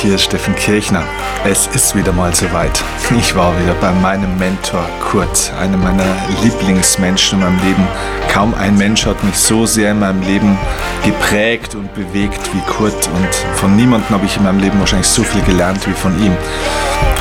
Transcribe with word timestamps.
hier 0.00 0.14
ist 0.14 0.24
Steffen 0.24 0.54
Kirchner. 0.54 1.02
Es 1.44 1.66
ist 1.68 1.96
wieder 1.96 2.12
mal 2.12 2.32
soweit. 2.32 2.84
Ich 3.18 3.34
war 3.34 3.52
wieder 3.60 3.74
bei 3.80 3.90
meinem 3.90 4.38
Mentor 4.38 4.84
Kurt, 5.00 5.52
einem 5.60 5.82
meiner 5.82 6.04
Lieblingsmenschen 6.42 7.38
in 7.38 7.44
meinem 7.44 7.58
Leben. 7.64 7.88
Kaum 8.32 8.54
ein 8.54 8.76
Mensch 8.76 9.06
hat 9.06 9.22
mich 9.24 9.36
so 9.36 9.66
sehr 9.66 9.90
in 9.90 9.98
meinem 9.98 10.22
Leben 10.22 10.56
geprägt 11.04 11.74
und 11.74 11.92
bewegt 11.94 12.40
wie 12.54 12.60
Kurt 12.70 13.08
und 13.08 13.34
von 13.56 13.74
niemandem 13.74 14.10
habe 14.10 14.26
ich 14.26 14.36
in 14.36 14.44
meinem 14.44 14.60
Leben 14.60 14.78
wahrscheinlich 14.78 15.08
so 15.08 15.24
viel 15.24 15.42
gelernt 15.42 15.84
wie 15.88 15.92
von 15.92 16.16
ihm. 16.22 16.36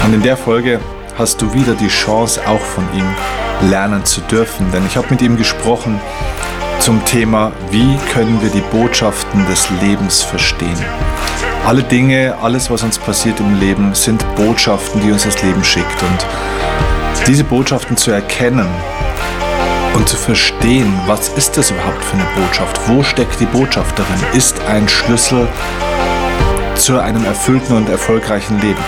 Und 0.05 0.13
in 0.13 0.21
der 0.21 0.38
Folge 0.38 0.80
hast 1.17 1.41
du 1.41 1.52
wieder 1.53 1.73
die 1.73 1.88
Chance, 1.88 2.39
auch 2.45 2.62
von 2.62 2.88
ihm 2.94 3.70
lernen 3.71 4.05
zu 4.05 4.21
dürfen, 4.21 4.71
denn 4.71 4.85
ich 4.85 4.98
habe 4.98 5.07
mit 5.09 5.21
ihm 5.23 5.35
gesprochen 5.35 5.99
zum 6.80 7.03
Thema, 7.05 7.52
wie 7.71 7.98
können 8.13 8.39
wir 8.41 8.49
die 8.49 8.63
Botschaften 8.71 9.48
des 9.48 9.67
Lebens 9.81 10.21
verstehen. 10.21 10.77
Alle 11.67 11.84
Dinge, 11.84 12.34
alles, 12.41 12.71
was 12.71 12.81
uns 12.81 12.98
passiert 12.98 13.41
im 13.41 13.59
Leben, 13.59 13.94
sind 13.94 14.26
Botschaften, 14.38 15.02
die 15.02 15.12
uns 15.12 15.26
das 15.26 15.44
Leben 15.44 15.62
schickt. 15.66 16.02
Und 16.02 16.26
diese 17.27 17.43
Botschaften 17.43 17.98
zu 17.98 18.09
erkennen 18.09 18.70
und 19.93 20.07
zu 20.07 20.16
verstehen, 20.16 20.98
was 21.07 21.27
ist 21.27 21.57
das 21.57 21.70
überhaupt 21.70 22.02
für 22.05 22.13
eine 22.13 22.26
Botschaft? 22.38 22.80
Wo 22.88 23.03
steckt 23.03 23.41
die 23.41 23.45
Botschaft 23.48 23.99
darin? 23.99 24.16
Ist 24.34 24.62
ein 24.62 24.88
Schlüssel 24.88 25.45
zu 26.76 27.02
einem 27.02 27.26
erfüllten 27.26 27.76
und 27.76 27.90
erfolgreichen 27.90 28.62
Leben. 28.62 28.79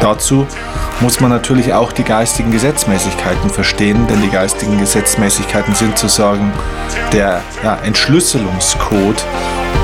Dazu 0.00 0.46
muss 1.00 1.18
man 1.18 1.30
natürlich 1.30 1.72
auch 1.72 1.90
die 1.90 2.04
geistigen 2.04 2.52
Gesetzmäßigkeiten 2.52 3.50
verstehen, 3.50 4.06
denn 4.06 4.22
die 4.22 4.30
geistigen 4.30 4.78
Gesetzmäßigkeiten 4.78 5.74
sind 5.74 5.98
sozusagen 5.98 6.52
der 7.12 7.42
ja, 7.64 7.78
Entschlüsselungscode, 7.82 9.24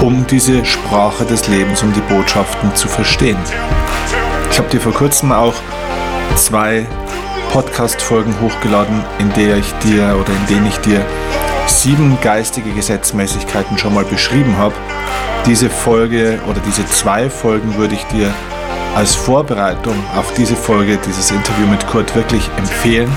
um 0.00 0.26
diese 0.26 0.64
Sprache 0.64 1.24
des 1.24 1.48
Lebens, 1.48 1.82
um 1.82 1.92
die 1.92 2.00
Botschaften 2.00 2.74
zu 2.74 2.88
verstehen. 2.88 3.38
Ich 4.50 4.58
habe 4.58 4.68
dir 4.70 4.80
vor 4.80 4.92
kurzem 4.92 5.32
auch 5.32 5.54
zwei 6.36 6.86
Podcast-Folgen 7.52 8.34
hochgeladen, 8.40 9.04
in 9.18 9.32
der 9.32 9.56
ich 9.56 9.72
dir 9.84 10.16
oder 10.20 10.32
in 10.32 10.46
denen 10.54 10.66
ich 10.66 10.78
dir 10.78 11.04
sieben 11.66 12.18
geistige 12.22 12.70
Gesetzmäßigkeiten 12.70 13.78
schon 13.78 13.94
mal 13.94 14.04
beschrieben 14.04 14.56
habe. 14.56 14.74
Diese 15.46 15.70
Folge 15.70 16.40
oder 16.48 16.60
diese 16.66 16.86
zwei 16.86 17.30
Folgen 17.30 17.76
würde 17.76 17.94
ich 17.94 18.04
dir 18.06 18.32
als 18.94 19.14
Vorbereitung 19.14 19.94
auf 20.16 20.32
diese 20.34 20.56
Folge, 20.56 20.98
dieses 21.06 21.30
Interview 21.30 21.66
mit 21.66 21.86
Kurt 21.86 22.14
wirklich 22.14 22.48
empfehlen. 22.56 23.10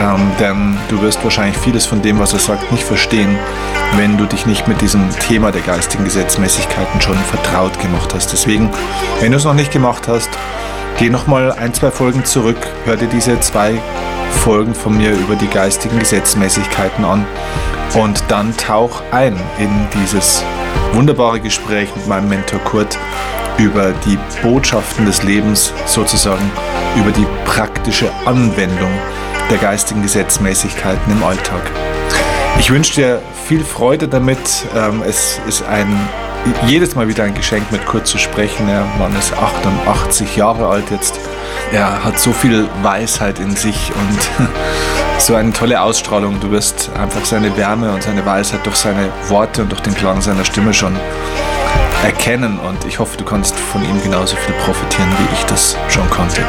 Ähm, 0.00 0.32
denn 0.40 0.76
du 0.88 1.00
wirst 1.02 1.22
wahrscheinlich 1.22 1.56
vieles 1.58 1.86
von 1.86 2.02
dem, 2.02 2.18
was 2.18 2.32
er 2.32 2.38
sagt, 2.38 2.72
nicht 2.72 2.84
verstehen, 2.84 3.38
wenn 3.96 4.16
du 4.16 4.26
dich 4.26 4.46
nicht 4.46 4.66
mit 4.66 4.80
diesem 4.80 5.08
Thema 5.20 5.52
der 5.52 5.62
geistigen 5.62 6.04
Gesetzmäßigkeiten 6.04 7.00
schon 7.00 7.16
vertraut 7.16 7.78
gemacht 7.80 8.12
hast. 8.14 8.32
Deswegen, 8.32 8.70
wenn 9.20 9.32
du 9.32 9.38
es 9.38 9.44
noch 9.44 9.54
nicht 9.54 9.72
gemacht 9.72 10.08
hast, 10.08 10.30
geh 10.98 11.10
nochmal 11.10 11.52
ein, 11.52 11.72
zwei 11.74 11.90
Folgen 11.90 12.24
zurück, 12.24 12.56
hör 12.84 12.96
dir 12.96 13.08
diese 13.08 13.38
zwei 13.40 13.80
Folgen 14.42 14.74
von 14.74 14.96
mir 14.96 15.12
über 15.12 15.36
die 15.36 15.48
geistigen 15.48 15.98
Gesetzmäßigkeiten 15.98 17.04
an 17.04 17.24
und 17.94 18.22
dann 18.28 18.56
tauch 18.56 19.02
ein 19.12 19.38
in 19.58 19.70
dieses 19.94 20.42
wunderbare 20.92 21.40
Gespräch 21.40 21.94
mit 21.94 22.06
meinem 22.08 22.28
Mentor 22.28 22.60
Kurt 22.60 22.98
über 23.58 23.92
die 24.04 24.18
Botschaften 24.42 25.06
des 25.06 25.22
Lebens, 25.22 25.72
sozusagen 25.86 26.50
über 26.96 27.12
die 27.12 27.26
praktische 27.44 28.10
Anwendung 28.24 28.90
der 29.50 29.58
geistigen 29.58 30.02
Gesetzmäßigkeiten 30.02 31.12
im 31.12 31.22
Alltag. 31.22 31.62
Ich 32.58 32.70
wünsche 32.70 32.94
dir 32.94 33.22
viel 33.46 33.64
Freude 33.64 34.08
damit. 34.08 34.38
Ähm, 34.74 35.02
es 35.06 35.40
ist 35.46 35.62
ein, 35.64 36.08
jedes 36.66 36.94
Mal 36.94 37.08
wieder 37.08 37.24
ein 37.24 37.34
Geschenk, 37.34 37.70
mit 37.72 37.84
Kurt 37.84 38.06
zu 38.06 38.16
sprechen. 38.18 38.66
Der 38.66 38.84
Mann 38.98 39.14
ist 39.16 39.36
88 39.36 40.36
Jahre 40.36 40.68
alt 40.68 40.90
jetzt. 40.90 41.18
Er 41.72 42.04
hat 42.04 42.18
so 42.18 42.32
viel 42.32 42.68
Weisheit 42.82 43.38
in 43.38 43.54
sich 43.54 43.90
und 43.94 44.48
so 45.18 45.34
eine 45.34 45.52
tolle 45.52 45.80
Ausstrahlung. 45.82 46.40
Du 46.40 46.50
wirst 46.50 46.90
einfach 46.98 47.24
seine 47.24 47.56
Wärme 47.56 47.92
und 47.92 48.02
seine 48.02 48.24
Weisheit 48.24 48.64
durch 48.64 48.76
seine 48.76 49.10
Worte 49.28 49.62
und 49.62 49.72
durch 49.72 49.82
den 49.82 49.94
Klang 49.94 50.20
seiner 50.20 50.44
Stimme 50.44 50.72
schon 50.72 50.96
erkennen 52.04 52.58
und 52.58 52.84
ich 52.84 52.98
hoffe, 52.98 53.16
du 53.16 53.24
kannst 53.24 53.56
von 53.56 53.82
ihm 53.82 54.02
genauso 54.02 54.36
viel 54.36 54.54
profitieren, 54.56 55.08
wie 55.18 55.34
ich 55.34 55.44
das 55.46 55.74
schon 55.88 56.08
konnte. 56.10 56.42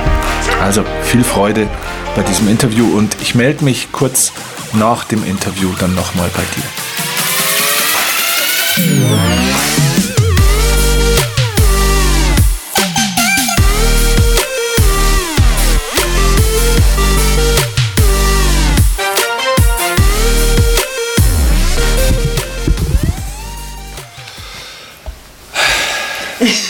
Also 0.62 0.84
viel 1.04 1.24
Freude 1.24 1.68
bei 2.16 2.24
diesem 2.24 2.50
Interview 2.50 2.98
und 2.98 3.16
ich 3.22 3.36
melde 3.36 3.64
mich 3.64 3.92
kurz 3.94 4.34
nach 4.74 5.04
dem 5.06 5.24
Interview 5.26 5.72
dann 5.80 5.96
nochmal 5.96 6.30
bei 6.36 6.44
dir. 6.56 6.64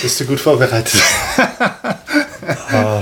Bist 0.02 0.20
du 0.20 0.26
gut 0.26 0.40
vorbereitet? 0.40 1.02
Ah, 2.72 3.02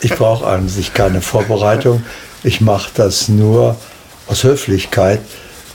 ich 0.00 0.14
brauche 0.14 0.46
an 0.46 0.68
sich 0.68 0.94
keine 0.94 1.20
Vorbereitung. 1.20 2.04
Ich 2.42 2.60
mache 2.60 2.90
das 2.94 3.28
nur 3.28 3.76
aus 4.26 4.44
Höflichkeit, 4.44 5.20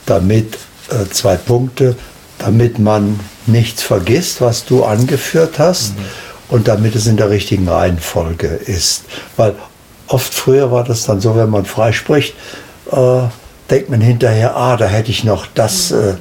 damit 0.05 0.57
äh, 0.89 1.09
zwei 1.11 1.35
Punkte, 1.35 1.95
damit 2.39 2.79
man 2.79 3.19
nichts 3.45 3.83
vergisst, 3.83 4.41
was 4.41 4.65
du 4.65 4.83
angeführt 4.83 5.59
hast 5.59 5.97
mhm. 5.97 6.03
und 6.49 6.67
damit 6.67 6.95
es 6.95 7.07
in 7.07 7.17
der 7.17 7.29
richtigen 7.29 7.67
Reihenfolge 7.67 8.47
ist. 8.47 9.05
Weil 9.35 9.55
oft 10.07 10.33
früher 10.33 10.71
war 10.71 10.83
das 10.83 11.05
dann 11.05 11.21
so, 11.21 11.35
wenn 11.35 11.49
man 11.49 11.65
freispricht, 11.65 12.35
äh, 12.91 13.21
denkt 13.69 13.89
man 13.89 14.01
hinterher, 14.01 14.55
ah, 14.55 14.77
da 14.77 14.85
hätte 14.85 15.11
ich 15.11 15.23
noch 15.23 15.47
das. 15.53 15.91
Äh, 15.91 16.15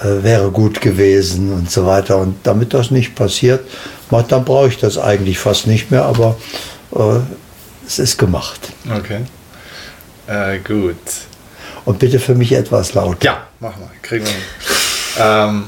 äh, 0.00 0.22
wäre 0.24 0.50
gut 0.50 0.80
gewesen 0.80 1.52
und 1.52 1.70
so 1.70 1.86
weiter. 1.86 2.18
Und 2.18 2.36
damit 2.42 2.74
das 2.74 2.90
nicht 2.90 3.14
passiert, 3.14 3.60
dann 4.10 4.44
brauche 4.44 4.68
ich 4.68 4.78
das 4.78 4.98
eigentlich 4.98 5.38
fast 5.38 5.66
nicht 5.66 5.90
mehr, 5.90 6.04
aber 6.04 6.36
äh, 6.94 7.20
es 7.86 7.98
ist 7.98 8.18
gemacht. 8.18 8.72
Okay. 8.90 9.20
Äh, 10.26 10.58
gut. 10.58 10.96
Und 11.84 11.98
bitte 11.98 12.18
für 12.18 12.34
mich 12.34 12.52
etwas 12.52 12.94
lauter. 12.94 13.24
Ja, 13.24 13.46
mach 13.60 13.76
mal, 13.76 13.90
kriegen 14.02 14.24
wir 14.24 14.32
hin. 14.32 14.42
ähm, 15.18 15.64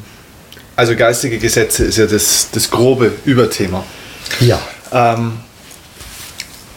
also 0.75 0.95
geistige 0.95 1.39
Gesetze 1.39 1.85
ist 1.85 1.99
ja 1.99 2.07
das, 2.07 2.49
das 2.53 2.71
grobe 2.71 3.13
Überthema. 3.25 3.85
Ja. 4.41 4.61
Ähm, 4.93 5.39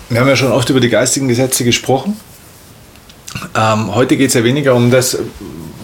wir 0.10 0.20
haben 0.20 0.28
ja 0.28 0.36
schon 0.36 0.52
oft 0.52 0.70
über 0.70 0.80
die 0.80 0.90
geistigen 0.90 1.28
Gesetze 1.28 1.64
gesprochen. 1.64 2.20
Ähm, 3.56 3.94
heute 3.94 4.18
geht 4.18 4.30
es 4.30 4.34
ja 4.34 4.44
weniger 4.44 4.74
um 4.74 4.90
das, 4.90 5.18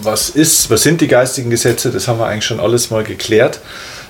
was 0.02 0.30
ist, 0.30 0.70
was 0.70 0.82
sind 0.82 1.00
die 1.00 1.08
geistigen 1.08 1.50
Gesetze, 1.50 1.90
das 1.90 2.08
haben 2.08 2.18
wir 2.18 2.26
eigentlich 2.26 2.44
schon 2.44 2.60
alles 2.60 2.90
mal 2.90 3.04
geklärt, 3.04 3.60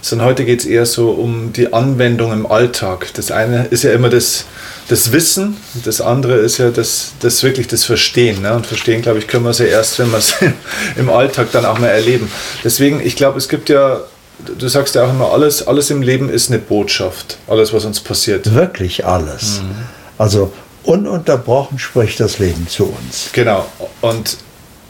sondern 0.00 0.28
heute 0.28 0.44
geht 0.44 0.60
es 0.60 0.66
eher 0.66 0.86
so 0.86 1.10
um 1.10 1.52
die 1.52 1.72
Anwendung 1.72 2.32
im 2.32 2.46
Alltag. 2.46 3.08
Das 3.14 3.30
eine 3.30 3.66
ist 3.66 3.82
ja 3.84 3.92
immer 3.92 4.08
das, 4.08 4.44
das 4.88 5.12
Wissen, 5.12 5.56
das 5.84 6.00
andere 6.00 6.36
ist 6.36 6.58
ja 6.58 6.70
das, 6.70 7.12
das 7.20 7.42
wirklich 7.42 7.66
das 7.66 7.84
Verstehen. 7.84 8.42
Ne? 8.42 8.54
Und 8.54 8.66
verstehen, 8.66 9.02
glaube 9.02 9.18
ich, 9.18 9.26
können 9.26 9.44
wir 9.44 9.50
es 9.50 9.58
ja 9.58 9.66
erst, 9.66 9.98
wenn 9.98 10.10
wir 10.10 10.18
es 10.18 10.34
im 10.96 11.10
Alltag 11.10 11.48
dann 11.52 11.64
auch 11.64 11.78
mal 11.78 11.88
erleben. 11.88 12.30
Deswegen, 12.62 13.00
ich 13.00 13.16
glaube, 13.16 13.38
es 13.38 13.48
gibt 13.48 13.68
ja 13.68 14.00
du 14.38 14.68
sagst 14.68 14.94
ja 14.94 15.04
auch 15.04 15.10
immer, 15.10 15.32
alles, 15.32 15.66
alles 15.66 15.90
im 15.90 16.02
Leben 16.02 16.28
ist 16.28 16.50
eine 16.50 16.58
Botschaft, 16.58 17.38
alles, 17.46 17.72
was 17.72 17.84
uns 17.84 18.00
passiert. 18.00 18.54
Wirklich 18.54 19.06
alles. 19.06 19.60
Mhm. 19.62 19.74
Also 20.18 20.52
ununterbrochen 20.84 21.78
spricht 21.78 22.20
das 22.20 22.38
Leben 22.38 22.68
zu 22.68 22.84
uns. 22.84 23.30
Genau. 23.32 23.66
Und 24.00 24.38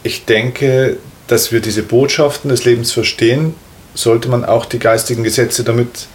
ich 0.02 0.24
denke, 0.24 0.98
dass 1.26 1.52
wir 1.52 1.60
diese 1.60 1.82
Botschaften 1.82 2.50
des 2.50 2.64
Lebens 2.64 2.92
verstehen, 2.92 3.54
sollte 3.94 4.28
man 4.28 4.44
auch 4.44 4.66
die 4.66 4.78
geistigen 4.78 5.24
Gesetze 5.24 5.64
damit 5.64 6.06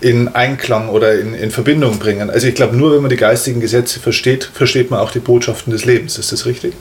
in 0.00 0.28
Einklang 0.28 0.88
oder 0.88 1.18
in, 1.18 1.34
in 1.34 1.50
Verbindung 1.50 1.98
bringen. 1.98 2.30
Also 2.30 2.46
ich 2.46 2.54
glaube, 2.54 2.76
nur 2.76 2.94
wenn 2.94 3.02
man 3.02 3.10
die 3.10 3.16
geistigen 3.16 3.60
Gesetze 3.60 4.00
versteht, 4.00 4.44
versteht 4.44 4.90
man 4.90 5.00
auch 5.00 5.10
die 5.10 5.18
Botschaften 5.18 5.72
des 5.72 5.84
Lebens. 5.84 6.18
Ist 6.18 6.32
das 6.32 6.46
richtig? 6.46 6.74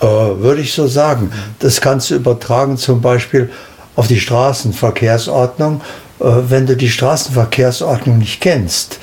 Äh, 0.00 0.06
würde 0.06 0.60
ich 0.60 0.72
so 0.72 0.86
sagen. 0.86 1.30
Das 1.60 1.80
kannst 1.80 2.10
du 2.10 2.16
übertragen 2.16 2.76
zum 2.76 3.00
Beispiel 3.00 3.50
auf 3.94 4.08
die 4.08 4.18
Straßenverkehrsordnung. 4.18 5.80
Äh, 6.20 6.24
wenn 6.48 6.66
du 6.66 6.76
die 6.76 6.90
Straßenverkehrsordnung 6.90 8.18
nicht 8.18 8.40
kennst, 8.40 8.98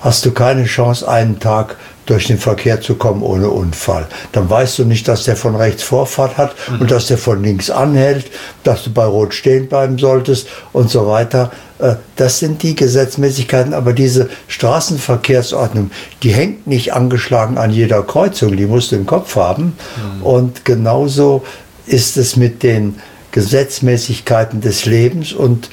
hast 0.00 0.24
du 0.26 0.32
keine 0.32 0.64
Chance, 0.64 1.08
einen 1.08 1.38
Tag 1.38 1.76
durch 2.06 2.26
den 2.26 2.38
Verkehr 2.38 2.80
zu 2.80 2.94
kommen 2.96 3.22
ohne 3.22 3.50
Unfall. 3.50 4.06
Dann 4.32 4.48
weißt 4.50 4.78
du 4.78 4.84
nicht, 4.84 5.06
dass 5.06 5.24
der 5.24 5.36
von 5.36 5.54
rechts 5.54 5.82
Vorfahrt 5.82 6.36
hat 6.36 6.54
mhm. 6.68 6.80
und 6.80 6.90
dass 6.90 7.06
der 7.06 7.18
von 7.18 7.42
links 7.42 7.70
anhält, 7.70 8.26
dass 8.64 8.84
du 8.84 8.90
bei 8.90 9.04
Rot 9.04 9.34
stehen 9.34 9.68
bleiben 9.68 9.98
solltest 9.98 10.48
und 10.72 10.90
so 10.90 11.06
weiter. 11.06 11.52
Äh, 11.78 11.94
das 12.16 12.38
sind 12.38 12.62
die 12.62 12.74
Gesetzmäßigkeiten, 12.74 13.74
aber 13.74 13.92
diese 13.92 14.28
Straßenverkehrsordnung, 14.48 15.90
die 16.22 16.32
hängt 16.32 16.66
nicht 16.66 16.92
angeschlagen 16.94 17.58
an 17.58 17.70
jeder 17.70 18.02
Kreuzung, 18.02 18.56
die 18.56 18.66
musst 18.66 18.92
du 18.92 18.96
im 18.96 19.06
Kopf 19.06 19.36
haben. 19.36 19.76
Mhm. 20.16 20.22
Und 20.22 20.64
genauso 20.64 21.44
ist 21.86 22.16
es 22.16 22.36
mit 22.36 22.62
den 22.62 22.96
Gesetzmäßigkeiten 23.32 24.60
des 24.60 24.86
Lebens 24.86 25.32
und 25.32 25.70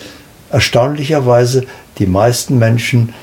erstaunlicherweise 0.51 1.63
die 1.97 2.05
meisten 2.05 2.59
Menschen 2.59 3.13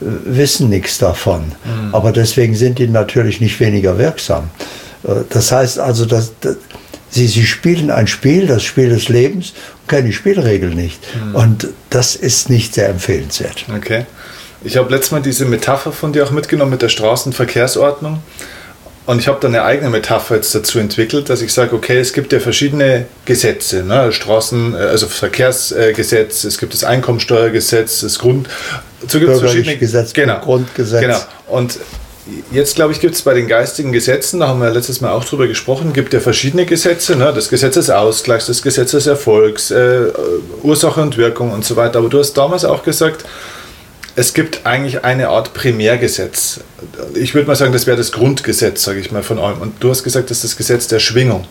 wissen 0.00 0.68
nichts 0.68 0.98
davon. 0.98 1.52
Mhm. 1.64 1.94
Aber 1.94 2.12
deswegen 2.12 2.54
sind 2.54 2.78
die 2.78 2.88
natürlich 2.88 3.40
nicht 3.40 3.58
weniger 3.60 3.98
wirksam. 3.98 4.50
Äh, 5.04 5.22
das 5.30 5.52
heißt 5.52 5.78
also, 5.78 6.04
dass, 6.04 6.32
dass 6.40 6.56
sie, 7.10 7.26
sie 7.26 7.46
spielen 7.46 7.90
ein 7.90 8.06
Spiel, 8.06 8.46
das 8.46 8.62
Spiel 8.62 8.88
des 8.88 9.08
Lebens, 9.08 9.54
und 9.82 9.88
kennen 9.88 10.06
die 10.06 10.12
Spielregeln 10.12 10.74
nicht. 10.74 11.00
Mhm. 11.14 11.34
Und 11.34 11.68
das 11.90 12.16
ist 12.16 12.50
nicht 12.50 12.74
sehr 12.74 12.88
empfehlenswert. 12.88 13.64
Okay. 13.74 14.06
Ich 14.62 14.76
habe 14.78 14.90
letztes 14.90 15.12
Mal 15.12 15.20
diese 15.20 15.44
Metapher 15.44 15.92
von 15.92 16.12
dir 16.12 16.24
auch 16.24 16.30
mitgenommen 16.30 16.70
mit 16.70 16.82
der 16.82 16.88
Straßenverkehrsordnung. 16.88 18.22
Und 19.06 19.18
ich 19.18 19.28
habe 19.28 19.38
dann 19.40 19.54
eine 19.54 19.64
eigene 19.64 19.90
Metapher 19.90 20.36
jetzt 20.36 20.54
dazu 20.54 20.78
entwickelt, 20.78 21.28
dass 21.28 21.42
ich 21.42 21.52
sage, 21.52 21.76
okay, 21.76 21.98
es 21.98 22.14
gibt 22.14 22.32
ja 22.32 22.40
verschiedene 22.40 23.04
Gesetze, 23.26 23.82
ne? 23.82 24.12
Straßen, 24.12 24.74
äh, 24.74 24.78
also 24.78 25.08
Verkehrsgesetz, 25.08 26.44
es 26.44 26.56
gibt 26.56 26.72
das 26.72 26.84
Einkommensteuergesetz, 26.84 28.00
das 28.00 28.18
Grund, 28.18 28.48
so 29.06 29.18
gibt 29.18 29.30
es 29.30 29.40
verschiedene 29.40 29.76
Gesetz, 29.76 30.14
genau, 30.14 30.40
Grundgesetz. 30.40 31.00
Genau. 31.00 31.18
Und 31.48 31.78
jetzt 32.50 32.76
glaube 32.76 32.92
ich, 32.92 33.00
gibt 33.00 33.14
es 33.14 33.20
bei 33.20 33.34
den 33.34 33.46
geistigen 33.46 33.92
Gesetzen, 33.92 34.40
da 34.40 34.48
haben 34.48 34.60
wir 34.60 34.70
letztes 34.70 35.02
Mal 35.02 35.12
auch 35.12 35.24
drüber 35.24 35.46
gesprochen, 35.46 35.92
gibt 35.92 36.14
ja 36.14 36.20
verschiedene 36.20 36.64
Gesetze, 36.64 37.16
ne? 37.16 37.32
das 37.34 37.50
Gesetz 37.50 37.74
des 37.74 37.90
Ausgleichs, 37.90 38.46
das 38.46 38.62
Gesetz 38.62 38.92
des 38.92 39.06
Erfolgs, 39.06 39.70
äh, 39.70 40.06
Ursache 40.62 41.02
und 41.02 41.18
Wirkung 41.18 41.52
und 41.52 41.64
so 41.64 41.76
weiter. 41.76 41.98
Aber 41.98 42.08
du 42.08 42.18
hast 42.18 42.32
damals 42.34 42.64
auch 42.64 42.82
gesagt, 42.82 43.26
es 44.16 44.34
gibt 44.34 44.64
eigentlich 44.64 45.04
eine 45.04 45.28
Art 45.28 45.54
Primärgesetz. 45.54 46.60
Ich 47.14 47.34
würde 47.34 47.48
mal 47.48 47.56
sagen, 47.56 47.72
das 47.72 47.86
wäre 47.86 47.96
das 47.96 48.12
Grundgesetz, 48.12 48.84
sage 48.84 49.00
ich 49.00 49.10
mal, 49.10 49.22
von 49.22 49.38
allem. 49.38 49.58
Und 49.60 49.82
du 49.82 49.90
hast 49.90 50.04
gesagt, 50.04 50.30
das 50.30 50.38
ist 50.38 50.44
das 50.44 50.56
Gesetz 50.56 50.86
der 50.86 51.00
Schwingung. 51.00 51.44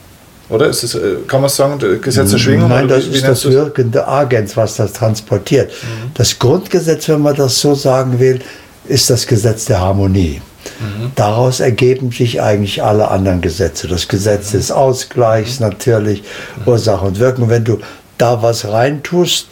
Oder? 0.49 0.67
Ist 0.67 0.83
das, 0.83 0.95
äh, 0.95 1.15
kann 1.27 1.41
man 1.41 1.49
sagen, 1.49 1.79
das 1.79 2.01
Gesetz 2.01 2.31
der 2.31 2.37
Schwingung? 2.37 2.69
Nein, 2.69 2.87
das 2.87 3.05
ist 3.05 3.25
das 3.25 3.45
wirkende 3.45 4.07
Agens, 4.07 4.55
was 4.55 4.75
das 4.75 4.93
transportiert. 4.93 5.71
Mhm. 5.71 6.11
Das 6.13 6.37
Grundgesetz, 6.39 7.09
wenn 7.09 7.21
man 7.21 7.35
das 7.35 7.59
so 7.59 7.75
sagen 7.75 8.19
will, 8.19 8.39
ist 8.87 9.09
das 9.09 9.27
Gesetz 9.27 9.65
der 9.65 9.81
Harmonie. 9.81 10.41
Mhm. 10.79 11.11
Daraus 11.15 11.59
ergeben 11.59 12.11
sich 12.11 12.41
eigentlich 12.41 12.83
alle 12.83 13.09
anderen 13.09 13.41
Gesetze. 13.41 13.87
Das 13.87 14.07
Gesetz 14.07 14.53
mhm. 14.53 14.57
des 14.57 14.71
Ausgleichs 14.71 15.59
natürlich, 15.59 16.23
mhm. 16.57 16.67
Ursache 16.67 17.05
und 17.05 17.19
Wirkung. 17.19 17.49
Wenn 17.49 17.63
du 17.63 17.79
da 18.17 18.41
was 18.41 18.65
reintust, 18.65 19.47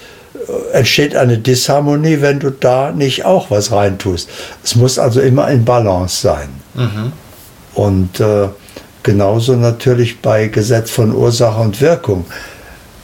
entsteht 0.74 1.16
eine 1.16 1.38
Disharmonie, 1.38 2.22
wenn 2.22 2.40
du 2.40 2.50
da 2.52 2.92
nicht 2.92 3.26
auch 3.26 3.52
was 3.52 3.72
reintust. 3.72 4.30
Es 4.64 4.76
muss 4.76 5.00
also 5.00 5.22
immer 5.22 5.50
in 5.50 5.66
Balance 5.66 6.22
sein. 6.22 6.50
Mhm. 6.74 7.14
Und 7.74 8.20
äh, 8.20 8.50
genauso 9.04 9.56
natürlich 9.56 10.22
bei 10.22 10.48
Gesetz 10.48 10.92
von 10.92 11.14
Ursache 11.14 11.62
und 11.62 11.82
Wirkung. 11.82 12.26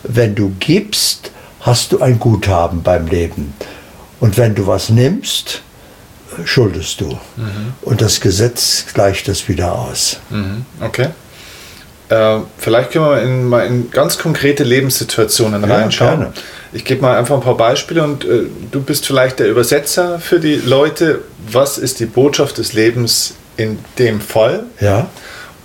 Wenn 0.04 0.36
du 0.36 0.54
gibst, 0.60 1.32
hast 1.62 1.92
du 1.92 2.02
ein 2.02 2.20
Guthaben 2.20 2.84
beim 2.84 3.08
Leben. 3.08 3.54
Und 4.20 4.38
wenn 4.38 4.56
du 4.56 4.68
was 4.68 4.90
nimmst, 4.90 5.62
schuldest 6.44 7.02
du. 7.02 7.10
Mhm. 7.36 7.74
Und 7.82 8.02
das 8.02 8.22
Gesetz 8.22 8.86
gleicht 8.94 9.28
das 9.28 9.48
wieder 9.48 9.74
aus. 9.74 10.20
Mhm. 10.30 10.66
Okay. 10.82 11.10
Äh, 12.10 12.40
vielleicht 12.58 12.92
können 12.92 13.06
wir 13.06 13.22
in, 13.22 13.48
mal 13.48 13.66
in 13.66 13.92
ganz 13.92 14.18
konkrete 14.18 14.64
Lebenssituationen 14.64 15.68
ja, 15.68 15.76
reinschauen. 15.76 16.20
Gerne. 16.20 16.34
Ich 16.74 16.86
gebe 16.86 17.02
mal 17.02 17.18
einfach 17.18 17.36
ein 17.36 17.42
paar 17.42 17.58
Beispiele 17.58 18.04
und 18.04 18.24
äh, 18.26 18.44
du 18.72 18.82
bist 18.82 19.06
vielleicht 19.06 19.40
der 19.40 19.50
Übersetzer 19.50 20.20
für 20.20 20.40
die 20.40 20.56
Leute. 20.56 21.22
Was 21.52 21.78
ist 21.78 22.00
die 22.00 22.06
Botschaft 22.06 22.58
des 22.58 22.74
Lebens 22.74 23.36
in 23.58 23.80
dem 24.00 24.22
Fall? 24.22 24.64
Ja. 24.80 25.10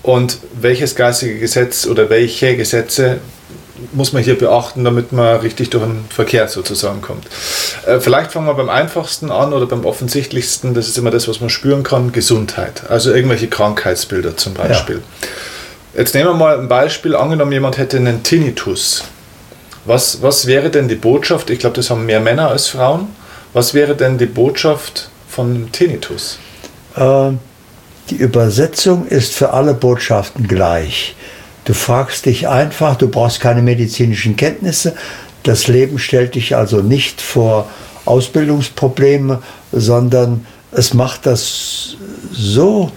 Und 0.02 0.38
welches 0.60 0.96
geistige 0.96 1.38
Gesetz 1.38 1.86
oder 1.86 2.10
welche 2.10 2.56
Gesetze 2.56 3.20
muss 3.92 4.12
man 4.12 4.22
hier 4.22 4.38
beachten, 4.38 4.84
damit 4.84 5.12
man 5.12 5.40
richtig 5.40 5.70
durch 5.70 5.84
den 5.84 6.04
Verkehr 6.08 6.46
sozusagen 6.48 7.02
kommt. 7.02 7.26
Äh, 7.86 8.00
vielleicht 8.00 8.32
fangen 8.32 8.46
wir 8.46 8.54
beim 8.54 8.68
einfachsten 8.68 9.30
an 9.30 9.52
oder 9.52 9.66
beim 9.66 9.84
offensichtlichsten, 9.84 10.74
das 10.74 10.88
ist 10.88 10.98
immer 10.98 11.10
das, 11.10 11.28
was 11.28 11.40
man 11.40 11.50
spüren 11.50 11.82
kann, 11.82 12.12
Gesundheit. 12.12 12.84
Also 12.88 13.12
irgendwelche 13.12 13.48
Krankheitsbilder 13.48 14.36
zum 14.36 14.54
Beispiel. 14.54 14.96
Ja. 14.96 15.28
Jetzt 15.94 16.14
nehmen 16.14 16.30
wir 16.30 16.34
mal 16.34 16.58
ein 16.58 16.68
Beispiel, 16.68 17.14
angenommen 17.14 17.52
jemand 17.52 17.76
hätte 17.76 17.98
einen 17.98 18.22
Tinnitus. 18.22 19.04
Was, 19.84 20.22
was 20.22 20.46
wäre 20.46 20.70
denn 20.70 20.88
die 20.88 20.94
Botschaft, 20.94 21.50
ich 21.50 21.58
glaube, 21.58 21.76
das 21.76 21.90
haben 21.90 22.06
mehr 22.06 22.20
Männer 22.20 22.48
als 22.48 22.68
Frauen, 22.68 23.08
was 23.52 23.74
wäre 23.74 23.94
denn 23.94 24.16
die 24.16 24.26
Botschaft 24.26 25.10
von 25.28 25.70
Tinnitus? 25.70 26.38
Äh, 26.96 27.32
die 28.08 28.16
Übersetzung 28.16 29.06
ist 29.06 29.34
für 29.34 29.52
alle 29.52 29.74
Botschaften 29.74 30.48
gleich. 30.48 31.14
Du 31.66 31.74
fragst 31.74 32.24
dich 32.24 32.48
einfach, 32.48 32.96
du 32.96 33.08
brauchst 33.08 33.40
keine 33.40 33.60
medizinischen 33.60 34.36
Kenntnisse, 34.36 34.94
das 35.42 35.68
Leben 35.68 35.98
stellt 35.98 36.36
dich 36.36 36.56
also 36.56 36.78
nicht 36.78 37.20
vor 37.20 37.68
Ausbildungsprobleme, 38.06 39.42
sondern 39.72 40.46
es 40.70 40.94
macht 40.94 41.26
das 41.26 41.96
so 42.32 42.90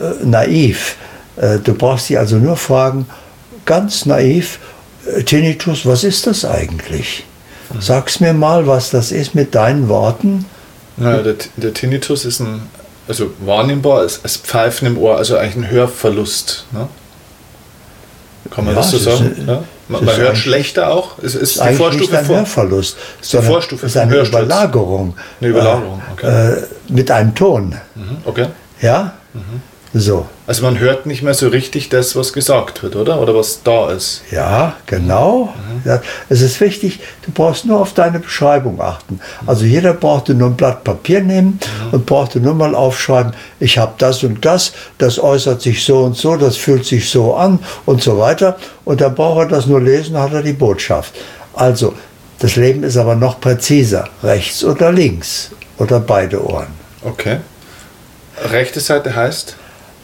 äh, 0.00 0.24
naiv, 0.24 0.96
du 1.36 1.74
brauchst 1.74 2.06
sie 2.06 2.18
also 2.18 2.36
nur 2.36 2.56
fragen, 2.56 3.06
ganz 3.64 4.06
naiv, 4.06 4.58
äh, 5.06 5.22
Tinnitus, 5.22 5.86
was 5.86 6.04
ist 6.04 6.26
das 6.26 6.44
eigentlich? 6.44 7.24
Mhm. 7.72 7.80
Sag's 7.80 8.20
mir 8.20 8.32
mal, 8.32 8.66
was 8.66 8.90
das 8.90 9.12
ist 9.12 9.34
mit 9.34 9.54
deinen 9.54 9.88
Worten. 9.88 10.44
Ja, 10.98 11.18
der, 11.18 11.34
der 11.56 11.72
Tinnitus 11.72 12.24
ist 12.24 12.40
ein, 12.40 12.62
also 13.08 13.32
wahrnehmbar 13.40 14.00
als, 14.00 14.20
als 14.22 14.36
Pfeifen 14.36 14.86
im 14.86 14.98
Ohr, 14.98 15.16
also 15.16 15.36
eigentlich 15.36 15.56
ein 15.56 15.70
Hörverlust. 15.70 16.66
Ne? 16.72 16.88
Kann 18.50 18.64
man 18.64 18.74
ja, 18.74 18.80
das 18.80 18.90
so 18.90 18.98
sagen? 18.98 19.32
Ist, 19.32 19.46
ja? 19.46 19.64
Man, 19.88 20.04
man 20.04 20.16
hört 20.16 20.36
schlechter 20.36 20.92
auch. 20.92 21.18
Es 21.18 21.34
ist, 21.34 21.56
ist 21.56 21.64
die 21.64 21.74
Vorstufe 21.74 22.10
nicht 22.10 22.14
ein 22.14 22.28
Hörverlust, 22.28 22.96
ist 23.20 23.32
die 23.32 23.38
Vorstufe 23.38 23.86
ist 23.86 23.96
eine 23.96 24.16
Überlagerung. 24.16 25.14
Eine 25.40 25.50
Überlagerung, 25.50 26.02
okay. 26.12 26.52
Äh, 26.52 26.62
mit 26.88 27.10
einem 27.10 27.34
Ton. 27.34 27.76
Mhm, 27.94 28.18
okay. 28.24 28.48
Ja? 28.80 29.14
Mhm. 29.32 29.62
So. 29.94 30.26
Also 30.46 30.62
man 30.62 30.78
hört 30.78 31.04
nicht 31.04 31.22
mehr 31.22 31.34
so 31.34 31.48
richtig 31.48 31.90
das, 31.90 32.16
was 32.16 32.32
gesagt 32.32 32.82
wird, 32.82 32.96
oder? 32.96 33.20
Oder 33.20 33.34
was 33.34 33.62
da 33.62 33.90
ist. 33.90 34.22
Ja, 34.30 34.76
genau. 34.86 35.52
Mhm. 35.54 35.82
Ja, 35.84 36.00
es 36.30 36.40
ist 36.40 36.60
wichtig, 36.62 37.00
du 37.26 37.30
brauchst 37.30 37.66
nur 37.66 37.78
auf 37.78 37.92
deine 37.92 38.18
Beschreibung 38.18 38.80
achten. 38.80 39.20
Also 39.46 39.66
jeder 39.66 39.92
brauchte 39.92 40.34
nur 40.34 40.48
ein 40.48 40.56
Blatt 40.56 40.82
Papier 40.82 41.20
nehmen 41.20 41.60
mhm. 41.60 41.94
und 41.94 42.06
brauchte 42.06 42.40
nur 42.40 42.54
mal 42.54 42.74
aufschreiben, 42.74 43.34
ich 43.60 43.76
habe 43.76 43.92
das 43.98 44.24
und 44.24 44.42
das, 44.44 44.72
das 44.96 45.18
äußert 45.18 45.60
sich 45.60 45.84
so 45.84 45.98
und 45.98 46.16
so, 46.16 46.36
das 46.36 46.56
fühlt 46.56 46.86
sich 46.86 47.10
so 47.10 47.34
an 47.34 47.58
und 47.84 48.02
so 48.02 48.18
weiter. 48.18 48.56
Und 48.86 49.02
dann 49.02 49.14
braucht 49.14 49.40
er 49.40 49.48
das 49.48 49.66
nur 49.66 49.80
lesen, 49.80 50.16
hat 50.16 50.32
er 50.32 50.42
die 50.42 50.54
Botschaft. 50.54 51.14
Also, 51.54 51.94
das 52.38 52.56
Leben 52.56 52.82
ist 52.82 52.96
aber 52.96 53.14
noch 53.14 53.40
präziser. 53.40 54.08
Rechts 54.22 54.64
oder 54.64 54.90
links 54.90 55.50
oder 55.76 56.00
beide 56.00 56.44
Ohren. 56.44 56.68
Okay. 57.04 57.38
Rechte 58.50 58.80
Seite 58.80 59.14
heißt? 59.14 59.56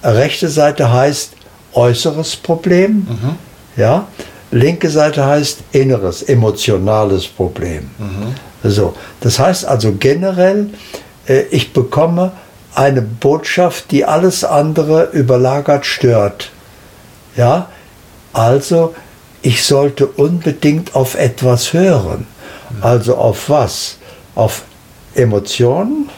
Rechte 0.02 0.49
Seite 0.49 0.93
heißt 0.93 1.33
äußeres 1.75 2.37
Problem, 2.37 3.07
mhm. 3.09 3.37
ja. 3.76 4.07
Linke 4.50 4.88
Seite 4.88 5.26
heißt 5.26 5.59
inneres, 5.73 6.23
emotionales 6.23 7.26
Problem. 7.26 7.90
Mhm. 7.99 8.35
So, 8.71 8.95
das 9.21 9.38
heißt 9.38 9.67
also 9.67 9.93
generell, 9.93 10.71
äh, 11.28 11.43
ich 11.50 11.73
bekomme 11.73 12.33
eine 12.75 13.02
Botschaft, 13.02 13.90
die 13.90 14.05
alles 14.05 14.45
andere 14.45 15.11
überlagert 15.12 15.85
stört. 15.85 16.50
Ja, 17.37 17.69
also 18.33 18.95
ich 19.43 19.64
sollte 19.64 20.07
unbedingt 20.07 20.95
auf 20.95 21.14
etwas 21.14 21.73
hören. 21.73 22.26
Mhm. 22.71 22.83
Also 22.83 23.17
auf 23.17 23.50
was? 23.50 23.99
Auf 24.35 24.62
Emotionen, 25.14 26.09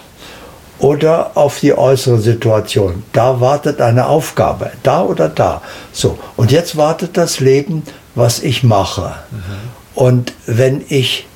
oder 0.80 1.32
auf 1.36 1.60
die 1.60 1.76
äußere 1.76 2.18
Situation. 2.18 3.04
Da 3.12 3.40
wartet 3.40 3.80
eine 3.80 4.06
Aufgabe, 4.06 4.72
da 4.82 5.02
oder 5.02 5.28
da. 5.28 5.62
So, 5.92 6.18
und 6.36 6.50
jetzt 6.50 6.76
wartet 6.76 7.16
das 7.16 7.40
Leben, 7.40 7.82
was 8.14 8.42
ich 8.42 8.62
mache. 8.62 9.14
Mhm. 9.30 9.40
Und 9.94 10.32
wenn 10.46 10.82
ich 10.88 11.26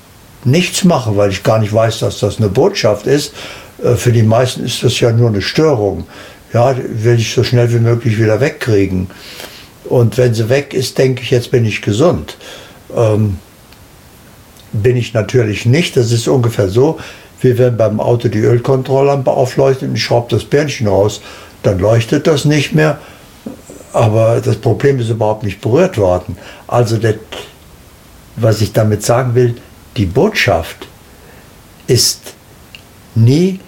nichts 0.44 0.84
mache, 0.84 1.16
weil 1.16 1.30
ich 1.30 1.42
gar 1.42 1.58
nicht 1.58 1.72
weiß, 1.72 2.00
dass 2.00 2.18
das 2.20 2.38
eine 2.38 2.48
Botschaft 2.48 3.06
ist, 3.06 3.34
äh, 3.82 3.94
für 3.94 4.12
die 4.12 4.22
meisten 4.22 4.64
ist 4.64 4.82
das 4.82 4.98
ja 5.00 5.12
nur 5.12 5.28
eine 5.28 5.42
Störung. 5.42 6.06
Ja, 6.52 6.74
will 6.76 7.18
ich 7.18 7.34
so 7.34 7.42
schnell 7.42 7.72
wie 7.72 7.80
möglich 7.80 8.18
wieder 8.18 8.40
wegkriegen. 8.40 9.10
Und 9.84 10.16
wenn 10.16 10.34
sie 10.34 10.48
weg 10.48 10.72
ist, 10.72 10.96
denke 10.98 11.22
ich, 11.22 11.30
jetzt 11.30 11.50
bin 11.50 11.64
ich 11.64 11.82
gesund. 11.82 12.36
Ähm, 12.96 13.38
bin 14.72 14.96
ich 14.96 15.14
natürlich 15.14 15.66
nicht. 15.66 15.96
Das 15.96 16.12
ist 16.12 16.28
ungefähr 16.28 16.68
so, 16.68 16.98
wir 17.44 17.58
werden 17.58 17.76
beim 17.76 18.00
Auto 18.00 18.28
die 18.28 18.40
Ölkontrolllampe 18.40 19.30
aufleuchten 19.30 19.90
und 19.90 19.96
ich 19.96 20.04
schraube 20.04 20.28
das 20.30 20.44
Bärnchen 20.44 20.88
raus. 20.88 21.20
Dann 21.62 21.78
leuchtet 21.78 22.26
das 22.26 22.44
nicht 22.44 22.74
mehr, 22.74 22.98
aber 23.92 24.40
das 24.40 24.56
Problem 24.56 24.98
ist 24.98 25.10
überhaupt 25.10 25.44
nicht 25.44 25.60
berührt 25.60 25.98
worden. 25.98 26.36
Also, 26.66 26.96
das, 26.96 27.16
was 28.36 28.60
ich 28.60 28.72
damit 28.72 29.04
sagen 29.04 29.34
will, 29.34 29.56
die 29.96 30.06
Botschaft 30.06 30.88
ist 31.86 32.34
nie 33.14 33.60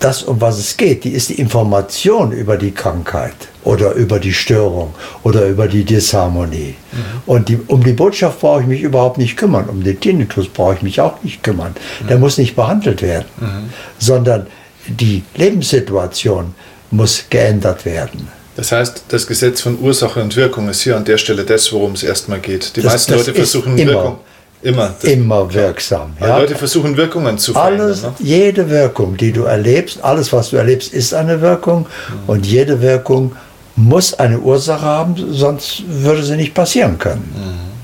das, 0.00 0.22
um 0.22 0.40
was 0.40 0.58
es 0.58 0.76
geht, 0.76 1.04
die 1.04 1.10
ist 1.10 1.28
die 1.28 1.40
Information 1.40 2.32
über 2.32 2.56
die 2.56 2.72
Krankheit 2.72 3.34
oder 3.64 3.92
über 3.92 4.18
die 4.18 4.32
Störung 4.32 4.94
oder 5.22 5.46
über 5.46 5.68
die 5.68 5.84
Disharmonie. 5.84 6.74
Mhm. 6.92 6.98
Und 7.26 7.48
die, 7.48 7.58
um 7.66 7.82
die 7.82 7.92
Botschaft 7.92 8.40
brauche 8.40 8.62
ich 8.62 8.66
mich 8.66 8.82
überhaupt 8.82 9.18
nicht 9.18 9.36
kümmern. 9.36 9.68
Um 9.68 9.82
den 9.82 9.98
Tinnitus 9.98 10.48
brauche 10.48 10.74
ich 10.74 10.82
mich 10.82 11.00
auch 11.00 11.22
nicht 11.22 11.42
kümmern. 11.42 11.74
Mhm. 12.02 12.08
Der 12.08 12.18
muss 12.18 12.38
nicht 12.38 12.56
behandelt 12.56 13.02
werden, 13.02 13.26
mhm. 13.40 13.70
sondern 13.98 14.46
die 14.86 15.24
Lebenssituation 15.34 16.54
muss 16.90 17.24
geändert 17.28 17.84
werden. 17.84 18.28
Das 18.56 18.72
heißt, 18.72 19.04
das 19.08 19.26
Gesetz 19.26 19.60
von 19.60 19.78
Ursache 19.80 20.22
und 20.22 20.34
Wirkung 20.34 20.68
ist 20.68 20.82
hier 20.82 20.96
an 20.96 21.04
der 21.04 21.18
Stelle 21.18 21.44
das, 21.44 21.72
worum 21.72 21.92
es 21.92 22.02
erstmal 22.02 22.40
geht. 22.40 22.76
Die 22.76 22.80
das, 22.80 22.92
meisten 22.92 23.12
das 23.12 23.26
Leute 23.26 23.34
versuchen 23.34 23.76
Wirkung. 23.76 24.18
Immer. 24.66 24.94
immer 25.02 25.54
wirksam. 25.54 26.16
Ja. 26.20 26.38
Leute 26.38 26.56
versuchen 26.56 26.96
Wirkungen 26.96 27.38
zu 27.38 27.52
verändern. 27.52 27.86
Alles, 27.86 28.02
ne? 28.02 28.14
Jede 28.18 28.68
Wirkung, 28.68 29.16
die 29.16 29.30
du 29.30 29.44
erlebst, 29.44 30.02
alles, 30.02 30.32
was 30.32 30.50
du 30.50 30.56
erlebst, 30.56 30.92
ist 30.92 31.14
eine 31.14 31.40
Wirkung. 31.40 31.86
Mhm. 31.86 32.14
Und 32.26 32.46
jede 32.46 32.80
Wirkung 32.80 33.36
muss 33.76 34.14
eine 34.14 34.40
Ursache 34.40 34.82
haben, 34.82 35.14
sonst 35.32 35.84
würde 35.86 36.24
sie 36.24 36.34
nicht 36.34 36.52
passieren 36.52 36.98
können. 36.98 37.32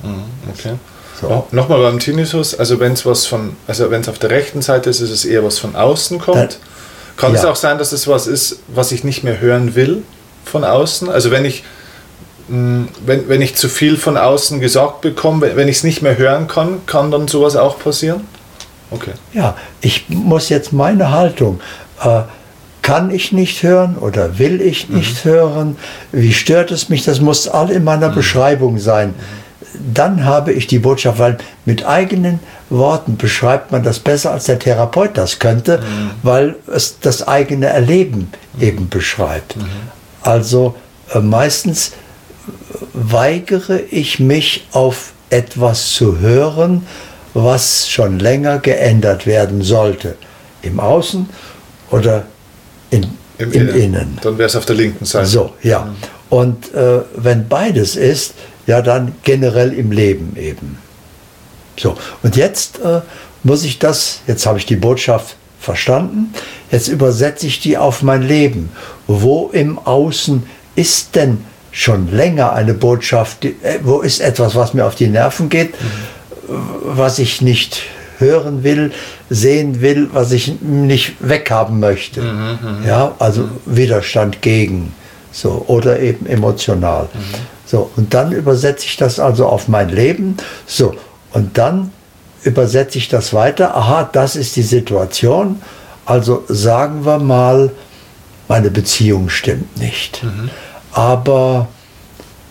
Mhm. 0.03 0.11
mhm. 0.11 0.23
Okay. 0.53 0.75
So. 1.21 1.47
Nochmal 1.53 1.81
beim 1.83 2.01
Tinnitus, 2.01 2.59
also 2.59 2.81
wenn 2.81 2.95
es 2.95 3.07
was 3.07 3.27
von, 3.27 3.55
also 3.69 3.89
wenn 3.93 4.01
es 4.01 4.09
auf 4.09 4.19
der 4.19 4.31
rechten 4.31 4.61
Seite 4.61 4.91
ist, 4.91 5.01
ist 5.01 5.11
es 5.11 5.25
eher 5.25 5.45
was 5.45 5.61
von 5.61 5.77
außen 5.77 6.19
kommt. 6.19 6.37
Dann, 6.37 6.49
Kann 7.17 7.33
ja. 7.33 7.39
es 7.39 7.45
auch 7.45 7.55
sein, 7.55 7.79
dass 7.79 7.93
es 7.93 8.09
was 8.09 8.27
ist, 8.27 8.59
was 8.67 8.91
ich 8.91 9.05
nicht 9.05 9.23
mehr 9.23 9.41
hören 9.41 9.77
will 9.77 10.03
von 10.45 10.65
außen? 10.65 11.09
Also 11.09 11.31
wenn 11.31 11.45
ich 11.45 11.63
wenn, 12.53 13.29
wenn 13.29 13.41
ich 13.41 13.55
zu 13.55 13.69
viel 13.69 13.97
von 13.97 14.19
außen 14.19 14.61
gesagt 14.61 15.01
bekomme, 15.01 15.57
wenn 15.57 15.69
ich 15.69 15.77
es 15.77 15.85
nicht 15.85 16.03
mehr 16.03 16.19
hören 16.19 16.49
kann, 16.49 16.85
kann 16.87 17.11
dann 17.11 17.27
sowas 17.27 17.57
auch 17.57 17.79
passieren? 17.79 18.27
Okay. 18.91 19.13
Ja, 19.33 19.57
ich 19.81 20.11
muss 20.11 20.51
jetzt 20.51 20.73
meine 20.73 21.11
Haltung. 21.11 21.61
Äh, 22.03 22.23
kann 22.83 23.11
ich 23.11 23.33
nicht 23.33 23.63
hören 23.63 23.97
oder 23.97 24.39
will 24.39 24.61
ich 24.61 24.89
mhm. 24.89 24.97
nicht 24.97 25.25
mhm. 25.25 25.31
hören? 25.31 25.77
Wie 26.11 26.35
stört 26.35 26.71
es 26.73 26.89
mich? 26.89 27.05
Das 27.05 27.21
muss 27.21 27.49
all 27.49 27.71
in 27.71 27.85
meiner 27.85 28.11
mhm. 28.11 28.17
Beschreibung 28.17 28.79
sein. 28.79 29.09
Mhm. 29.11 29.95
Dann 29.95 30.25
habe 30.27 30.53
ich 30.53 30.67
die 30.67 30.81
Botschaft, 30.81 31.19
weil 31.19 31.39
mit 31.65 31.87
eigenen 31.87 32.41
Worten 32.69 33.17
beschreibt 33.17 33.73
man 33.73 33.83
das 33.83 33.99
besser, 33.99 34.33
als 34.33 34.45
der 34.45 34.59
Therapeut 34.59 35.17
das 35.17 35.39
könnte, 35.39 35.79
mhm. 35.79 36.11
weil 36.23 36.57
es 36.67 36.99
das 37.01 37.27
eigene 37.27 37.67
Erleben 37.67 38.31
mhm. 38.55 38.63
eben 38.63 38.89
beschreibt. 38.91 39.57
Also 40.23 40.75
äh, 41.15 41.21
meistens 41.21 41.93
weigere 42.93 43.81
ich 43.91 44.21
mich 44.21 44.67
auf 44.73 45.13
etwas 45.31 45.93
zu 45.93 46.19
hören, 46.21 46.87
was 47.35 47.89
schon 47.89 48.19
länger 48.19 48.59
geändert 48.59 49.27
werden 49.27 49.63
sollte. 49.63 50.17
Im 50.63 50.79
Außen 50.79 51.29
oder 51.91 52.27
in, 52.91 53.05
im, 53.39 53.53
im 53.53 53.53
Innen. 53.53 53.77
Innen. 53.77 54.19
Dann 54.23 54.39
wäre 54.39 54.49
es 54.49 54.57
auf 54.57 54.67
der 54.67 54.77
linken 54.77 55.05
Seite. 55.05 55.27
So, 55.27 55.53
ja. 55.63 55.85
Mhm. 55.85 55.97
Und 56.29 56.75
äh, 56.75 57.01
wenn 57.17 57.49
beides 57.49 57.97
ist, 57.97 58.35
ja, 58.67 58.81
dann 58.81 59.15
generell 59.23 59.73
im 59.73 59.91
Leben 59.91 60.37
eben. 60.37 60.79
So, 61.79 61.97
und 62.23 62.37
jetzt 62.37 62.81
äh, 62.81 63.01
muss 63.43 63.65
ich 63.65 63.79
das, 63.79 64.21
jetzt 64.27 64.47
habe 64.47 64.59
ich 64.59 64.67
die 64.67 64.77
Botschaft 64.77 65.37
verstanden, 65.59 66.33
jetzt 66.71 66.89
übersetze 66.89 67.47
ich 67.47 67.61
die 67.61 67.77
auf 67.77 68.03
mein 68.03 68.23
Leben. 68.23 68.71
Wo 69.07 69.51
im 69.53 69.79
Außen 69.79 70.45
ist 70.75 71.17
denn 71.17 71.45
schon 71.73 72.13
länger 72.13 72.53
eine 72.53 72.75
Botschaft, 72.75 73.45
äh, 73.45 73.81
wo 73.83 74.01
ist 74.01 74.21
etwas, 74.21 74.55
was 74.55 74.75
mir 74.75 74.87
auf 74.87 74.95
die 74.95 75.09
Nerven 75.09 75.49
geht, 75.49 75.75
mhm. 75.81 76.57
was 76.85 77.19
ich 77.19 77.41
nicht 77.41 77.83
hören 78.19 78.63
will, 78.63 78.93
sehen 79.31 79.81
will, 79.81 80.11
was 80.13 80.31
ich 80.31 80.61
nicht 80.61 81.15
weghaben 81.19 81.81
möchte. 81.81 82.21
Mhm, 82.21 82.59
mhm. 82.63 82.87
ja, 82.87 83.15
also 83.19 83.49
Widerstand 83.67 84.43
gegen, 84.43 84.95
so 85.33 85.65
oder 85.67 85.99
eben 85.99 86.27
emotional. 86.27 87.09
Mhm. 87.13 87.19
So 87.67 87.91
und 87.97 88.13
dann 88.15 88.33
übersetze 88.33 88.85
ich 88.85 88.97
das 88.99 89.19
also 89.19 89.47
auf 89.47 89.67
mein 89.67 89.89
Leben. 89.89 90.37
So 90.67 90.95
und 91.33 91.57
dann 91.57 91.91
übersetze 92.45 92.99
ich 92.99 93.09
das 93.09 93.33
weiter. 93.33 93.75
Aha, 93.75 94.09
das 94.13 94.37
ist 94.37 94.57
die 94.57 94.63
Situation. 94.63 95.61
Also 96.05 96.45
sagen 96.49 97.07
wir 97.07 97.19
mal, 97.19 97.71
meine 98.49 98.71
Beziehung 98.71 99.31
stimmt 99.31 99.79
nicht. 99.79 100.23
Mhm. 100.23 100.51
Aber 100.93 101.69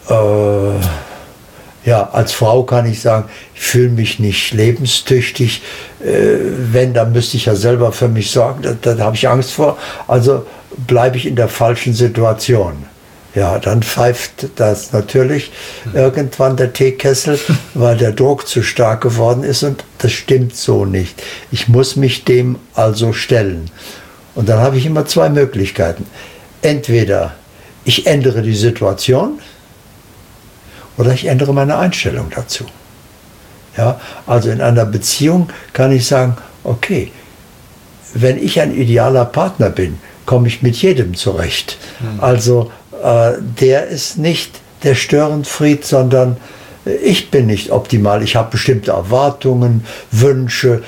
äh, 0.10 1.88
ja, 1.88 2.10
als 2.12 2.32
Frau 2.34 2.64
kann 2.64 2.86
ich 2.86 3.02
sagen, 3.02 3.30
ich 3.56 3.62
fühle 3.62 3.90
mich 3.90 4.20
nicht 4.20 4.54
lebenstüchtig. 4.54 5.62
Äh, 6.04 6.38
wenn, 6.72 6.94
dann 6.94 7.12
müsste 7.12 7.38
ich 7.38 7.46
ja 7.46 7.56
selber 7.56 7.92
für 7.92 8.08
mich 8.08 8.32
sorgen. 8.32 8.62
Da, 8.82 8.94
da 8.94 9.04
habe 9.04 9.16
ich 9.16 9.28
Angst 9.28 9.54
vor. 9.54 9.78
Also 10.08 10.46
bleibe 10.88 11.18
ich 11.18 11.26
in 11.26 11.36
der 11.36 11.48
falschen 11.48 11.94
Situation. 11.94 12.86
Ja, 13.34 13.60
dann 13.60 13.82
pfeift 13.82 14.48
das 14.58 14.92
natürlich 14.92 15.54
irgendwann 15.94 16.58
der 16.58 16.74
Teekessel, 16.74 17.40
weil 17.74 17.96
der 17.96 18.12
Druck 18.12 18.46
zu 18.46 18.62
stark 18.62 19.02
geworden 19.02 19.44
ist 19.44 19.64
und 19.64 19.86
das 20.00 20.12
stimmt 20.12 20.56
so 20.56 20.84
nicht. 20.84 21.24
Ich 21.50 21.70
muss 21.70 21.96
mich 21.96 22.26
dem 22.26 22.58
also 22.74 23.14
stellen. 23.14 23.72
Und 24.36 24.50
dann 24.50 24.60
habe 24.60 24.78
ich 24.78 24.86
immer 24.86 25.06
zwei 25.06 25.30
Möglichkeiten. 25.30 26.06
Entweder 26.62 27.34
ich 27.86 28.08
ändere 28.08 28.42
die 28.42 28.56
Situation 28.56 29.40
oder 30.98 31.14
ich 31.14 31.26
ändere 31.26 31.54
meine 31.54 31.78
Einstellung 31.78 32.32
dazu. 32.34 32.66
Ja, 33.78 34.00
also 34.28 34.50
in 34.50 34.62
einer 34.62 34.86
Beziehung 34.86 35.50
kann 35.74 35.92
ich 35.92 36.06
sagen, 36.06 36.36
okay, 36.64 37.12
wenn 38.14 38.38
ich 38.38 38.60
ein 38.60 38.76
idealer 38.76 39.26
Partner 39.26 39.70
bin, 39.70 39.98
komme 40.26 40.48
ich 40.48 40.62
mit 40.62 40.76
jedem 40.76 41.16
zurecht. 41.16 41.78
Mhm. 42.00 42.20
Also 42.20 42.72
äh, 43.04 43.34
der 43.40 43.88
ist 43.88 44.18
nicht 44.18 44.60
der 44.84 44.96
Störenfried, 44.96 45.86
sondern 45.86 46.38
ich 47.04 47.32
bin 47.32 47.46
nicht 47.46 47.72
optimal. 47.72 48.24
Ich 48.24 48.36
habe 48.36 48.52
bestimmte 48.52 48.92
Erwartungen, 48.92 49.86
Wünsche, 50.12 50.84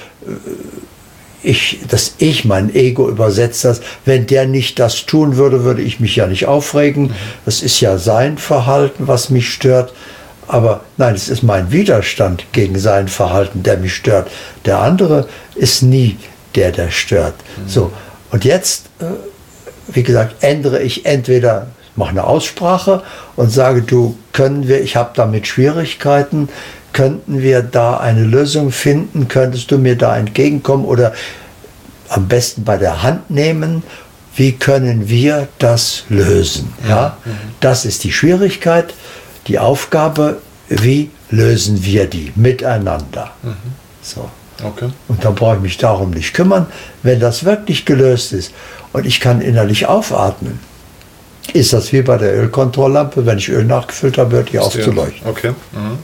ich, 1.44 1.80
das 1.88 2.16
Ich, 2.18 2.46
mein 2.46 2.74
Ego 2.74 3.10
übersetzt 3.10 3.66
das. 3.66 3.82
Wenn 4.06 4.26
der 4.26 4.48
nicht 4.48 4.80
das 4.80 5.06
tun 5.06 5.36
würde, 5.36 5.64
würde 5.64 5.82
ich 5.82 6.00
mich 6.00 6.16
ja 6.16 6.28
nicht 6.28 6.48
aufregen. 6.48 7.14
Das 7.46 7.62
ist 7.62 7.80
ja 7.82 7.98
sein 7.98 8.38
Verhalten, 8.38 9.08
was 9.08 9.30
mich 9.30 9.50
stört. 9.50 9.94
Aber 10.48 10.82
nein, 10.98 11.16
es 11.16 11.30
ist 11.30 11.44
mein 11.44 11.72
Widerstand 11.72 12.46
gegen 12.52 12.80
sein 12.80 13.08
Verhalten, 13.08 13.64
der 13.64 13.78
mich 13.78 13.94
stört. 13.94 14.30
Der 14.66 14.80
andere 14.80 15.28
ist 15.56 15.84
nie 15.84 16.18
der, 16.56 16.72
der 16.72 16.92
stört. 16.92 17.36
Mhm. 17.58 17.70
So, 17.70 17.92
und 18.32 18.46
jetzt, 18.46 18.88
äh, 19.00 19.06
wie 19.88 20.04
gesagt, 20.04 20.44
ändere 20.44 20.82
ich 20.82 21.06
entweder, 21.06 21.68
mache 21.96 22.10
eine 22.10 22.24
Aussprache 22.24 23.04
und 23.36 23.52
sage, 23.52 23.82
du, 23.82 24.18
können 24.32 24.68
wir, 24.68 24.82
ich 24.82 24.96
habe 24.96 25.12
damit 25.16 25.48
Schwierigkeiten, 25.48 26.50
könnten 26.94 27.42
wir 27.42 27.62
da 27.62 27.98
eine 27.98 28.24
Lösung 28.24 28.72
finden? 28.72 29.28
Könntest 29.28 29.72
du 29.72 29.78
mir 29.78 29.98
da 29.98 30.16
entgegenkommen 30.18 30.86
oder 30.86 31.14
am 32.10 32.28
besten 32.28 32.64
bei 32.64 32.78
der 32.78 33.04
Hand 33.04 33.30
nehmen? 33.30 33.84
Wie 34.36 34.54
können 34.54 35.10
wir 35.10 35.48
das 35.60 36.06
lösen? 36.10 36.74
Ja, 36.88 37.18
das 37.60 37.86
ist 37.86 38.04
die 38.04 38.12
Schwierigkeit, 38.12 38.94
die 39.48 39.60
Aufgabe. 39.60 40.38
Wie 40.70 41.12
lösen 41.30 41.84
wir 41.84 42.08
die 42.08 42.32
miteinander? 42.36 43.32
Mhm. 43.44 43.56
So. 44.02 44.30
Okay. 44.64 44.90
Und 45.08 45.26
dann 45.26 45.36
brauche 45.36 45.56
ich 45.56 45.62
mich 45.62 45.78
darum 45.78 46.12
nicht 46.12 46.34
kümmern. 46.34 46.68
Wenn 47.02 47.20
das 47.20 47.44
wirklich 47.44 47.86
gelöst 47.86 48.34
ist 48.34 48.54
und 48.94 49.06
ich 49.06 49.20
kann 49.20 49.42
innerlich 49.42 49.88
aufatmen, 49.88 50.60
ist 51.54 51.74
das 51.74 51.92
wie 51.92 52.02
bei 52.02 52.18
der 52.18 52.36
Ölkontrolllampe. 52.36 53.26
Wenn 53.26 53.38
ich 53.38 53.50
Öl 53.50 53.66
nachgefüllt 53.66 54.18
habe, 54.18 54.38
hört 54.38 54.52
die 54.52 54.60
auf 54.60 54.74
zu 54.74 54.92
leuchten. 54.92 55.28
Okay. 55.28 55.54
Mhm. 55.74 55.98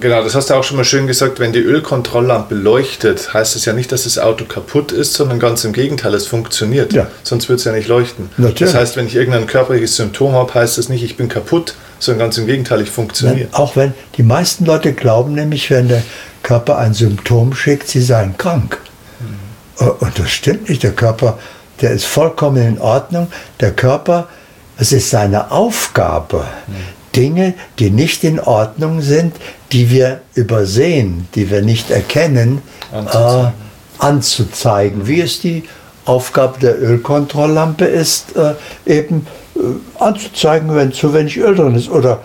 Genau, 0.00 0.22
das 0.22 0.34
hast 0.34 0.50
du 0.50 0.54
auch 0.54 0.64
schon 0.64 0.76
mal 0.76 0.84
schön 0.84 1.06
gesagt, 1.06 1.40
wenn 1.40 1.52
die 1.52 1.60
Ölkontrolllampe 1.60 2.54
leuchtet, 2.54 3.32
heißt 3.32 3.56
es 3.56 3.64
ja 3.64 3.72
nicht, 3.72 3.92
dass 3.92 4.04
das 4.04 4.18
Auto 4.18 4.44
kaputt 4.44 4.92
ist, 4.92 5.14
sondern 5.14 5.38
ganz 5.38 5.64
im 5.64 5.72
Gegenteil, 5.72 6.14
es 6.14 6.26
funktioniert. 6.26 6.92
Ja. 6.92 7.08
Sonst 7.22 7.48
würde 7.48 7.58
es 7.58 7.64
ja 7.64 7.72
nicht 7.72 7.88
leuchten. 7.88 8.28
Natürlich. 8.36 8.58
Das 8.58 8.74
heißt, 8.74 8.96
wenn 8.96 9.06
ich 9.06 9.14
irgendein 9.14 9.46
körperliches 9.46 9.96
Symptom 9.96 10.32
habe, 10.32 10.52
heißt 10.54 10.78
das 10.78 10.88
nicht, 10.88 11.02
ich 11.02 11.16
bin 11.16 11.28
kaputt, 11.28 11.74
sondern 11.98 12.26
ganz 12.26 12.38
im 12.38 12.46
Gegenteil, 12.46 12.80
ich 12.82 12.90
funktioniere. 12.90 13.48
Auch 13.52 13.76
wenn 13.76 13.94
die 14.16 14.22
meisten 14.22 14.64
Leute 14.66 14.92
glauben 14.92 15.34
nämlich, 15.34 15.70
wenn 15.70 15.88
der 15.88 16.02
Körper 16.42 16.78
ein 16.78 16.94
Symptom 16.94 17.54
schickt, 17.54 17.88
sie 17.88 18.02
seien 18.02 18.36
krank. 18.36 18.78
Mhm. 19.20 19.90
Und 19.98 20.18
das 20.18 20.30
stimmt 20.30 20.68
nicht. 20.68 20.82
Der 20.82 20.92
Körper, 20.92 21.38
der 21.80 21.90
ist 21.90 22.04
vollkommen 22.04 22.66
in 22.66 22.78
Ordnung. 22.78 23.28
Der 23.60 23.72
Körper, 23.72 24.28
es 24.78 24.92
ist 24.92 25.10
seine 25.10 25.50
Aufgabe, 25.50 26.44
mhm. 26.66 26.74
Dinge, 27.16 27.54
die 27.78 27.90
nicht 27.90 28.24
in 28.24 28.38
Ordnung 28.38 29.00
sind, 29.00 29.34
die 29.72 29.90
wir 29.90 30.20
übersehen, 30.34 31.28
die 31.34 31.50
wir 31.50 31.62
nicht 31.62 31.90
erkennen, 31.90 32.62
anzuzeigen. 32.92 33.46
Äh, 33.46 33.52
anzuzeigen. 33.98 35.06
Wie 35.06 35.20
es 35.20 35.40
die 35.40 35.64
Aufgabe 36.04 36.58
der 36.60 36.80
Ölkontrolllampe 36.80 37.84
ist, 37.84 38.36
äh, 38.36 38.54
eben 38.84 39.26
äh, 39.56 39.60
anzuzeigen, 39.98 40.74
wenn 40.74 40.92
zu 40.92 41.12
wenig 41.14 41.36
Öl 41.38 41.54
drin 41.54 41.74
ist. 41.74 41.88
Oder 41.88 42.20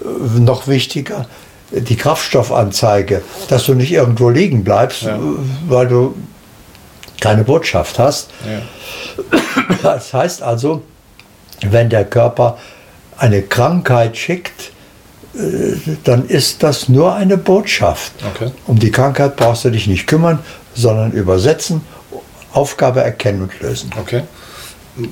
äh, 0.00 0.40
noch 0.40 0.68
wichtiger, 0.68 1.26
die 1.70 1.96
Kraftstoffanzeige, 1.96 3.22
dass 3.48 3.64
du 3.66 3.74
nicht 3.74 3.92
irgendwo 3.92 4.30
liegen 4.30 4.64
bleibst, 4.64 5.02
ja. 5.02 5.18
weil 5.68 5.88
du 5.88 6.14
keine 7.20 7.44
Botschaft 7.44 7.98
hast. 7.98 8.30
Ja. 8.44 8.62
Das 9.82 10.12
heißt 10.12 10.42
also, 10.42 10.82
wenn 11.62 11.90
der 11.90 12.04
Körper 12.04 12.58
eine 13.18 13.42
Krankheit 13.42 14.16
schickt, 14.16 14.72
äh, 15.34 15.76
dann 16.04 16.26
ist 16.26 16.62
das 16.62 16.88
nur 16.88 17.14
eine 17.14 17.36
Botschaft. 17.36 18.12
Okay. 18.34 18.50
Um 18.66 18.78
die 18.78 18.90
Krankheit 18.90 19.36
brauchst 19.36 19.64
du 19.64 19.70
dich 19.70 19.86
nicht 19.86 20.06
kümmern, 20.06 20.38
sondern 20.74 21.12
übersetzen, 21.12 21.82
Aufgabe 22.52 23.02
erkennen 23.02 23.42
und 23.42 23.60
lösen. 23.60 23.90
Okay. 24.00 24.22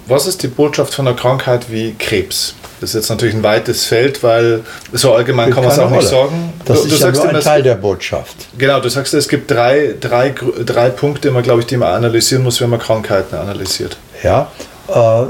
Was 0.07 0.27
ist 0.27 0.43
die 0.43 0.49
Botschaft 0.49 0.95
von 0.95 1.07
einer 1.07 1.17
Krankheit 1.17 1.71
wie 1.71 1.95
Krebs? 1.99 2.55
Das 2.81 2.91
ist 2.91 2.95
jetzt 2.95 3.11
natürlich 3.11 3.35
ein 3.35 3.43
weites 3.43 3.85
Feld, 3.85 4.23
weil 4.23 4.63
so 4.93 5.15
allgemein 5.15 5.51
kann 5.51 5.63
man 5.63 5.73
es 5.73 5.79
auch 5.79 5.91
Rolle. 5.91 5.99
nicht 5.99 6.09
sagen. 6.09 6.53
Das 6.65 6.83
du, 6.83 6.89
ist 6.89 7.03
du 7.03 7.07
ja 7.07 7.13
nur 7.13 7.29
ein 7.29 7.41
Teil 7.41 7.63
der 7.63 7.75
Botschaft. 7.75 8.35
Genau, 8.57 8.81
du 8.81 8.89
sagst, 8.89 9.13
es 9.13 9.29
gibt 9.29 9.51
drei, 9.51 9.95
drei, 10.01 10.35
drei 10.65 10.89
Punkte, 10.89 11.31
man, 11.31 11.43
glaube 11.43 11.61
ich, 11.61 11.67
die 11.67 11.77
man 11.77 11.93
analysieren 11.93 12.43
muss, 12.43 12.61
wenn 12.63 12.71
man 12.71 12.81
Krankheiten 12.81 13.37
analysiert. 13.37 13.99
Ja, 14.23 14.51
äh, 14.89 15.27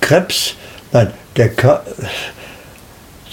Krebs, 0.00 0.54
nein, 0.92 1.12
der, 1.36 1.50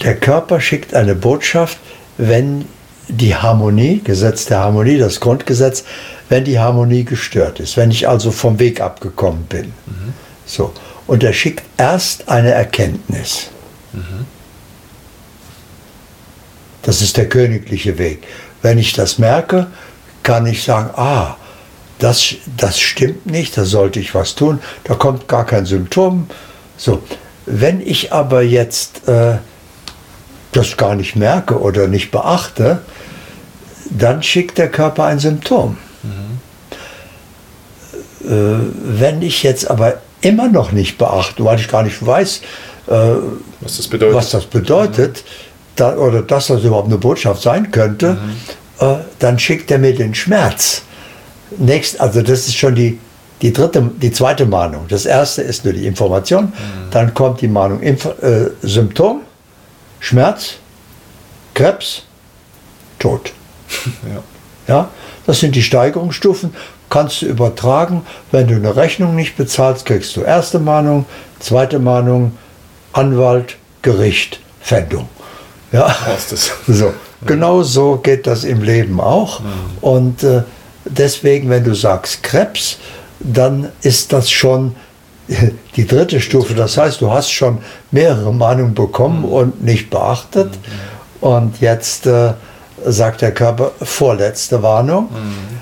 der 0.02 0.16
Körper 0.16 0.60
schickt 0.60 0.94
eine 0.94 1.14
Botschaft, 1.14 1.78
wenn 2.16 2.66
die 3.08 3.34
Harmonie, 3.34 4.00
Gesetz 4.02 4.46
der 4.46 4.60
Harmonie, 4.60 4.98
das 4.98 5.20
Grundgesetz, 5.20 5.84
wenn 6.28 6.44
die 6.44 6.58
Harmonie 6.58 7.04
gestört 7.04 7.58
ist, 7.60 7.76
wenn 7.76 7.90
ich 7.90 8.08
also 8.08 8.30
vom 8.30 8.58
Weg 8.58 8.80
abgekommen 8.80 9.44
bin. 9.44 9.72
Mhm. 9.86 10.12
So. 10.44 10.72
Und 11.06 11.22
er 11.24 11.32
schickt 11.32 11.64
erst 11.78 12.28
eine 12.28 12.50
Erkenntnis. 12.50 13.48
Mhm. 13.92 14.26
Das 16.82 17.00
ist 17.00 17.16
der 17.16 17.28
königliche 17.28 17.98
Weg. 17.98 18.26
Wenn 18.62 18.78
ich 18.78 18.92
das 18.92 19.18
merke, 19.18 19.68
kann 20.22 20.46
ich 20.46 20.62
sagen, 20.62 20.90
ah, 20.96 21.36
das, 21.98 22.34
das 22.56 22.78
stimmt 22.78 23.26
nicht, 23.26 23.56
da 23.56 23.64
sollte 23.64 24.00
ich 24.00 24.14
was 24.14 24.34
tun, 24.34 24.60
da 24.84 24.94
kommt 24.94 25.28
gar 25.28 25.46
kein 25.46 25.66
Symptom. 25.66 26.28
So, 26.76 27.02
wenn 27.50 27.80
ich 27.80 28.12
aber 28.12 28.42
jetzt 28.42 29.08
äh, 29.08 29.38
das 30.52 30.76
gar 30.76 30.94
nicht 30.94 31.16
merke 31.16 31.58
oder 31.60 31.88
nicht 31.88 32.10
beachte, 32.10 32.80
dann 33.90 34.22
schickt 34.22 34.58
der 34.58 34.70
Körper 34.70 35.04
ein 35.04 35.18
Symptom. 35.18 35.78
Mhm. 36.02 36.40
Äh, 38.30 38.58
wenn 38.98 39.22
ich 39.22 39.42
jetzt 39.42 39.70
aber 39.70 40.00
immer 40.20 40.48
noch 40.48 40.72
nicht 40.72 40.98
beachte, 40.98 41.44
weil 41.44 41.58
ich 41.58 41.68
gar 41.68 41.82
nicht 41.82 42.04
weiß, 42.04 42.42
äh, 42.88 42.92
was 43.60 43.76
das 43.76 43.88
bedeutet, 43.88 44.16
was 44.16 44.30
das 44.30 44.46
bedeutet 44.46 45.16
mhm. 45.16 45.22
da, 45.76 45.96
oder 45.96 46.22
dass 46.22 46.48
das 46.48 46.62
überhaupt 46.64 46.88
eine 46.88 46.98
Botschaft 46.98 47.42
sein 47.42 47.70
könnte, 47.70 48.14
mhm. 48.14 48.36
äh, 48.86 48.96
dann 49.18 49.38
schickt 49.38 49.70
er 49.70 49.78
mir 49.78 49.94
den 49.94 50.14
Schmerz. 50.14 50.82
Nächst, 51.56 52.00
also 52.00 52.20
das 52.20 52.40
ist 52.46 52.56
schon 52.56 52.74
die, 52.74 52.98
die, 53.42 53.52
dritte, 53.52 53.90
die 54.00 54.12
zweite 54.12 54.46
Mahnung. 54.46 54.86
Das 54.88 55.06
erste 55.06 55.42
ist 55.42 55.64
nur 55.64 55.74
die 55.74 55.86
Information, 55.86 56.46
mhm. 56.46 56.90
dann 56.90 57.14
kommt 57.14 57.40
die 57.40 57.48
Mahnung 57.48 57.80
Inf 57.80 58.04
äh, 58.04 58.50
Symptom, 58.62 59.22
Schmerz, 60.00 60.54
Krebs, 61.54 62.02
Tod. 62.98 63.32
Ja. 64.66 64.74
ja. 64.74 64.88
Das 65.26 65.40
sind 65.40 65.54
die 65.54 65.62
Steigerungsstufen 65.62 66.52
kannst 66.90 67.22
du 67.22 67.26
übertragen. 67.26 68.02
Wenn 68.30 68.48
du 68.48 68.54
eine 68.54 68.76
Rechnung 68.76 69.14
nicht 69.14 69.36
bezahlst, 69.36 69.86
kriegst 69.86 70.16
du 70.16 70.22
erste 70.22 70.58
Mahnung, 70.58 71.06
zweite 71.40 71.78
Mahnung, 71.78 72.36
Anwalt, 72.92 73.56
Gericht, 73.82 74.40
Pfändung. 74.62 75.08
Ja, 75.72 75.94
so. 76.66 76.94
Genau 77.26 77.62
so 77.62 77.96
geht 77.96 78.26
das 78.26 78.44
im 78.44 78.62
Leben 78.62 79.00
auch. 79.00 79.40
Mhm. 79.40 79.46
Und 79.80 80.22
äh, 80.22 80.42
deswegen, 80.84 81.50
wenn 81.50 81.64
du 81.64 81.74
sagst 81.74 82.22
Krebs, 82.22 82.78
dann 83.20 83.68
ist 83.82 84.12
das 84.12 84.30
schon 84.30 84.74
die 85.76 85.86
dritte 85.86 86.20
Stufe. 86.20 86.54
Das 86.54 86.76
heißt, 86.76 87.00
du 87.00 87.10
hast 87.10 87.30
schon 87.30 87.58
mehrere 87.90 88.32
Mahnungen 88.32 88.74
bekommen 88.74 89.20
mhm. 89.20 89.32
und 89.32 89.64
nicht 89.64 89.90
beachtet. 89.90 90.52
Mhm. 90.52 91.28
Und 91.28 91.60
jetzt 91.60 92.06
äh, 92.06 92.34
sagt 92.84 93.22
der 93.22 93.32
Körper 93.32 93.72
vorletzte 93.82 94.62
Warnung. 94.62 95.08
Mhm 95.10 95.58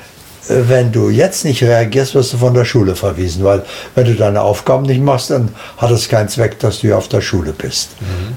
wenn 0.48 0.92
du 0.92 1.10
jetzt 1.10 1.44
nicht 1.44 1.62
reagierst, 1.62 2.14
wirst 2.14 2.32
du 2.32 2.38
von 2.38 2.54
der 2.54 2.64
Schule 2.64 2.94
verwiesen, 2.94 3.44
weil 3.44 3.64
wenn 3.94 4.04
du 4.04 4.14
deine 4.14 4.42
Aufgaben 4.42 4.86
nicht 4.86 5.00
machst, 5.00 5.30
dann 5.30 5.48
hat 5.76 5.90
es 5.90 6.08
keinen 6.08 6.28
Zweck, 6.28 6.58
dass 6.60 6.80
du 6.80 6.96
auf 6.96 7.08
der 7.08 7.20
Schule 7.20 7.52
bist. 7.52 7.90
Mhm. 8.00 8.36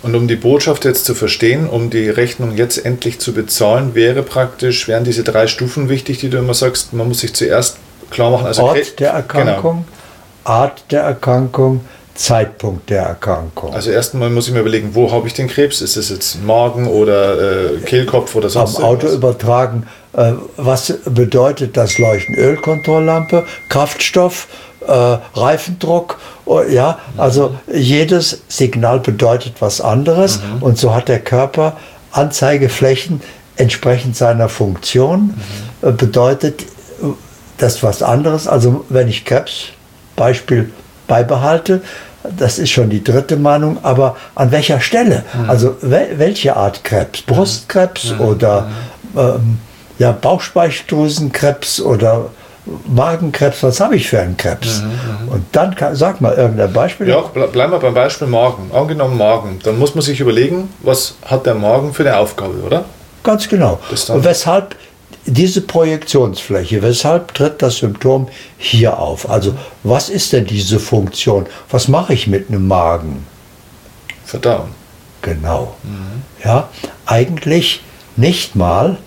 Und 0.00 0.14
um 0.14 0.28
die 0.28 0.36
Botschaft 0.36 0.84
jetzt 0.84 1.04
zu 1.04 1.14
verstehen, 1.14 1.68
um 1.68 1.90
die 1.90 2.08
Rechnung 2.08 2.56
jetzt 2.56 2.84
endlich 2.84 3.18
zu 3.18 3.32
bezahlen, 3.34 3.94
wäre 3.94 4.22
praktisch, 4.22 4.86
wären 4.86 5.04
diese 5.04 5.24
drei 5.24 5.48
Stufen 5.48 5.88
wichtig, 5.88 6.18
die 6.18 6.30
du 6.30 6.38
immer 6.38 6.54
sagst, 6.54 6.92
man 6.92 7.08
muss 7.08 7.20
sich 7.20 7.34
zuerst 7.34 7.78
klar 8.10 8.30
machen. 8.30 8.46
Also 8.46 8.62
Ort 8.62 8.98
der 9.00 9.10
Erkrankung, 9.10 9.84
genau. 9.84 10.54
Art 10.56 10.84
der 10.90 11.02
Erkrankung, 11.02 11.80
Zeitpunkt 12.18 12.90
der 12.90 13.02
Erkrankung. 13.02 13.72
Also 13.72 13.90
erstmal 13.90 14.28
muss 14.28 14.48
ich 14.48 14.52
mir 14.52 14.60
überlegen, 14.60 14.90
wo 14.94 15.12
habe 15.12 15.28
ich 15.28 15.34
den 15.34 15.46
Krebs? 15.46 15.80
Ist 15.80 15.96
es 15.96 16.10
jetzt 16.10 16.42
Magen 16.42 16.88
oder 16.88 17.74
äh, 17.74 17.78
Kehlkopf 17.78 18.34
oder 18.34 18.50
sonst 18.50 18.78
Am 18.78 18.84
Auto 18.84 19.06
übertragen. 19.06 19.86
Äh, 20.14 20.32
was 20.56 20.92
bedeutet 21.04 21.76
das 21.76 21.96
Leuchten? 21.98 22.34
Ölkontrolllampe, 22.34 23.46
Kraftstoff, 23.68 24.48
äh, 24.86 25.18
Reifendruck? 25.34 26.18
Oh, 26.44 26.62
ja, 26.62 26.98
also 27.16 27.54
jedes 27.72 28.42
Signal 28.48 28.98
bedeutet 28.98 29.54
was 29.60 29.80
anderes 29.80 30.40
mhm. 30.40 30.62
und 30.62 30.78
so 30.78 30.94
hat 30.94 31.08
der 31.08 31.20
Körper 31.20 31.76
Anzeigeflächen 32.10 33.20
entsprechend 33.56 34.16
seiner 34.16 34.48
Funktion. 34.48 35.34
Mhm. 35.82 35.88
Äh, 35.88 35.92
bedeutet 35.92 36.64
das 37.58 37.82
was 37.82 38.02
anderes. 38.02 38.46
Also 38.46 38.84
wenn 38.88 39.08
ich 39.08 39.24
Krebs, 39.24 39.66
Beispiel, 40.16 40.72
beibehalte, 41.06 41.82
das 42.36 42.58
ist 42.58 42.70
schon 42.70 42.90
die 42.90 43.02
dritte 43.02 43.36
Mahnung, 43.36 43.78
aber 43.82 44.16
an 44.34 44.50
welcher 44.50 44.80
Stelle? 44.80 45.24
Mhm. 45.34 45.50
Also 45.50 45.76
wel 45.80 46.18
welche 46.18 46.56
Art 46.56 46.84
Krebs? 46.84 47.22
Brustkrebs 47.22 48.12
mhm. 48.12 48.20
oder 48.20 48.68
ähm, 49.16 49.58
ja, 49.98 50.12
Bauchspeicheldrüsenkrebs 50.12 51.80
oder 51.80 52.26
Magenkrebs, 52.86 53.62
was 53.62 53.80
habe 53.80 53.96
ich 53.96 54.08
für 54.08 54.20
einen 54.20 54.36
Krebs? 54.36 54.82
Mhm, 54.82 54.88
mhm, 54.88 55.28
Und 55.28 55.44
dann 55.52 55.74
kann, 55.74 55.96
sag 55.96 56.20
mal 56.20 56.34
irgendein 56.34 56.72
Beispiel. 56.72 57.08
Ja, 57.08 57.20
bleiben 57.20 57.72
wir 57.72 57.78
beim 57.78 57.94
Beispiel 57.94 58.28
Magen. 58.28 58.70
Angenommen 58.74 59.16
Magen, 59.16 59.58
dann 59.62 59.78
muss 59.78 59.94
man 59.94 60.02
sich 60.02 60.20
überlegen, 60.20 60.68
was 60.82 61.14
hat 61.24 61.46
der 61.46 61.54
Magen 61.54 61.94
für 61.94 62.02
eine 62.02 62.18
Aufgabe, 62.18 62.58
oder? 62.64 62.84
Ganz 63.24 63.48
genau. 63.48 63.80
Und 64.08 64.24
weshalb 64.24 64.76
diese 65.26 65.60
Projektionsfläche, 65.60 66.82
weshalb 66.82 67.34
tritt 67.34 67.60
das 67.62 67.78
Symptom 67.78 68.28
hier 68.56 68.98
auf? 68.98 69.28
Also 69.28 69.54
was 69.82 70.08
ist 70.08 70.32
denn 70.32 70.46
diese 70.46 70.78
Funktion? 70.78 71.46
Was 71.70 71.88
mache 71.88 72.14
ich 72.14 72.26
mit 72.26 72.48
einem 72.48 72.66
Magen? 72.66 73.26
Verdauen. 74.24 74.70
Genau. 75.22 75.74
Mhm. 75.82 76.22
Ja, 76.44 76.68
eigentlich 77.06 77.82
nicht 78.16 78.56
mal, 78.56 78.98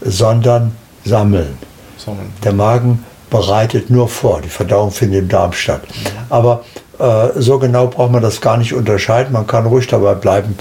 sondern 0.00 0.76
sammeln. 1.04 1.58
sammeln. 1.96 2.32
Der 2.44 2.52
Magen 2.52 3.04
bereitet 3.30 3.90
nur 3.90 4.08
vor, 4.08 4.40
die 4.40 4.48
Verdauung 4.48 4.90
findet 4.90 5.20
im 5.20 5.28
Darm 5.28 5.52
statt. 5.52 5.82
Mhm. 5.86 6.08
Aber 6.28 6.64
äh, 6.98 7.28
so 7.36 7.58
genau 7.58 7.86
braucht 7.86 8.12
man 8.12 8.22
das 8.22 8.40
gar 8.40 8.56
nicht 8.56 8.74
unterscheiden, 8.74 9.32
man 9.32 9.46
kann 9.46 9.66
ruhig 9.66 9.86
dabei 9.86 10.14
bleiben, 10.14 10.56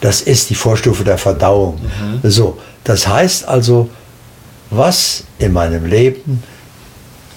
das 0.00 0.20
ist 0.20 0.50
die 0.50 0.54
Vorstufe 0.54 1.04
der 1.04 1.18
Verdauung. 1.18 1.78
Mhm. 1.80 2.28
So, 2.28 2.58
das 2.84 3.06
heißt 3.06 3.48
also, 3.48 3.88
was 4.70 5.24
in 5.38 5.52
meinem 5.52 5.86
Leben 5.86 6.42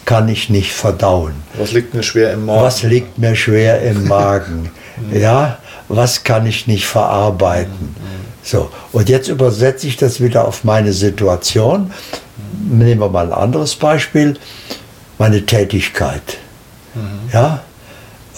kann 0.06 0.28
ich 0.28 0.50
nicht 0.50 0.74
verdauen? 0.74 1.34
Was 1.58 1.72
liegt 1.72 1.94
mir 1.94 2.04
schwer 2.04 2.34
im 2.34 2.46
Magen? 2.46 2.62
Was 2.62 2.84
liegt 2.84 3.17
mir 3.17 3.36
schwer 3.36 3.82
im 3.82 4.08
Magen? 4.08 4.70
ja, 5.13 5.60
was 5.88 6.24
kann 6.24 6.46
ich 6.46 6.67
nicht 6.67 6.86
verarbeiten? 6.86 7.96
So, 8.44 8.72
und 8.91 9.08
jetzt 9.08 9.28
übersetze 9.28 9.88
ich 9.88 9.98
das 9.98 10.20
wieder 10.20 10.48
auf 10.48 10.63
meine 10.63 10.94
Situation. 10.94 11.94
Nehmen 12.70 13.00
wir 13.00 13.10
mal 13.10 13.28
ein 13.28 13.34
anderes 13.34 13.76
Beispiel. 13.76 14.36
Meine 15.17 15.46
Tätigkeit. 15.46 16.38
Ja, 17.32 17.62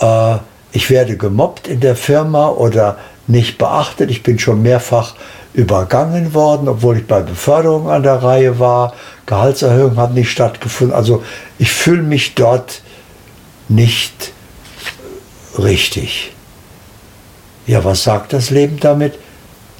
äh, 0.01 0.37
ich 0.73 0.89
werde 0.89 1.17
gemobbt 1.17 1.67
in 1.67 1.79
der 1.79 1.95
Firma 1.95 2.49
oder 2.49 2.97
nicht 3.27 3.57
beachtet. 3.57 4.11
Ich 4.11 4.23
bin 4.23 4.37
schon 4.37 4.61
mehrfach 4.61 5.15
übergangen 5.53 6.33
worden, 6.33 6.67
obwohl 6.67 6.97
ich 6.97 7.07
bei 7.07 7.21
Beförderung 7.21 7.89
an 7.89 8.03
der 8.03 8.23
Reihe 8.23 8.59
war. 8.59 8.93
Gehaltserhöhung 9.25 9.97
hat 9.97 10.13
nicht 10.13 10.31
stattgefunden. 10.31 10.95
Also 10.95 11.23
ich 11.59 11.71
fühle 11.71 12.01
mich 12.01 12.35
dort 12.35 12.81
nicht 13.69 14.31
richtig. 15.57 16.31
Ja, 17.67 17.83
was 17.83 18.03
sagt 18.03 18.33
das 18.33 18.49
Leben 18.49 18.79
damit? 18.79 19.13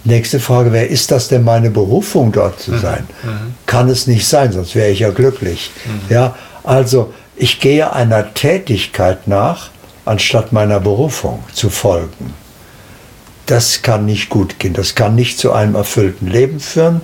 Nächste 0.06 0.40
Frage, 0.40 0.72
wer 0.72 0.90
ist 0.90 1.12
das 1.12 1.28
denn 1.28 1.44
meine 1.44 1.70
Berufung 1.70 2.32
dort 2.32 2.60
zu 2.60 2.72
mhm. 2.72 2.80
sein? 2.80 3.08
Mhm. 3.24 3.56
Kann 3.66 3.90
es 3.90 4.06
nicht 4.06 4.28
sein, 4.28 4.52
sonst 4.52 4.76
wäre 4.76 4.90
ich 4.90 5.00
ja 5.00 5.10
glücklich. 5.10 5.72
Mhm. 5.86 6.14
Ja, 6.14 6.36
also 6.64 7.14
ich 7.36 7.60
gehe 7.60 7.92
einer 7.94 8.34
Tätigkeit 8.34 9.28
nach, 9.28 9.70
anstatt 10.06 10.52
meiner 10.52 10.80
Berufung 10.80 11.44
zu 11.54 11.70
folgen 11.70 12.43
das 13.46 13.82
kann 13.82 14.06
nicht 14.06 14.30
gut 14.30 14.60
gehen. 14.60 14.74
Das 14.74 14.96
kann 14.96 15.16
nicht 15.16 15.38
zu 15.38 15.52
einem 15.52 15.76
erfüllten 15.76 16.28
Leben 16.28 16.60
führen. 16.60 17.02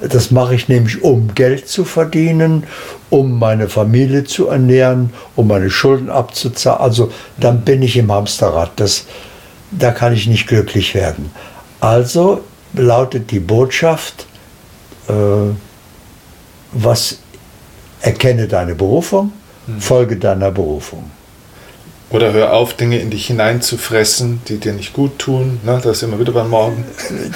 Das 0.00 0.30
mache 0.30 0.54
ich 0.54 0.68
nämlich, 0.68 1.02
um 1.02 1.34
Geld 1.34 1.68
zu 1.68 1.84
verdienen, 1.84 2.64
um 3.08 3.38
meine 3.38 3.68
Familie 3.68 4.24
zu 4.24 4.48
ernähren, 4.48 5.12
um 5.34 5.48
meine 5.48 5.70
Schulden 5.70 6.10
abzuzahlen. 6.10 6.80
Also 6.80 7.10
dann 7.38 7.62
bin 7.62 7.82
ich 7.82 7.96
im 7.96 8.12
Hamsterrad. 8.12 8.72
Das, 8.76 9.06
da 9.70 9.90
kann 9.90 10.12
ich 10.12 10.26
nicht 10.26 10.46
glücklich 10.46 10.94
werden. 10.94 11.30
Also 11.80 12.42
lautet 12.74 13.30
die 13.30 13.40
Botschaft, 13.40 14.26
äh, 15.08 15.12
was 16.72 17.18
erkenne 18.00 18.48
deine 18.48 18.74
Berufung, 18.74 19.32
hm. 19.66 19.80
folge 19.80 20.16
deiner 20.16 20.50
Berufung. 20.50 21.10
Oder 22.10 22.32
hör 22.32 22.52
auf, 22.52 22.74
Dinge 22.74 22.98
in 22.98 23.10
dich 23.10 23.26
hineinzufressen, 23.26 24.40
die 24.48 24.58
dir 24.58 24.72
nicht 24.72 24.92
gut 24.92 25.18
tun. 25.18 25.58
Ne? 25.64 25.80
Da 25.82 25.90
ist 25.90 26.04
immer 26.04 26.20
wieder 26.20 26.32
beim 26.32 26.50
Morgen. 26.50 26.84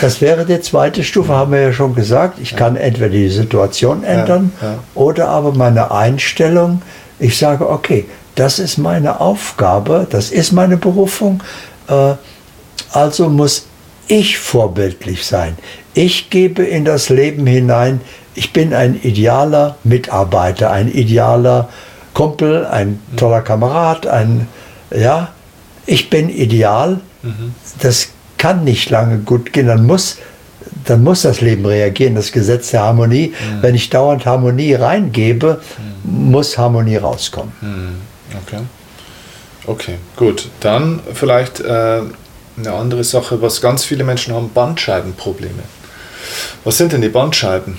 Das 0.01 0.21
wäre 0.21 0.47
die 0.47 0.61
zweite 0.61 1.03
Stufe, 1.03 1.33
haben 1.33 1.53
wir 1.53 1.61
ja 1.61 1.73
schon 1.73 1.95
gesagt. 1.95 2.39
Ich 2.41 2.53
ja. 2.53 2.59
kann 2.59 2.77
entweder 2.77 3.09
die 3.09 3.29
Situation 3.31 4.05
ändern 4.05 4.53
ja, 4.63 4.69
ja. 4.69 4.79
oder 4.95 5.29
aber 5.29 5.53
meine 5.55 5.91
Einstellung. 5.91 6.83
Ich 7.19 7.37
sage, 7.37 7.69
okay, 7.69 8.07
das 8.37 8.61
ist 8.61 8.79
meine 8.79 9.21
Aufgabe, 9.21 10.07
das 10.09 10.31
ist 10.31 10.53
meine 10.53 10.77
Berufung. 10.77 11.43
Äh, 11.89 12.15
also 12.93 13.29
muss 13.29 13.67
ich 14.07 14.39
vorbildlich 14.39 15.27
sein. 15.27 15.59
Ich 15.95 16.31
gebe 16.31 16.63
in 16.63 16.85
das 16.85 17.09
Leben 17.09 17.47
hinein, 17.47 18.01
ich 18.37 18.53
bin 18.53 18.73
ein 18.73 19.01
idealer 19.03 19.77
Mitarbeiter, 19.83 20.71
ein 20.71 20.89
idealer 20.89 21.69
Kumpel, 22.15 22.67
ein 22.67 23.01
toller 23.17 23.43
Kamerad, 23.43 24.07
ein 24.07 24.49
ja, 24.91 25.33
ich 25.87 26.11
bin 26.11 26.29
ideal, 26.29 27.01
mhm. 27.23 27.55
das 27.81 28.09
kann 28.39 28.65
nicht 28.65 28.91
lange 28.91 29.19
gut 29.19 29.53
gehen, 29.53 29.67
dann 29.67 29.87
muss, 29.87 30.19
dann 30.85 31.03
muss 31.03 31.23
das 31.23 31.41
Leben 31.41 31.67
reagieren, 31.67 32.15
das 32.15 32.33
Gesetz 32.33 32.71
der 32.71 32.83
Harmonie. 32.83 33.29
Mhm. 33.29 33.63
Wenn 33.63 33.75
ich 33.75 33.91
dauernd 33.91 34.25
Harmonie 34.27 34.75
reingebe, 34.75 35.61
mhm. 36.05 36.31
muss 36.31 36.57
Harmonie 36.57 36.97
rauskommen. 36.97 37.53
Mhm. 37.61 37.97
Okay. 38.47 38.61
Okay, 39.67 39.97
gut. 40.17 40.49
Dann 40.61 41.01
vielleicht 41.13 41.61
äh, 41.61 42.01
eine 42.57 42.73
andere 42.73 43.05
Sache, 43.05 43.43
was 43.43 43.61
ganz 43.61 43.85
viele 43.85 44.05
Menschen 44.05 44.35
haben, 44.35 44.51
Bandscheibenprobleme. 44.53 45.63
Was 46.65 46.79
sind 46.79 46.93
denn 46.93 47.03
die 47.03 47.09
Bandscheiben? 47.09 47.79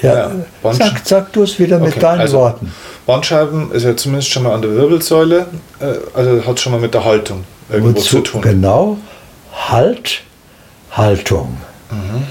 Ja, 0.00 0.14
ja 0.14 0.30
Bandsch 0.62 0.78
sag, 0.78 1.00
sag 1.04 1.32
du 1.32 1.42
es 1.42 1.58
wieder 1.58 1.76
okay, 1.76 1.86
mit 1.86 2.02
deinen 2.02 2.20
also, 2.20 2.38
Worten. 2.38 2.72
Bandscheiben 3.06 3.72
ist 3.72 3.84
ja 3.84 3.96
zumindest 3.96 4.30
schon 4.30 4.44
mal 4.44 4.54
an 4.54 4.62
der 4.62 4.74
Wirbelsäule, 4.74 5.46
äh, 5.80 5.94
also 6.14 6.46
hat 6.46 6.60
schon 6.60 6.72
mal 6.72 6.80
mit 6.80 6.94
der 6.94 7.04
Haltung 7.04 7.44
irgendwo 7.70 7.98
Wozu, 7.98 8.16
zu 8.16 8.20
tun. 8.20 8.42
Genau, 8.42 8.98
Halt, 9.68 10.22
Haltung. 10.92 11.58
Mhm. 11.90 12.24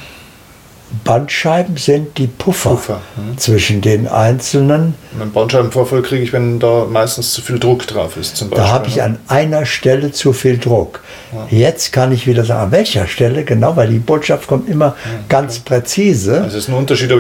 Bandscheiben 1.04 1.78
sind 1.78 2.18
die 2.18 2.28
Puffer, 2.28 2.72
Puffer 2.72 3.02
hm. 3.16 3.38
zwischen 3.38 3.82
den 3.82 4.08
einzelnen. 4.08 4.96
Einen 5.20 5.32
Bandscheibenvorfall 5.32 6.02
kriege 6.02 6.24
ich, 6.24 6.34
wenn 6.34 6.60
da 6.60 6.86
meistens 6.90 7.34
zu 7.34 7.42
viel 7.42 7.60
Druck 7.60 7.88
drauf 7.88 8.18
ist. 8.18 8.36
Zum 8.36 8.50
Beispiel, 8.50 8.66
da 8.66 8.72
habe 8.72 8.88
ich 8.88 8.98
ne? 8.98 9.04
an 9.04 9.20
einer 9.28 9.66
Stelle 9.66 10.12
zu 10.12 10.34
viel 10.34 10.58
Druck. 10.58 11.02
Ja. 11.32 11.48
Jetzt 11.50 11.94
kann 11.94 12.12
ich 12.12 12.28
wieder 12.28 12.44
sagen, 12.44 12.66
an 12.66 12.72
welcher 12.72 13.08
Stelle 13.08 13.44
genau, 13.44 13.76
weil 13.76 13.88
die 13.88 14.00
Botschaft 14.00 14.48
kommt 14.48 14.70
immer 14.70 14.96
ja, 15.06 15.12
ganz 15.30 15.58
okay. 15.58 15.64
präzise. 15.66 16.42
Also 16.44 16.58
es 16.58 16.64
ist 16.64 16.70
ein 16.70 16.76
Unterschied, 16.76 17.12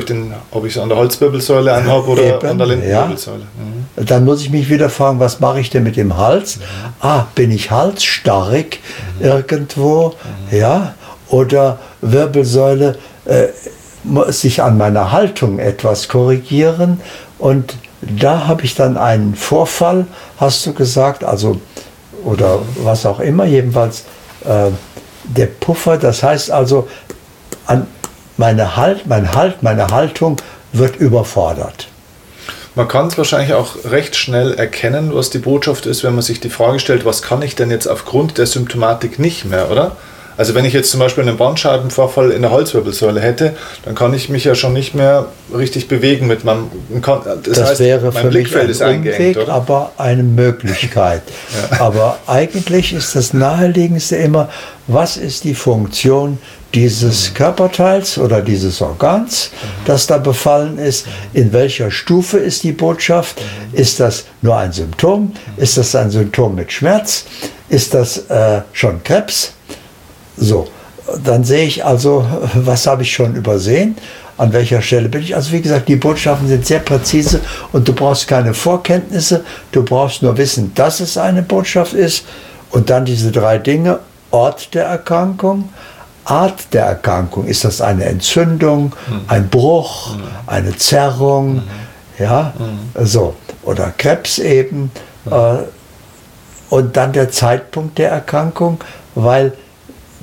ob 0.52 0.66
ich 0.66 0.76
es 0.76 0.82
an 0.82 0.90
der 0.90 0.98
Halswirbelsäule 0.98 1.74
anhabe 1.74 2.08
oder 2.10 2.24
Eben, 2.24 2.48
an 2.48 2.58
der 2.58 2.68
Lendenwirbelsäule. 2.68 3.40
Ja. 3.40 4.02
Mhm. 4.02 4.06
Dann 4.06 4.26
muss 4.26 4.42
ich 4.42 4.50
mich 4.50 4.70
wieder 4.70 4.90
fragen, 4.90 5.20
was 5.20 5.40
mache 5.40 5.60
ich 5.60 5.70
denn 5.70 5.84
mit 5.84 5.96
dem 5.96 6.18
Hals? 6.18 6.58
Mhm. 6.58 6.62
Ah, 7.00 7.28
bin 7.36 7.52
ich 7.52 7.72
halsstarrig 7.72 8.80
mhm. 9.20 9.26
irgendwo? 9.26 10.14
Mhm. 10.50 10.58
Ja, 10.58 10.96
oder 11.30 11.80
Wirbelsäule 12.02 12.98
äh, 13.26 13.48
muss 14.04 14.44
ich 14.44 14.62
an 14.62 14.78
meiner 14.78 15.12
Haltung 15.12 15.60
etwas 15.60 16.08
korrigieren. 16.08 17.02
Und 17.38 17.76
da 18.02 18.48
habe 18.48 18.64
ich 18.64 18.76
dann 18.76 18.98
einen 18.98 19.36
Vorfall, 19.36 20.06
hast 20.38 20.66
du 20.66 20.74
gesagt, 20.74 21.24
also 21.24 21.60
oder 22.24 22.60
was 22.84 23.06
auch 23.06 23.20
immer, 23.20 23.46
jedenfalls 23.46 24.04
äh, 24.46 24.70
der 25.24 25.48
Puffer, 25.48 25.98
das 25.98 26.24
heißt 26.24 26.52
also, 26.52 26.88
an 27.66 27.88
meine 28.38 28.76
halt, 28.76 29.08
mein 29.08 29.34
Halt, 29.36 29.62
meine 29.62 29.88
Haltung 29.88 30.38
wird 30.74 30.96
überfordert. 30.96 31.88
Man 32.74 32.88
kann 32.88 33.08
es 33.08 33.18
wahrscheinlich 33.18 33.54
auch 33.54 33.76
recht 33.84 34.16
schnell 34.16 34.54
erkennen, 34.54 35.14
was 35.14 35.30
die 35.30 35.40
Botschaft 35.40 35.86
ist, 35.86 36.04
wenn 36.04 36.16
man 36.16 36.22
sich 36.22 36.40
die 36.40 36.50
Frage 36.50 36.80
stellt, 36.80 37.04
was 37.04 37.22
kann 37.22 37.42
ich 37.42 37.56
denn 37.56 37.70
jetzt 37.70 37.88
aufgrund 37.88 38.38
der 38.38 38.46
Symptomatik 38.46 39.20
nicht 39.20 39.46
mehr, 39.46 39.70
oder? 39.70 39.98
Also 40.38 40.56
wenn 40.56 40.66
ich 40.66 40.74
jetzt 40.74 40.92
zum 40.92 41.00
Beispiel 41.00 41.24
einen 41.28 41.38
Bandscheibenvorfall 41.38 42.32
in 42.32 42.42
der 42.42 42.52
Halswirbelsäule 42.52 43.20
hätte, 43.20 43.56
dann 43.86 43.96
kann 43.96 44.14
ich 44.14 44.30
mich 44.30 44.44
ja 44.46 44.56
schon 44.56 44.74
nicht 44.74 44.96
mehr 44.96 45.28
richtig 45.56 45.88
bewegen 45.88 46.28
mit 46.28 46.44
meinem. 46.44 46.70
Das, 47.04 47.42
das 47.44 47.70
heißt, 47.70 47.80
wäre 47.80 48.12
für 48.12 48.32
mich 48.32 48.56
ein 48.56 48.70
ist 48.70 48.82
Umweg, 48.82 49.38
oder? 49.38 49.54
aber 49.54 49.92
eine 49.98 50.24
Möglichkeit. 50.24 51.24
ja. 51.72 51.82
Aber 51.82 52.20
eigentlich 52.28 52.94
ist 52.94 53.16
das 53.16 53.34
naheliegendste 53.34 54.16
immer, 54.16 54.50
was 54.88 55.18
ist 55.18 55.44
die 55.44 55.56
Funktion 55.56 56.38
dieses 56.74 57.30
mhm. 57.30 57.34
Körperteils 57.36 58.18
oder 58.18 58.42
dieses 58.42 58.82
Organs, 58.82 59.52
mhm. 59.52 59.68
das 59.86 60.08
da 60.08 60.18
befallen 60.18 60.78
ist, 60.78 61.06
in 61.34 61.52
welcher 61.54 61.92
Stufe 61.92 62.38
ist 62.38 62.64
die 62.64 62.72
Botschaft, 62.72 63.40
mhm. 63.40 63.78
ist 63.78 64.00
das 64.00 64.26
nur 64.42 64.58
ein 64.58 64.72
Symptom, 64.72 65.34
ist 65.58 65.78
das 65.78 65.96
ein 65.96 66.12
Symptom 66.12 66.56
mit 66.56 66.72
Schmerz, 66.72 67.26
ist 67.70 67.94
das 67.94 68.30
äh, 68.30 68.62
schon 68.74 69.04
Krebs, 69.04 69.54
so, 70.42 70.68
dann 71.24 71.44
sehe 71.44 71.66
ich 71.66 71.86
also, 71.86 72.26
was 72.56 72.88
habe 72.88 73.04
ich 73.04 73.14
schon 73.14 73.36
übersehen, 73.36 73.96
an 74.38 74.52
welcher 74.54 74.82
Stelle 74.82 75.08
bin 75.08 75.22
ich. 75.22 75.36
Also 75.36 75.52
wie 75.52 75.62
gesagt, 75.62 75.88
die 75.88 75.96
Botschaften 75.96 76.48
sind 76.48 76.66
sehr 76.66 76.80
präzise 76.80 77.42
und 77.72 77.88
du 77.88 77.94
brauchst 77.94 78.28
keine 78.28 78.54
Vorkenntnisse, 78.54 79.46
du 79.72 79.84
brauchst 79.84 80.24
nur 80.24 80.36
wissen, 80.38 80.74
dass 80.74 81.00
es 81.00 81.18
eine 81.18 81.44
Botschaft 81.44 81.94
ist 81.94 82.26
und 82.72 82.90
dann 82.90 83.06
diese 83.06 83.32
drei 83.32 83.58
Dinge, 83.58 84.00
Ort 84.32 84.74
der 84.74 84.86
Erkrankung, 84.86 85.70
Art 86.24 86.74
der 86.74 86.86
Erkrankung, 86.86 87.46
ist 87.46 87.66
das 87.66 87.82
eine 87.82 88.06
Entzündung, 88.06 88.94
mhm. 89.08 89.22
ein 89.28 89.50
Bruch, 89.50 90.16
mhm. 90.16 90.24
eine 90.48 90.76
Zerrung, 90.78 91.56
mhm. 91.56 91.64
ja, 92.18 92.54
so, 93.04 93.36
oder 93.64 93.94
Krebs 93.98 94.40
eben, 94.40 94.92
äh, 95.30 95.58
und 96.70 96.96
dann 96.96 97.12
der 97.12 97.30
Zeitpunkt 97.30 97.98
der 97.98 98.12
Erkrankung, 98.12 98.80
weil 99.14 99.54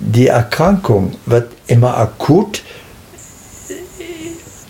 die 0.00 0.28
Erkrankung 0.28 1.14
wird 1.26 1.52
immer 1.66 1.96
akut 1.96 2.62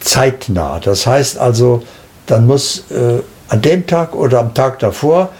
zeitnah. 0.00 0.80
Das 0.80 1.06
heißt 1.06 1.38
also, 1.38 1.82
dann 2.26 2.46
muss 2.46 2.90
äh, 2.90 3.20
an 3.48 3.62
dem 3.62 3.86
Tag 3.86 4.14
oder 4.14 4.40
am 4.40 4.54
Tag 4.54 4.78
davor 4.78 5.30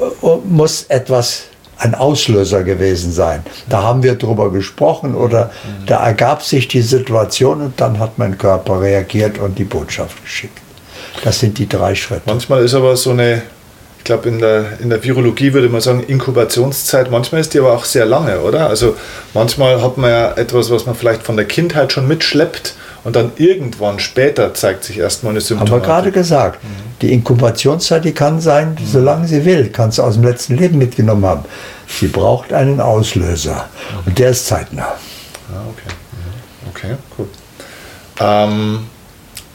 äh, 0.00 0.04
muss 0.44 0.84
etwas 0.84 1.44
ein 1.76 1.94
Auslöser 1.94 2.62
gewesen 2.62 3.12
sein. 3.12 3.42
Da 3.68 3.82
haben 3.82 4.02
wir 4.02 4.14
drüber 4.14 4.50
gesprochen 4.52 5.14
oder 5.14 5.46
mhm. 5.46 5.86
da 5.86 6.06
ergab 6.06 6.42
sich 6.42 6.68
die 6.68 6.82
Situation 6.82 7.60
und 7.60 7.80
dann 7.80 7.98
hat 7.98 8.18
mein 8.18 8.38
Körper 8.38 8.80
reagiert 8.80 9.38
und 9.38 9.58
die 9.58 9.64
Botschaft 9.64 10.22
geschickt. 10.22 10.58
Das 11.24 11.40
sind 11.40 11.58
die 11.58 11.68
drei 11.68 11.94
Schritte. 11.94 12.22
Manchmal 12.26 12.64
ist 12.64 12.74
aber 12.74 12.96
so 12.96 13.10
eine 13.10 13.42
ich 14.04 14.06
glaube, 14.06 14.28
in 14.28 14.38
der, 14.38 14.80
in 14.80 14.90
der 14.90 15.02
Virologie 15.02 15.54
würde 15.54 15.70
man 15.70 15.80
sagen, 15.80 16.02
Inkubationszeit, 16.06 17.10
manchmal 17.10 17.40
ist 17.40 17.54
die 17.54 17.58
aber 17.58 17.72
auch 17.72 17.86
sehr 17.86 18.04
lange, 18.04 18.40
oder? 18.40 18.68
Also 18.68 18.96
manchmal 19.32 19.80
hat 19.80 19.96
man 19.96 20.10
ja 20.10 20.32
etwas, 20.32 20.70
was 20.70 20.84
man 20.84 20.94
vielleicht 20.94 21.22
von 21.22 21.38
der 21.38 21.46
Kindheit 21.46 21.90
schon 21.90 22.06
mitschleppt 22.06 22.74
und 23.04 23.16
dann 23.16 23.32
irgendwann 23.36 23.98
später 24.00 24.52
zeigt 24.52 24.84
sich 24.84 24.98
erstmal 24.98 25.30
eine 25.30 25.40
Symptomatik. 25.40 25.72
Haben 25.72 25.80
wir 25.80 25.86
gerade 25.86 26.12
gesagt. 26.12 26.62
Mhm. 26.62 26.68
Die 27.00 27.14
Inkubationszeit, 27.14 28.04
die 28.04 28.12
kann 28.12 28.42
sein, 28.42 28.76
mhm. 28.78 28.86
solange 28.86 29.26
sie 29.26 29.46
will, 29.46 29.70
kann 29.70 29.90
sie 29.90 30.04
aus 30.04 30.16
dem 30.16 30.24
letzten 30.24 30.58
Leben 30.58 30.76
mitgenommen 30.76 31.24
haben. 31.24 31.46
Sie 31.88 32.08
braucht 32.08 32.52
einen 32.52 32.82
Auslöser 32.82 33.54
mhm. 33.54 33.98
und 34.04 34.18
der 34.18 34.28
ist 34.32 34.46
zeitnah. 34.46 34.98
Ah, 35.50 35.64
okay. 35.70 35.94
Okay, 36.74 36.94
gut. 37.16 37.30
Ähm, 38.20 38.80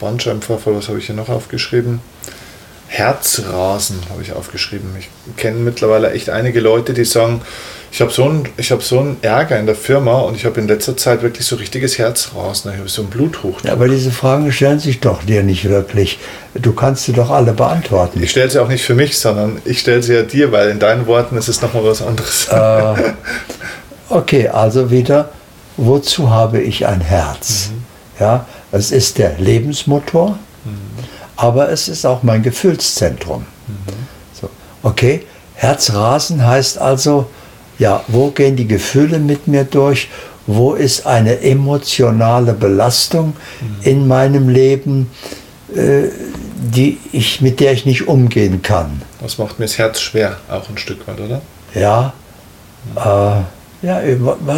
Bandscheibenvorfall, 0.00 0.74
was 0.74 0.88
habe 0.88 0.98
ich 0.98 1.06
hier 1.06 1.14
noch 1.14 1.28
aufgeschrieben? 1.28 2.00
Herzrasen 2.90 4.00
habe 4.10 4.20
ich 4.20 4.32
aufgeschrieben. 4.32 4.90
Ich 4.98 5.08
kenne 5.36 5.60
mittlerweile 5.60 6.10
echt 6.10 6.28
einige 6.28 6.58
Leute, 6.58 6.92
die 6.92 7.04
sagen, 7.04 7.40
ich 7.92 8.00
habe 8.00 8.10
so 8.10 8.24
einen 8.24 8.48
hab 8.58 8.82
so 8.82 8.98
einen 8.98 9.16
Ärger 9.22 9.60
in 9.60 9.66
der 9.66 9.76
Firma 9.76 10.18
und 10.18 10.34
ich 10.34 10.44
habe 10.44 10.60
in 10.60 10.66
letzter 10.66 10.96
Zeit 10.96 11.22
wirklich 11.22 11.46
so 11.46 11.54
richtiges 11.54 11.98
Herzrasen. 11.98 12.72
Ich 12.72 12.78
habe 12.78 12.88
so 12.88 13.02
einen 13.02 13.10
Bluthochdruck. 13.10 13.64
Ja, 13.64 13.72
aber 13.74 13.86
diese 13.86 14.10
Fragen 14.10 14.50
stellen 14.50 14.80
sich 14.80 14.98
doch 14.98 15.22
dir 15.22 15.44
nicht 15.44 15.68
wirklich. 15.68 16.18
Du 16.54 16.72
kannst 16.72 17.04
sie 17.04 17.12
doch 17.12 17.30
alle 17.30 17.52
beantworten. 17.52 18.20
Ich 18.24 18.32
stelle 18.32 18.50
sie 18.50 18.58
auch 18.58 18.68
nicht 18.68 18.84
für 18.84 18.96
mich, 18.96 19.16
sondern 19.16 19.62
ich 19.64 19.78
stelle 19.78 20.02
sie 20.02 20.14
ja 20.14 20.22
dir, 20.22 20.50
weil 20.50 20.70
in 20.70 20.80
deinen 20.80 21.06
Worten 21.06 21.36
ist 21.36 21.46
es 21.46 21.62
nochmal 21.62 21.84
was 21.84 22.02
anderes. 22.02 22.48
Äh, 22.48 23.12
okay, 24.08 24.48
also 24.48 24.90
wieder, 24.90 25.30
wozu 25.76 26.30
habe 26.30 26.60
ich 26.60 26.88
ein 26.88 27.00
Herz? 27.00 27.70
Mhm. 27.70 27.84
Ja, 28.18 28.46
es 28.72 28.90
ist 28.90 29.18
der 29.18 29.38
Lebensmotor 29.38 30.38
aber 31.40 31.70
es 31.70 31.88
ist 31.88 32.04
auch 32.04 32.22
mein 32.22 32.42
Gefühlszentrum. 32.42 33.46
Mhm. 33.66 33.74
So, 34.40 34.50
okay, 34.82 35.26
Herzrasen 35.54 36.46
heißt 36.46 36.78
also, 36.78 37.26
ja, 37.78 38.02
wo 38.08 38.30
gehen 38.30 38.56
die 38.56 38.66
Gefühle 38.66 39.18
mit 39.18 39.46
mir 39.46 39.64
durch? 39.64 40.08
wo 40.46 40.74
ist 40.74 41.06
eine 41.06 41.40
emotionale 41.42 42.52
Belastung 42.52 43.34
mhm. 43.60 43.76
in 43.82 44.08
meinem 44.08 44.48
Leben, 44.48 45.10
äh, 45.74 46.08
die 46.56 46.98
ich, 47.12 47.40
mit 47.40 47.60
der 47.60 47.72
ich 47.72 47.86
nicht 47.86 48.08
umgehen 48.08 48.62
kann. 48.62 49.02
Das 49.20 49.38
macht 49.38 49.58
mir 49.58 49.66
das 49.66 49.78
Herz 49.78 50.00
schwer, 50.00 50.36
auch 50.48 50.68
ein 50.68 50.78
Stück 50.78 51.06
weit, 51.06 51.20
oder? 51.20 51.40
Ja. 51.74 52.12
Mhm. 52.94 52.98
Äh, 52.98 53.86
ja, 53.86 54.02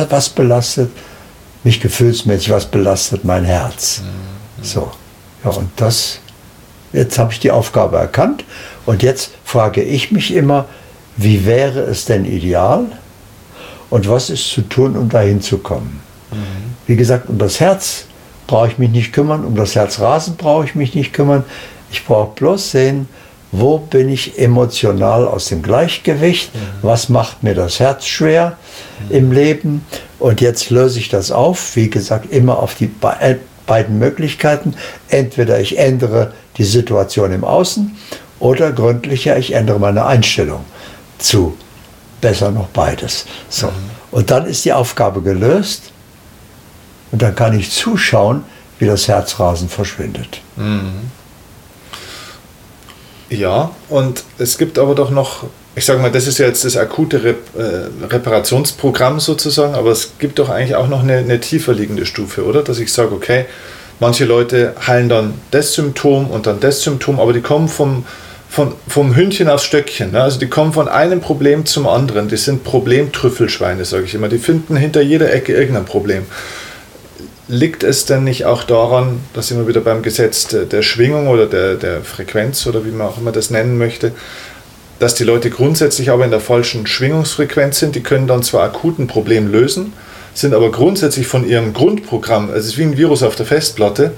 was 0.08 0.30
belastet 0.30 0.90
mich 1.62 1.80
gefühlsmäßig, 1.80 2.50
was 2.50 2.66
belastet 2.66 3.24
mein 3.24 3.44
Herz? 3.44 4.00
Mhm. 4.00 4.64
So. 4.64 4.90
Ja, 5.44 5.50
und 5.50 5.70
das, 5.76 6.20
jetzt 6.92 7.18
habe 7.18 7.32
ich 7.32 7.40
die 7.40 7.50
Aufgabe 7.50 7.96
erkannt 7.96 8.44
und 8.86 9.02
jetzt 9.02 9.32
frage 9.44 9.82
ich 9.82 10.10
mich 10.12 10.34
immer, 10.34 10.66
wie 11.16 11.46
wäre 11.46 11.80
es 11.80 12.04
denn 12.04 12.24
ideal 12.24 12.86
und 13.90 14.08
was 14.08 14.30
ist 14.30 14.48
zu 14.50 14.62
tun, 14.62 14.96
um 14.96 15.08
dahin 15.08 15.40
zu 15.40 15.58
kommen? 15.58 16.00
Mhm. 16.30 16.36
Wie 16.86 16.96
gesagt, 16.96 17.28
um 17.28 17.38
das 17.38 17.60
Herz 17.60 18.06
brauche 18.46 18.68
ich 18.68 18.78
mich 18.78 18.90
nicht 18.90 19.12
kümmern, 19.12 19.44
um 19.44 19.54
das 19.54 19.74
Herzrasen 19.74 20.36
brauche 20.36 20.64
ich 20.64 20.74
mich 20.74 20.94
nicht 20.94 21.12
kümmern. 21.12 21.44
Ich 21.90 22.04
brauche 22.04 22.34
bloß 22.34 22.70
sehen, 22.70 23.08
wo 23.52 23.78
bin 23.78 24.08
ich 24.08 24.38
emotional 24.38 25.26
aus 25.26 25.48
dem 25.48 25.62
Gleichgewicht, 25.62 26.54
mhm. 26.54 26.58
was 26.80 27.10
macht 27.10 27.42
mir 27.42 27.54
das 27.54 27.80
Herz 27.80 28.06
schwer 28.06 28.56
mhm. 29.08 29.16
im 29.16 29.32
Leben 29.32 29.86
und 30.18 30.40
jetzt 30.40 30.70
löse 30.70 30.98
ich 30.98 31.10
das 31.10 31.30
auf, 31.30 31.76
wie 31.76 31.90
gesagt, 31.90 32.32
immer 32.32 32.58
auf 32.58 32.74
die 32.74 32.90
beiden 33.66 33.98
Möglichkeiten. 33.98 34.74
Entweder 35.08 35.60
ich 35.60 35.78
ändere 35.78 36.32
die 36.56 36.64
Situation 36.64 37.32
im 37.32 37.44
Außen 37.44 37.96
oder 38.38 38.72
gründlicher, 38.72 39.38
ich 39.38 39.52
ändere 39.52 39.78
meine 39.78 40.04
Einstellung 40.04 40.64
zu. 41.18 41.56
Besser 42.20 42.50
noch 42.50 42.68
beides. 42.68 43.26
So. 43.48 43.68
Mhm. 43.68 43.72
Und 44.10 44.30
dann 44.30 44.46
ist 44.46 44.64
die 44.64 44.72
Aufgabe 44.72 45.22
gelöst 45.22 45.92
und 47.10 47.22
dann 47.22 47.34
kann 47.34 47.58
ich 47.58 47.70
zuschauen, 47.70 48.44
wie 48.78 48.86
das 48.86 49.08
Herzrasen 49.08 49.68
verschwindet. 49.68 50.40
Mhm. 50.56 51.10
Ja, 53.30 53.70
und 53.88 54.24
es 54.38 54.58
gibt 54.58 54.78
aber 54.78 54.94
doch 54.94 55.10
noch, 55.10 55.44
ich 55.74 55.84
sage 55.84 56.00
mal, 56.00 56.12
das 56.12 56.26
ist 56.26 56.38
ja 56.38 56.46
jetzt 56.46 56.64
das 56.64 56.76
akute 56.76 57.24
Rep 57.24 57.38
äh, 57.56 58.06
Reparationsprogramm 58.06 59.20
sozusagen, 59.20 59.74
aber 59.74 59.90
es 59.90 60.18
gibt 60.18 60.38
doch 60.38 60.50
eigentlich 60.50 60.74
auch 60.74 60.88
noch 60.88 61.02
eine, 61.02 61.16
eine 61.16 61.40
tiefer 61.40 61.72
liegende 61.72 62.04
Stufe, 62.04 62.44
oder? 62.44 62.62
Dass 62.62 62.78
ich 62.78 62.92
sage, 62.92 63.14
okay, 63.14 63.46
manche 64.00 64.24
Leute 64.24 64.74
heilen 64.86 65.08
dann 65.08 65.34
das 65.50 65.74
Symptom 65.74 66.30
und 66.30 66.46
dann 66.46 66.60
das 66.60 66.82
Symptom, 66.82 67.20
aber 67.20 67.32
die 67.32 67.40
kommen 67.40 67.68
vom, 67.68 68.04
von, 68.52 68.74
vom 68.86 69.16
Hündchen 69.16 69.48
aufs 69.48 69.64
Stöckchen. 69.64 70.12
Ne? 70.12 70.22
Also 70.22 70.38
die 70.38 70.48
kommen 70.48 70.74
von 70.74 70.86
einem 70.86 71.22
Problem 71.22 71.64
zum 71.64 71.86
anderen. 71.86 72.28
Die 72.28 72.36
sind 72.36 72.64
Problemtrüffelschweine, 72.64 73.86
sage 73.86 74.04
ich 74.04 74.14
immer. 74.14 74.28
Die 74.28 74.36
finden 74.36 74.76
hinter 74.76 75.00
jeder 75.00 75.32
Ecke 75.32 75.54
irgendein 75.54 75.86
Problem. 75.86 76.26
Liegt 77.48 77.82
es 77.82 78.04
denn 78.04 78.24
nicht 78.24 78.44
auch 78.44 78.64
daran, 78.64 79.20
dass 79.32 79.50
immer 79.50 79.66
wieder 79.66 79.80
beim 79.80 80.02
Gesetz 80.02 80.48
der, 80.48 80.82
Schwingung 80.82 81.28
oder 81.28 81.46
der, 81.46 81.76
der 81.76 82.02
Frequenz 82.02 82.66
oder 82.66 82.84
wie 82.84 82.90
man 82.90 83.06
auch 83.06 83.18
immer 83.18 83.32
das 83.32 83.50
nennen 83.50 83.78
möchte, 83.78 84.12
dass 84.98 85.14
die 85.14 85.24
Leute 85.24 85.48
grundsätzlich 85.48 86.10
aber 86.10 86.24
in 86.24 86.30
der 86.30 86.40
falschen 86.40 86.86
Schwingungsfrequenz 86.86 87.78
sind? 87.78 87.94
Die 87.94 88.02
können 88.02 88.26
dann 88.26 88.42
zwar 88.42 88.64
akut 88.64 88.98
ein 88.98 89.06
Problem 89.06 89.50
lösen, 89.50 89.94
sind 90.34 90.54
aber 90.54 90.70
grundsätzlich 90.70 91.26
von 91.26 91.46
ihrem 91.46 91.72
Grundprogramm, 91.72 92.48
also 92.48 92.60
es 92.60 92.66
ist 92.66 92.78
wie 92.78 92.84
ein 92.84 92.96
Virus 92.96 93.22
auf 93.22 93.36
der 93.36 93.46
Festplatte, 93.46 94.12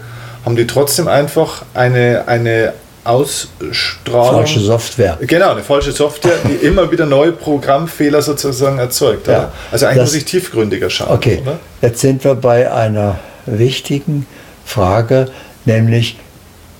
haben 0.44 0.56
die 0.56 0.66
trotzdem 0.66 1.08
einfach 1.08 1.64
eine, 1.74 2.28
eine 2.28 2.74
Ausstrahlung. 3.04 4.36
Falsche 4.36 4.60
Software. 4.60 5.18
Genau, 5.20 5.50
eine 5.50 5.62
falsche 5.62 5.92
Software, 5.92 6.38
die 6.48 6.54
immer 6.66 6.90
wieder 6.90 7.06
neue 7.06 7.32
Programmfehler 7.32 8.22
sozusagen 8.22 8.78
erzeugt. 8.78 9.26
Ja, 9.26 9.52
also 9.70 9.86
eigentlich 9.86 9.98
das, 9.98 10.10
muss 10.10 10.16
ich 10.16 10.24
tiefgründiger 10.24 10.88
schauen. 10.88 11.12
Okay, 11.12 11.40
oder? 11.42 11.58
jetzt 11.82 12.00
sind 12.00 12.24
wir 12.24 12.34
bei 12.34 12.72
einer 12.72 13.18
wichtigen 13.46 14.26
Frage, 14.64 15.26
nämlich 15.66 16.18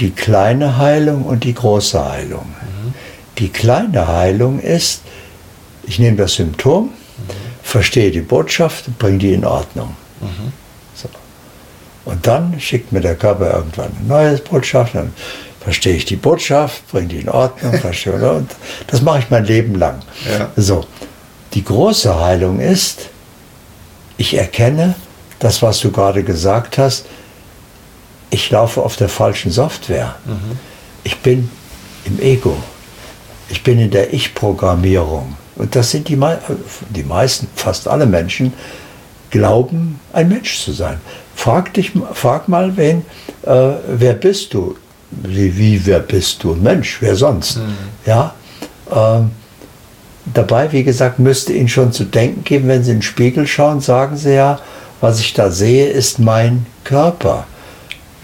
die 0.01 0.11
kleine 0.11 0.79
Heilung 0.79 1.25
und 1.25 1.44
die 1.44 1.55
große 1.55 2.03
Heilung. 2.11 2.47
Mhm. 2.47 2.94
Die 3.38 3.51
kleine 3.51 4.09
Heilung 4.09 4.61
ist, 4.61 5.03
ich 5.87 5.99
nehme 5.99 6.16
das 6.16 6.35
Symptom. 6.35 6.90
Verstehe 7.64 8.12
die 8.12 8.20
Botschaft, 8.20 8.96
bringe 8.98 9.18
die 9.18 9.33
in 9.33 9.44
Ordnung. 9.44 9.96
Mhm. 10.20 10.53
So. 10.94 11.09
Und 12.05 12.24
dann 12.27 12.61
schickt 12.61 12.92
mir 12.92 13.00
der 13.00 13.16
Körper 13.16 13.55
irgendwann 13.55 13.90
eine 13.98 14.07
neue 14.07 14.38
Botschaft, 14.38 14.94
dann 14.94 15.12
verstehe 15.61 15.96
ich 15.96 16.05
die 16.05 16.16
Botschaft, 16.16 16.87
bringe 16.92 17.09
die 17.09 17.20
in 17.20 17.29
Ordnung, 17.29 17.72
verstehe, 17.81 18.12
und 18.12 18.50
das 18.87 19.00
mache 19.00 19.20
ich 19.20 19.31
mein 19.31 19.46
Leben 19.46 19.74
lang. 19.77 20.00
Ja. 20.38 20.50
So, 20.57 20.85
die 21.55 21.64
große 21.64 22.20
Heilung 22.20 22.61
ist, 22.61 23.09
ich 24.18 24.35
erkenne 24.35 24.94
das, 25.38 25.62
was 25.62 25.81
du 25.81 25.90
gerade 25.90 26.22
gesagt 26.22 26.79
hast, 26.79 27.07
ich 28.31 28.50
laufe 28.50 28.83
auf 28.83 28.96
der 28.96 29.09
falschen 29.09 29.50
Software. 29.50 30.16
Mhm. 30.27 30.59
Ich 31.03 31.18
bin 31.18 31.50
im 32.05 32.20
Ego. 32.20 32.57
Ich 33.48 33.62
bin 33.62 33.79
in 33.79 33.90
der 33.90 34.12
Ich-Programmierung. 34.12 35.37
Und 35.57 35.77
das 35.77 35.90
sind 35.90 36.09
die, 36.09 36.19
die 36.90 37.05
meisten, 37.05 37.47
fast 37.55 37.88
alle 37.88 38.07
Menschen, 38.07 38.53
glauben, 39.31 40.01
ein 40.12 40.29
Mensch 40.29 40.61
zu 40.61 40.73
sein. 40.73 40.99
Frag, 41.35 41.75
dich, 41.75 41.93
frag 42.12 42.49
mal, 42.49 42.77
wen, 42.77 43.05
äh, 43.43 43.73
wer 43.88 44.14
bist 44.14 44.55
du? 44.55 44.77
wie, 45.23 45.57
wie, 45.57 45.87
wer 45.87 46.01
bist 46.01 46.43
du? 46.43 46.55
Mensch, 46.55 46.99
wer 47.01 47.17
sonst? 47.17 47.57
Mhm. 47.57 47.75
Ja. 48.07 48.35
Ähm, 48.95 49.31
dabei, 50.33 50.73
wie 50.73 50.85
gesagt, 50.85 51.19
müsste 51.19 51.53
Ihnen 51.53 51.69
schon 51.69 51.93
zu 51.93 52.05
denken 52.05 52.45
geben, 52.45 52.69
wenn 52.69 52.83
Sie 52.83 52.90
in 52.90 52.99
den 52.99 53.03
Spiegel 53.03 53.47
schauen, 53.47 53.81
sagen 53.81 54.17
Sie 54.17 54.35
ja, 54.35 54.59
was 55.01 55.21
ich 55.21 55.35
da 55.35 55.51
sehe, 55.51 55.88
ist 55.88 56.19
mein 56.19 56.67
Körper. 56.85 57.47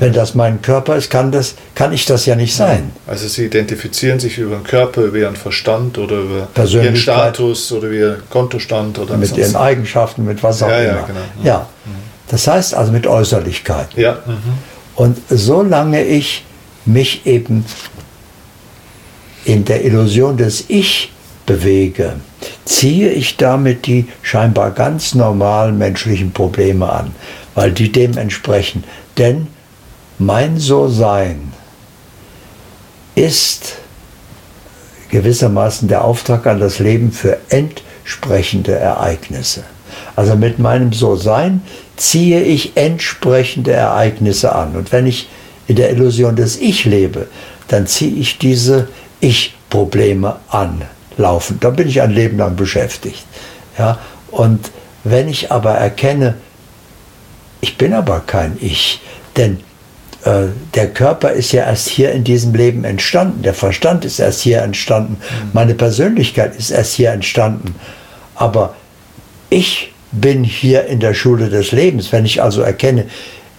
Wenn 0.00 0.12
das 0.14 0.34
mein 0.34 0.62
Körper 0.62 0.96
ist, 0.96 1.10
kann, 1.10 1.30
das, 1.30 1.54
kann 1.74 1.92
ich 1.92 2.06
das 2.06 2.24
ja 2.26 2.34
nicht 2.34 2.56
sein. 2.56 2.90
Also 3.06 3.28
Sie 3.28 3.44
identifizieren 3.44 4.18
sich 4.18 4.38
über 4.38 4.56
den 4.56 4.64
Körper, 4.64 5.02
über 5.02 5.18
Ihren 5.18 5.36
Verstand 5.36 5.98
oder 5.98 6.16
über 6.16 6.48
Ihren 6.64 6.96
Status 6.96 7.70
oder 7.70 7.90
Ihren 7.90 8.22
Kontostand 8.30 8.98
oder 8.98 9.16
mit 9.16 9.36
Ihren 9.36 9.54
Eigenschaften, 9.56 10.24
mit 10.24 10.42
was 10.42 10.62
auch 10.62 10.68
ja, 10.68 10.80
immer. 10.80 10.92
Ja, 10.92 11.06
genau. 11.06 11.20
ja. 11.44 11.68
Mhm. 11.84 11.90
Das 12.28 12.46
heißt 12.46 12.74
also 12.74 12.92
mit 12.92 13.06
Äußerlichkeit. 13.06 13.88
Ja. 13.94 14.18
Mhm. 14.26 14.38
Und 14.96 15.18
solange 15.28 16.02
ich 16.04 16.44
mich 16.86 17.26
eben 17.26 17.64
in 19.44 19.64
der 19.64 19.84
Illusion 19.84 20.36
des 20.36 20.64
Ich 20.68 21.12
bewege, 21.46 22.14
ziehe 22.64 23.10
ich 23.10 23.36
damit 23.36 23.86
die 23.86 24.06
scheinbar 24.22 24.70
ganz 24.70 25.14
normalen 25.14 25.78
menschlichen 25.78 26.32
Probleme 26.32 26.90
an, 26.90 27.12
weil 27.54 27.72
die 27.72 27.90
dem 27.92 28.16
entsprechen. 28.16 28.84
Denn 29.18 29.48
mein 30.20 30.58
So-Sein 30.58 31.52
ist 33.14 33.76
gewissermaßen 35.10 35.88
der 35.88 36.04
Auftrag 36.04 36.46
an 36.46 36.60
das 36.60 36.78
Leben 36.78 37.10
für 37.10 37.38
entsprechende 37.48 38.74
Ereignisse. 38.74 39.64
Also 40.16 40.36
mit 40.36 40.58
meinem 40.58 40.92
So-Sein 40.92 41.62
ziehe 41.96 42.42
ich 42.42 42.76
entsprechende 42.76 43.72
Ereignisse 43.72 44.54
an. 44.54 44.76
Und 44.76 44.92
wenn 44.92 45.06
ich 45.06 45.28
in 45.66 45.76
der 45.76 45.90
Illusion 45.90 46.36
des 46.36 46.58
Ich 46.58 46.84
lebe, 46.84 47.26
dann 47.68 47.86
ziehe 47.86 48.14
ich 48.14 48.38
diese 48.38 48.88
Ich-Probleme 49.20 50.36
anlaufen. 50.48 51.58
Da 51.60 51.70
bin 51.70 51.88
ich 51.88 52.02
ein 52.02 52.10
Leben 52.10 52.36
lang 52.38 52.56
beschäftigt. 52.56 53.24
Ja? 53.78 53.98
Und 54.30 54.70
wenn 55.02 55.28
ich 55.28 55.50
aber 55.50 55.72
erkenne, 55.72 56.34
ich 57.62 57.78
bin 57.78 57.94
aber 57.94 58.20
kein 58.20 58.58
Ich, 58.60 59.00
denn 59.36 59.60
der 60.24 60.88
Körper 60.88 61.30
ist 61.30 61.52
ja 61.52 61.64
erst 61.64 61.88
hier 61.88 62.12
in 62.12 62.24
diesem 62.24 62.54
Leben 62.54 62.84
entstanden, 62.84 63.42
der 63.42 63.54
Verstand 63.54 64.04
ist 64.04 64.18
erst 64.18 64.42
hier 64.42 64.60
entstanden, 64.62 65.14
mhm. 65.14 65.50
meine 65.52 65.74
Persönlichkeit 65.74 66.56
ist 66.56 66.70
erst 66.70 66.94
hier 66.94 67.10
entstanden. 67.12 67.74
Aber 68.34 68.74
ich 69.48 69.92
bin 70.12 70.44
hier 70.44 70.86
in 70.86 71.00
der 71.00 71.14
Schule 71.14 71.48
des 71.48 71.72
Lebens. 71.72 72.12
Wenn 72.12 72.24
ich 72.24 72.42
also 72.42 72.62
erkenne, 72.62 73.06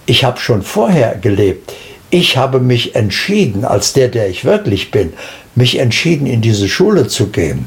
ich 0.06 0.24
habe 0.24 0.40
schon 0.40 0.62
vorher 0.62 1.16
gelebt, 1.16 1.72
ich 2.10 2.36
habe 2.36 2.60
mich 2.60 2.94
entschieden, 2.94 3.64
als 3.64 3.92
der, 3.94 4.08
der 4.08 4.28
ich 4.28 4.44
wirklich 4.44 4.90
bin, 4.90 5.14
mich 5.54 5.78
entschieden, 5.78 6.26
in 6.26 6.42
diese 6.42 6.68
Schule 6.68 7.08
zu 7.08 7.28
gehen. 7.28 7.66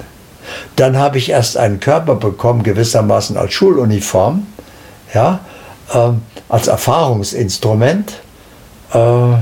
Dann 0.75 0.97
habe 0.97 1.17
ich 1.17 1.29
erst 1.29 1.57
einen 1.57 1.79
Körper 1.79 2.15
bekommen, 2.15 2.63
gewissermaßen 2.63 3.37
als 3.37 3.53
Schuluniform, 3.53 4.45
ja, 5.13 5.39
äh, 5.93 6.11
als 6.47 6.67
Erfahrungsinstrument 6.67 8.21
äh, 8.93 9.37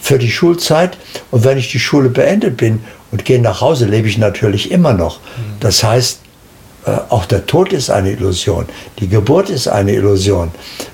für 0.00 0.18
die 0.18 0.30
Schulzeit. 0.30 0.96
Und 1.30 1.44
wenn 1.44 1.58
ich 1.58 1.70
die 1.70 1.78
Schule 1.78 2.08
beendet 2.08 2.56
bin 2.56 2.80
und 3.10 3.24
gehe 3.24 3.40
nach 3.40 3.60
Hause, 3.60 3.86
lebe 3.86 4.08
ich 4.08 4.18
natürlich 4.18 4.70
immer 4.70 4.92
noch. 4.92 5.18
Mhm. 5.18 5.60
Das 5.60 5.82
heißt, 5.82 6.20
äh, 6.86 6.90
auch 7.08 7.26
der 7.26 7.46
Tod 7.46 7.72
ist 7.72 7.90
eine 7.90 8.12
Illusion, 8.12 8.66
die 8.98 9.08
Geburt 9.08 9.50
ist 9.50 9.68
eine 9.68 9.92
Illusion. 9.92 10.50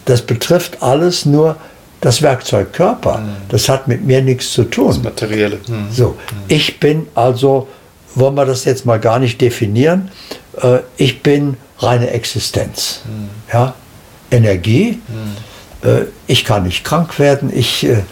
Das 0.07 0.23
betrifft 0.23 0.83
alles 0.83 1.27
nur 1.27 1.57
das 2.01 2.21
Werkzeug 2.23 2.73
Körper. 2.73 3.19
Mhm. 3.19 3.37
Das 3.49 3.69
hat 3.69 3.89
mit 3.89 4.05
mir 4.05 4.23
nichts 4.23 4.53
zu 4.53 4.65
tun. 4.65 4.89
Das 4.89 5.03
Materielle. 5.03 5.59
Mhm. 5.67 5.87
So, 5.91 6.09
mhm. 6.09 6.17
ich 6.49 6.81
bin 6.81 7.07
also, 7.15 7.69
wollen 8.15 8.35
wir 8.35 8.45
das 8.45 8.65
jetzt 8.65 8.87
mal 8.87 8.99
gar 8.99 9.19
nicht 9.19 9.41
definieren, 9.41 10.11
äh, 10.61 10.79
ich 10.97 11.23
bin 11.23 11.57
reine 11.79 12.11
Existenz. 12.11 13.03
Mhm. 13.05 13.31
Ja? 13.53 13.75
Energie. 14.31 15.01
Mhm. 15.09 15.54
Äh, 15.85 16.07
ich 16.27 16.45
kann 16.45 16.65
nicht 16.65 16.85
krank 16.85 17.19
werden, 17.19 17.53
ich 17.55 17.85
äh, 17.85 18.03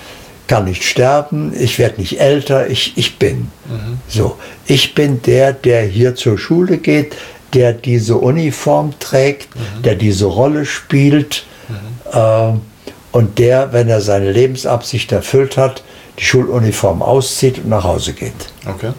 kann 0.47 0.65
nicht 0.65 0.85
sterben, 0.85 1.53
ich 1.59 1.79
werde 1.79 2.01
nicht 2.01 2.21
älter, 2.21 2.69
ich, 2.69 2.97
ich 2.97 3.19
bin. 3.19 3.51
Mhm. 3.67 3.99
So, 4.09 4.37
ich 4.67 4.95
bin 4.95 5.23
der, 5.23 5.53
der 5.53 5.83
hier 5.83 6.15
zur 6.15 6.39
Schule 6.39 6.79
geht, 6.79 7.17
der 7.55 7.73
diese 7.73 8.17
Uniform 8.17 8.95
trägt, 8.99 9.55
mhm. 9.57 9.83
der 9.83 9.95
diese 9.95 10.27
Rolle 10.27 10.67
spielt 10.67 11.45
mhm. 11.69 12.19
äh, 12.19 12.53
und 13.13 13.39
der, 13.39 13.73
wenn 13.73 13.89
er 13.89 14.01
seine 14.01 14.31
Lebensabsicht 14.31 15.13
erfüllt 15.13 15.57
hat, 15.57 15.83
die 16.19 16.25
Schuluniform 16.25 17.03
auszieht 17.03 17.59
und 17.59 17.69
nach 17.69 17.85
Hause 17.85 18.13
geht. 18.13 18.33
Okay. 18.67 18.93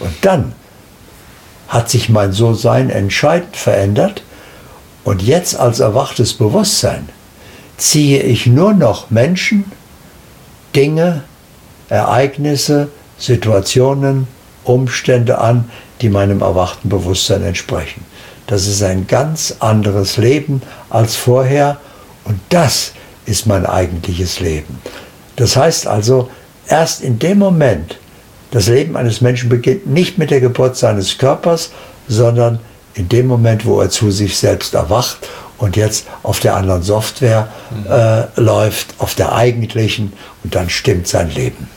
Und 0.00 0.12
dann 0.22 0.52
hat 1.68 1.88
sich 1.88 2.08
mein 2.08 2.32
So-Sein 2.32 2.90
entscheidend 2.90 3.56
verändert 3.56 4.22
und 5.04 5.22
jetzt 5.22 5.56
als 5.56 5.80
erwachtes 5.80 6.34
Bewusstsein 6.34 7.08
ziehe 7.76 8.22
ich 8.22 8.46
nur 8.46 8.74
noch 8.74 9.10
Menschen, 9.10 9.64
Dinge, 10.74 11.22
Ereignisse, 11.88 12.88
Situationen, 13.18 14.26
Umstände 14.64 15.38
an, 15.38 15.70
die 16.00 16.08
meinem 16.08 16.40
erwachten 16.40 16.88
Bewusstsein 16.88 17.42
entsprechen. 17.44 18.04
Das 18.46 18.66
ist 18.66 18.82
ein 18.82 19.06
ganz 19.06 19.56
anderes 19.60 20.16
Leben 20.16 20.62
als 20.90 21.16
vorher 21.16 21.78
und 22.24 22.40
das 22.48 22.92
ist 23.26 23.46
mein 23.46 23.64
eigentliches 23.66 24.40
Leben. 24.40 24.80
Das 25.36 25.56
heißt 25.56 25.86
also, 25.86 26.30
erst 26.68 27.02
in 27.02 27.18
dem 27.18 27.38
Moment, 27.38 27.98
das 28.50 28.68
Leben 28.68 28.96
eines 28.96 29.20
Menschen 29.20 29.48
beginnt 29.48 29.86
nicht 29.86 30.18
mit 30.18 30.30
der 30.30 30.40
Geburt 30.40 30.76
seines 30.76 31.18
Körpers, 31.18 31.72
sondern 32.06 32.60
in 32.94 33.08
dem 33.08 33.26
Moment, 33.26 33.66
wo 33.66 33.80
er 33.80 33.90
zu 33.90 34.10
sich 34.10 34.36
selbst 34.36 34.74
erwacht 34.74 35.18
und 35.58 35.76
jetzt 35.76 36.06
auf 36.22 36.40
der 36.40 36.56
anderen 36.56 36.82
Software 36.82 37.48
mhm. 37.70 37.90
äh, 37.90 38.40
läuft, 38.40 38.94
auf 38.98 39.14
der 39.14 39.34
eigentlichen 39.34 40.12
und 40.42 40.54
dann 40.54 40.68
stimmt 40.70 41.08
sein 41.08 41.30
Leben. 41.30 41.68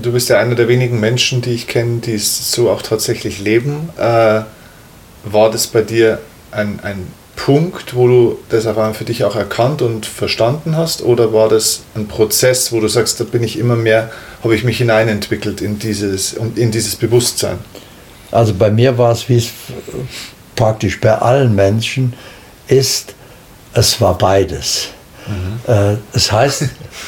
Du 0.00 0.12
bist 0.12 0.28
ja 0.28 0.38
einer 0.38 0.54
der 0.54 0.68
wenigen 0.68 1.00
Menschen, 1.00 1.42
die 1.42 1.50
ich 1.50 1.66
kenne, 1.66 1.98
die 2.00 2.14
es 2.14 2.52
so 2.52 2.70
auch 2.70 2.82
tatsächlich 2.82 3.40
leben. 3.40 3.90
Äh, 3.98 4.42
war 5.24 5.50
das 5.50 5.66
bei 5.66 5.82
dir 5.82 6.20
ein, 6.50 6.80
ein 6.82 7.06
Punkt, 7.36 7.94
wo 7.96 8.06
du 8.06 8.38
das 8.50 8.66
aber 8.66 8.94
für 8.94 9.04
dich 9.04 9.24
auch 9.24 9.36
erkannt 9.36 9.82
und 9.82 10.06
verstanden 10.06 10.76
hast? 10.76 11.02
Oder 11.02 11.32
war 11.32 11.48
das 11.48 11.82
ein 11.94 12.06
Prozess, 12.06 12.72
wo 12.72 12.80
du 12.80 12.88
sagst, 12.88 13.20
da 13.20 13.24
bin 13.24 13.42
ich 13.42 13.58
immer 13.58 13.76
mehr, 13.76 14.10
habe 14.42 14.54
ich 14.54 14.64
mich 14.64 14.78
hineinentwickelt 14.78 15.60
in 15.60 15.78
dieses, 15.78 16.34
in 16.34 16.70
dieses 16.70 16.96
Bewusstsein? 16.96 17.58
Also 18.30 18.54
bei 18.54 18.70
mir 18.70 18.96
war 18.96 19.12
es, 19.12 19.28
wie 19.28 19.38
es 19.38 19.50
praktisch 20.56 21.00
bei 21.00 21.16
allen 21.16 21.54
Menschen 21.54 22.14
ist, 22.68 23.14
es 23.74 24.00
war 24.00 24.16
beides. 24.16 24.88
Mhm. 25.26 25.72
Äh, 25.72 25.96
das 26.12 26.30
heißt, 26.30 26.64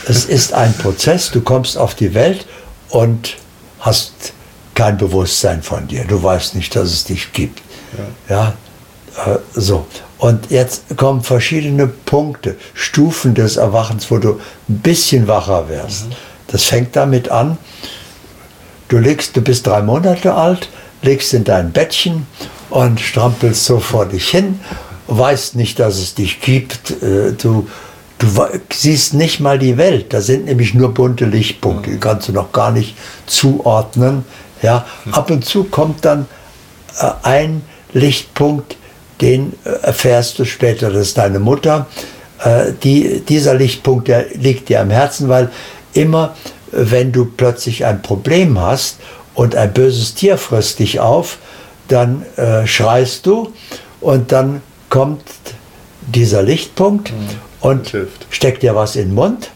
es 0.08 0.24
ist 0.24 0.52
ein 0.52 0.74
Prozess, 0.74 1.30
du 1.30 1.40
kommst 1.40 1.76
auf 1.76 1.94
die 1.94 2.14
Welt 2.14 2.46
und 2.90 3.36
hast 3.80 4.32
kein 4.74 4.96
Bewusstsein 4.96 5.62
von 5.62 5.86
dir. 5.86 6.04
Du 6.04 6.22
weißt 6.22 6.54
nicht, 6.54 6.74
dass 6.74 6.90
es 6.90 7.04
dich 7.04 7.32
gibt. 7.32 7.60
Ja, 8.28 8.54
ja 9.26 9.32
äh, 9.34 9.38
so. 9.54 9.86
Und 10.18 10.50
jetzt 10.50 10.96
kommen 10.96 11.22
verschiedene 11.22 11.86
Punkte, 11.86 12.56
Stufen 12.72 13.34
des 13.34 13.56
Erwachens, 13.56 14.10
wo 14.10 14.18
du 14.18 14.40
ein 14.68 14.78
bisschen 14.78 15.28
wacher 15.28 15.68
wirst. 15.68 16.06
Mhm. 16.06 16.14
Das 16.48 16.64
fängt 16.64 16.96
damit 16.96 17.30
an, 17.30 17.58
du 18.88 18.98
legst, 18.98 19.36
du 19.36 19.42
bist 19.42 19.66
drei 19.66 19.82
Monate 19.82 20.34
alt, 20.34 20.68
legst 21.02 21.34
in 21.34 21.44
dein 21.44 21.72
Bettchen 21.72 22.26
und 22.70 23.00
strampelst 23.00 23.64
so 23.64 23.80
vor 23.80 24.06
dich 24.06 24.28
hin, 24.30 24.60
weißt 25.06 25.56
nicht, 25.56 25.78
dass 25.78 25.96
es 25.96 26.14
dich 26.14 26.40
gibt. 26.40 27.02
Äh, 27.02 27.32
du, 27.32 27.68
du 28.18 28.26
siehst 28.72 29.14
nicht 29.14 29.40
mal 29.40 29.58
die 29.58 29.76
Welt. 29.76 30.12
Da 30.12 30.20
sind 30.20 30.46
nämlich 30.46 30.74
nur 30.74 30.94
bunte 30.94 31.26
Lichtpunkte, 31.26 31.90
die 31.90 31.98
kannst 31.98 32.28
du 32.28 32.32
noch 32.32 32.52
gar 32.52 32.70
nicht 32.70 32.96
zuordnen. 33.26 34.24
Ja, 34.62 34.86
ab 35.12 35.30
und 35.30 35.44
zu 35.44 35.64
kommt 35.64 36.04
dann 36.04 36.26
äh, 36.98 37.10
ein 37.22 37.62
Lichtpunkt, 37.92 38.76
den 39.20 39.52
äh, 39.64 39.70
erfährst 39.82 40.38
du 40.38 40.44
später, 40.44 40.90
das 40.90 41.08
ist 41.08 41.18
deine 41.18 41.38
Mutter. 41.38 41.86
Die, 42.82 43.22
dieser 43.26 43.54
Lichtpunkt, 43.54 44.08
der 44.08 44.26
liegt 44.34 44.68
dir 44.68 44.82
am 44.82 44.90
Herzen, 44.90 45.30
weil 45.30 45.50
immer, 45.94 46.34
wenn 46.72 47.10
du 47.10 47.24
plötzlich 47.24 47.86
ein 47.86 48.02
Problem 48.02 48.60
hast 48.60 48.98
und 49.34 49.56
ein 49.56 49.72
böses 49.72 50.12
Tier 50.12 50.36
frisst 50.36 50.80
dich 50.80 51.00
auf, 51.00 51.38
dann 51.88 52.24
äh, 52.36 52.66
schreist 52.66 53.24
du 53.24 53.52
und 54.00 54.32
dann 54.32 54.60
kommt 54.94 55.24
dieser 56.02 56.40
Lichtpunkt 56.44 57.10
mhm. 57.10 57.28
und 57.60 57.92
steckt 58.30 58.62
dir 58.62 58.76
was 58.76 58.94
in 58.94 59.08
den 59.08 59.14
Mund 59.16 59.50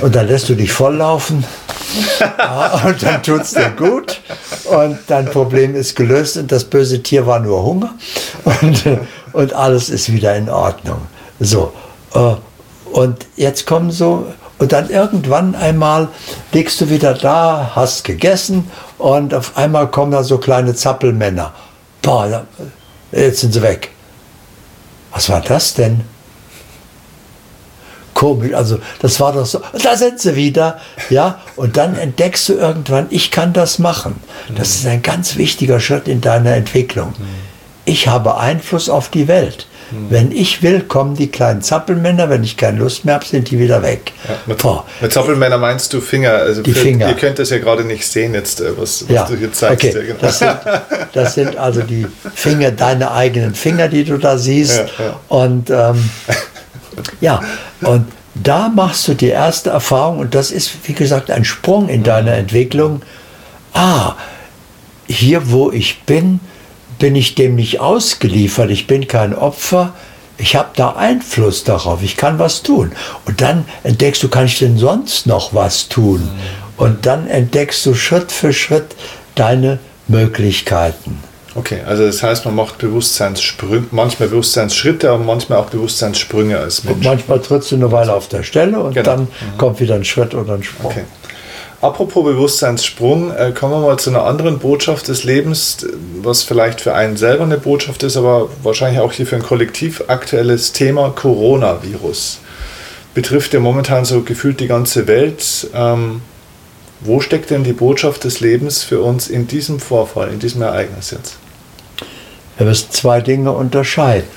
und 0.00 0.14
dann 0.14 0.28
lässt 0.28 0.48
du 0.48 0.54
dich 0.54 0.70
volllaufen 0.70 1.44
ja, 2.38 2.82
und 2.86 3.02
dann 3.02 3.20
tut 3.20 3.42
es 3.42 3.50
dir 3.50 3.70
gut 3.76 4.20
und 4.66 4.96
dein 5.08 5.26
Problem 5.26 5.74
ist 5.74 5.96
gelöst 5.96 6.36
und 6.36 6.52
das 6.52 6.62
böse 6.62 7.02
Tier 7.02 7.26
war 7.26 7.40
nur 7.40 7.64
Hunger 7.64 7.96
und, 8.44 8.84
und 9.32 9.52
alles 9.54 9.90
ist 9.90 10.12
wieder 10.12 10.36
in 10.36 10.48
Ordnung. 10.48 11.00
So, 11.40 11.72
äh, 12.14 12.34
und 12.92 13.26
jetzt 13.34 13.66
kommen 13.66 13.90
so 13.90 14.26
und 14.58 14.70
dann 14.70 14.88
irgendwann 14.88 15.56
einmal 15.56 16.06
liegst 16.52 16.80
du 16.80 16.90
wieder 16.90 17.14
da, 17.14 17.72
hast 17.74 18.04
gegessen 18.04 18.70
und 18.98 19.34
auf 19.34 19.56
einmal 19.56 19.88
kommen 19.88 20.12
da 20.12 20.22
so 20.22 20.38
kleine 20.38 20.76
Zappelmänner. 20.76 21.52
Boah, 22.02 22.46
jetzt 23.10 23.40
sind 23.40 23.52
sie 23.52 23.62
weg. 23.62 23.91
Was 25.12 25.28
war 25.28 25.40
das 25.40 25.74
denn? 25.74 26.02
Komisch, 28.14 28.54
also 28.54 28.78
das 29.00 29.18
war 29.20 29.32
doch 29.32 29.46
so, 29.46 29.62
da 29.82 29.96
sind 29.96 30.20
sie 30.20 30.36
wieder, 30.36 30.78
ja, 31.10 31.40
und 31.56 31.76
dann 31.76 31.96
entdeckst 31.96 32.48
du 32.48 32.54
irgendwann, 32.54 33.06
ich 33.10 33.30
kann 33.30 33.52
das 33.52 33.78
machen. 33.78 34.16
Das 34.54 34.76
ist 34.76 34.86
ein 34.86 35.02
ganz 35.02 35.36
wichtiger 35.36 35.80
Schritt 35.80 36.08
in 36.08 36.20
deiner 36.20 36.54
Entwicklung. 36.54 37.14
Ich 37.84 38.08
habe 38.08 38.36
Einfluss 38.36 38.88
auf 38.88 39.08
die 39.08 39.28
Welt. 39.28 39.66
Hm. 39.92 40.06
Wenn 40.08 40.32
ich 40.32 40.62
will, 40.62 40.80
kommen 40.80 41.16
die 41.16 41.28
kleinen 41.28 41.60
Zappelmänner. 41.60 42.30
Wenn 42.30 42.42
ich 42.42 42.56
keine 42.56 42.78
Lust 42.78 43.04
mehr 43.04 43.14
habe, 43.14 43.26
sind 43.26 43.50
die 43.50 43.58
wieder 43.58 43.82
weg. 43.82 44.12
Ja, 44.26 44.36
mit, 44.46 44.64
mit, 45.02 45.12
Zappelmänner 45.12 45.58
meinst 45.58 45.92
du 45.92 46.00
Finger? 46.00 46.32
Also 46.32 46.62
die 46.62 46.72
für, 46.72 46.80
Finger. 46.80 47.08
Ihr 47.08 47.14
könnt 47.14 47.38
das 47.38 47.50
ja 47.50 47.58
gerade 47.58 47.84
nicht 47.84 48.06
sehen 48.06 48.32
jetzt, 48.32 48.60
äh, 48.60 48.70
was, 48.76 49.04
was 49.04 49.14
ja. 49.14 49.24
du 49.26 49.36
hier 49.36 49.52
zeigst. 49.52 49.84
Okay. 49.84 49.94
Ja, 49.94 50.02
genau. 50.02 50.18
das, 50.20 50.38
sind, 50.38 50.56
das, 51.12 51.34
sind, 51.34 51.56
also 51.58 51.82
die 51.82 52.06
Finger, 52.34 52.70
deine 52.70 53.12
eigenen 53.12 53.54
Finger, 53.54 53.88
die 53.88 54.04
du 54.04 54.16
da 54.16 54.38
siehst. 54.38 54.84
Und 55.28 55.68
ähm, 55.68 56.10
ja, 57.20 57.40
und 57.82 58.06
da 58.34 58.70
machst 58.70 59.06
du 59.08 59.14
die 59.14 59.28
erste 59.28 59.70
Erfahrung 59.70 60.18
und 60.18 60.34
das 60.34 60.50
ist, 60.50 60.70
wie 60.84 60.94
gesagt, 60.94 61.30
ein 61.30 61.44
Sprung 61.44 61.88
in 61.88 62.02
deiner 62.02 62.32
Entwicklung. 62.32 63.02
Ah, 63.74 64.14
hier 65.06 65.50
wo 65.50 65.70
ich 65.70 66.02
bin, 66.02 66.40
bin 67.02 67.16
ich 67.16 67.34
dem 67.34 67.56
nicht 67.56 67.80
ausgeliefert, 67.80 68.70
ich 68.70 68.86
bin 68.86 69.08
kein 69.08 69.34
Opfer, 69.34 69.92
ich 70.38 70.54
habe 70.54 70.68
da 70.76 70.90
Einfluss 70.90 71.64
darauf, 71.64 72.00
ich 72.00 72.16
kann 72.16 72.38
was 72.38 72.62
tun. 72.62 72.92
Und 73.24 73.40
dann 73.40 73.64
entdeckst 73.82 74.22
du, 74.22 74.28
kann 74.28 74.46
ich 74.46 74.60
denn 74.60 74.78
sonst 74.78 75.26
noch 75.26 75.52
was 75.52 75.88
tun? 75.88 76.30
Und 76.76 77.04
dann 77.04 77.26
entdeckst 77.26 77.84
du 77.86 77.94
Schritt 77.94 78.30
für 78.30 78.52
Schritt 78.52 78.94
deine 79.34 79.80
Möglichkeiten. 80.06 81.18
Okay, 81.56 81.80
also 81.84 82.06
das 82.06 82.22
heißt, 82.22 82.44
man 82.44 82.54
macht 82.54 82.78
Bewusstseinssprünge, 82.78 83.86
manchmal 83.90 84.28
Bewusstseinsschritte, 84.28 85.10
aber 85.10 85.24
manchmal 85.24 85.58
auch 85.58 85.70
Bewusstseinssprünge 85.70 86.56
als 86.56 86.84
Mensch. 86.84 86.98
Und 86.98 87.04
manchmal 87.04 87.40
trittst 87.40 87.72
du 87.72 87.76
eine 87.76 87.90
Weile 87.90 88.14
auf 88.14 88.28
der 88.28 88.44
Stelle 88.44 88.78
und 88.78 88.94
genau. 88.94 89.10
dann 89.10 89.20
mhm. 89.22 89.58
kommt 89.58 89.80
wieder 89.80 89.96
ein 89.96 90.04
Schritt 90.04 90.36
oder 90.36 90.54
ein 90.54 90.62
Sprung. 90.62 90.92
Okay. 90.92 91.04
Apropos 91.82 92.22
Bewusstseinssprung, 92.22 93.32
äh, 93.32 93.50
kommen 93.50 93.72
wir 93.72 93.80
mal 93.80 93.98
zu 93.98 94.10
einer 94.10 94.24
anderen 94.24 94.60
Botschaft 94.60 95.08
des 95.08 95.24
Lebens, 95.24 95.84
was 96.22 96.44
vielleicht 96.44 96.80
für 96.80 96.94
einen 96.94 97.16
selber 97.16 97.42
eine 97.42 97.58
Botschaft 97.58 98.04
ist, 98.04 98.16
aber 98.16 98.48
wahrscheinlich 98.62 99.00
auch 99.00 99.12
hier 99.12 99.26
für 99.26 99.34
ein 99.34 99.42
Kollektiv 99.42 100.04
aktuelles 100.06 100.70
Thema 100.70 101.10
Coronavirus. 101.10 102.38
Betrifft 103.14 103.52
ja 103.52 103.58
momentan 103.58 104.04
so 104.04 104.22
gefühlt 104.22 104.60
die 104.60 104.68
ganze 104.68 105.08
Welt. 105.08 105.70
Ähm, 105.74 106.22
wo 107.00 107.20
steckt 107.20 107.50
denn 107.50 107.64
die 107.64 107.72
Botschaft 107.72 108.22
des 108.22 108.38
Lebens 108.38 108.84
für 108.84 109.00
uns 109.00 109.26
in 109.26 109.48
diesem 109.48 109.80
Vorfall, 109.80 110.28
in 110.32 110.38
diesem 110.38 110.62
Ereignis 110.62 111.10
jetzt? 111.10 111.36
Wir 112.58 112.66
müssen 112.66 112.92
zwei 112.92 113.20
Dinge 113.20 113.50
unterscheiden. 113.50 114.28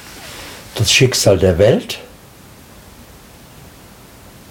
Das 0.74 0.92
Schicksal 0.92 1.38
der 1.38 1.60
Welt 1.60 2.00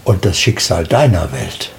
und 0.04 0.24
das 0.24 0.38
Schicksal 0.38 0.86
deiner 0.86 1.32
Welt. 1.32 1.72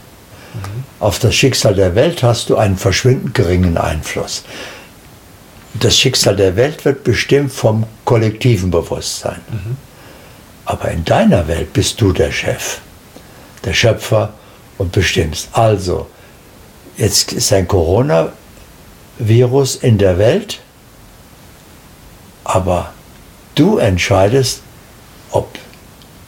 Auf 0.99 1.19
das 1.19 1.35
Schicksal 1.35 1.75
der 1.75 1.95
Welt 1.95 2.23
hast 2.23 2.49
du 2.49 2.57
einen 2.57 2.77
verschwindend 2.77 3.33
geringen 3.33 3.77
Einfluss. 3.77 4.43
Das 5.73 5.97
Schicksal 5.97 6.37
der 6.37 6.55
Welt 6.55 6.85
wird 6.85 7.03
bestimmt 7.03 7.51
vom 7.51 7.85
kollektiven 8.05 8.71
Bewusstsein. 8.71 9.41
Mhm. 9.51 9.77
Aber 10.65 10.89
in 10.89 11.03
deiner 11.03 11.47
Welt 11.47 11.73
bist 11.73 11.99
du 11.99 12.13
der 12.13 12.31
Chef, 12.31 12.79
der 13.65 13.73
Schöpfer 13.73 14.33
und 14.77 14.93
bestimmst. 14.93 15.49
Also, 15.51 16.07
jetzt 16.97 17.33
ist 17.33 17.51
ein 17.51 17.67
Coronavirus 17.67 18.31
in 19.81 19.97
der 19.97 20.17
Welt, 20.17 20.59
aber 22.45 22.93
du 23.55 23.77
entscheidest, 23.77 24.61
ob 25.31 25.57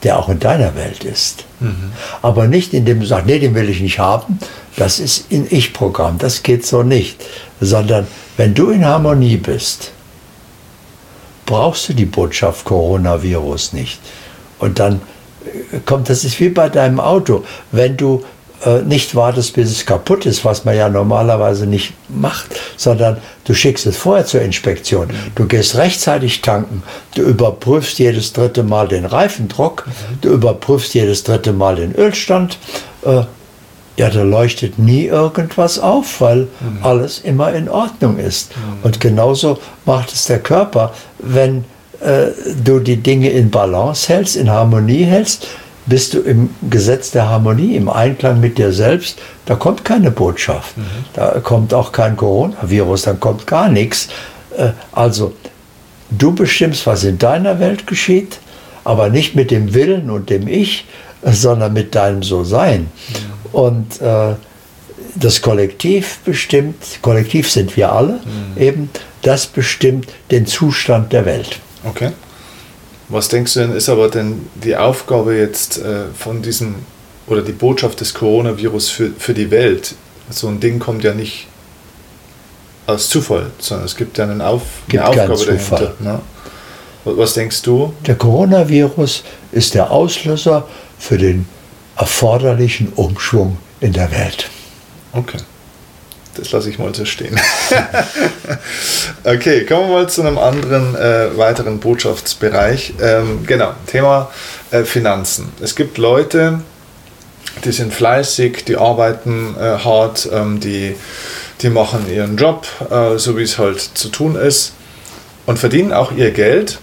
der 0.02 0.18
auch 0.18 0.28
in 0.28 0.38
deiner 0.38 0.74
Welt 0.76 1.04
ist. 1.04 1.44
Mhm. 1.60 1.92
Aber 2.22 2.46
nicht 2.46 2.72
indem 2.72 3.00
du 3.00 3.06
sagst, 3.06 3.26
nee, 3.26 3.38
den 3.38 3.54
will 3.54 3.68
ich 3.68 3.80
nicht 3.80 3.98
haben. 3.98 4.38
Das 4.76 5.00
ist 5.00 5.30
in 5.30 5.46
Ich-Programm, 5.50 6.18
das 6.18 6.42
geht 6.42 6.64
so 6.64 6.82
nicht. 6.82 7.24
Sondern 7.60 8.06
wenn 8.36 8.54
du 8.54 8.70
in 8.70 8.84
Harmonie 8.84 9.36
bist, 9.36 9.92
brauchst 11.46 11.88
du 11.88 11.94
die 11.94 12.04
Botschaft 12.04 12.64
Coronavirus 12.64 13.72
nicht. 13.72 13.98
Und 14.58 14.78
dann 14.78 15.00
äh, 15.44 15.78
kommt, 15.84 16.08
das 16.08 16.24
ist 16.24 16.38
wie 16.40 16.50
bei 16.50 16.68
deinem 16.68 17.00
Auto. 17.00 17.44
Wenn 17.72 17.96
du 17.96 18.22
äh, 18.64 18.82
nicht 18.82 19.14
wartest, 19.14 19.54
bis 19.54 19.70
es 19.70 19.86
kaputt 19.86 20.26
ist, 20.26 20.44
was 20.44 20.64
man 20.64 20.76
ja 20.76 20.88
normalerweise 20.88 21.66
nicht 21.66 21.92
macht, 22.08 22.48
sondern 22.76 23.18
du 23.44 23.54
schickst 23.54 23.86
es 23.86 23.96
vorher 23.96 24.26
zur 24.26 24.42
Inspektion. 24.42 25.10
Du 25.34 25.46
gehst 25.46 25.76
rechtzeitig 25.76 26.42
tanken, 26.42 26.82
du 27.14 27.22
überprüfst 27.22 27.98
jedes 27.98 28.32
dritte 28.32 28.62
Mal 28.62 28.88
den 28.88 29.04
Reifendruck, 29.04 29.86
du 30.20 30.30
überprüfst 30.30 30.94
jedes 30.94 31.22
dritte 31.24 31.52
Mal 31.52 31.76
den 31.76 31.94
Ölstand. 31.94 32.58
Äh, 33.04 33.22
ja, 33.96 34.10
da 34.10 34.22
leuchtet 34.22 34.78
nie 34.78 35.06
irgendwas 35.06 35.78
auf, 35.78 36.20
weil 36.20 36.48
mhm. 36.60 36.78
alles 36.82 37.18
immer 37.18 37.52
in 37.52 37.68
Ordnung 37.68 38.18
ist. 38.18 38.56
Mhm. 38.56 38.84
Und 38.84 39.00
genauso 39.00 39.58
macht 39.84 40.12
es 40.12 40.26
der 40.26 40.38
Körper, 40.38 40.94
wenn 41.18 41.64
äh, 42.00 42.28
du 42.64 42.78
die 42.78 42.98
Dinge 42.98 43.30
in 43.30 43.50
Balance 43.50 44.08
hältst, 44.12 44.36
in 44.36 44.50
Harmonie 44.50 45.04
hältst, 45.04 45.48
bist 45.88 46.14
du 46.14 46.20
im 46.20 46.50
Gesetz 46.68 47.10
der 47.10 47.28
Harmonie, 47.28 47.76
im 47.76 47.88
Einklang 47.88 48.40
mit 48.40 48.58
dir 48.58 48.72
selbst, 48.72 49.18
da 49.46 49.54
kommt 49.54 49.84
keine 49.84 50.10
Botschaft. 50.10 50.76
Mhm. 50.76 50.82
Da 51.14 51.40
kommt 51.40 51.72
auch 51.72 51.92
kein 51.92 52.16
Coronavirus, 52.16 53.02
dann 53.02 53.20
kommt 53.20 53.46
gar 53.46 53.68
nichts. 53.68 54.08
Äh, 54.56 54.70
also, 54.92 55.32
du 56.10 56.34
bestimmst, 56.34 56.86
was 56.86 57.04
in 57.04 57.18
deiner 57.18 57.58
Welt 57.58 57.86
geschieht, 57.86 58.38
aber 58.84 59.08
nicht 59.08 59.34
mit 59.34 59.50
dem 59.50 59.74
Willen 59.74 60.10
und 60.10 60.30
dem 60.30 60.46
Ich, 60.46 60.86
sondern 61.22 61.72
mit 61.72 61.94
deinem 61.94 62.22
So-Sein. 62.22 62.80
Mhm. 62.80 62.86
Und 63.52 64.00
äh, 64.00 64.34
das 65.14 65.42
Kollektiv 65.42 66.18
bestimmt, 66.24 66.76
Kollektiv 67.02 67.50
sind 67.50 67.76
wir 67.76 67.92
alle, 67.92 68.14
mhm. 68.14 68.60
eben, 68.60 68.90
das 69.22 69.46
bestimmt 69.46 70.08
den 70.30 70.46
Zustand 70.46 71.12
der 71.12 71.24
Welt. 71.24 71.58
Okay. 71.84 72.12
Was 73.08 73.28
denkst 73.28 73.54
du 73.54 73.60
denn, 73.60 73.72
ist 73.72 73.88
aber 73.88 74.08
denn 74.08 74.48
die 74.54 74.76
Aufgabe 74.76 75.34
jetzt 75.34 75.78
äh, 75.78 76.04
von 76.16 76.42
diesem 76.42 76.76
oder 77.26 77.42
die 77.42 77.52
Botschaft 77.52 78.00
des 78.00 78.14
Coronavirus 78.14 78.90
für, 78.90 79.10
für 79.18 79.34
die 79.34 79.50
Welt? 79.50 79.94
So 80.30 80.48
ein 80.48 80.60
Ding 80.60 80.78
kommt 80.78 81.04
ja 81.04 81.14
nicht 81.14 81.46
aus 82.86 83.08
Zufall, 83.08 83.50
sondern 83.58 83.86
es 83.86 83.96
gibt 83.96 84.18
ja 84.18 84.24
einen 84.24 84.40
Auf, 84.40 84.62
gibt 84.88 85.02
eine 85.02 85.22
Aufgabe 85.22 85.44
dahinter. 85.44 85.94
Ne? 86.00 86.20
Was 87.04 87.34
denkst 87.34 87.62
du? 87.62 87.94
Der 88.06 88.16
Coronavirus 88.16 89.24
ist 89.52 89.74
der 89.74 89.90
Auslöser 89.90 90.66
für 90.98 91.16
den 91.16 91.46
erforderlichen 91.96 92.92
Umschwung 92.94 93.58
in 93.80 93.92
der 93.92 94.10
Welt. 94.10 94.50
Okay. 95.12 95.38
Das 96.38 96.52
lasse 96.52 96.70
ich 96.70 96.78
mal 96.78 96.94
so 96.94 97.04
stehen. 97.04 97.38
okay, 99.24 99.66
kommen 99.66 99.88
wir 99.88 99.94
mal 99.94 100.08
zu 100.08 100.20
einem 100.22 100.38
anderen 100.38 100.94
äh, 100.94 101.36
weiteren 101.36 101.80
Botschaftsbereich. 101.80 102.94
Ähm, 103.02 103.44
genau, 103.44 103.72
Thema 103.86 104.30
äh, 104.70 104.84
Finanzen. 104.84 105.52
Es 105.60 105.74
gibt 105.74 105.98
Leute, 105.98 106.60
die 107.64 107.72
sind 107.72 107.92
fleißig, 107.92 108.64
die 108.66 108.76
arbeiten 108.76 109.56
äh, 109.58 109.78
hart, 109.84 110.28
ähm, 110.32 110.60
die, 110.60 110.94
die 111.60 111.70
machen 111.70 112.08
ihren 112.08 112.36
Job, 112.36 112.68
äh, 112.88 113.18
so 113.18 113.36
wie 113.36 113.42
es 113.42 113.58
halt 113.58 113.80
zu 113.80 114.08
tun 114.08 114.36
ist, 114.36 114.74
und 115.44 115.58
verdienen 115.58 115.92
auch 115.92 116.12
ihr 116.12 116.30
Geld. 116.30 116.78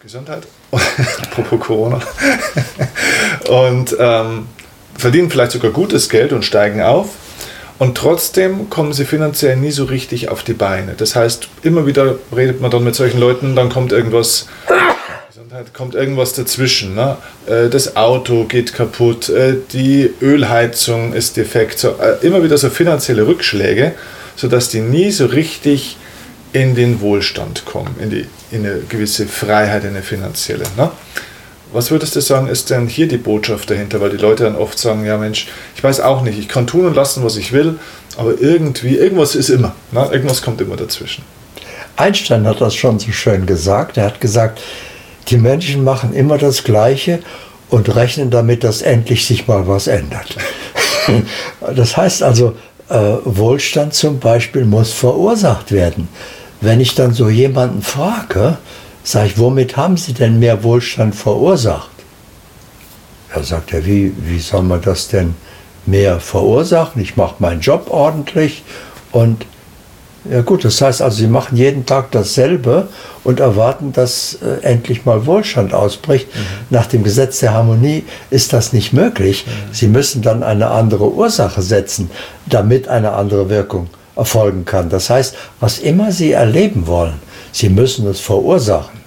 Gesundheit. 0.00 0.44
Apropos 1.22 1.60
Corona. 1.60 2.00
und 3.48 3.94
ähm, 3.98 4.48
verdienen 4.96 5.30
vielleicht 5.30 5.52
sogar 5.52 5.70
gutes 5.70 6.08
Geld 6.08 6.32
und 6.32 6.46
steigen 6.46 6.80
auf 6.80 7.08
und 7.78 7.96
trotzdem 7.96 8.70
kommen 8.70 8.92
sie 8.92 9.04
finanziell 9.04 9.56
nie 9.56 9.72
so 9.72 9.84
richtig 9.84 10.28
auf 10.28 10.42
die 10.42 10.52
Beine. 10.52 10.94
Das 10.96 11.16
heißt, 11.16 11.48
immer 11.62 11.86
wieder 11.86 12.18
redet 12.34 12.60
man 12.60 12.70
dann 12.70 12.84
mit 12.84 12.94
solchen 12.94 13.18
Leuten, 13.18 13.56
dann 13.56 13.68
kommt 13.68 13.92
irgendwas, 13.92 14.46
kommt 15.72 15.94
irgendwas 15.94 16.34
dazwischen. 16.34 16.94
Ne? 16.94 17.16
Äh, 17.46 17.68
das 17.68 17.96
Auto 17.96 18.44
geht 18.44 18.74
kaputt, 18.74 19.28
äh, 19.28 19.56
die 19.72 20.10
Ölheizung 20.20 21.12
ist 21.12 21.36
defekt. 21.36 21.78
So, 21.78 21.96
äh, 22.00 22.24
immer 22.24 22.42
wieder 22.44 22.58
so 22.58 22.70
finanzielle 22.70 23.26
Rückschläge, 23.26 23.94
sodass 24.36 24.68
die 24.68 24.80
nie 24.80 25.10
so 25.10 25.26
richtig 25.26 25.96
in 26.52 26.76
den 26.76 27.00
Wohlstand 27.00 27.64
kommen, 27.64 27.96
in, 28.00 28.10
die, 28.10 28.26
in 28.52 28.64
eine 28.64 28.80
gewisse 28.88 29.26
Freiheit, 29.26 29.82
in 29.82 29.90
eine 29.90 30.02
finanzielle. 30.02 30.64
Ne? 30.76 30.90
Was 31.74 31.90
würdest 31.90 32.14
du 32.14 32.20
sagen, 32.20 32.46
ist 32.46 32.70
denn 32.70 32.86
hier 32.86 33.08
die 33.08 33.16
Botschaft 33.16 33.68
dahinter? 33.68 34.00
Weil 34.00 34.10
die 34.10 34.16
Leute 34.16 34.44
dann 34.44 34.54
oft 34.54 34.78
sagen, 34.78 35.04
ja 35.04 35.18
Mensch, 35.18 35.48
ich 35.74 35.82
weiß 35.82 36.00
auch 36.00 36.22
nicht, 36.22 36.38
ich 36.38 36.46
kann 36.46 36.68
tun 36.68 36.86
und 36.86 36.94
lassen, 36.94 37.24
was 37.24 37.36
ich 37.36 37.52
will, 37.52 37.80
aber 38.16 38.40
irgendwie, 38.40 38.96
irgendwas 38.96 39.34
ist 39.34 39.48
immer. 39.48 39.74
Ne? 39.90 40.08
Irgendwas 40.12 40.40
kommt 40.40 40.60
immer 40.60 40.76
dazwischen. 40.76 41.24
Einstein 41.96 42.46
hat 42.46 42.60
das 42.60 42.76
schon 42.76 43.00
so 43.00 43.10
schön 43.10 43.44
gesagt. 43.44 43.96
Er 43.96 44.04
hat 44.04 44.20
gesagt, 44.20 44.60
die 45.28 45.36
Menschen 45.36 45.82
machen 45.82 46.14
immer 46.14 46.38
das 46.38 46.62
Gleiche 46.62 47.18
und 47.70 47.92
rechnen 47.96 48.30
damit, 48.30 48.62
dass 48.62 48.80
endlich 48.80 49.26
sich 49.26 49.48
mal 49.48 49.66
was 49.66 49.88
ändert. 49.88 50.36
das 51.74 51.96
heißt 51.96 52.22
also, 52.22 52.54
äh, 52.88 53.16
Wohlstand 53.24 53.94
zum 53.94 54.20
Beispiel 54.20 54.64
muss 54.64 54.92
verursacht 54.92 55.72
werden. 55.72 56.06
Wenn 56.60 56.80
ich 56.80 56.94
dann 56.94 57.12
so 57.12 57.28
jemanden 57.28 57.82
frage, 57.82 58.58
Sag 59.06 59.26
ich, 59.26 59.38
womit 59.38 59.76
haben 59.76 59.98
Sie 59.98 60.14
denn 60.14 60.38
mehr 60.38 60.64
Wohlstand 60.64 61.14
verursacht? 61.14 61.90
Er 63.34 63.44
sagt, 63.44 63.72
ja, 63.72 63.84
wie, 63.84 64.14
wie 64.16 64.38
soll 64.38 64.62
man 64.62 64.80
das 64.80 65.08
denn 65.08 65.34
mehr 65.84 66.20
verursachen? 66.20 67.02
Ich 67.02 67.16
mache 67.16 67.34
meinen 67.38 67.60
Job 67.60 67.88
ordentlich 67.90 68.62
und 69.12 69.44
ja 70.30 70.40
gut, 70.40 70.64
das 70.64 70.80
heißt 70.80 71.02
also, 71.02 71.18
sie 71.18 71.26
machen 71.26 71.58
jeden 71.58 71.84
Tag 71.84 72.10
dasselbe 72.12 72.88
und 73.24 73.40
erwarten, 73.40 73.92
dass 73.92 74.38
äh, 74.42 74.62
endlich 74.62 75.04
mal 75.04 75.26
Wohlstand 75.26 75.74
ausbricht. 75.74 76.34
Mhm. 76.34 76.40
Nach 76.70 76.86
dem 76.86 77.04
Gesetz 77.04 77.40
der 77.40 77.52
Harmonie 77.52 78.04
ist 78.30 78.54
das 78.54 78.72
nicht 78.72 78.94
möglich. 78.94 79.44
Mhm. 79.46 79.74
Sie 79.74 79.86
müssen 79.86 80.22
dann 80.22 80.42
eine 80.42 80.70
andere 80.70 81.12
Ursache 81.12 81.60
setzen, 81.60 82.10
damit 82.46 82.88
eine 82.88 83.12
andere 83.12 83.50
Wirkung 83.50 83.90
erfolgen 84.16 84.64
kann. 84.64 84.88
Das 84.88 85.10
heißt, 85.10 85.36
was 85.60 85.78
immer 85.78 86.10
Sie 86.10 86.32
erleben 86.32 86.86
wollen, 86.86 87.20
Sie 87.54 87.68
müssen 87.68 88.06
es 88.08 88.18
verursachen. 88.18 89.00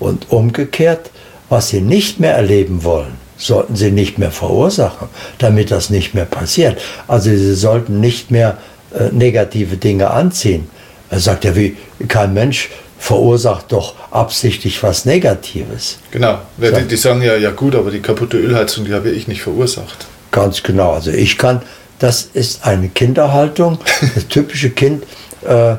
Und 0.00 0.32
umgekehrt, 0.32 1.10
was 1.48 1.68
Sie 1.68 1.80
nicht 1.80 2.18
mehr 2.18 2.34
erleben 2.34 2.82
wollen, 2.82 3.14
sollten 3.36 3.76
Sie 3.76 3.92
nicht 3.92 4.18
mehr 4.18 4.32
verursachen, 4.32 5.08
damit 5.38 5.70
das 5.70 5.90
nicht 5.90 6.12
mehr 6.12 6.24
passiert. 6.24 6.80
Also 7.06 7.30
Sie 7.30 7.54
sollten 7.54 8.00
nicht 8.00 8.32
mehr 8.32 8.58
äh, 8.92 9.10
negative 9.12 9.76
Dinge 9.76 10.10
anziehen. 10.10 10.68
Er 11.08 11.20
sagt 11.20 11.44
ja, 11.44 11.54
wie 11.54 11.76
kein 12.08 12.34
Mensch 12.34 12.70
verursacht 12.98 13.70
doch 13.70 13.94
absichtlich 14.10 14.82
was 14.82 15.04
Negatives. 15.04 15.98
Genau, 16.10 16.38
die, 16.56 16.88
die 16.88 16.96
sagen 16.96 17.22
ja, 17.22 17.36
ja 17.36 17.50
gut, 17.52 17.76
aber 17.76 17.92
die 17.92 18.00
kaputte 18.00 18.38
Ölheizung, 18.38 18.86
die 18.86 18.92
habe 18.92 19.10
ich 19.10 19.28
nicht 19.28 19.42
verursacht. 19.42 20.06
Ganz 20.32 20.64
genau, 20.64 20.92
also 20.92 21.12
ich 21.12 21.38
kann, 21.38 21.62
das 22.00 22.28
ist 22.34 22.66
eine 22.66 22.88
Kinderhaltung, 22.88 23.78
das 24.16 24.26
typische 24.26 24.70
Kind. 24.70 25.04
Äh, 25.46 25.76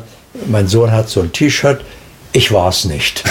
mein 0.47 0.67
Sohn 0.67 0.91
hat 0.91 1.09
so 1.09 1.21
ein 1.21 1.33
T-Shirt, 1.33 1.81
ich 2.35 2.51
war 2.51 2.69
es 2.69 2.83
nicht. 2.83 3.23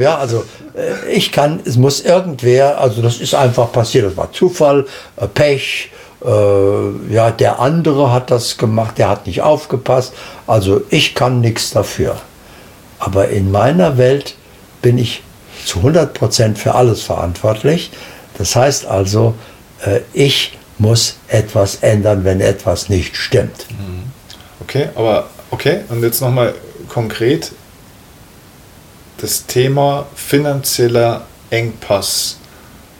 Ja, 0.00 0.16
also 0.16 0.44
äh, 0.74 1.12
ich 1.12 1.30
kann, 1.30 1.60
es 1.64 1.76
muss 1.76 2.00
irgendwer, 2.00 2.80
also 2.80 3.02
das 3.02 3.18
ist 3.18 3.34
einfach 3.34 3.70
passiert, 3.70 4.06
das 4.06 4.16
war 4.16 4.32
Zufall, 4.32 4.86
äh, 5.16 5.26
Pech, 5.26 5.90
äh, 6.24 7.12
ja, 7.12 7.30
der 7.30 7.60
andere 7.60 8.10
hat 8.10 8.30
das 8.30 8.56
gemacht, 8.56 8.96
der 8.96 9.10
hat 9.10 9.26
nicht 9.26 9.42
aufgepasst, 9.42 10.14
also 10.46 10.80
ich 10.88 11.14
kann 11.14 11.40
nichts 11.40 11.70
dafür. 11.70 12.16
Aber 12.98 13.28
in 13.28 13.50
meiner 13.50 13.98
Welt 13.98 14.34
bin 14.80 14.96
ich 14.96 15.22
zu 15.64 15.80
100% 15.80 16.56
für 16.56 16.74
alles 16.74 17.02
verantwortlich. 17.02 17.90
Das 18.38 18.56
heißt 18.56 18.86
also, 18.86 19.34
äh, 19.84 20.00
ich 20.14 20.56
muss 20.78 21.18
etwas 21.28 21.76
ändern, 21.82 22.24
wenn 22.24 22.40
etwas 22.40 22.88
nicht 22.88 23.16
stimmt. 23.16 23.66
Mhm. 23.70 24.04
Okay, 24.60 24.88
aber 24.94 25.28
okay, 25.50 25.80
und 25.90 26.02
jetzt 26.02 26.20
nochmal 26.22 26.54
konkret, 26.88 27.52
das 29.18 29.46
Thema 29.46 30.06
finanzieller 30.14 31.22
Engpass. 31.50 32.38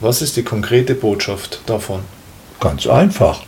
Was 0.00 0.22
ist 0.22 0.36
die 0.36 0.42
konkrete 0.42 0.94
Botschaft 0.94 1.60
davon? 1.66 2.00
Ganz 2.60 2.86
einfach. 2.86 3.42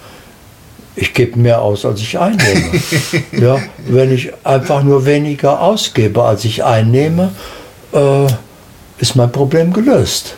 Ich 0.97 1.15
gebe 1.15 1.39
mehr 1.39 1.63
aus, 1.63 1.85
als 1.85 2.01
ich 2.01 2.19
einnehme. 2.19 2.81
ja, 3.33 3.59
wenn 3.87 4.13
ich 4.13 4.33
einfach 4.45 4.83
nur 4.83 5.07
weniger 5.07 5.61
ausgebe, 5.61 6.25
als 6.25 6.45
ich 6.45 6.65
einnehme, 6.65 7.33
äh, 7.93 8.27
ist 8.99 9.15
mein 9.15 9.31
Problem 9.31 9.73
gelöst. 9.73 10.37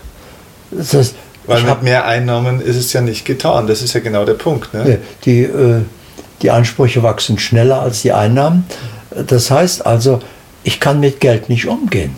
Das 0.70 0.95
heißt, 0.95 1.14
Weil 1.47 1.62
mit 1.62 1.83
mehr 1.83 2.07
Einnahmen 2.07 2.61
ist 2.61 2.76
es 2.76 2.93
ja 2.93 3.01
nicht 3.01 3.24
getan. 3.24 3.66
Das 3.66 3.83
ist 3.83 3.95
ja 3.95 4.01
genau 4.01 4.24
der 4.24 4.35
Punkt. 4.35 4.72
Ne? 4.74 4.99
Die, 5.24 5.43
äh, 5.43 5.80
die 6.43 6.51
Ansprüche 6.51 7.03
wachsen 7.03 7.39
schneller 7.39 7.80
als 7.80 8.03
die 8.03 8.12
Einnahmen. 8.12 8.66
Das 9.26 9.51
heißt 9.51 9.85
also, 9.87 10.20
ich 10.64 10.80
kann 10.80 11.01
mit 11.01 11.20
Geld 11.20 11.49
nicht 11.49 11.66
umgehen. 11.66 12.16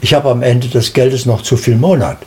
Ich 0.00 0.14
habe 0.14 0.30
am 0.30 0.42
Ende 0.42 0.68
des 0.68 0.92
Geldes 0.92 1.26
noch 1.26 1.42
zu 1.42 1.56
viel 1.56 1.76
Monat. 1.76 2.18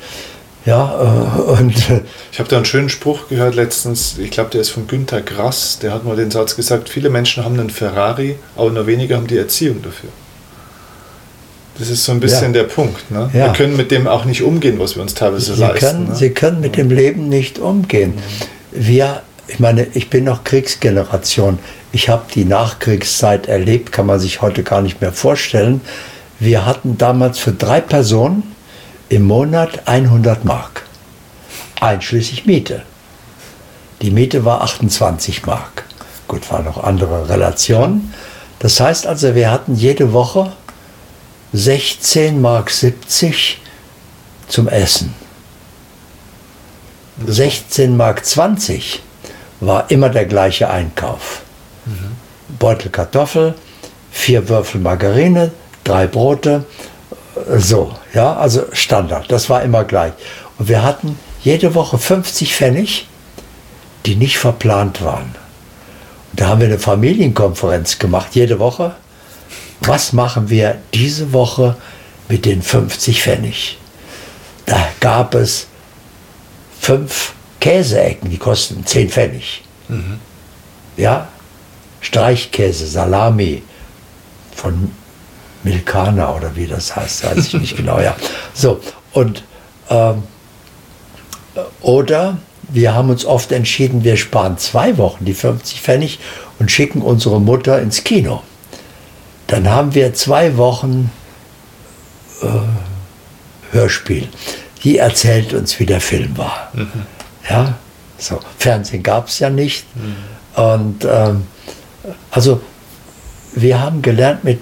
Ja, 0.65 1.35
äh, 1.37 1.41
und, 1.59 1.89
äh, 1.89 2.01
ich 2.31 2.39
habe 2.39 2.47
da 2.47 2.55
einen 2.55 2.65
schönen 2.65 2.89
Spruch 2.89 3.27
gehört 3.27 3.55
letztens, 3.55 4.17
ich 4.17 4.31
glaube, 4.31 4.49
der 4.51 4.61
ist 4.61 4.69
von 4.69 4.87
Günter 4.87 5.21
Grass, 5.21 5.79
der 5.79 5.93
hat 5.93 6.05
mal 6.05 6.15
den 6.15 6.31
Satz 6.31 6.55
gesagt, 6.55 6.87
viele 6.87 7.09
Menschen 7.09 7.43
haben 7.43 7.59
einen 7.59 7.69
Ferrari, 7.69 8.37
aber 8.55 8.71
nur 8.71 8.87
wenige 8.87 9.15
haben 9.15 9.27
die 9.27 9.37
Erziehung 9.37 9.81
dafür. 9.81 10.09
Das 11.77 11.89
ist 11.89 12.05
so 12.05 12.11
ein 12.11 12.19
bisschen 12.19 12.53
ja. 12.53 12.61
der 12.61 12.63
Punkt. 12.63 13.09
Ne? 13.09 13.29
Ja. 13.33 13.47
Wir 13.47 13.53
können 13.53 13.75
mit 13.75 13.91
dem 13.91 14.07
auch 14.07 14.25
nicht 14.25 14.43
umgehen, 14.43 14.79
was 14.79 14.95
wir 14.95 15.01
uns 15.01 15.15
teilweise 15.15 15.55
Sie 15.55 15.59
leisten. 15.59 15.79
Können, 15.85 16.07
ne? 16.09 16.15
Sie 16.15 16.29
können 16.29 16.61
mit 16.61 16.77
dem 16.77 16.91
Leben 16.91 17.29
nicht 17.29 17.57
umgehen. 17.57 18.13
Wir, 18.71 19.23
ich 19.47 19.59
meine, 19.59 19.87
ich 19.93 20.09
bin 20.09 20.23
noch 20.23 20.43
Kriegsgeneration. 20.43 21.57
Ich 21.91 22.09
habe 22.09 22.25
die 22.33 22.45
Nachkriegszeit 22.45 23.47
erlebt, 23.47 23.91
kann 23.91 24.05
man 24.05 24.19
sich 24.19 24.41
heute 24.41 24.63
gar 24.63 24.81
nicht 24.81 25.01
mehr 25.01 25.11
vorstellen. 25.11 25.81
Wir 26.43 26.65
hatten 26.65 26.97
damals 26.97 27.39
für 27.39 27.53
drei 27.53 27.79
Personen 27.79 28.53
im 29.07 29.23
Monat 29.23 29.87
100 29.87 30.43
Mark, 30.43 30.83
einschließlich 31.79 32.45
Miete. 32.45 32.81
Die 34.01 34.11
Miete 34.11 34.43
war 34.43 34.59
28 34.59 35.45
Mark. 35.45 35.85
Gut, 36.27 36.51
waren 36.51 36.65
noch 36.65 36.83
andere 36.83 37.29
Relationen. 37.29 38.13
Das 38.59 38.81
heißt 38.81 39.07
also, 39.07 39.35
wir 39.35 39.51
hatten 39.51 39.75
jede 39.75 40.11
Woche 40.11 40.51
16 41.53 42.41
Mark 42.41 42.71
70 42.71 43.61
zum 44.49 44.67
Essen. 44.67 45.13
16 47.25 47.95
Mark 47.95 48.25
20 48.25 49.01
war 49.61 49.89
immer 49.89 50.09
der 50.09 50.25
gleiche 50.25 50.69
Einkauf. 50.69 51.43
Mhm. 51.85 52.17
Beutel 52.59 52.91
Kartoffel, 52.91 53.55
vier 54.11 54.49
Würfel 54.49 54.81
Margarine, 54.81 55.53
drei 55.83 56.07
Brote, 56.07 56.65
so, 57.57 57.93
ja, 58.13 58.35
also 58.35 58.65
Standard, 58.73 59.31
das 59.31 59.49
war 59.49 59.63
immer 59.63 59.83
gleich. 59.83 60.13
Und 60.57 60.69
wir 60.69 60.83
hatten 60.83 61.17
jede 61.41 61.75
Woche 61.75 61.97
50 61.97 62.55
Pfennig, 62.55 63.07
die 64.05 64.15
nicht 64.15 64.37
verplant 64.37 65.03
waren. 65.03 65.35
Und 66.31 66.39
da 66.39 66.47
haben 66.47 66.61
wir 66.61 66.67
eine 66.67 66.79
Familienkonferenz 66.79 67.99
gemacht, 67.99 68.29
jede 68.33 68.59
Woche. 68.59 68.95
Was 69.81 70.13
machen 70.13 70.49
wir 70.49 70.77
diese 70.93 71.33
Woche 71.33 71.75
mit 72.29 72.45
den 72.45 72.61
50 72.61 73.21
Pfennig? 73.21 73.77
Da 74.65 74.87
gab 74.99 75.35
es 75.35 75.67
fünf 76.79 77.33
Käseecken, 77.59 78.29
die 78.29 78.37
kosten 78.37 78.85
10 78.85 79.09
Pfennig. 79.09 79.63
Mhm. 79.89 80.19
Ja, 80.95 81.27
Streichkäse, 82.01 82.85
Salami 82.87 83.63
von 84.55 84.91
Milkana 85.63 86.35
oder 86.35 86.55
wie 86.55 86.67
das 86.67 86.95
heißt, 86.95 87.25
weiß 87.25 87.37
ich 87.47 87.53
nicht 87.53 87.77
genau, 87.77 87.99
ja. 87.99 88.15
So, 88.53 88.79
und 89.13 89.43
ähm, 89.89 90.23
oder 91.81 92.37
wir 92.69 92.95
haben 92.95 93.09
uns 93.09 93.25
oft 93.25 93.51
entschieden, 93.51 94.03
wir 94.03 94.17
sparen 94.17 94.57
zwei 94.57 94.97
Wochen 94.97 95.25
die 95.25 95.33
50 95.33 95.81
Pfennig 95.81 96.19
und 96.59 96.71
schicken 96.71 97.01
unsere 97.01 97.39
Mutter 97.39 97.81
ins 97.81 98.03
Kino. 98.03 98.41
Dann 99.47 99.69
haben 99.69 99.93
wir 99.93 100.13
zwei 100.13 100.57
Wochen 100.57 101.11
äh, 102.41 102.47
Hörspiel. 103.71 104.27
Die 104.83 104.97
erzählt 104.97 105.53
uns, 105.53 105.79
wie 105.79 105.85
der 105.85 106.01
Film 106.01 106.37
war. 106.37 106.71
Mhm. 106.73 107.05
Ja, 107.49 107.75
so. 108.17 108.39
Fernsehen 108.57 109.03
gab 109.03 109.27
es 109.27 109.39
ja 109.39 109.49
nicht. 109.49 109.85
Mhm. 109.95 110.61
Und 110.61 111.05
ähm, 111.05 111.47
also 112.31 112.61
wir 113.53 113.79
haben 113.79 114.01
gelernt, 114.01 114.43
mit, 114.43 114.59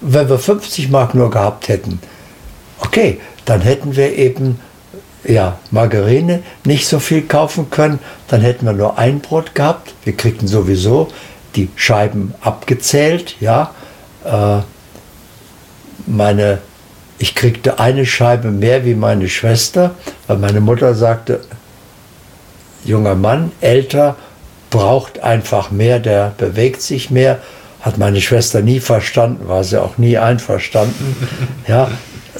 wenn 0.00 0.28
wir 0.28 0.38
50 0.38 0.90
Mark 0.90 1.14
nur 1.14 1.30
gehabt 1.30 1.68
hätten, 1.68 2.00
okay, 2.80 3.20
dann 3.44 3.60
hätten 3.60 3.96
wir 3.96 4.16
eben 4.16 4.58
ja, 5.24 5.58
Margarine 5.70 6.42
nicht 6.64 6.86
so 6.86 6.98
viel 6.98 7.22
kaufen 7.22 7.70
können, 7.70 7.98
dann 8.28 8.40
hätten 8.40 8.64
wir 8.66 8.72
nur 8.72 8.98
ein 8.98 9.20
Brot 9.20 9.54
gehabt. 9.54 9.92
Wir 10.04 10.16
kriegten 10.16 10.48
sowieso 10.48 11.08
die 11.56 11.68
Scheiben 11.76 12.34
abgezählt, 12.40 13.36
ja. 13.40 13.74
Äh, 14.24 14.62
meine, 16.06 16.58
ich 17.18 17.34
kriegte 17.34 17.78
eine 17.78 18.06
Scheibe 18.06 18.50
mehr 18.50 18.84
wie 18.84 18.94
meine 18.94 19.28
Schwester, 19.28 19.94
weil 20.26 20.38
meine 20.38 20.60
Mutter 20.60 20.94
sagte, 20.94 21.40
junger 22.84 23.14
Mann, 23.14 23.52
älter, 23.60 24.16
braucht 24.70 25.18
einfach 25.20 25.70
mehr, 25.70 25.98
der 25.98 26.32
bewegt 26.38 26.80
sich 26.80 27.10
mehr 27.10 27.40
hat 27.80 27.98
meine 27.98 28.20
Schwester 28.20 28.60
nie 28.62 28.80
verstanden, 28.80 29.48
war 29.48 29.64
sie 29.64 29.80
auch 29.80 29.98
nie 29.98 30.18
einverstanden. 30.18 31.16
Ja, 31.68 31.90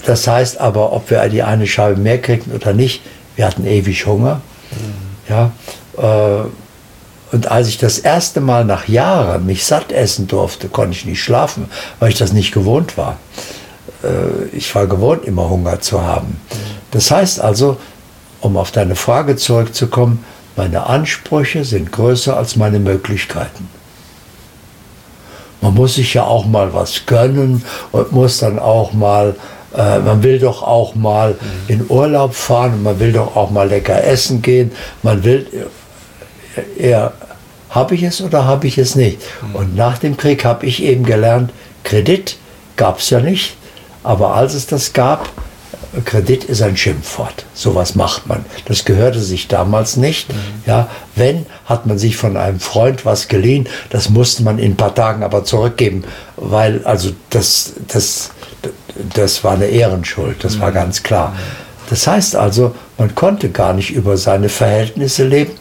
das 0.06 0.26
heißt 0.26 0.58
aber, 0.58 0.92
ob 0.92 1.10
wir 1.10 1.28
die 1.28 1.42
eine 1.42 1.66
Scheibe 1.66 2.00
mehr 2.00 2.20
kriegten 2.20 2.52
oder 2.52 2.72
nicht, 2.72 3.02
wir 3.36 3.46
hatten 3.46 3.64
ewig 3.64 4.06
Hunger. 4.06 4.40
Ja, 5.28 5.52
äh, 5.96 6.44
und 7.32 7.50
als 7.50 7.68
ich 7.68 7.78
das 7.78 7.98
erste 7.98 8.40
Mal 8.40 8.64
nach 8.64 8.88
Jahren 8.88 9.46
mich 9.46 9.64
satt 9.64 9.92
essen 9.92 10.26
durfte, 10.26 10.68
konnte 10.68 10.96
ich 10.96 11.04
nicht 11.04 11.22
schlafen, 11.22 11.70
weil 12.00 12.10
ich 12.10 12.18
das 12.18 12.32
nicht 12.32 12.52
gewohnt 12.52 12.96
war. 12.96 13.18
Äh, 14.02 14.48
ich 14.56 14.74
war 14.74 14.86
gewohnt, 14.86 15.24
immer 15.24 15.48
Hunger 15.48 15.80
zu 15.80 16.02
haben. 16.02 16.40
Das 16.90 17.10
heißt 17.10 17.40
also, 17.40 17.76
um 18.40 18.56
auf 18.56 18.72
deine 18.72 18.96
Frage 18.96 19.36
zurückzukommen, 19.36 20.24
meine 20.56 20.86
Ansprüche 20.86 21.64
sind 21.64 21.92
größer 21.92 22.36
als 22.36 22.56
meine 22.56 22.80
Möglichkeiten. 22.80 23.68
Man 25.60 25.74
muss 25.74 25.94
sich 25.94 26.14
ja 26.14 26.24
auch 26.24 26.46
mal 26.46 26.72
was 26.72 27.06
gönnen 27.06 27.64
und 27.92 28.12
muss 28.12 28.38
dann 28.38 28.58
auch 28.58 28.92
mal, 28.92 29.36
äh, 29.76 29.98
man 29.98 30.22
will 30.22 30.38
doch 30.38 30.62
auch 30.62 30.94
mal 30.94 31.32
mhm. 31.32 31.36
in 31.68 31.86
Urlaub 31.88 32.34
fahren 32.34 32.82
man 32.82 32.98
will 32.98 33.12
doch 33.12 33.36
auch 33.36 33.50
mal 33.50 33.68
lecker 33.68 34.02
essen 34.04 34.42
gehen. 34.42 34.72
Man 35.02 35.22
will 35.24 35.46
äh, 36.56 36.88
eher, 36.88 37.12
habe 37.68 37.94
ich 37.94 38.02
es 38.02 38.20
oder 38.20 38.44
habe 38.46 38.66
ich 38.66 38.78
es 38.78 38.94
nicht? 38.94 39.18
Mhm. 39.42 39.54
Und 39.54 39.76
nach 39.76 39.98
dem 39.98 40.16
Krieg 40.16 40.44
habe 40.44 40.66
ich 40.66 40.82
eben 40.82 41.04
gelernt, 41.04 41.52
Kredit 41.84 42.36
gab 42.76 42.98
es 42.98 43.10
ja 43.10 43.20
nicht, 43.20 43.56
aber 44.02 44.34
als 44.34 44.54
es 44.54 44.66
das 44.66 44.92
gab, 44.92 45.28
Kredit 46.04 46.44
ist 46.44 46.62
ein 46.62 46.76
Schimpfwort. 46.76 47.44
Sowas 47.52 47.94
macht 47.94 48.26
man. 48.26 48.44
Das 48.66 48.84
gehörte 48.84 49.20
sich 49.20 49.48
damals 49.48 49.96
nicht. 49.96 50.32
Mhm. 50.32 50.36
Ja, 50.66 50.88
wenn, 51.16 51.46
hat 51.66 51.86
man 51.86 51.98
sich 51.98 52.16
von 52.16 52.36
einem 52.36 52.60
Freund 52.60 53.04
was 53.04 53.28
geliehen. 53.28 53.68
Das 53.90 54.08
musste 54.08 54.42
man 54.42 54.58
in 54.58 54.72
ein 54.72 54.76
paar 54.76 54.94
Tagen 54.94 55.22
aber 55.22 55.44
zurückgeben, 55.44 56.04
weil 56.36 56.84
also 56.84 57.10
das, 57.30 57.74
das, 57.88 58.30
das 59.14 59.42
war 59.42 59.54
eine 59.54 59.66
Ehrenschuld. 59.66 60.44
Das 60.44 60.56
mhm. 60.56 60.60
war 60.60 60.72
ganz 60.72 61.02
klar. 61.02 61.34
Das 61.88 62.06
heißt 62.06 62.36
also, 62.36 62.74
man 62.96 63.14
konnte 63.16 63.50
gar 63.50 63.72
nicht 63.72 63.90
über 63.90 64.16
seine 64.16 64.48
Verhältnisse 64.48 65.24
leben. 65.24 65.52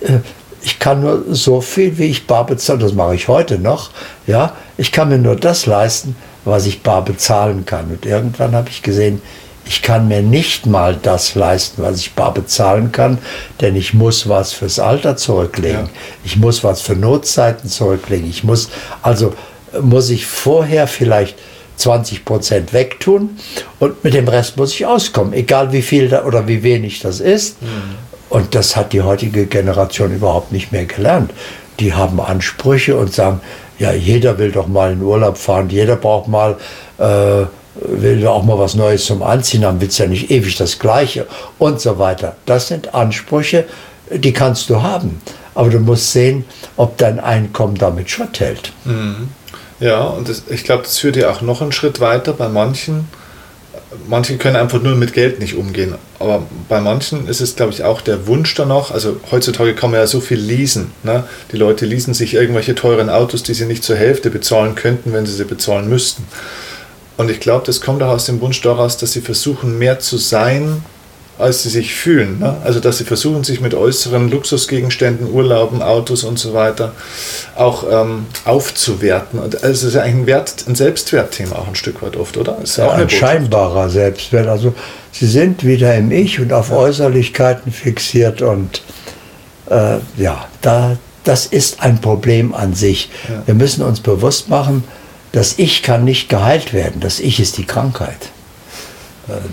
Äh, 0.00 0.20
ich 0.62 0.80
kann 0.80 1.00
nur 1.00 1.22
so 1.30 1.60
viel, 1.60 1.96
wie 1.98 2.06
ich 2.06 2.26
bar 2.26 2.44
bezahle, 2.44 2.80
das 2.80 2.92
mache 2.92 3.14
ich 3.14 3.28
heute 3.28 3.58
noch. 3.58 3.90
Ja, 4.26 4.54
ich 4.76 4.90
kann 4.90 5.10
mir 5.10 5.18
nur 5.18 5.36
das 5.36 5.66
leisten, 5.66 6.16
was 6.44 6.66
ich 6.66 6.82
bar 6.82 7.04
bezahlen 7.04 7.64
kann. 7.66 7.90
Und 7.90 8.04
irgendwann 8.04 8.52
habe 8.52 8.70
ich 8.70 8.82
gesehen, 8.82 9.22
ich 9.66 9.82
kann 9.82 10.08
mir 10.08 10.22
nicht 10.22 10.66
mal 10.66 10.96
das 11.00 11.34
leisten, 11.34 11.82
was 11.82 11.98
ich 11.98 12.14
bar 12.14 12.32
bezahlen 12.32 12.92
kann, 12.92 13.18
denn 13.60 13.74
ich 13.74 13.94
muss 13.94 14.28
was 14.28 14.52
fürs 14.52 14.78
Alter 14.78 15.16
zurücklegen. 15.16 15.86
Ja. 15.86 15.90
Ich 16.24 16.36
muss 16.36 16.62
was 16.62 16.80
für 16.80 16.94
Notzeiten 16.94 17.68
zurücklegen. 17.68 18.30
Ich 18.30 18.44
muss, 18.44 18.70
also 19.02 19.34
muss 19.80 20.10
ich 20.10 20.26
vorher 20.26 20.86
vielleicht 20.86 21.36
20 21.76 22.24
Prozent 22.24 22.72
wegtun 22.72 23.38
und 23.80 24.02
mit 24.02 24.14
dem 24.14 24.28
Rest 24.28 24.56
muss 24.56 24.72
ich 24.72 24.86
auskommen, 24.86 25.32
egal 25.32 25.72
wie 25.72 25.82
viel 25.82 26.08
da, 26.08 26.24
oder 26.24 26.46
wie 26.48 26.62
wenig 26.62 27.00
das 27.00 27.20
ist. 27.20 27.60
Mhm. 27.60 27.96
Und 28.28 28.54
das 28.54 28.76
hat 28.76 28.92
die 28.92 29.02
heutige 29.02 29.46
Generation 29.46 30.14
überhaupt 30.14 30.52
nicht 30.52 30.72
mehr 30.72 30.84
gelernt. 30.84 31.32
Die 31.80 31.92
haben 31.92 32.20
Ansprüche 32.20 32.96
und 32.96 33.12
sagen, 33.12 33.40
ja, 33.78 33.92
jeder 33.92 34.38
will 34.38 34.52
doch 34.52 34.68
mal 34.68 34.92
in 34.92 35.02
Urlaub 35.02 35.36
fahren, 35.36 35.68
jeder 35.68 35.96
braucht 35.96 36.28
mal 36.28 36.56
äh, 36.98 37.44
will 37.80 38.20
du 38.20 38.30
auch 38.30 38.44
mal 38.44 38.58
was 38.58 38.74
Neues 38.74 39.04
zum 39.04 39.22
Anziehen 39.22 39.64
haben, 39.64 39.80
willst 39.80 39.98
ja 39.98 40.06
nicht 40.06 40.30
ewig 40.30 40.56
das 40.56 40.78
Gleiche 40.78 41.26
und 41.58 41.80
so 41.80 41.98
weiter. 41.98 42.36
Das 42.46 42.68
sind 42.68 42.94
Ansprüche, 42.94 43.64
die 44.10 44.32
kannst 44.32 44.70
du 44.70 44.82
haben. 44.82 45.20
Aber 45.54 45.70
du 45.70 45.78
musst 45.78 46.12
sehen, 46.12 46.44
ob 46.76 46.98
dein 46.98 47.18
Einkommen 47.18 47.76
damit 47.76 48.10
Schritt 48.10 48.40
hält. 48.40 48.72
Mhm. 48.84 49.28
Ja, 49.80 50.04
und 50.04 50.28
das, 50.28 50.44
ich 50.48 50.64
glaube, 50.64 50.84
das 50.84 50.98
führt 50.98 51.16
ja 51.16 51.30
auch 51.30 51.42
noch 51.42 51.60
einen 51.60 51.72
Schritt 51.72 52.00
weiter. 52.00 52.32
Bei 52.32 52.48
manchen, 52.48 53.08
manche 54.06 54.36
können 54.36 54.56
einfach 54.56 54.82
nur 54.82 54.94
mit 54.96 55.12
Geld 55.12 55.38
nicht 55.38 55.54
umgehen. 55.54 55.94
Aber 56.18 56.42
bei 56.68 56.80
manchen 56.80 57.28
ist 57.28 57.40
es, 57.40 57.56
glaube 57.56 57.72
ich, 57.72 57.84
auch 57.84 58.00
der 58.00 58.26
Wunsch 58.26 58.54
danach. 58.54 58.90
Also 58.90 59.18
heutzutage 59.30 59.74
kann 59.74 59.90
man 59.90 60.00
ja 60.00 60.06
so 60.06 60.20
viel 60.20 60.38
leasen. 60.38 60.92
Ne? 61.02 61.24
Die 61.52 61.56
Leute 61.56 61.84
leasen 61.84 62.14
sich 62.14 62.34
irgendwelche 62.34 62.74
teuren 62.74 63.10
Autos, 63.10 63.42
die 63.42 63.54
sie 63.54 63.66
nicht 63.66 63.84
zur 63.84 63.96
Hälfte 63.96 64.30
bezahlen 64.30 64.74
könnten, 64.74 65.12
wenn 65.12 65.26
sie 65.26 65.34
sie 65.34 65.44
bezahlen 65.44 65.88
müssten. 65.88 66.26
Und 67.16 67.30
ich 67.30 67.40
glaube, 67.40 67.64
das 67.66 67.80
kommt 67.80 68.02
auch 68.02 68.10
aus 68.10 68.26
dem 68.26 68.40
Wunsch 68.40 68.60
daraus, 68.60 68.96
dass 68.98 69.12
sie 69.12 69.20
versuchen, 69.20 69.78
mehr 69.78 69.98
zu 69.98 70.18
sein, 70.18 70.82
als 71.38 71.62
sie 71.62 71.68
sich 71.68 71.94
fühlen. 71.94 72.38
Ne? 72.38 72.56
Also 72.64 72.80
dass 72.80 72.98
sie 72.98 73.04
versuchen, 73.04 73.44
sich 73.44 73.60
mit 73.60 73.74
äußeren 73.74 74.30
Luxusgegenständen, 74.30 75.30
Urlauben, 75.30 75.82
Autos 75.82 76.24
und 76.24 76.38
so 76.38 76.54
weiter 76.54 76.92
auch 77.56 77.84
ähm, 77.90 78.26
aufzuwerten. 78.44 79.38
Und 79.38 79.62
also 79.62 79.68
es 79.68 79.82
ist 79.82 79.94
ja 79.94 80.02
ein, 80.02 80.26
Wert, 80.26 80.64
ein 80.66 80.74
Selbstwertthema 80.74 81.56
auch 81.56 81.68
ein 81.68 81.74
Stück 81.74 82.02
weit 82.02 82.16
oft, 82.16 82.36
oder? 82.36 82.58
Ist 82.62 82.78
ja, 82.78 82.88
auch 82.88 82.94
ein 82.94 83.10
scheinbarer 83.10 83.90
Selbstwert. 83.90 84.46
Also 84.46 84.74
sie 85.12 85.26
sind 85.26 85.64
wieder 85.64 85.94
im 85.94 86.10
Ich 86.10 86.40
und 86.40 86.52
auf 86.52 86.70
ja. 86.70 86.76
Äußerlichkeiten 86.76 87.70
fixiert 87.70 88.40
und 88.40 88.82
äh, 89.68 89.98
ja, 90.16 90.46
da, 90.62 90.96
das 91.24 91.44
ist 91.46 91.82
ein 91.82 92.00
Problem 92.00 92.54
an 92.54 92.74
sich. 92.74 93.10
Ja. 93.28 93.42
Wir 93.46 93.54
müssen 93.54 93.82
uns 93.82 94.00
bewusst 94.00 94.48
machen, 94.48 94.84
das 95.36 95.58
Ich 95.58 95.82
kann 95.82 96.04
nicht 96.04 96.28
geheilt 96.28 96.72
werden. 96.72 97.00
Das 97.00 97.20
Ich 97.20 97.40
ist 97.40 97.58
die 97.58 97.66
Krankheit 97.66 98.30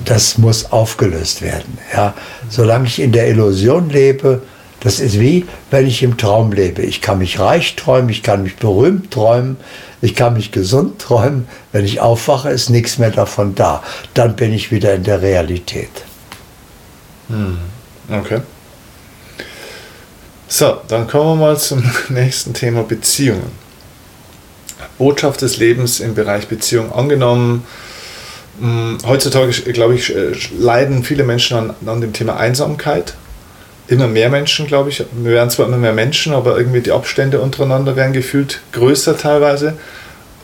das 0.05 0.37
muss 0.37 0.71
aufgelöst 0.71 1.41
werden. 1.41 1.77
Ja. 1.93 2.13
Solange 2.49 2.87
ich 2.87 2.99
in 2.99 3.11
der 3.11 3.27
Illusion 3.27 3.89
lebe, 3.89 4.41
das 4.81 4.99
ist 4.99 5.19
wie, 5.19 5.47
wenn 5.71 5.87
ich 5.87 6.03
im 6.03 6.17
Traum 6.17 6.51
lebe. 6.51 6.81
Ich 6.81 7.01
kann 7.01 7.19
mich 7.19 7.39
reich 7.39 7.75
träumen, 7.75 8.09
ich 8.09 8.21
kann 8.21 8.43
mich 8.43 8.57
berühmt 8.57 9.11
träumen, 9.11 9.57
ich 10.01 10.15
kann 10.15 10.33
mich 10.33 10.51
gesund 10.51 10.99
träumen. 10.99 11.47
Wenn 11.71 11.85
ich 11.85 12.01
aufwache, 12.01 12.49
ist 12.49 12.69
nichts 12.69 12.97
mehr 12.97 13.11
davon 13.11 13.55
da. 13.55 13.81
Dann 14.13 14.35
bin 14.35 14.53
ich 14.53 14.71
wieder 14.71 14.93
in 14.93 15.03
der 15.03 15.21
Realität. 15.21 15.89
Hm. 17.29 17.57
Okay. 18.11 18.41
So, 20.49 20.81
dann 20.87 21.07
kommen 21.07 21.39
wir 21.39 21.45
mal 21.47 21.57
zum 21.57 21.83
nächsten 22.09 22.53
Thema 22.53 22.83
Beziehungen. 22.83 23.62
Botschaft 24.97 25.41
des 25.41 25.57
Lebens 25.57 25.99
im 25.99 26.15
Bereich 26.15 26.47
Beziehung 26.47 26.91
angenommen 26.91 27.63
Mm, 28.59 28.97
heutzutage, 29.05 29.51
glaube 29.73 29.95
ich, 29.95 30.15
äh, 30.15 30.31
leiden 30.57 31.03
viele 31.03 31.23
Menschen 31.23 31.57
an, 31.57 31.73
an 31.85 32.01
dem 32.01 32.13
Thema 32.13 32.37
Einsamkeit. 32.37 33.15
Immer 33.87 34.07
mehr 34.07 34.29
Menschen, 34.29 34.67
glaube 34.67 34.89
ich. 34.89 35.03
Wir 35.11 35.31
werden 35.33 35.49
zwar 35.49 35.67
immer 35.67 35.77
mehr 35.77 35.93
Menschen, 35.93 36.33
aber 36.33 36.57
irgendwie 36.57 36.81
die 36.81 36.91
Abstände 36.91 37.41
untereinander 37.41 37.95
werden 37.95 38.13
gefühlt 38.13 38.61
größer 38.71 39.17
teilweise. 39.17 39.73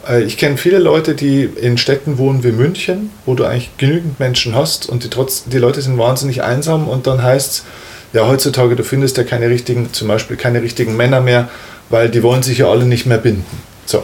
Äh, 0.07 0.23
ich 0.23 0.37
kenne 0.37 0.57
viele 0.57 0.79
Leute, 0.79 1.13
die 1.13 1.43
in 1.43 1.77
Städten 1.77 2.17
wohnen 2.17 2.43
wie 2.43 2.51
München, 2.51 3.11
wo 3.25 3.35
du 3.35 3.45
eigentlich 3.45 3.77
genügend 3.77 4.19
Menschen 4.19 4.55
hast 4.55 4.89
und 4.89 5.03
die, 5.03 5.09
trotz, 5.09 5.45
die 5.45 5.59
Leute 5.59 5.81
sind 5.81 5.97
wahnsinnig 5.97 6.41
einsam 6.43 6.87
und 6.87 7.05
dann 7.05 7.21
heißt 7.21 7.51
es, 7.51 7.63
ja, 8.11 8.27
heutzutage, 8.27 8.75
du 8.75 8.83
findest 8.83 9.17
ja 9.17 9.23
keine 9.23 9.49
richtigen, 9.49 9.93
zum 9.93 10.07
Beispiel 10.07 10.35
keine 10.35 10.63
richtigen 10.63 10.97
Männer 10.97 11.21
mehr, 11.21 11.47
weil 11.91 12.09
die 12.09 12.23
wollen 12.23 12.41
sich 12.41 12.57
ja 12.57 12.67
alle 12.67 12.85
nicht 12.85 13.05
mehr 13.05 13.19
binden. 13.19 13.45
So, 13.85 14.03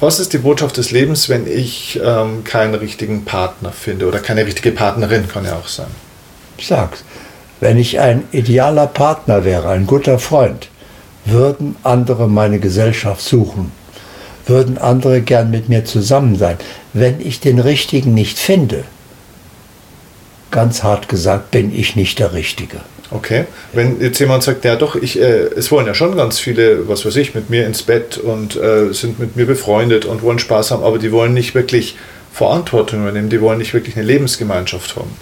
was 0.00 0.18
ist 0.20 0.32
die 0.32 0.38
Botschaft 0.38 0.76
des 0.76 0.90
Lebens, 0.90 1.28
wenn 1.28 1.46
ich 1.46 2.00
ähm, 2.02 2.44
keinen 2.44 2.74
richtigen 2.74 3.24
Partner 3.24 3.72
finde 3.72 4.06
oder 4.06 4.18
keine 4.18 4.44
richtige 4.44 4.72
Partnerin, 4.72 5.28
kann 5.28 5.44
ja 5.44 5.56
auch 5.56 5.68
sein? 5.68 5.86
Ich 6.56 6.66
sag's. 6.66 7.04
Wenn 7.60 7.78
ich 7.78 8.00
ein 8.00 8.24
idealer 8.32 8.86
Partner 8.86 9.44
wäre, 9.44 9.68
ein 9.70 9.86
guter 9.86 10.18
Freund, 10.18 10.68
würden 11.24 11.76
andere 11.82 12.28
meine 12.28 12.58
Gesellschaft 12.58 13.22
suchen, 13.22 13.72
würden 14.46 14.76
andere 14.76 15.22
gern 15.22 15.50
mit 15.50 15.68
mir 15.68 15.84
zusammen 15.84 16.36
sein. 16.36 16.58
Wenn 16.92 17.20
ich 17.20 17.40
den 17.40 17.58
richtigen 17.58 18.12
nicht 18.12 18.38
finde, 18.38 18.84
ganz 20.50 20.82
hart 20.82 21.08
gesagt, 21.08 21.50
bin 21.50 21.74
ich 21.74 21.96
nicht 21.96 22.18
der 22.18 22.32
Richtige. 22.32 22.80
Okay, 23.14 23.44
wenn 23.72 24.00
jetzt 24.00 24.18
jemand 24.18 24.42
sagt, 24.42 24.64
ja 24.64 24.74
doch, 24.74 24.96
ich, 24.96 25.20
äh, 25.20 25.44
es 25.56 25.70
wollen 25.70 25.86
ja 25.86 25.94
schon 25.94 26.16
ganz 26.16 26.40
viele, 26.40 26.88
was 26.88 27.06
weiß 27.06 27.14
ich, 27.14 27.32
mit 27.32 27.48
mir 27.48 27.64
ins 27.64 27.84
Bett 27.84 28.18
und 28.18 28.56
äh, 28.56 28.92
sind 28.92 29.20
mit 29.20 29.36
mir 29.36 29.46
befreundet 29.46 30.04
und 30.04 30.22
wollen 30.22 30.40
Spaß 30.40 30.72
haben, 30.72 30.82
aber 30.82 30.98
die 30.98 31.12
wollen 31.12 31.32
nicht 31.32 31.54
wirklich 31.54 31.96
Verantwortung 32.32 33.02
übernehmen, 33.02 33.28
die 33.28 33.40
wollen 33.40 33.58
nicht 33.58 33.72
wirklich 33.72 33.96
eine 33.96 34.04
Lebensgemeinschaft 34.04 34.96
haben. 34.96 35.16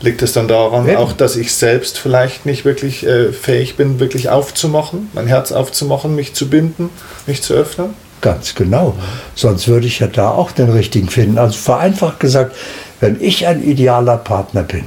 Liegt 0.00 0.22
es 0.22 0.32
dann 0.32 0.48
daran 0.48 0.88
ja. 0.88 0.98
auch, 0.98 1.12
dass 1.12 1.36
ich 1.36 1.52
selbst 1.52 1.98
vielleicht 1.98 2.46
nicht 2.46 2.64
wirklich 2.64 3.06
äh, 3.06 3.30
fähig 3.30 3.76
bin, 3.76 4.00
wirklich 4.00 4.30
aufzumachen, 4.30 5.10
mein 5.12 5.26
Herz 5.26 5.52
aufzumachen, 5.52 6.14
mich 6.14 6.32
zu 6.32 6.48
binden, 6.48 6.88
mich 7.26 7.42
zu 7.42 7.52
öffnen? 7.52 7.90
Ganz 8.22 8.54
genau. 8.54 8.96
Sonst 9.34 9.68
würde 9.68 9.86
ich 9.86 9.98
ja 9.98 10.06
da 10.06 10.30
auch 10.30 10.50
den 10.50 10.70
richtigen 10.70 11.10
finden. 11.10 11.36
Also 11.36 11.58
vereinfacht 11.58 12.20
gesagt, 12.20 12.56
wenn 13.00 13.20
ich 13.20 13.46
ein 13.46 13.62
idealer 13.62 14.16
Partner 14.16 14.62
bin, 14.62 14.86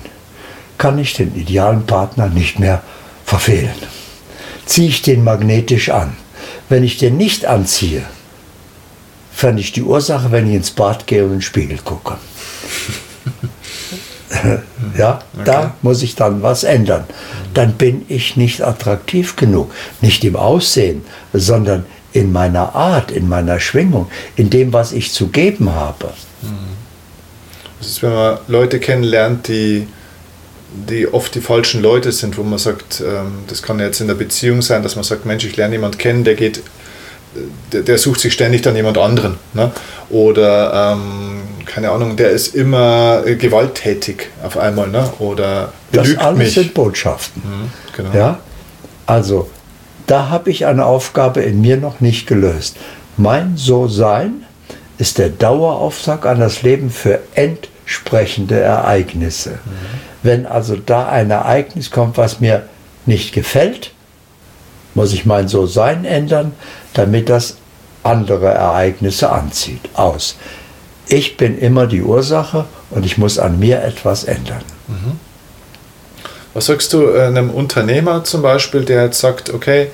kann 0.78 0.98
ich 1.00 1.14
den 1.14 1.36
idealen 1.36 1.86
Partner 1.86 2.28
nicht 2.28 2.60
mehr 2.60 2.82
verfehlen. 3.26 3.74
Ziehe 4.66 4.90
ich 4.90 5.02
den 5.02 5.24
magnetisch 5.24 5.90
an. 5.90 6.16
Wenn 6.70 6.84
ich 6.84 6.98
den 6.98 7.18
nicht 7.18 7.46
anziehe, 7.46 8.04
fände 9.32 9.62
ich 9.62 9.72
die 9.72 9.84
Ursache, 9.84 10.32
wenn 10.32 10.48
ich 10.48 10.56
ins 10.56 10.72
Bad 10.72 11.08
gehe 11.08 11.24
und 11.24 11.30
in 11.30 11.38
den 11.38 11.42
Spiegel 11.42 11.78
gucke. 11.84 12.18
ja, 14.98 15.20
okay. 15.34 15.44
da 15.46 15.74
muss 15.82 16.02
ich 16.02 16.16
dann 16.16 16.42
was 16.42 16.64
ändern. 16.64 17.06
Dann 17.54 17.74
bin 17.74 18.06
ich 18.10 18.36
nicht 18.36 18.62
attraktiv 18.62 19.36
genug. 19.36 19.72
Nicht 20.02 20.24
im 20.24 20.36
Aussehen, 20.36 21.06
sondern 21.34 21.86
in 22.14 22.32
meiner 22.32 22.76
Art, 22.76 23.12
in 23.12 23.28
meiner 23.28 23.60
Schwingung, 23.60 24.08
in 24.36 24.50
dem, 24.50 24.74
was 24.74 24.92
ich 24.92 25.12
zu 25.14 25.28
geben 25.28 25.72
habe. 25.72 26.14
Das 27.80 27.88
ist, 27.88 28.04
wenn 28.04 28.14
man 28.14 28.40
Leute 28.48 28.80
kennenlernt, 28.80 29.48
die 29.48 29.88
die 30.90 31.12
oft 31.12 31.34
die 31.36 31.42
falschen 31.42 31.82
Leute 31.82 32.12
sind, 32.12 32.38
wo 32.38 32.44
man 32.44 32.60
sagt, 32.60 33.02
ähm, 33.02 33.44
das 33.48 33.62
kann 33.62 33.80
jetzt 33.80 34.02
in 34.02 34.08
der 34.08 34.16
Beziehung 34.16 34.62
sein, 34.62 34.84
dass 34.84 34.96
man 34.96 35.04
sagt, 35.04 35.26
Mensch, 35.26 35.46
ich 35.46 35.56
lerne 35.56 35.76
jemanden 35.76 35.98
kennen, 35.98 36.24
der 36.24 36.36
geht, 36.36 36.62
der, 37.72 37.82
der 37.82 37.98
sucht 37.98 38.20
sich 38.20 38.34
ständig 38.34 38.62
dann 38.64 38.76
jemand 38.76 38.98
anderen. 38.98 39.38
Ne? 39.54 39.72
Oder 40.10 40.94
ähm, 40.94 41.42
keine 41.66 41.92
Ahnung, 41.92 42.16
der 42.16 42.32
ist 42.32 42.56
immer 42.56 43.22
gewalttätig 43.22 44.30
auf 44.44 44.58
einmal, 44.58 44.88
ne? 44.88 45.10
Oder 45.20 45.74
belügt 45.92 46.18
das 46.18 46.26
alles 46.26 46.40
mich. 46.40 46.54
sind 46.54 46.74
Botschaften. 46.74 47.42
Mhm, 47.44 47.72
genau. 47.96 48.14
Ja? 48.14 48.40
Also, 49.06 49.50
da 50.08 50.30
habe 50.30 50.50
ich 50.50 50.66
eine 50.66 50.86
Aufgabe 50.86 51.42
in 51.42 51.62
mir 51.62 51.78
noch 51.78 52.00
nicht 52.00 52.28
gelöst. 52.28 52.78
Mein 53.18 53.58
So-Sein 53.58 54.46
ist 54.98 55.18
der 55.18 55.30
Dauerauftrag 55.30 56.26
an 56.26 56.40
das 56.40 56.62
Leben 56.62 56.90
für 56.90 57.20
entsprechende 57.36 58.60
Ereignisse. 58.60 59.52
Mhm. 59.52 60.07
Wenn 60.24 60.46
also 60.46 60.76
da 60.76 61.10
ein 61.10 61.32
Ereignis 61.32 61.92
kommt, 61.92 62.18
was 62.18 62.40
mir 62.40 62.64
nicht 63.06 63.34
gefällt, 63.34 63.92
muss 64.94 65.14
ich 65.14 65.26
mein 65.26 65.48
So-Sein 65.48 66.06
ändern, 66.06 66.54
damit 66.94 67.30
das 67.30 67.58
andere 68.04 68.48
Ereignisse 68.48 69.30
anzieht. 69.30 69.82
Aus. 69.94 70.38
Ich 71.08 71.38
bin 71.38 71.58
immer 71.58 71.88
die 71.88 72.02
Ursache 72.02 72.66
und 72.90 73.06
ich 73.06 73.18
muss 73.18 73.40
an 73.40 73.60
mir 73.60 73.84
etwas 73.84 74.24
ändern. 74.24 74.64
Mhm. 74.88 75.20
Was 76.54 76.66
sagst 76.66 76.92
du 76.94 77.14
einem 77.14 77.52
Unternehmer 77.52 78.24
zum 78.24 78.42
Beispiel, 78.42 78.84
der 78.84 79.06
jetzt 79.06 79.20
sagt, 79.20 79.54
okay, 79.54 79.92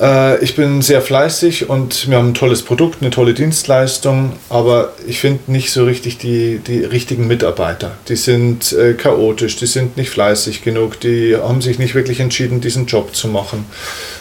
äh, 0.00 0.42
ich 0.42 0.56
bin 0.56 0.82
sehr 0.82 1.02
fleißig 1.02 1.68
und 1.68 2.08
wir 2.08 2.16
haben 2.16 2.30
ein 2.30 2.34
tolles 2.34 2.62
Produkt, 2.62 3.02
eine 3.02 3.10
tolle 3.10 3.34
Dienstleistung, 3.34 4.32
aber 4.48 4.92
ich 5.06 5.20
finde 5.20 5.52
nicht 5.52 5.70
so 5.70 5.84
richtig 5.84 6.18
die, 6.18 6.58
die 6.58 6.84
richtigen 6.84 7.26
Mitarbeiter. 7.26 7.92
Die 8.08 8.16
sind 8.16 8.72
äh, 8.72 8.94
chaotisch, 8.94 9.56
die 9.56 9.66
sind 9.66 9.96
nicht 9.96 10.10
fleißig 10.10 10.62
genug, 10.62 10.98
die 11.00 11.36
haben 11.36 11.60
sich 11.60 11.78
nicht 11.78 11.94
wirklich 11.94 12.20
entschieden, 12.20 12.60
diesen 12.60 12.86
Job 12.86 13.14
zu 13.14 13.28
machen. 13.28 13.66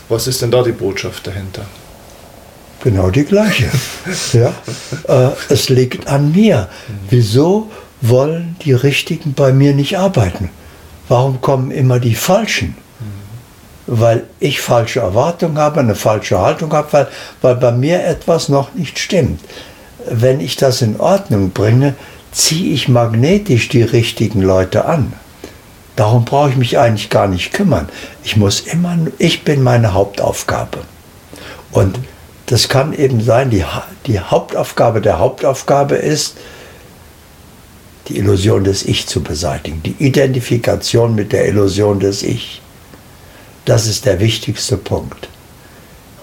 Was 0.10 0.28
ist 0.28 0.42
denn 0.42 0.52
da 0.52 0.64
die 0.64 0.72
Botschaft 0.72 1.26
dahinter? 1.28 1.66
Genau 2.84 3.10
die 3.10 3.26
gleiche. 3.26 3.70
ja. 4.34 4.54
Äh, 5.08 5.32
es 5.50 5.70
liegt 5.70 6.08
an 6.08 6.32
mir. 6.32 6.70
Wieso 7.10 7.70
wollen 8.02 8.56
die 8.64 8.74
Richtigen 8.74 9.34
bei 9.34 9.52
mir 9.52 9.74
nicht 9.74 9.98
arbeiten? 9.98 10.50
Warum 11.08 11.42
kommen 11.42 11.72
immer 11.72 12.00
die 12.00 12.16
Falschen? 12.16 12.76
Weil 13.92 14.24
ich 14.40 14.62
falsche 14.62 15.00
Erwartungen 15.00 15.58
habe, 15.58 15.80
eine 15.80 15.96
falsche 15.96 16.40
Haltung 16.40 16.72
habe, 16.74 16.94
weil, 16.94 17.08
weil 17.42 17.56
bei 17.56 17.72
mir 17.72 18.04
etwas 18.04 18.48
noch 18.48 18.74
nicht 18.76 19.00
stimmt. 19.00 19.42
Wenn 20.08 20.40
ich 20.40 20.56
das 20.56 20.82
in 20.82 21.00
Ordnung 21.00 21.52
bringe, 21.52 21.96
ziehe 22.32 22.74
ich 22.74 22.88
magnetisch 22.88 23.68
die 23.70 23.82
richtigen 23.82 24.42
Leute 24.42 24.86
an. 24.86 25.14
Darum 25.96 26.24
brauche 26.24 26.52
ich 26.52 26.56
mich 26.56 26.78
eigentlich 26.78 27.10
gar 27.10 27.28
nicht 27.28 27.52
kümmern. 27.52 27.90
Ich 28.24 28.38
muss 28.38 28.62
immer, 28.62 28.96
ich 29.18 29.44
bin 29.44 29.64
meine 29.64 29.94
Hauptaufgabe. 29.94 30.80
Und 31.72 32.00
das 32.46 32.70
kann 32.70 32.94
eben 32.94 33.22
sein, 33.22 33.50
die, 33.50 33.66
die 34.06 34.20
Hauptaufgabe 34.20 35.02
der 35.02 35.20
Hauptaufgabe 35.20 35.96
ist, 35.96 36.38
die 38.08 38.18
Illusion 38.18 38.64
des 38.64 38.86
Ich 38.86 39.08
zu 39.08 39.22
beseitigen, 39.22 39.82
die 39.84 39.96
Identifikation 40.00 41.16
mit 41.16 41.32
der 41.34 41.48
Illusion 41.48 42.00
des 42.00 42.24
Ich. 42.24 42.62
Das 43.70 43.86
ist 43.86 44.05
der 44.05 44.20
wichtigste 44.20 44.78
Punkt. 44.78 45.30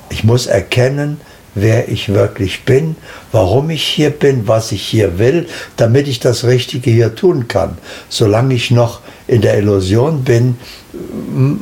Ich 0.09 0.25
muss 0.25 0.47
erkennen, 0.47 1.21
wer 1.55 1.89
ich 1.89 2.09
wirklich 2.09 2.65
bin, 2.65 2.97
warum 3.31 3.71
ich 3.71 3.85
hier 3.85 4.11
bin, 4.11 4.49
was 4.49 4.73
ich 4.73 4.83
hier 4.83 5.21
will, 5.21 5.47
damit 5.77 6.09
ich 6.09 6.19
das 6.19 6.43
Richtige 6.43 6.91
hier 6.91 7.15
tun 7.15 7.47
kann. 7.47 7.79
Solange 8.09 8.53
ich 8.53 8.73
noch 8.73 8.99
in 9.29 9.43
der 9.43 9.57
Illusion 9.59 10.25
bin, 10.25 10.59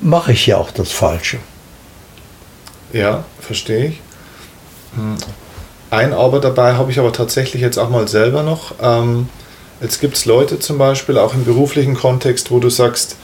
mache 0.01 0.32
ich 0.32 0.47
ja 0.47 0.57
auch 0.57 0.70
das 0.70 0.91
Falsche. 0.91 1.37
Ja, 2.95 3.24
verstehe 3.39 3.89
ich. 3.89 4.01
Hm. 4.95 5.18
Ein 5.91 6.14
Aber 6.14 6.41
dabei 6.41 6.76
habe 6.76 6.93
ich 6.93 6.99
aber 6.99 7.12
tatsächlich 7.12 7.61
jetzt 7.61 7.76
auch 7.76 7.91
mal 7.91 8.09
selber 8.09 8.43
noch. 8.43 8.74
Ähm 8.80 9.28
Jetzt 9.82 10.01
gibt 10.01 10.16
es 10.16 10.24
Leute 10.24 10.59
zum 10.61 10.78
Beispiel, 10.78 11.18
auch 11.18 11.35
im 11.35 11.45
beruflichen 11.45 11.95
Kontext, 11.95 12.51
wo 12.51 12.59
du 12.59 12.70
sagst, 12.70 13.16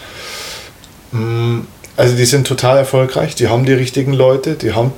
mm, 1.13 1.61
also 2.01 2.17
die 2.17 2.25
sind 2.25 2.47
total 2.47 2.79
erfolgreich, 2.79 3.35
die 3.35 3.49
haben 3.49 3.67
die 3.67 3.75
richtigen 3.75 4.15
Leute, 4.15 4.55
die 4.55 4.73
haben 4.73 4.93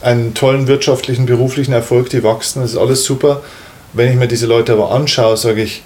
einen 0.00 0.34
tollen 0.34 0.66
wirtschaftlichen, 0.66 1.24
beruflichen 1.24 1.72
Erfolg, 1.72 2.10
die 2.10 2.24
wachsen, 2.24 2.62
das 2.62 2.72
ist 2.72 2.76
alles 2.76 3.04
super. 3.04 3.42
Wenn 3.92 4.10
ich 4.10 4.16
mir 4.16 4.26
diese 4.26 4.46
Leute 4.46 4.72
aber 4.72 4.90
anschaue, 4.90 5.36
sage 5.36 5.62
ich, 5.62 5.84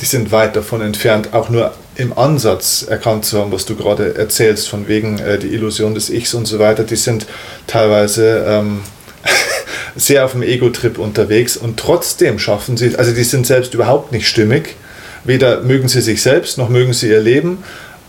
die 0.00 0.06
sind 0.06 0.32
weit 0.32 0.56
davon 0.56 0.80
entfernt, 0.80 1.34
auch 1.34 1.50
nur 1.50 1.70
im 1.94 2.18
Ansatz 2.18 2.84
erkannt 2.88 3.26
zu 3.26 3.38
haben, 3.38 3.52
was 3.52 3.64
du 3.64 3.76
gerade 3.76 4.16
erzählst, 4.16 4.68
von 4.68 4.88
wegen 4.88 5.20
äh, 5.20 5.38
die 5.38 5.54
Illusion 5.54 5.94
des 5.94 6.10
Ichs 6.10 6.34
und 6.34 6.46
so 6.46 6.58
weiter. 6.58 6.82
Die 6.82 6.96
sind 6.96 7.26
teilweise 7.68 8.44
ähm, 8.44 8.80
sehr 9.94 10.24
auf 10.24 10.32
dem 10.32 10.42
Ego-Trip 10.42 10.98
unterwegs 10.98 11.56
und 11.56 11.78
trotzdem 11.78 12.40
schaffen 12.40 12.76
sie, 12.76 12.96
also 12.96 13.12
die 13.12 13.22
sind 13.22 13.46
selbst 13.46 13.72
überhaupt 13.72 14.10
nicht 14.10 14.26
stimmig. 14.26 14.74
Weder 15.22 15.60
mögen 15.60 15.86
sie 15.86 16.00
sich 16.00 16.22
selbst, 16.22 16.58
noch 16.58 16.68
mögen 16.68 16.92
sie 16.92 17.08
ihr 17.08 17.20
Leben, 17.20 17.58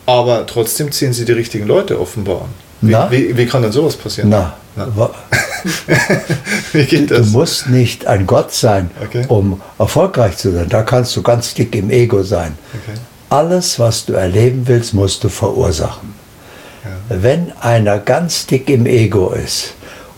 aber 0.10 0.46
trotzdem 0.46 0.92
ziehen 0.92 1.14
sie 1.14 1.26
die 1.26 1.32
richtigen 1.32 1.68
Leute 1.68 2.00
offenbar 2.00 2.42
an. 2.42 2.50
Wie, 2.82 2.96
wie, 3.12 3.38
wie, 3.38 3.46
kann 3.46 3.62
denn 3.62 3.72
sowas 3.72 3.96
passieren? 3.96 4.30
Na, 4.30 4.54
Na. 4.76 4.88
wie 6.72 6.86
geht 6.86 7.12
das? 7.12 7.32
Du 7.32 7.38
musst 7.38 7.68
nicht 7.68 8.08
ein 8.08 8.26
Gott 8.26 8.54
sein, 8.54 8.90
okay. 9.04 9.26
um 9.28 9.62
erfolgreich 9.78 10.38
zu 10.38 10.52
sein. 10.52 10.70
Da 10.70 10.84
kannst 10.84 11.16
du 11.16 11.22
ganz 11.22 11.54
dick 11.54 11.76
im 11.76 11.90
Ego 11.90 12.24
sein. 12.24 12.58
Okay. 12.74 12.98
Alles, 13.30 13.80
was 13.80 14.06
du 14.06 14.14
erleben 14.14 14.64
willst, 14.66 14.94
musst 14.94 15.24
du 15.24 15.30
verursachen. 15.30 16.14
Ja. 16.84 17.22
Wenn 17.22 17.52
einer 17.60 18.00
ganz 18.00 18.46
dick 18.46 18.70
im 18.70 18.86
Ego 18.86 19.32
ist 19.32 19.74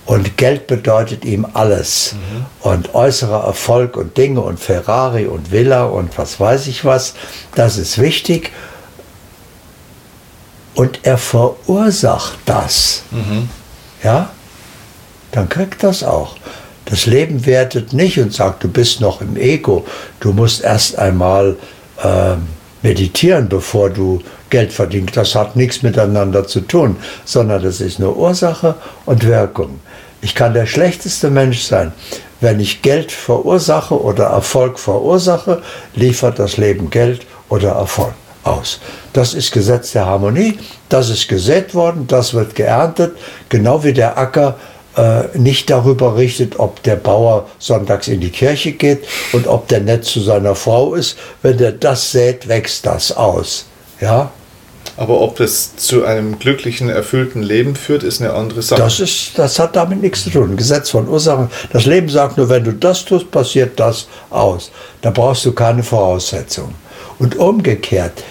und 0.05 0.37
Geld 0.37 0.67
bedeutet 0.67 1.25
ihm 1.25 1.47
alles 1.53 2.13
mhm. 2.13 2.45
und 2.61 2.93
äußerer 2.93 3.43
Erfolg 3.45 3.97
und 3.97 4.17
Dinge 4.17 4.41
und 4.41 4.59
Ferrari 4.59 5.25
und 5.25 5.51
Villa 5.51 5.85
und 5.85 6.15
was 6.17 6.39
weiß 6.39 6.67
ich 6.67 6.85
was, 6.85 7.15
das 7.55 7.77
ist 7.77 7.99
wichtig 7.99 8.51
und 10.75 10.99
er 11.03 11.17
verursacht 11.17 12.39
das, 12.45 13.03
mhm. 13.11 13.49
ja, 14.03 14.29
dann 15.31 15.49
kriegt 15.49 15.83
das 15.83 16.03
auch. 16.03 16.35
Das 16.85 17.05
Leben 17.05 17.45
wertet 17.45 17.93
nicht 17.93 18.19
und 18.19 18.33
sagt, 18.33 18.63
du 18.63 18.67
bist 18.67 18.99
noch 18.99 19.21
im 19.21 19.37
Ego. 19.37 19.85
Du 20.19 20.33
musst 20.33 20.61
erst 20.61 20.97
einmal 20.97 21.55
äh, 22.03 22.35
meditieren, 22.81 23.47
bevor 23.47 23.89
du 23.89 24.21
Geld 24.49 24.73
verdienst. 24.73 25.15
Das 25.15 25.35
hat 25.35 25.55
nichts 25.55 25.83
miteinander 25.83 26.47
zu 26.47 26.61
tun, 26.61 26.97
sondern 27.23 27.63
das 27.63 27.79
ist 27.79 27.99
nur 27.99 28.17
Ursache 28.17 28.75
und 29.05 29.25
Wirkung. 29.25 29.79
Ich 30.21 30.35
kann 30.35 30.53
der 30.53 30.65
schlechteste 30.65 31.29
Mensch 31.29 31.61
sein. 31.61 31.93
Wenn 32.41 32.59
ich 32.59 32.81
Geld 32.81 33.11
verursache 33.11 33.99
oder 33.99 34.25
Erfolg 34.25 34.79
verursache, 34.79 35.61
liefert 35.95 36.39
das 36.39 36.57
Leben 36.57 36.89
Geld 36.89 37.25
oder 37.49 37.69
Erfolg 37.69 38.13
aus. 38.43 38.79
Das 39.13 39.33
ist 39.33 39.51
Gesetz 39.51 39.91
der 39.91 40.05
Harmonie, 40.05 40.57
das 40.89 41.09
ist 41.09 41.27
gesät 41.27 41.73
worden, 41.73 42.07
das 42.07 42.33
wird 42.33 42.55
geerntet, 42.55 43.15
genau 43.49 43.83
wie 43.83 43.93
der 43.93 44.17
Acker 44.17 44.57
äh, 44.97 45.37
nicht 45.37 45.69
darüber 45.69 46.17
richtet, 46.17 46.59
ob 46.59 46.83
der 46.83 46.97
Bauer 46.97 47.47
sonntags 47.59 48.07
in 48.07 48.19
die 48.19 48.29
Kirche 48.29 48.73
geht 48.73 49.05
und 49.31 49.47
ob 49.47 49.67
der 49.67 49.79
nett 49.79 50.03
zu 50.03 50.19
seiner 50.19 50.55
Frau 50.55 50.95
ist. 50.95 51.17
Wenn 51.41 51.57
der 51.57 51.71
das 51.71 52.11
sät, 52.11 52.47
wächst 52.47 52.85
das 52.85 53.15
aus. 53.15 53.65
Ja? 54.01 54.31
Aber 54.97 55.21
ob 55.21 55.37
das 55.37 55.77
zu 55.77 56.03
einem 56.03 56.37
glücklichen, 56.39 56.89
erfüllten 56.89 57.41
Leben 57.41 57.75
führt, 57.75 58.03
ist 58.03 58.21
eine 58.21 58.33
andere 58.33 58.61
Sache. 58.61 58.81
Das, 58.81 58.99
ist, 58.99 59.31
das 59.37 59.57
hat 59.57 59.75
damit 59.75 60.01
nichts 60.01 60.25
zu 60.25 60.29
tun. 60.29 60.57
Gesetz 60.57 60.89
von 60.89 61.07
Ursachen. 61.07 61.49
Das 61.71 61.85
Leben 61.85 62.09
sagt 62.09 62.37
nur, 62.37 62.49
wenn 62.49 62.63
du 62.63 62.73
das 62.73 63.05
tust, 63.05 63.31
passiert 63.31 63.79
das 63.79 64.07
aus. 64.29 64.71
Da 65.01 65.11
brauchst 65.11 65.45
du 65.45 65.53
keine 65.53 65.83
Voraussetzungen. 65.83 66.75
Und 67.19 67.37
umgekehrt, 67.37 68.23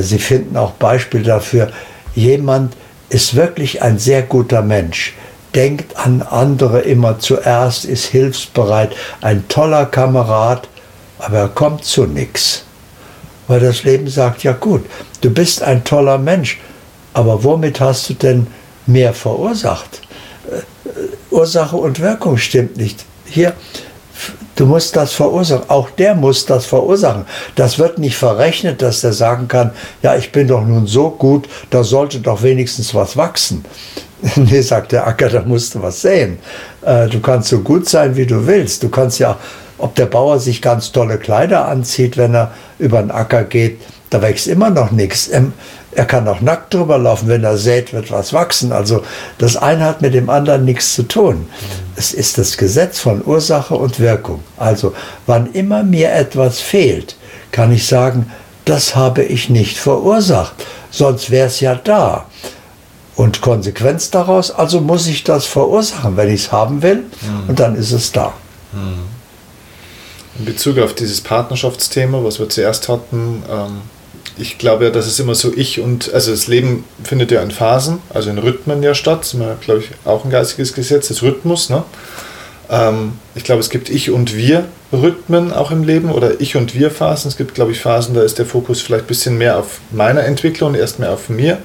Sie 0.00 0.18
finden 0.18 0.56
auch 0.56 0.72
Beispiele 0.72 1.24
dafür, 1.24 1.70
jemand 2.14 2.74
ist 3.08 3.34
wirklich 3.34 3.82
ein 3.82 3.98
sehr 3.98 4.22
guter 4.22 4.62
Mensch, 4.62 5.14
denkt 5.54 5.96
an 5.96 6.22
andere 6.22 6.80
immer 6.80 7.18
zuerst, 7.18 7.84
ist 7.84 8.06
hilfsbereit, 8.06 8.94
ein 9.20 9.46
toller 9.48 9.86
Kamerad, 9.86 10.68
aber 11.18 11.38
er 11.38 11.48
kommt 11.48 11.84
zu 11.84 12.06
nichts. 12.06 12.64
Weil 13.48 13.60
das 13.60 13.84
Leben 13.84 14.08
sagt, 14.08 14.44
ja 14.44 14.52
gut, 14.52 14.84
du 15.20 15.30
bist 15.30 15.62
ein 15.62 15.84
toller 15.84 16.18
Mensch, 16.18 16.60
aber 17.12 17.44
womit 17.44 17.80
hast 17.80 18.08
du 18.08 18.14
denn 18.14 18.46
mehr 18.86 19.12
verursacht? 19.12 20.00
Äh, 20.50 20.56
äh, 20.56 21.08
Ursache 21.30 21.76
und 21.76 22.00
Wirkung 22.00 22.38
stimmt 22.38 22.76
nicht. 22.76 23.04
Hier, 23.26 23.52
Du 24.54 24.66
musst 24.66 24.96
das 24.96 25.12
verursachen. 25.12 25.68
Auch 25.68 25.90
der 25.90 26.14
muss 26.14 26.46
das 26.46 26.66
verursachen. 26.66 27.24
Das 27.54 27.78
wird 27.78 27.98
nicht 27.98 28.16
verrechnet, 28.16 28.82
dass 28.82 29.00
der 29.00 29.12
sagen 29.12 29.48
kann, 29.48 29.70
ja, 30.02 30.16
ich 30.16 30.32
bin 30.32 30.48
doch 30.48 30.64
nun 30.64 30.86
so 30.86 31.10
gut, 31.10 31.48
da 31.70 31.82
sollte 31.84 32.20
doch 32.20 32.42
wenigstens 32.42 32.94
was 32.94 33.16
wachsen. 33.16 33.64
nee, 34.36 34.60
sagt 34.60 34.92
der 34.92 35.06
Acker, 35.06 35.28
da 35.28 35.42
musst 35.42 35.74
du 35.74 35.82
was 35.82 36.02
sehen. 36.02 36.38
Äh, 36.82 37.08
du 37.08 37.20
kannst 37.20 37.48
so 37.48 37.60
gut 37.60 37.88
sein, 37.88 38.16
wie 38.16 38.26
du 38.26 38.46
willst. 38.46 38.82
Du 38.82 38.88
kannst 38.88 39.18
ja, 39.18 39.38
ob 39.78 39.94
der 39.96 40.06
Bauer 40.06 40.38
sich 40.38 40.62
ganz 40.62 40.92
tolle 40.92 41.18
Kleider 41.18 41.66
anzieht, 41.66 42.16
wenn 42.16 42.34
er 42.34 42.52
über 42.78 43.00
den 43.00 43.10
Acker 43.10 43.44
geht, 43.44 43.80
da 44.10 44.22
wächst 44.22 44.46
immer 44.46 44.70
noch 44.70 44.90
nichts. 44.90 45.28
Ähm, 45.32 45.54
er 45.94 46.06
kann 46.06 46.26
auch 46.26 46.40
nackt 46.40 46.74
drüber 46.74 46.98
laufen. 46.98 47.28
Wenn 47.28 47.44
er 47.44 47.58
sät, 47.58 47.92
wird 47.92 48.10
was 48.10 48.32
wachsen. 48.32 48.72
Also 48.72 49.02
das 49.38 49.56
eine 49.56 49.84
hat 49.84 50.00
mit 50.00 50.14
dem 50.14 50.30
anderen 50.30 50.64
nichts 50.64 50.94
zu 50.94 51.02
tun. 51.02 51.46
Es 51.96 52.12
ist 52.14 52.38
das 52.38 52.56
Gesetz 52.56 52.98
von 52.98 53.22
Ursache 53.24 53.74
und 53.74 54.00
Wirkung. 54.00 54.42
Also 54.56 54.94
wann 55.26 55.52
immer 55.52 55.82
mir 55.82 56.12
etwas 56.12 56.60
fehlt, 56.60 57.16
kann 57.50 57.72
ich 57.72 57.86
sagen, 57.86 58.30
das 58.64 58.96
habe 58.96 59.22
ich 59.22 59.50
nicht 59.50 59.76
verursacht. 59.76 60.54
Sonst 60.90 61.30
wäre 61.30 61.48
es 61.48 61.60
ja 61.60 61.74
da. 61.74 62.26
Und 63.14 63.42
Konsequenz 63.42 64.10
daraus, 64.10 64.50
also 64.50 64.80
muss 64.80 65.06
ich 65.06 65.24
das 65.24 65.44
verursachen, 65.44 66.16
wenn 66.16 66.28
ich 66.28 66.44
es 66.44 66.52
haben 66.52 66.82
will, 66.82 66.96
mhm. 66.96 67.48
und 67.48 67.60
dann 67.60 67.76
ist 67.76 67.92
es 67.92 68.10
da. 68.10 68.32
Mhm. 68.72 69.02
In 70.38 70.44
Bezug 70.46 70.78
auf 70.78 70.94
dieses 70.94 71.20
Partnerschaftsthema, 71.20 72.24
was 72.24 72.38
wir 72.38 72.48
zuerst 72.48 72.88
hatten, 72.88 73.42
ähm 73.50 73.82
ich 74.38 74.58
glaube 74.58 74.84
ja, 74.84 74.90
dass 74.90 75.06
es 75.06 75.18
immer 75.18 75.34
so 75.34 75.52
ich 75.54 75.80
und, 75.80 76.12
also 76.12 76.30
das 76.30 76.46
Leben 76.46 76.84
findet 77.04 77.30
ja 77.30 77.42
in 77.42 77.50
Phasen, 77.50 77.98
also 78.10 78.30
in 78.30 78.38
Rhythmen 78.38 78.82
ja 78.82 78.94
statt, 78.94 79.20
das 79.20 79.28
ist 79.28 79.34
immer, 79.34 79.56
glaube 79.60 79.80
ich, 79.80 79.90
auch 80.04 80.24
ein 80.24 80.30
geistiges 80.30 80.72
Gesetz, 80.72 81.08
das 81.08 81.22
Rhythmus. 81.22 81.70
Ne? 81.70 81.84
Ähm, 82.70 83.12
ich 83.34 83.44
glaube, 83.44 83.60
es 83.60 83.70
gibt 83.70 83.90
Ich- 83.90 84.10
und 84.10 84.34
Wir-Rhythmen 84.34 85.52
auch 85.52 85.70
im 85.70 85.84
Leben 85.84 86.10
oder 86.10 86.40
Ich- 86.40 86.56
und 86.56 86.74
Wir-Phasen. 86.74 87.28
Es 87.28 87.36
gibt, 87.36 87.54
glaube 87.54 87.72
ich, 87.72 87.80
Phasen, 87.80 88.14
da 88.14 88.22
ist 88.22 88.38
der 88.38 88.46
Fokus 88.46 88.80
vielleicht 88.80 89.04
ein 89.04 89.08
bisschen 89.08 89.38
mehr 89.38 89.58
auf 89.58 89.80
meiner 89.90 90.24
Entwicklung, 90.24 90.74
erst 90.74 90.98
mehr 90.98 91.12
auf 91.12 91.28
mir 91.28 91.58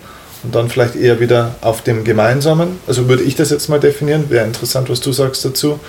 und 0.43 0.53
dann 0.53 0.69
vielleicht 0.69 0.95
eher 0.95 1.19
wieder 1.19 1.55
auf 1.61 1.81
dem 1.81 2.03
Gemeinsamen. 2.03 2.79
Also 2.85 3.07
würde 3.07 3.23
ich 3.23 3.35
das 3.35 3.49
jetzt 3.49 3.69
mal 3.69 3.79
definieren, 3.79 4.29
wäre 4.29 4.45
interessant, 4.45 4.89
was 4.89 4.99
du 4.99 5.11
sagst 5.11 5.45
dazu. 5.45 5.79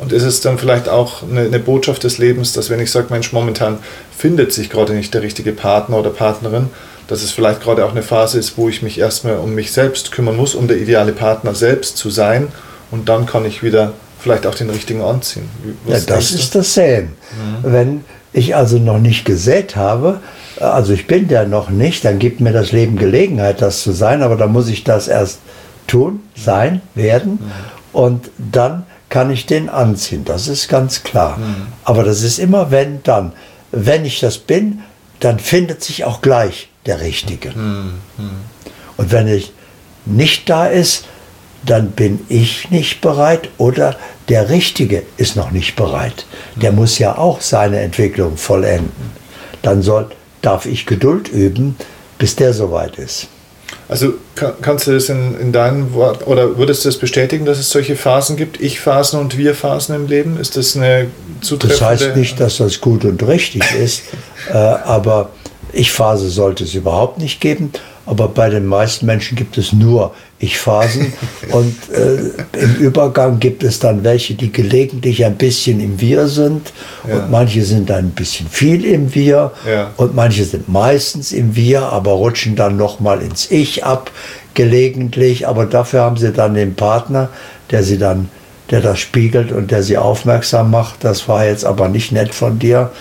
Und 0.00 0.12
ist 0.12 0.22
es 0.22 0.40
dann 0.40 0.58
vielleicht 0.58 0.88
auch 0.88 1.22
eine, 1.22 1.42
eine 1.42 1.58
Botschaft 1.58 2.04
des 2.04 2.18
Lebens, 2.18 2.52
dass 2.52 2.70
wenn 2.70 2.80
ich 2.80 2.90
sage, 2.90 3.08
Mensch, 3.10 3.32
momentan 3.32 3.78
findet 4.16 4.52
sich 4.52 4.70
gerade 4.70 4.94
nicht 4.94 5.12
der 5.12 5.22
richtige 5.22 5.52
Partner 5.52 5.98
oder 5.98 6.10
Partnerin, 6.10 6.70
dass 7.06 7.22
es 7.22 7.32
vielleicht 7.32 7.62
gerade 7.62 7.84
auch 7.84 7.90
eine 7.90 8.02
Phase 8.02 8.38
ist, 8.38 8.56
wo 8.56 8.68
ich 8.68 8.82
mich 8.82 8.98
erstmal 8.98 9.36
um 9.36 9.54
mich 9.54 9.72
selbst 9.72 10.10
kümmern 10.12 10.36
muss, 10.36 10.54
um 10.54 10.68
der 10.68 10.78
ideale 10.78 11.12
Partner 11.12 11.54
selbst 11.54 11.98
zu 11.98 12.08
sein. 12.08 12.48
Und 12.90 13.08
dann 13.08 13.26
kann 13.26 13.44
ich 13.44 13.62
wieder 13.62 13.92
vielleicht 14.18 14.46
auch 14.46 14.54
den 14.54 14.70
richtigen 14.70 15.02
anziehen. 15.02 15.48
Was 15.84 16.06
ja, 16.06 16.14
das 16.14 16.30
ist 16.30 16.54
das 16.54 16.74
Säen. 16.74 17.10
Mhm. 17.62 17.72
Wenn 17.72 18.04
ich 18.32 18.56
also 18.56 18.78
noch 18.78 18.98
nicht 18.98 19.24
gesät 19.24 19.76
habe, 19.76 20.20
also 20.60 20.92
ich 20.92 21.06
bin 21.06 21.28
der 21.28 21.46
noch 21.46 21.68
nicht, 21.68 22.04
dann 22.04 22.18
gibt 22.18 22.40
mir 22.40 22.52
das 22.52 22.72
Leben 22.72 22.96
Gelegenheit, 22.96 23.60
das 23.60 23.82
zu 23.82 23.92
sein, 23.92 24.22
aber 24.22 24.36
dann 24.36 24.52
muss 24.52 24.68
ich 24.68 24.84
das 24.84 25.08
erst 25.08 25.40
tun, 25.86 26.20
sein, 26.36 26.80
werden. 26.94 27.32
Mhm. 27.32 27.50
Und 27.92 28.30
dann 28.38 28.84
kann 29.10 29.30
ich 29.30 29.44
den 29.44 29.68
anziehen. 29.68 30.24
Das 30.24 30.48
ist 30.48 30.68
ganz 30.68 31.02
klar. 31.02 31.36
Mhm. 31.36 31.66
Aber 31.84 32.02
das 32.02 32.22
ist 32.22 32.38
immer 32.38 32.70
wenn, 32.70 33.02
dann. 33.02 33.32
Wenn 33.72 34.04
ich 34.04 34.18
das 34.20 34.38
bin, 34.38 34.80
dann 35.20 35.38
findet 35.38 35.84
sich 35.84 36.04
auch 36.04 36.22
gleich 36.22 36.70
der 36.86 37.00
Richtige. 37.00 37.50
Mhm. 37.50 38.00
Und 38.96 39.12
wenn 39.12 39.28
ich 39.28 39.52
nicht 40.06 40.48
da 40.48 40.66
ist, 40.66 41.04
dann 41.64 41.90
bin 41.90 42.24
ich 42.28 42.70
nicht 42.70 43.00
bereit 43.00 43.50
oder 43.58 43.96
der 44.28 44.48
Richtige 44.48 45.02
ist 45.18 45.36
noch 45.36 45.50
nicht 45.50 45.76
bereit. 45.76 46.24
Der 46.56 46.72
muss 46.72 46.98
ja 46.98 47.18
auch 47.18 47.40
seine 47.40 47.80
Entwicklung 47.80 48.36
vollenden. 48.36 49.10
Dann 49.62 49.82
soll, 49.82 50.10
darf 50.40 50.64
ich 50.64 50.86
Geduld 50.86 51.28
üben, 51.28 51.76
bis 52.18 52.36
der 52.36 52.54
soweit 52.54 52.96
ist. 52.96 53.28
Also 53.88 54.14
kannst 54.62 54.86
du 54.86 54.92
das 54.92 55.08
in, 55.08 55.38
in 55.40 55.52
deinen 55.52 55.92
Worten 55.94 56.24
oder 56.24 56.56
würdest 56.56 56.84
du 56.84 56.88
das 56.88 56.98
bestätigen, 56.98 57.44
dass 57.44 57.58
es 57.58 57.70
solche 57.70 57.96
Phasen 57.96 58.36
gibt, 58.36 58.60
Ich-Phasen 58.60 59.18
und 59.18 59.36
Wir-Phasen 59.36 59.94
im 59.94 60.06
Leben? 60.06 60.38
Ist 60.38 60.56
das 60.56 60.76
eine 60.76 61.08
zutreffende... 61.40 61.78
Das 61.78 62.02
heißt 62.06 62.16
nicht, 62.16 62.40
dass 62.40 62.58
das 62.58 62.80
gut 62.80 63.04
und 63.04 63.26
richtig 63.26 63.62
ist, 63.74 64.02
äh, 64.50 64.54
aber 64.54 65.30
Ich-Phase 65.72 66.30
sollte 66.30 66.64
es 66.64 66.74
überhaupt 66.74 67.18
nicht 67.18 67.40
geben. 67.40 67.72
Aber 68.10 68.26
bei 68.26 68.50
den 68.50 68.66
meisten 68.66 69.06
Menschen 69.06 69.36
gibt 69.36 69.56
es 69.56 69.72
nur 69.72 70.12
Ich-Phasen 70.40 71.12
und 71.52 71.76
äh, 71.92 72.58
im 72.58 72.74
Übergang 72.74 73.38
gibt 73.38 73.62
es 73.62 73.78
dann 73.78 74.02
welche, 74.02 74.34
die 74.34 74.50
gelegentlich 74.50 75.24
ein 75.24 75.36
bisschen 75.36 75.78
im 75.78 76.00
Wir 76.00 76.26
sind 76.26 76.72
ja. 77.08 77.14
und 77.14 77.30
manche 77.30 77.62
sind 77.62 77.88
ein 77.92 78.10
bisschen 78.10 78.48
viel 78.48 78.84
im 78.84 79.14
Wir 79.14 79.52
ja. 79.64 79.92
und 79.96 80.16
manche 80.16 80.44
sind 80.44 80.68
meistens 80.68 81.30
im 81.30 81.54
Wir, 81.54 81.82
aber 81.82 82.10
rutschen 82.10 82.56
dann 82.56 82.76
nochmal 82.76 83.22
ins 83.22 83.48
Ich 83.48 83.84
ab, 83.84 84.10
gelegentlich, 84.54 85.46
aber 85.46 85.64
dafür 85.66 86.00
haben 86.00 86.16
sie 86.16 86.32
dann 86.32 86.54
den 86.54 86.74
Partner, 86.74 87.28
der 87.70 87.84
sie 87.84 87.96
dann 87.96 88.28
der 88.70 88.80
das 88.80 89.00
spiegelt 89.00 89.50
und 89.50 89.72
der 89.72 89.82
sie 89.82 89.98
aufmerksam 89.98 90.70
macht. 90.70 91.02
Das 91.02 91.28
war 91.28 91.44
jetzt 91.44 91.64
aber 91.64 91.88
nicht 91.88 92.12
nett 92.12 92.32
von 92.32 92.60
dir 92.60 92.92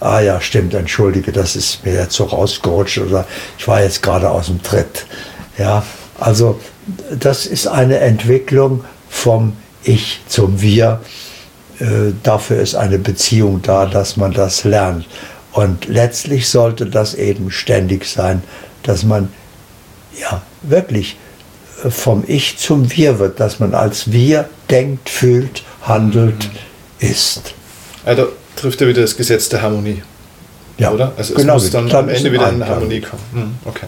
ah 0.00 0.20
ja, 0.20 0.40
stimmt, 0.40 0.74
entschuldige, 0.74 1.32
das 1.32 1.56
ist 1.56 1.84
mir 1.84 1.94
jetzt 1.94 2.14
so 2.14 2.24
rausgerutscht 2.24 2.98
oder 2.98 3.26
ich 3.58 3.66
war 3.68 3.82
jetzt 3.82 4.02
gerade 4.02 4.30
aus 4.30 4.46
dem 4.46 4.62
Tritt. 4.62 5.06
Ja, 5.58 5.84
also 6.18 6.60
das 7.10 7.46
ist 7.46 7.66
eine 7.66 7.98
Entwicklung 7.98 8.84
vom 9.08 9.56
Ich 9.82 10.20
zum 10.28 10.60
Wir. 10.60 11.00
Äh, 11.78 12.12
dafür 12.22 12.60
ist 12.60 12.74
eine 12.74 12.98
Beziehung 12.98 13.62
da, 13.62 13.86
dass 13.86 14.16
man 14.16 14.32
das 14.32 14.64
lernt. 14.64 15.06
Und 15.52 15.86
letztlich 15.86 16.48
sollte 16.48 16.86
das 16.86 17.14
eben 17.14 17.50
ständig 17.50 18.06
sein, 18.06 18.42
dass 18.82 19.04
man 19.04 19.32
ja 20.20 20.42
wirklich 20.62 21.16
äh, 21.84 21.90
vom 21.90 22.24
Ich 22.26 22.58
zum 22.58 22.90
Wir 22.94 23.18
wird, 23.18 23.40
dass 23.40 23.60
man 23.60 23.74
als 23.74 24.10
Wir 24.12 24.48
denkt, 24.70 25.08
fühlt, 25.08 25.62
handelt, 25.82 26.44
mhm. 26.44 27.08
ist. 27.08 27.54
Also 28.04 28.28
trifft 28.56 28.80
er 28.80 28.88
wieder 28.88 29.02
das 29.02 29.16
Gesetz 29.16 29.48
der 29.48 29.62
Harmonie. 29.62 30.02
Ja, 30.78 30.90
oder? 30.90 31.12
Also 31.16 31.34
es 31.34 31.40
genau, 31.40 31.54
muss 31.54 31.70
dann 31.70 31.90
am 31.92 32.08
Ende 32.08 32.32
wieder 32.32 32.48
in 32.50 32.66
Harmonie 32.66 33.00
kommen. 33.00 33.22
Hm, 33.32 33.54
okay. 33.64 33.86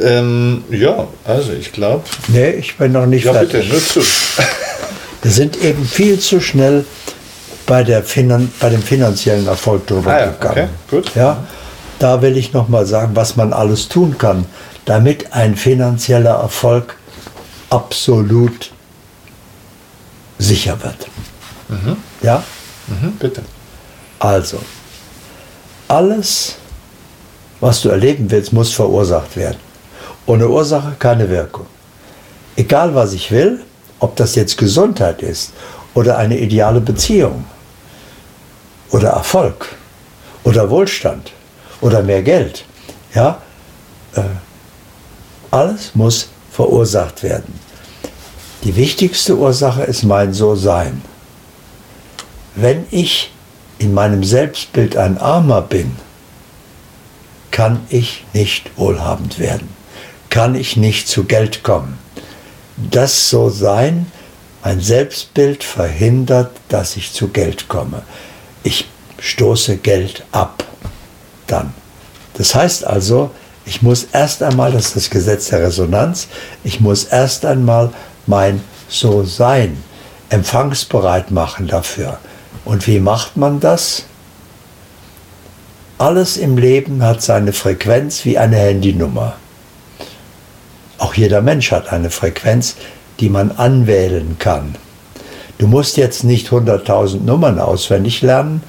Ähm, 0.00 0.64
ja, 0.70 1.08
also 1.24 1.52
ich 1.52 1.72
glaube. 1.72 2.04
Nee, 2.28 2.50
ich 2.50 2.76
bin 2.76 2.92
noch 2.92 3.06
nicht 3.06 3.24
ja, 3.24 3.32
fertig. 3.32 3.68
Bitte, 3.68 3.72
nur 3.72 3.84
zu. 3.84 4.00
Wir 5.22 5.30
sind 5.30 5.62
eben 5.62 5.84
viel 5.84 6.18
zu 6.18 6.40
schnell 6.40 6.84
bei, 7.66 7.82
der 7.82 8.02
Finan 8.02 8.50
bei 8.60 8.70
dem 8.70 8.82
finanziellen 8.82 9.46
Erfolg 9.46 9.86
drüber 9.86 10.12
ah, 10.12 10.20
ja, 10.20 10.26
gegangen. 10.26 10.68
Okay, 10.86 10.96
gut. 10.96 11.14
Ja, 11.14 11.44
da 11.98 12.22
will 12.22 12.36
ich 12.36 12.52
noch 12.52 12.68
mal 12.68 12.86
sagen, 12.86 13.14
was 13.14 13.36
man 13.36 13.52
alles 13.52 13.88
tun 13.88 14.16
kann, 14.16 14.46
damit 14.86 15.32
ein 15.32 15.56
finanzieller 15.56 16.40
Erfolg 16.40 16.96
absolut 17.68 18.70
sicher 20.38 20.78
wird. 20.82 21.08
Mhm. 21.68 21.96
Ja? 22.22 22.42
Mhm, 22.86 23.12
bitte. 23.18 23.42
Also, 24.20 24.58
alles, 25.88 26.56
was 27.58 27.80
du 27.80 27.88
erleben 27.88 28.30
willst, 28.30 28.52
muss 28.52 28.70
verursacht 28.70 29.34
werden. 29.34 29.58
Ohne 30.26 30.46
Ursache 30.46 30.94
keine 30.98 31.28
Wirkung. 31.30 31.66
Egal 32.54 32.94
was 32.94 33.14
ich 33.14 33.30
will, 33.30 33.60
ob 33.98 34.16
das 34.16 34.34
jetzt 34.34 34.58
Gesundheit 34.58 35.22
ist 35.22 35.52
oder 35.94 36.18
eine 36.18 36.38
ideale 36.38 36.80
Beziehung 36.80 37.46
oder 38.90 39.08
Erfolg 39.08 39.74
oder 40.44 40.68
Wohlstand 40.68 41.32
oder 41.80 42.02
mehr 42.02 42.22
Geld, 42.22 42.64
ja, 43.14 43.40
äh, 44.14 44.22
alles 45.50 45.94
muss 45.94 46.28
verursacht 46.52 47.22
werden. 47.22 47.58
Die 48.64 48.76
wichtigste 48.76 49.34
Ursache 49.34 49.84
ist 49.84 50.02
mein 50.02 50.34
So-Sein. 50.34 51.00
Wenn 52.54 52.86
ich 52.90 53.30
in 53.80 53.94
meinem 53.94 54.22
Selbstbild 54.22 54.96
ein 54.96 55.18
Armer 55.18 55.62
bin, 55.62 55.96
kann 57.50 57.80
ich 57.88 58.24
nicht 58.34 58.78
wohlhabend 58.78 59.38
werden, 59.38 59.68
kann 60.28 60.54
ich 60.54 60.76
nicht 60.76 61.08
zu 61.08 61.24
Geld 61.24 61.62
kommen. 61.62 61.98
Das 62.76 63.30
so 63.30 63.48
sein, 63.48 64.06
mein 64.62 64.80
Selbstbild 64.80 65.64
verhindert, 65.64 66.52
dass 66.68 66.96
ich 66.96 67.12
zu 67.12 67.28
Geld 67.28 67.68
komme. 67.68 68.02
Ich 68.62 68.86
stoße 69.18 69.78
Geld 69.78 70.24
ab. 70.30 70.62
Dann. 71.46 71.72
Das 72.34 72.54
heißt 72.54 72.86
also, 72.86 73.30
ich 73.64 73.80
muss 73.80 74.08
erst 74.12 74.42
einmal, 74.42 74.72
das 74.72 74.88
ist 74.88 74.96
das 74.96 75.10
Gesetz 75.10 75.48
der 75.48 75.62
Resonanz, 75.62 76.28
ich 76.64 76.80
muss 76.80 77.04
erst 77.04 77.46
einmal 77.46 77.90
mein 78.26 78.60
So-Sein 78.88 79.82
empfangsbereit 80.28 81.30
machen 81.30 81.66
dafür. 81.66 82.18
Und 82.70 82.86
wie 82.86 83.00
macht 83.00 83.36
man 83.36 83.58
das? 83.58 84.04
Alles 85.98 86.36
im 86.36 86.56
Leben 86.56 87.02
hat 87.02 87.20
seine 87.20 87.52
Frequenz 87.52 88.24
wie 88.24 88.38
eine 88.38 88.58
Handynummer. 88.58 89.34
Auch 90.96 91.14
jeder 91.14 91.42
Mensch 91.42 91.72
hat 91.72 91.92
eine 91.92 92.10
Frequenz, 92.10 92.76
die 93.18 93.28
man 93.28 93.50
anwählen 93.50 94.36
kann. 94.38 94.76
Du 95.58 95.66
musst 95.66 95.96
jetzt 95.96 96.22
nicht 96.22 96.50
100.000 96.50 97.24
Nummern 97.24 97.58
auswendig 97.58 98.22
lernen, 98.22 98.62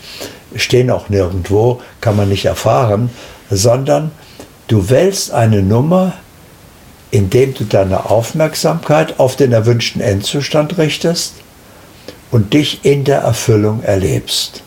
stehen 0.56 0.90
auch 0.90 1.10
nirgendwo, 1.10 1.80
kann 2.02 2.18
man 2.18 2.30
nicht 2.30 2.46
erfahren, 2.46 3.12
sondern 3.52 4.10
du 4.68 4.90
wählst 4.90 5.32
eine 5.32 5.62
Nummer, 5.62 6.14
indem 7.12 7.54
du 7.54 7.66
deine 7.66 8.10
Aufmerksamkeit 8.10 9.20
auf 9.20 9.36
den 9.36 9.52
erwünschten 9.52 10.02
Endzustand 10.02 10.80
richtest 10.80 11.36
und 12.32 12.54
dich 12.54 12.84
in 12.86 13.04
der 13.04 13.20
Erfüllung 13.20 13.84
erlebst. 13.84 14.64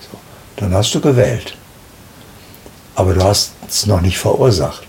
So, 0.00 0.18
dann 0.56 0.72
hast 0.72 0.94
du 0.94 1.00
gewählt. 1.00 1.56
Aber 2.94 3.12
du 3.12 3.22
hast 3.22 3.52
es 3.68 3.86
noch 3.86 4.00
nicht 4.00 4.18
verursacht. 4.18 4.86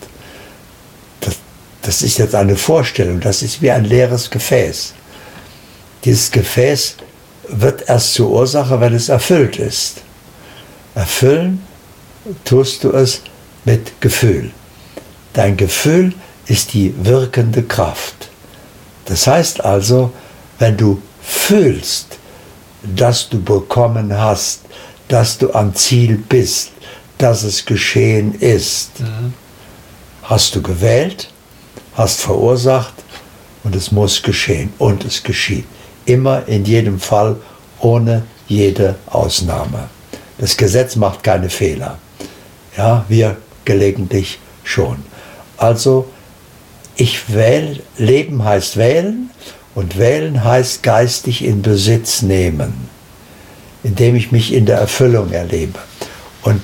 Das, 1.21 1.35
das 1.81 2.01
ist 2.01 2.19
jetzt 2.19 2.35
eine 2.35 2.55
Vorstellung, 2.55 3.19
das 3.19 3.41
ist 3.41 3.61
wie 3.61 3.71
ein 3.71 3.83
leeres 3.83 4.29
Gefäß. 4.29 4.93
Dieses 6.05 6.31
Gefäß 6.31 6.95
wird 7.49 7.89
erst 7.89 8.13
zur 8.13 8.29
Ursache, 8.29 8.79
wenn 8.79 8.93
es 8.93 9.09
erfüllt 9.09 9.57
ist. 9.57 10.01
Erfüllen 10.95 11.65
tust 12.45 12.83
du 12.83 12.91
es 12.91 13.21
mit 13.65 13.99
Gefühl. 13.99 14.51
Dein 15.33 15.57
Gefühl 15.57 16.13
ist 16.45 16.73
die 16.73 16.93
wirkende 17.03 17.63
Kraft. 17.63 18.29
Das 19.05 19.27
heißt 19.27 19.63
also, 19.63 20.11
wenn 20.59 20.77
du 20.77 21.01
fühlst, 21.27 22.17
dass 22.83 23.27
du 23.27 23.43
bekommen 23.43 24.17
hast, 24.17 24.61
dass 25.09 25.37
du 25.37 25.53
am 25.53 25.75
Ziel 25.75 26.17
bist, 26.17 26.71
dass 27.17 27.43
es 27.43 27.65
geschehen 27.65 28.33
ist, 28.35 28.99
mhm. 28.99 29.33
hast 30.23 30.55
du 30.55 30.61
gewählt, 30.61 31.29
hast 31.95 32.21
verursacht 32.21 32.93
und 33.63 33.75
es 33.75 33.91
muss 33.91 34.23
geschehen 34.23 34.71
und 34.77 35.03
es 35.03 35.21
geschieht. 35.21 35.65
Immer 36.05 36.47
in 36.47 36.63
jedem 36.63 36.99
Fall 36.99 37.35
ohne 37.79 38.23
jede 38.47 38.95
Ausnahme. 39.07 39.89
Das 40.37 40.55
Gesetz 40.55 40.95
macht 40.95 41.23
keine 41.23 41.49
Fehler. 41.49 41.97
Ja, 42.77 43.03
wir 43.09 43.35
gelegentlich 43.65 44.39
schon. 44.63 45.03
Also 45.57 46.07
ich 46.95 47.33
wähle, 47.33 47.81
Leben 47.97 48.43
heißt 48.43 48.77
wählen 48.77 49.29
und 49.77 49.99
wählen 49.99 50.43
heißt 50.43 50.81
geistig 50.81 51.45
in 51.45 51.61
Besitz 51.61 52.23
nehmen, 52.23 52.89
indem 53.83 54.15
ich 54.15 54.31
mich 54.31 54.51
in 54.51 54.65
der 54.65 54.79
Erfüllung 54.79 55.31
erlebe. 55.31 55.77
Und 56.41 56.63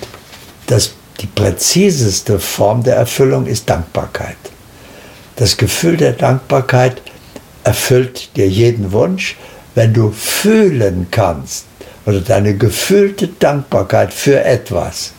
das, 0.66 0.96
die 1.22 1.28
präziseste 1.28 2.40
Form 2.40 2.82
der 2.82 2.96
Erfüllung 2.96 3.46
ist 3.46 3.70
Dankbarkeit. 3.70 4.38
Das 5.36 5.58
Gefühl 5.58 5.96
der 5.98 6.14
Dankbarkeit 6.14 7.04
erfüllt 7.64 8.36
dir 8.36 8.50
jeden 8.50 8.92
Wunsch, 8.92 9.38
wenn 9.76 9.94
du 9.94 10.10
fühlen 10.10 11.06
kannst 11.12 11.66
oder 12.08 12.20
deine 12.20 12.58
gefühlte 12.58 13.28
Dankbarkeit 13.28 14.12
für 14.12 14.44
etwas 14.44 15.12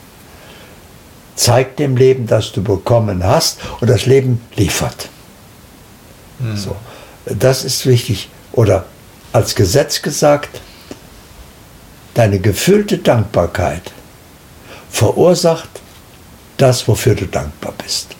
zeigt 1.36 1.78
dem 1.78 1.96
Leben, 1.96 2.26
dass 2.26 2.50
du 2.50 2.60
bekommen 2.60 3.22
hast 3.22 3.60
und 3.80 3.88
das 3.88 4.06
Leben 4.06 4.40
liefert. 4.56 5.08
Mhm. 6.40 6.56
So. 6.56 6.74
Das 7.26 7.64
ist 7.64 7.86
wichtig. 7.86 8.28
Oder 8.52 8.84
als 9.32 9.54
Gesetz 9.54 10.02
gesagt, 10.02 10.60
deine 12.14 12.38
gefühlte 12.38 12.98
Dankbarkeit 12.98 13.92
verursacht 14.90 15.68
das, 16.56 16.86
wofür 16.86 17.14
du 17.14 17.26
dankbar 17.26 17.74
bist. 17.82 18.14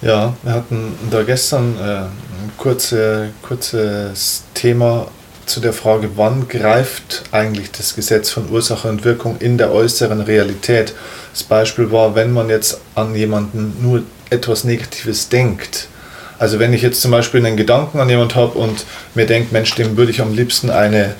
Ja, 0.00 0.34
wir 0.42 0.52
hatten 0.52 0.96
da 1.10 1.22
gestern 1.24 1.76
äh, 1.78 1.82
ein 1.82 2.52
kurze, 2.56 3.30
kurzes 3.42 4.44
Thema 4.54 5.08
zu 5.44 5.60
der 5.60 5.72
Frage, 5.72 6.10
wann 6.16 6.48
greift 6.48 7.24
eigentlich 7.32 7.70
das 7.72 7.94
Gesetz 7.94 8.30
von 8.30 8.48
Ursache 8.48 8.88
und 8.88 9.04
Wirkung 9.04 9.36
in 9.40 9.58
der 9.58 9.72
äußeren 9.72 10.20
Realität. 10.20 10.94
Das 11.32 11.42
Beispiel 11.42 11.90
war, 11.90 12.14
wenn 12.14 12.32
man 12.32 12.48
jetzt 12.48 12.80
an 12.94 13.14
jemanden 13.14 13.74
nur 13.82 14.04
etwas 14.30 14.64
Negatives 14.64 15.28
denkt, 15.28 15.88
also 16.40 16.58
wenn 16.58 16.72
ich 16.72 16.80
jetzt 16.80 17.02
zum 17.02 17.10
Beispiel 17.10 17.44
einen 17.44 17.58
Gedanken 17.58 18.00
an 18.00 18.08
jemand 18.08 18.34
habe 18.34 18.58
und 18.58 18.86
mir 19.14 19.26
denke, 19.26 19.48
Mensch, 19.52 19.74
dem 19.74 19.98
würde 19.98 20.10
ich 20.10 20.22
am 20.22 20.34
liebsten 20.34 20.70
eine 20.70 21.14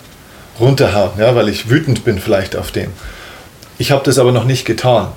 runterhauen, 0.59 1.11
ja, 1.19 1.35
weil 1.35 1.51
ich 1.51 1.69
wütend 1.69 2.05
bin 2.05 2.19
vielleicht 2.19 2.57
auf 2.57 2.73
den. 2.73 2.89
Ich 3.77 3.93
habe 3.93 4.03
das 4.03 4.19
aber 4.19 4.33
noch 4.33 4.47
nicht 4.47 4.65
getan. 4.65 5.09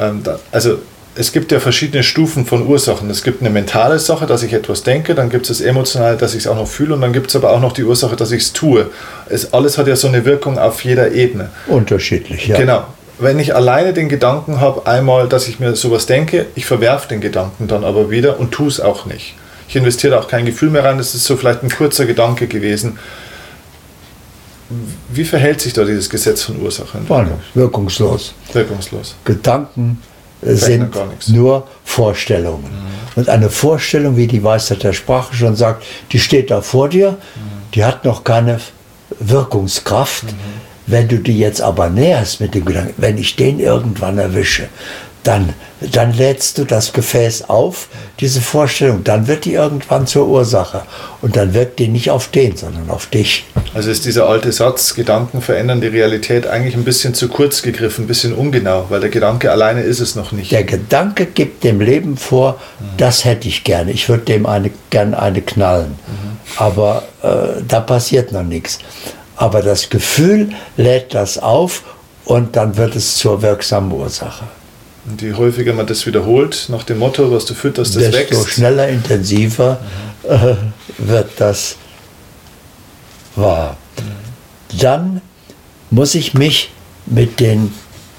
ähm, 0.00 0.22
da, 0.22 0.38
also 0.52 0.78
es 1.16 1.32
gibt 1.32 1.50
ja 1.50 1.58
verschiedene 1.58 2.04
Stufen 2.04 2.46
von 2.46 2.68
Ursachen. 2.68 3.10
Es 3.10 3.24
gibt 3.24 3.40
eine 3.40 3.50
mentale 3.50 3.98
Sache, 3.98 4.26
dass 4.26 4.44
ich 4.44 4.52
etwas 4.52 4.84
denke, 4.84 5.16
dann 5.16 5.28
gibt 5.28 5.50
es 5.50 5.58
das 5.58 5.66
emotionale, 5.66 6.16
dass 6.16 6.34
ich 6.34 6.44
es 6.44 6.46
auch 6.46 6.56
noch 6.56 6.68
fühle 6.68 6.94
und 6.94 7.00
dann 7.00 7.12
gibt 7.12 7.30
es 7.30 7.36
aber 7.36 7.50
auch 7.50 7.60
noch 7.60 7.72
die 7.72 7.82
Ursache, 7.82 8.14
dass 8.14 8.30
ich 8.30 8.42
es 8.42 8.52
tue. 8.52 8.90
Es, 9.28 9.52
alles 9.52 9.76
hat 9.76 9.88
ja 9.88 9.96
so 9.96 10.06
eine 10.06 10.24
Wirkung 10.24 10.56
auf 10.56 10.84
jeder 10.84 11.10
Ebene. 11.10 11.50
Unterschiedlich, 11.66 12.46
ja. 12.46 12.56
Genau. 12.56 12.84
Wenn 13.18 13.38
ich 13.38 13.54
alleine 13.54 13.92
den 13.92 14.08
Gedanken 14.08 14.60
habe, 14.60 14.86
einmal, 14.86 15.28
dass 15.28 15.46
ich 15.46 15.60
mir 15.60 15.76
sowas 15.76 16.06
denke, 16.06 16.46
ich 16.54 16.66
verwerfe 16.66 17.08
den 17.08 17.20
Gedanken 17.20 17.68
dann 17.68 17.84
aber 17.84 18.10
wieder 18.10 18.40
und 18.40 18.52
tue 18.52 18.68
es 18.68 18.80
auch 18.80 19.06
nicht. 19.06 19.34
Ich 19.68 19.76
investiere 19.76 20.18
auch 20.18 20.28
kein 20.28 20.44
Gefühl 20.44 20.70
mehr 20.70 20.84
rein, 20.84 20.98
das 20.98 21.14
ist 21.14 21.24
so 21.24 21.36
vielleicht 21.36 21.62
ein 21.62 21.70
kurzer 21.70 22.06
Gedanke 22.06 22.46
gewesen. 22.46 22.98
Wie 25.10 25.24
verhält 25.24 25.60
sich 25.60 25.72
da 25.72 25.84
dieses 25.84 26.10
Gesetz 26.10 26.42
von 26.42 26.60
Ursachen? 26.60 27.06
Wirkungslos. 27.54 28.34
Wirkungslos. 28.52 29.14
Gedanken 29.24 30.02
sind 30.42 30.94
nur 31.28 31.66
Vorstellungen. 31.84 32.64
Mhm. 32.64 33.20
Und 33.20 33.28
eine 33.28 33.48
Vorstellung, 33.48 34.16
wie 34.16 34.26
die 34.26 34.42
Weisheit 34.42 34.82
der 34.82 34.92
Sprache 34.92 35.34
schon 35.34 35.56
sagt, 35.56 35.84
die 36.12 36.18
steht 36.18 36.50
da 36.50 36.60
vor 36.60 36.88
dir, 36.88 37.12
mhm. 37.12 37.16
die 37.74 37.84
hat 37.84 38.04
noch 38.04 38.24
keine 38.24 38.60
Wirkungskraft. 39.20 40.24
Mhm. 40.24 40.63
Wenn 40.86 41.08
du 41.08 41.18
die 41.18 41.38
jetzt 41.38 41.62
aber 41.62 41.88
näherst 41.88 42.40
mit 42.40 42.54
dem 42.54 42.64
Gedanken, 42.64 42.94
wenn 42.98 43.18
ich 43.18 43.36
den 43.36 43.58
irgendwann 43.58 44.18
erwische, 44.18 44.68
dann, 45.24 45.54
dann 45.80 46.12
lädst 46.12 46.58
du 46.58 46.64
das 46.64 46.92
Gefäß 46.92 47.48
auf, 47.48 47.88
diese 48.20 48.40
Vorstellung, 48.40 49.02
dann 49.04 49.26
wird 49.26 49.46
die 49.46 49.54
irgendwann 49.54 50.06
zur 50.06 50.28
Ursache. 50.28 50.82
Und 51.22 51.36
dann 51.36 51.54
wirkt 51.54 51.78
die 51.78 51.88
nicht 51.88 52.10
auf 52.10 52.28
den, 52.28 52.56
sondern 52.56 52.90
auf 52.90 53.06
dich. 53.06 53.46
Also 53.72 53.90
ist 53.90 54.04
dieser 54.04 54.28
alte 54.28 54.52
Satz, 54.52 54.94
Gedanken 54.94 55.40
verändern 55.40 55.80
die 55.80 55.86
Realität, 55.86 56.46
eigentlich 56.46 56.76
ein 56.76 56.84
bisschen 56.84 57.14
zu 57.14 57.28
kurz 57.28 57.62
gegriffen, 57.62 58.04
ein 58.04 58.08
bisschen 58.08 58.34
ungenau, 58.34 58.86
weil 58.90 59.00
der 59.00 59.10
Gedanke 59.10 59.50
alleine 59.50 59.80
ist 59.80 60.00
es 60.00 60.14
noch 60.14 60.32
nicht. 60.32 60.52
Der 60.52 60.64
Gedanke 60.64 61.26
gibt 61.26 61.64
dem 61.64 61.80
Leben 61.80 62.16
vor, 62.18 62.60
mhm. 62.78 62.84
das 62.98 63.24
hätte 63.24 63.48
ich 63.48 63.64
gerne, 63.64 63.92
ich 63.92 64.08
würde 64.08 64.24
dem 64.24 64.44
eine, 64.44 64.70
gern 64.90 65.14
eine 65.14 65.40
knallen. 65.40 65.92
Mhm. 66.06 66.38
Aber 66.56 67.04
äh, 67.22 67.62
da 67.66 67.80
passiert 67.80 68.30
noch 68.30 68.44
nichts. 68.44 68.78
Aber 69.36 69.62
das 69.62 69.90
Gefühl 69.90 70.50
lädt 70.76 71.14
das 71.14 71.38
auf 71.38 71.82
und 72.24 72.56
dann 72.56 72.76
wird 72.76 72.96
es 72.96 73.16
zur 73.16 73.42
wirksamen 73.42 73.92
Ursache. 73.92 74.44
Und 75.06 75.20
je 75.20 75.34
häufiger 75.34 75.74
man 75.74 75.86
das 75.86 76.06
wiederholt, 76.06 76.66
nach 76.68 76.82
dem 76.84 76.98
Motto, 76.98 77.30
was 77.30 77.44
du 77.44 77.54
fütterst, 77.54 77.94
das 77.94 78.02
desto 78.04 78.18
wächst. 78.18 78.32
Desto 78.32 78.46
schneller, 78.46 78.88
intensiver 78.88 79.78
mhm. 80.22 80.30
äh, 80.30 80.56
wird 80.98 81.30
das 81.38 81.76
wahr. 83.36 83.76
Mhm. 83.96 84.78
Dann 84.80 85.20
muss 85.90 86.14
ich 86.14 86.34
mich 86.34 86.70
mit 87.06 87.38
den 87.40 87.74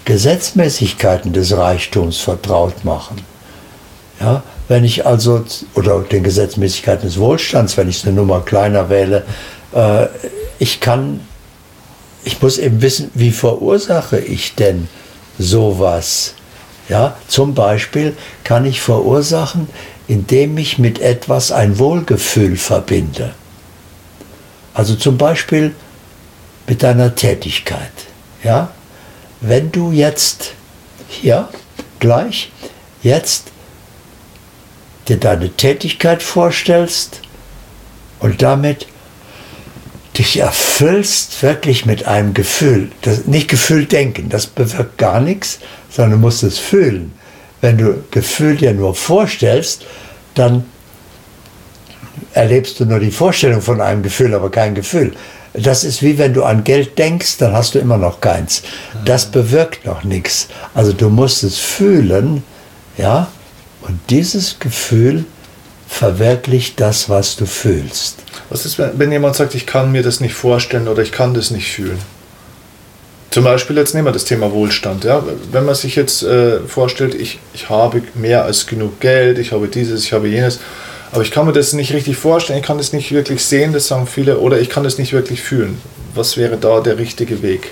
Gesetzmäßigkeiten 0.06 1.34
des 1.34 1.58
Reichtums 1.58 2.18
vertraut 2.18 2.86
machen. 2.86 3.18
Ja, 4.20 4.44
wenn 4.68 4.84
ich 4.84 5.06
also, 5.06 5.44
oder 5.74 6.00
den 6.00 6.24
Gesetzmäßigkeiten 6.24 7.08
des 7.08 7.20
Wohlstands, 7.20 7.76
wenn 7.78 7.90
ich 7.90 7.98
es 7.98 8.04
eine 8.06 8.14
Nummer 8.14 8.42
kleiner 8.42 8.90
wähle, 8.90 9.26
äh, 9.74 10.06
ich 10.60 10.80
kann, 10.80 11.22
ich 12.24 12.42
muss 12.42 12.58
eben 12.58 12.82
wissen, 12.82 13.12
wie 13.14 13.32
verursache 13.32 14.20
ich 14.20 14.56
denn 14.56 14.88
sowas? 15.38 16.34
Ja, 16.88 17.18
zum 17.28 17.56
Beispiel 17.56 18.16
kann 18.44 18.66
ich 18.66 18.82
verursachen, 18.82 19.68
indem 20.08 20.58
ich 20.58 20.78
mit 20.78 21.00
etwas 21.00 21.52
ein 21.52 21.80
Wohlgefühl 21.80 22.58
verbinde. 22.58 23.34
Also 24.74 24.96
zum 24.96 25.18
Beispiel 25.18 25.74
mit 26.68 26.84
deiner 26.84 27.16
Tätigkeit. 27.16 27.92
Ja? 28.44 28.70
Wenn 29.42 29.72
du 29.72 29.92
jetzt 29.92 30.52
hier 31.08 31.50
gleich 32.00 32.52
jetzt 33.02 33.52
dir 35.08 35.18
deine 35.18 35.50
Tätigkeit 35.50 36.24
vorstellst 36.24 37.22
und 38.20 38.42
damit 38.42 38.88
dich 40.18 40.38
erfüllst 40.38 41.42
wirklich 41.44 41.86
mit 41.86 42.06
einem 42.08 42.34
Gefühl, 42.34 42.90
das, 43.02 43.26
nicht 43.26 43.50
Gefühl 43.50 43.86
denken, 43.86 44.30
das 44.30 44.48
bewirkt 44.48 44.98
gar 44.98 45.20
nichts, 45.20 45.60
sondern 45.90 46.14
du 46.14 46.18
musst 46.18 46.44
es 46.44 46.58
fühlen. 46.58 47.14
Wenn 47.62 47.78
du 47.78 48.04
Gefühl 48.12 48.56
dir 48.56 48.74
nur 48.74 48.96
vorstellst, 48.96 49.86
dann 50.34 50.66
erlebst 52.34 52.80
du 52.80 52.86
nur 52.86 53.00
die 53.00 53.12
Vorstellung 53.12 53.62
von 53.62 53.82
einem 53.82 54.04
Gefühl, 54.04 54.34
aber 54.34 54.52
kein 54.52 54.76
Gefühl. 54.76 55.14
Das 55.54 55.84
ist 55.84 56.02
wie 56.02 56.18
wenn 56.18 56.34
du 56.34 56.44
an 56.44 56.64
Geld 56.64 56.98
denkst, 56.98 57.38
dann 57.38 57.54
hast 57.54 57.76
du 57.76 57.80
immer 57.80 57.98
noch 57.98 58.20
keins. 58.20 58.62
Das 59.06 59.26
bewirkt 59.26 59.86
noch 59.86 60.04
nichts. 60.04 60.50
Also 60.74 60.92
du 60.92 61.10
musst 61.10 61.44
es 61.44 61.58
fühlen, 61.58 62.44
ja, 62.98 63.28
und 63.82 64.00
dieses 64.10 64.60
Gefühl 64.60 65.26
verwirklicht 65.96 66.82
das, 66.82 67.10
was 67.10 67.38
du 67.38 67.46
fühlst. 67.46 68.18
Was 68.50 68.66
ist, 68.66 68.78
wenn 68.78 69.12
jemand 69.14 69.38
sagt, 69.38 69.56
ich 69.56 69.66
kann 69.66 69.94
mir 69.94 70.04
das 70.04 70.20
nicht 70.20 70.34
vorstellen 70.34 70.90
oder 70.90 71.02
ich 71.02 71.14
kann 71.14 71.34
das 71.34 71.52
nicht 71.52 71.72
fühlen? 71.72 72.00
Zum 73.32 73.46
Beispiel, 73.46 73.78
jetzt 73.78 73.96
nehmen 73.96 74.06
wir 74.06 74.12
das 74.12 74.26
Thema 74.26 74.52
Wohlstand. 74.52 75.06
Ja? 75.06 75.24
Wenn 75.54 75.66
man 75.66 75.74
sich 75.74 75.96
jetzt 75.96 76.22
äh, 76.24 76.60
vorstellt, 76.68 77.16
ich, 77.16 77.40
ich 77.54 77.70
habe 77.70 78.02
mehr 78.14 78.44
als 78.44 78.68
genug 78.68 79.00
Geld, 79.00 79.40
ich 79.40 79.54
habe 79.54 79.70
dieses, 79.70 80.04
ich 80.04 80.12
habe 80.12 80.28
jenes, 80.28 80.60
aber 81.14 81.22
ich 81.22 81.32
kann 81.32 81.46
mir 81.46 81.54
das 81.54 81.72
nicht 81.72 81.94
richtig 81.94 82.18
vorstellen, 82.18 82.60
ich 82.60 82.66
kann 82.66 82.78
das 82.78 82.92
nicht 82.92 83.14
wirklich 83.14 83.46
sehen, 83.46 83.72
das 83.72 83.88
sagen 83.88 84.06
viele, 84.06 84.40
oder 84.40 84.60
ich 84.60 84.70
kann 84.70 84.84
das 84.84 84.98
nicht 84.98 85.14
wirklich 85.14 85.42
fühlen. 85.42 85.82
Was 86.14 86.36
wäre 86.36 86.58
da 86.58 86.82
der 86.82 86.98
richtige 86.98 87.42
Weg? 87.42 87.72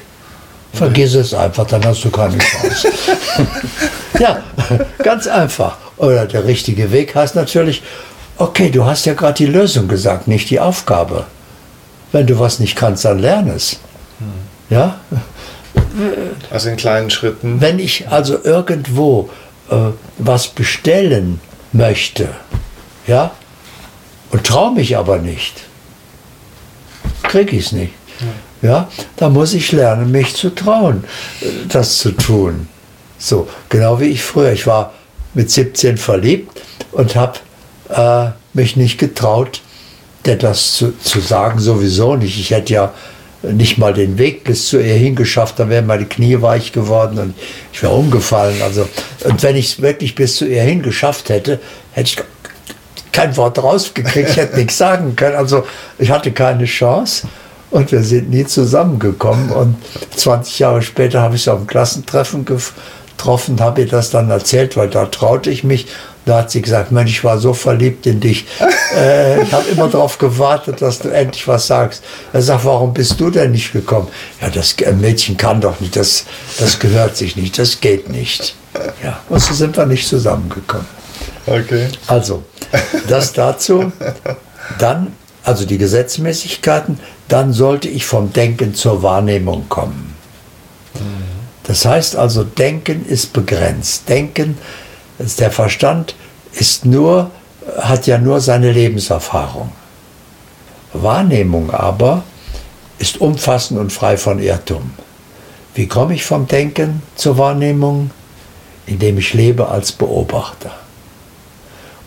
Vergiss 0.71 1.13
es 1.13 1.34
einfach, 1.34 1.67
dann 1.67 1.84
hast 1.86 2.03
du 2.05 2.09
keine 2.09 2.38
Chance. 2.38 2.88
ja, 4.19 4.43
ganz 5.03 5.28
einfach. 5.28 5.78
Oder 5.97 6.26
der 6.26 6.45
richtige 6.45 6.91
Weg 6.91 7.15
heißt 7.15 7.36
natürlich, 7.36 7.84
okay, 8.38 8.69
du 8.69 8.86
hast 8.86 9.05
ja 9.05 9.13
gerade 9.13 9.36
die 9.36 9.45
Lösung 9.45 9.88
gesagt, 9.88 10.27
nicht 10.27 10.49
die 10.49 10.59
Aufgabe. 10.59 11.25
Wenn 12.11 12.27
du 12.27 12.39
was 12.39 12.59
nicht 12.59 12.75
kannst, 12.75 13.05
dann 13.05 13.19
lern 13.19 13.49
es. 13.49 13.79
Hm. 14.19 14.27
Ja? 14.69 14.99
Also 16.51 16.69
in 16.69 16.77
kleinen 16.77 17.09
Schritten. 17.09 17.61
Wenn 17.61 17.79
ich 17.79 18.09
also 18.09 18.43
irgendwo 18.43 19.29
äh, 19.69 19.75
was 20.17 20.47
bestellen 20.47 21.39
möchte, 21.71 22.29
ja, 23.07 23.31
und 24.31 24.45
traue 24.45 24.73
mich 24.73 24.97
aber 24.97 25.19
nicht, 25.19 25.53
kriege 27.23 27.55
ich 27.55 27.67
es 27.67 27.71
nicht. 27.71 27.93
Ja. 28.61 28.69
ja, 28.69 28.89
da 29.17 29.29
muss 29.29 29.53
ich 29.53 29.71
lernen, 29.71 30.11
mich 30.11 30.36
zu 30.36 30.53
trauen, 30.53 31.03
äh, 31.41 31.45
das 31.67 31.97
zu 31.97 32.11
tun. 32.11 32.67
So, 33.17 33.47
genau 33.69 33.99
wie 33.99 34.05
ich 34.07 34.23
früher. 34.23 34.51
Ich 34.51 34.67
war 34.67 34.93
mit 35.34 35.49
17 35.49 35.97
verliebt 35.97 36.61
und 36.91 37.15
habe 37.15 37.39
äh, 37.94 38.32
mich 38.54 38.76
nicht 38.76 38.98
getraut, 38.98 39.62
der 40.26 40.36
das 40.36 40.74
zu, 40.74 40.98
zu 41.00 41.20
sagen 41.20 41.60
sowieso 41.60 42.16
nicht. 42.16 42.39
Ich 42.39 42.52
hätte 42.52 42.74
ja 42.74 42.94
nicht 43.44 43.78
mal 43.78 43.94
den 43.94 44.18
Weg 44.18 44.46
bis 44.46 44.70
zu 44.70 44.80
ihr 44.80 44.94
hingeschafft, 44.94 45.60
dann 45.60 45.70
wären 45.70 45.86
meine 45.86 46.06
Knie 46.06 46.41
weich 46.41 46.72
geworden 46.72 47.20
und 47.20 47.34
ich 47.74 47.84
wäre 47.84 47.94
umgefallen. 47.94 48.62
Also, 48.62 48.88
und 49.26 49.44
wenn 49.44 49.56
ich 49.56 49.74
es 49.74 49.82
wirklich 49.82 50.16
bis 50.16 50.38
zu 50.38 50.46
ihr 50.46 50.62
hingeschafft 50.62 51.30
hätte, 51.30 51.60
hätte 51.91 52.10
ich 52.10 52.18
kein 53.12 53.36
Wort 53.38 53.62
rausgekriegt, 53.62 54.30
ich 54.32 54.38
hätte 54.38 54.58
nichts 54.58 54.78
sagen 54.78 55.16
können. 55.16 55.36
Also 55.36 55.66
ich 56.00 56.10
hatte 56.10 56.32
keine 56.32 56.66
Chance 56.66 57.28
und 57.70 57.91
wir 57.91 58.02
sind 58.02 58.30
nie 58.30 58.46
zusammengekommen. 58.46 59.52
Und 59.52 59.76
20 60.16 60.60
Jahre 60.60 60.82
später 60.82 61.22
habe 61.22 61.36
ich 61.36 61.44
sie 61.44 61.54
auf 61.54 61.60
dem 61.60 61.68
Klassentreffen 61.68 62.46
getroffen, 62.46 63.60
habe 63.60 63.82
ihr 63.82 63.88
das 63.88 64.10
dann 64.10 64.30
erzählt, 64.30 64.76
weil 64.76 64.89
da 64.89 65.06
traute 65.06 65.50
ich 65.50 65.64
mich. 65.64 65.88
Da 66.26 66.38
hat 66.39 66.51
sie 66.51 66.61
gesagt, 66.61 66.91
Mensch, 66.91 67.11
ich 67.11 67.24
war 67.24 67.38
so 67.38 67.53
verliebt 67.53 68.05
in 68.05 68.19
dich. 68.19 68.45
Äh, 68.95 69.41
ich 69.41 69.51
habe 69.51 69.67
immer 69.69 69.88
darauf 69.88 70.19
gewartet, 70.19 70.80
dass 70.80 70.99
du 70.99 71.09
endlich 71.09 71.47
was 71.47 71.65
sagst. 71.65 72.03
Er 72.32 72.43
sagt, 72.43 72.63
warum 72.63 72.93
bist 72.93 73.19
du 73.19 73.32
denn 73.32 73.49
nicht 73.49 73.74
gekommen? 73.74 74.07
Ja, 74.39 74.49
das 74.51 74.76
Mädchen 75.01 75.36
kann 75.36 75.61
doch 75.61 75.80
nicht, 75.80 75.95
das, 75.95 76.26
das 76.59 76.78
gehört 76.78 77.17
sich 77.17 77.36
nicht, 77.36 77.57
das 77.57 77.82
geht 77.82 78.09
nicht. 78.11 78.53
Ja, 79.03 79.19
und 79.30 79.41
so 79.41 79.55
sind 79.55 79.76
wir 79.78 79.88
nicht 79.88 80.07
zusammengekommen. 80.07 80.86
Okay. 81.47 81.88
Also, 82.05 82.43
das 83.07 83.34
dazu. 83.34 83.91
Dann, 84.78 85.13
also 85.43 85.65
die 85.65 85.80
Gesetzmäßigkeiten, 85.80 86.99
dann 87.28 87.51
sollte 87.51 87.88
ich 87.88 88.05
vom 88.05 88.32
Denken 88.32 88.76
zur 88.76 89.01
Wahrnehmung 89.01 89.67
kommen. 89.69 90.13
Das 91.63 91.86
heißt 91.86 92.15
also, 92.15 92.43
Denken 92.43 93.05
ist 93.05 93.34
begrenzt. 93.34 94.07
Denken 94.09 94.57
der 95.18 95.51
Verstand 95.51 96.16
ist 96.53 96.86
nur, 96.86 97.32
hat 97.78 98.07
ja 98.07 98.18
nur 98.18 98.41
seine 98.41 98.72
Lebenserfahrung. 98.72 99.72
Wahrnehmung 100.93 101.72
aber 101.72 102.24
ist 102.99 103.20
umfassend 103.20 103.80
und 103.80 103.91
frei 103.91 104.18
von 104.18 104.39
Irrtum. 104.39 104.91
Wie 105.76 105.88
komme 105.88 106.14
ich 106.14 106.24
vom 106.24 106.47
Denken 106.47 107.01
zur 107.16 107.38
Wahrnehmung? 107.38 108.11
Indem 108.86 109.18
ich 109.18 109.34
lebe 109.34 109.70
als 109.70 109.91
Beobachter. 109.91 110.72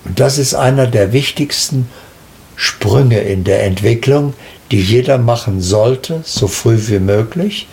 Und 0.04 0.20
das 0.20 0.38
ist 0.38 0.54
einer 0.54 0.86
der 0.86 1.12
wichtigsten 1.12 1.88
Sprünge 2.54 3.20
in 3.20 3.44
der 3.44 3.64
Entwicklung, 3.64 4.34
die 4.70 4.80
jeder 4.80 5.18
machen 5.18 5.60
sollte, 5.60 6.20
so 6.24 6.46
früh 6.48 6.78
wie 6.86 6.98
möglich, 6.98 7.66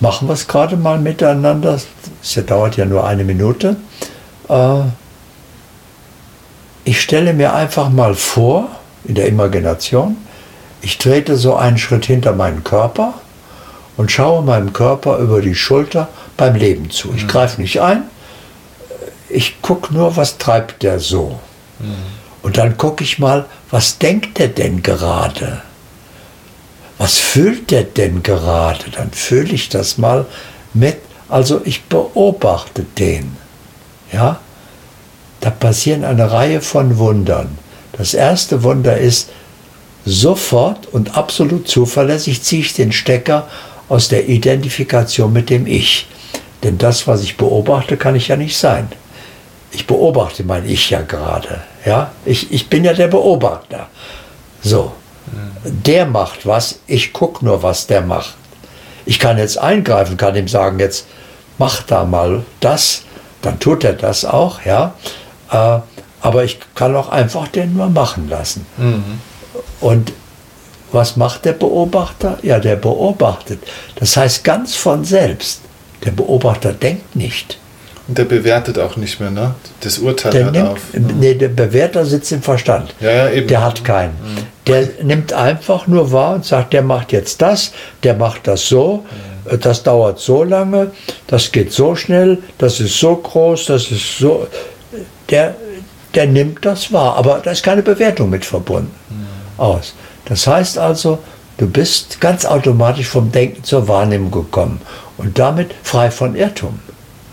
machen 0.00 0.28
wir 0.28 0.34
es 0.34 0.46
gerade 0.46 0.76
mal 0.76 0.98
miteinander. 0.98 1.80
Es 2.22 2.46
dauert 2.46 2.76
ja 2.76 2.84
nur 2.84 3.06
eine 3.06 3.24
Minute. 3.24 3.76
Äh, 4.48 4.82
ich 6.84 7.00
stelle 7.00 7.32
mir 7.32 7.54
einfach 7.54 7.90
mal 7.90 8.14
vor, 8.14 8.68
in 9.04 9.14
der 9.14 9.26
Imagination, 9.26 10.16
ich 10.82 10.98
trete 10.98 11.36
so 11.36 11.56
einen 11.56 11.78
Schritt 11.78 12.06
hinter 12.06 12.32
meinen 12.32 12.62
Körper 12.62 13.14
und 13.96 14.12
schaue 14.12 14.42
meinem 14.44 14.72
Körper 14.72 15.18
über 15.18 15.40
die 15.40 15.54
Schulter 15.54 16.08
beim 16.36 16.54
Leben 16.54 16.90
zu. 16.90 17.12
Ich 17.16 17.24
mhm. 17.24 17.28
greife 17.28 17.60
nicht 17.60 17.80
ein, 17.80 18.04
ich 19.28 19.60
gucke 19.62 19.92
nur, 19.92 20.16
was 20.16 20.38
treibt 20.38 20.82
der 20.82 21.00
so. 21.00 21.40
Mhm. 21.78 21.94
Und 22.42 22.58
dann 22.58 22.76
gucke 22.76 23.02
ich 23.02 23.18
mal, 23.18 23.46
was 23.70 23.98
denkt 23.98 24.38
der 24.38 24.48
denn 24.48 24.82
gerade? 24.82 25.62
Was 26.98 27.18
fühlt 27.18 27.70
der 27.70 27.82
denn 27.82 28.22
gerade? 28.22 28.84
Dann 28.94 29.10
fühle 29.10 29.52
ich 29.52 29.68
das 29.68 29.98
mal 29.98 30.26
mit. 30.72 30.98
Also 31.28 31.60
ich 31.64 31.84
beobachte 31.84 32.84
den. 32.84 33.36
Ja? 34.12 34.40
Da 35.40 35.50
passieren 35.50 36.04
eine 36.04 36.30
Reihe 36.30 36.60
von 36.60 36.98
Wundern. 36.98 37.58
Das 37.92 38.14
erste 38.14 38.62
Wunder 38.62 38.96
ist, 38.98 39.30
sofort 40.04 40.86
und 40.86 41.16
absolut 41.16 41.68
zuverlässig 41.68 42.42
ziehe 42.42 42.62
ich 42.62 42.74
den 42.74 42.92
Stecker 42.92 43.48
aus 43.88 44.08
der 44.08 44.28
Identifikation 44.28 45.32
mit 45.32 45.50
dem 45.50 45.66
Ich. 45.66 46.06
Denn 46.62 46.78
das, 46.78 47.06
was 47.06 47.22
ich 47.22 47.36
beobachte, 47.36 47.96
kann 47.96 48.16
ich 48.16 48.28
ja 48.28 48.36
nicht 48.36 48.56
sein. 48.56 48.88
Ich 49.72 49.86
beobachte 49.86 50.44
mein 50.44 50.66
Ich 50.68 50.90
ja 50.90 51.02
gerade. 51.02 51.60
Ja? 51.84 52.12
Ich, 52.24 52.52
ich 52.52 52.68
bin 52.68 52.84
ja 52.84 52.94
der 52.94 53.08
Beobachter. 53.08 53.88
So. 54.62 54.92
Der 55.64 56.06
macht 56.06 56.46
was, 56.46 56.78
ich 56.86 57.12
gucke 57.12 57.44
nur, 57.44 57.62
was 57.62 57.86
der 57.86 58.00
macht. 58.00 58.36
Ich 59.04 59.18
kann 59.18 59.38
jetzt 59.38 59.58
eingreifen, 59.58 60.16
kann 60.16 60.36
ihm 60.36 60.48
sagen, 60.48 60.78
jetzt 60.78 61.06
mach 61.58 61.82
da 61.82 62.04
mal 62.04 62.44
das, 62.60 63.02
dann 63.46 63.60
tut 63.60 63.84
er 63.84 63.92
das 63.92 64.24
auch, 64.24 64.64
ja. 64.64 64.94
Äh, 65.50 65.78
aber 66.20 66.44
ich 66.44 66.58
kann 66.74 66.96
auch 66.96 67.08
einfach 67.08 67.46
den 67.46 67.76
nur 67.76 67.88
machen 67.88 68.28
lassen. 68.28 68.66
Mhm. 68.76 69.20
Und 69.80 70.12
was 70.90 71.16
macht 71.16 71.44
der 71.44 71.52
Beobachter? 71.52 72.38
Ja, 72.42 72.58
der 72.58 72.76
beobachtet. 72.76 73.60
Das 73.96 74.16
heißt 74.16 74.42
ganz 74.42 74.74
von 74.74 75.04
selbst. 75.04 75.60
Der 76.04 76.10
Beobachter 76.10 76.72
denkt 76.72 77.14
nicht. 77.14 77.58
Und 78.08 78.18
der 78.18 78.24
bewertet 78.24 78.78
auch 78.78 78.96
nicht 78.96 79.20
mehr, 79.20 79.30
ne? 79.30 79.54
Das 79.80 79.98
Urteil 79.98 80.32
der 80.32 80.50
nimmt, 80.50 80.68
auf. 80.68 80.78
Nee, 80.92 81.34
der 81.34 81.48
Bewerter 81.48 82.04
sitzt 82.04 82.32
im 82.32 82.42
Verstand. 82.42 82.94
Ja, 83.00 83.10
ja, 83.10 83.30
eben. 83.30 83.48
Der 83.48 83.62
hat 83.62 83.84
keinen. 83.84 84.12
Mhm. 84.12 84.38
Der 84.66 84.88
nimmt 85.02 85.32
einfach 85.32 85.86
nur 85.86 86.10
wahr 86.12 86.34
und 86.34 86.44
sagt, 86.44 86.72
der 86.72 86.82
macht 86.82 87.12
jetzt 87.12 87.42
das, 87.42 87.72
der 88.02 88.14
macht 88.14 88.46
das 88.46 88.68
so, 88.68 89.04
mhm. 89.04 89.35
Das 89.60 89.82
dauert 89.82 90.18
so 90.18 90.44
lange, 90.44 90.90
das 91.26 91.52
geht 91.52 91.72
so 91.72 91.94
schnell, 91.94 92.38
das 92.58 92.80
ist 92.80 92.98
so 92.98 93.16
groß, 93.16 93.66
das 93.66 93.90
ist 93.90 94.18
so. 94.18 94.46
Der, 95.28 95.54
der 96.14 96.26
nimmt 96.26 96.64
das 96.64 96.92
wahr, 96.92 97.16
aber 97.16 97.40
da 97.42 97.50
ist 97.50 97.62
keine 97.62 97.82
Bewertung 97.82 98.30
mit 98.30 98.44
verbunden. 98.44 98.94
Mhm. 99.10 99.26
Aus. 99.60 99.94
Das 100.26 100.46
heißt 100.46 100.78
also, 100.78 101.18
du 101.58 101.66
bist 101.66 102.20
ganz 102.20 102.44
automatisch 102.44 103.08
vom 103.08 103.30
Denken 103.32 103.64
zur 103.64 103.86
Wahrnehmung 103.88 104.30
gekommen 104.30 104.80
und 105.18 105.38
damit 105.38 105.74
frei 105.82 106.10
von 106.10 106.34
Irrtum. 106.36 106.78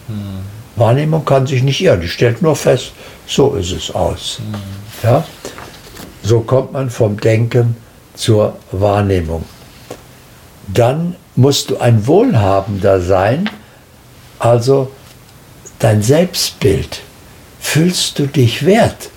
Mhm. 0.07 0.43
Wahrnehmung 0.75 1.23
kann 1.23 1.45
sich 1.45 1.63
nicht 1.63 1.81
irren, 1.81 2.01
die 2.01 2.07
stellt 2.07 2.41
nur 2.41 2.55
fest, 2.55 2.93
so 3.27 3.53
ist 3.55 3.71
es 3.71 3.93
aus. 3.93 4.39
Mhm. 4.39 5.07
Ja? 5.07 5.23
So 6.23 6.39
kommt 6.41 6.73
man 6.73 6.89
vom 6.89 7.19
Denken 7.19 7.75
zur 8.15 8.57
Wahrnehmung. 8.71 9.43
Dann 10.67 11.15
musst 11.35 11.69
du 11.69 11.77
ein 11.77 12.05
Wohlhabender 12.07 13.01
sein, 13.01 13.49
also 14.39 14.91
dein 15.79 16.01
Selbstbild. 16.01 17.01
Fühlst 17.59 18.19
du 18.19 18.27
dich 18.27 18.65
wert, 18.65 19.09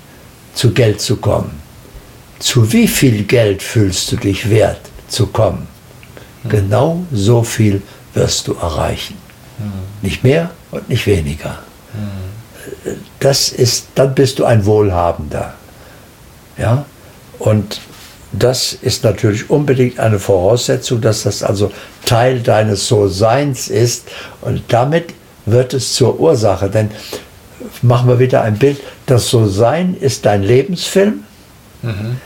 zu 0.54 0.72
Geld 0.72 1.00
zu 1.00 1.16
kommen? 1.16 1.66
zu 2.38 2.72
wie 2.72 2.88
viel 2.88 3.24
Geld 3.24 3.62
fühlst 3.62 4.12
du 4.12 4.16
dich 4.16 4.50
wert 4.50 4.80
zu 5.08 5.26
kommen? 5.26 5.66
Genau 6.48 7.04
so 7.12 7.42
viel 7.42 7.82
wirst 8.14 8.48
du 8.48 8.54
erreichen. 8.54 9.16
Nicht 10.02 10.22
mehr 10.22 10.50
und 10.70 10.88
nicht 10.88 11.06
weniger. 11.06 11.58
Das 13.20 13.48
ist, 13.48 13.88
dann 13.94 14.14
bist 14.14 14.38
du 14.38 14.44
ein 14.44 14.66
Wohlhabender. 14.66 15.54
Ja? 16.58 16.84
Und 17.38 17.80
das 18.32 18.72
ist 18.72 19.04
natürlich 19.04 19.48
unbedingt 19.50 19.98
eine 19.98 20.18
Voraussetzung, 20.18 21.00
dass 21.00 21.22
das 21.22 21.42
also 21.42 21.70
Teil 22.04 22.40
deines 22.40 22.88
So-Seins 22.88 23.68
ist. 23.68 24.08
Und 24.40 24.62
damit 24.68 25.14
wird 25.46 25.74
es 25.74 25.94
zur 25.94 26.18
Ursache. 26.18 26.68
Denn 26.68 26.90
machen 27.82 28.08
wir 28.08 28.18
wieder 28.18 28.42
ein 28.42 28.58
Bild. 28.58 28.80
Das 29.06 29.28
So-Sein 29.30 29.96
ist 29.98 30.26
dein 30.26 30.42
Lebensfilm. 30.42 31.24
Mhm. 31.82 32.20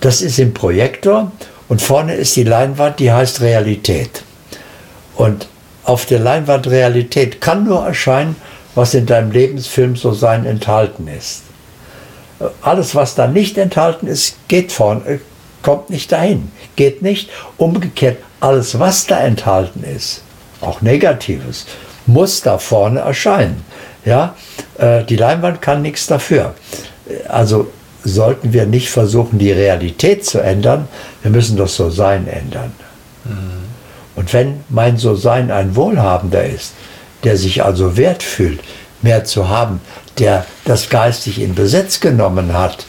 Das 0.00 0.22
ist 0.22 0.38
im 0.38 0.54
Projektor 0.54 1.32
und 1.68 1.82
vorne 1.82 2.14
ist 2.14 2.36
die 2.36 2.44
Leinwand, 2.44 2.98
die 2.98 3.12
heißt 3.12 3.40
Realität. 3.40 4.22
Und 5.16 5.48
auf 5.84 6.06
der 6.06 6.18
Leinwand 6.18 6.66
Realität 6.68 7.40
kann 7.40 7.64
nur 7.64 7.84
erscheinen, 7.84 8.36
was 8.74 8.94
in 8.94 9.06
deinem 9.06 9.30
Lebensfilm 9.30 9.96
so 9.96 10.12
sein 10.12 10.46
enthalten 10.46 11.08
ist. 11.08 11.42
Alles, 12.62 12.94
was 12.94 13.14
da 13.14 13.26
nicht 13.26 13.58
enthalten 13.58 14.06
ist, 14.06 14.36
geht 14.48 14.72
vorne, 14.72 15.20
kommt 15.62 15.90
nicht 15.90 16.12
dahin, 16.12 16.50
geht 16.76 17.02
nicht. 17.02 17.30
Umgekehrt, 17.56 18.18
alles, 18.40 18.78
was 18.78 19.06
da 19.06 19.20
enthalten 19.20 19.84
ist, 19.84 20.22
auch 20.60 20.80
Negatives, 20.80 21.66
muss 22.06 22.42
da 22.42 22.58
vorne 22.58 23.00
erscheinen. 23.00 23.64
Ja, 24.04 24.34
äh, 24.78 25.04
die 25.04 25.16
Leinwand 25.16 25.60
kann 25.60 25.82
nichts 25.82 26.06
dafür. 26.06 26.54
Also 27.28 27.68
sollten 28.02 28.52
wir 28.52 28.66
nicht 28.66 28.88
versuchen, 28.90 29.38
die 29.38 29.52
Realität 29.52 30.24
zu 30.24 30.40
ändern, 30.40 30.88
wir 31.22 31.30
müssen 31.30 31.56
das 31.56 31.76
So-Sein 31.76 32.26
ändern. 32.26 32.72
Mhm. 33.24 33.60
Und 34.16 34.32
wenn 34.32 34.64
mein 34.68 34.96
So-Sein 34.96 35.50
ein 35.50 35.76
Wohlhabender 35.76 36.44
ist, 36.44 36.72
der 37.24 37.36
sich 37.36 37.62
also 37.62 37.96
wert 37.96 38.22
fühlt, 38.22 38.60
mehr 39.02 39.24
zu 39.24 39.48
haben, 39.48 39.80
der 40.18 40.46
das 40.64 40.88
geistig 40.88 41.40
in 41.40 41.54
Besitz 41.54 42.00
genommen 42.00 42.52
hat, 42.52 42.86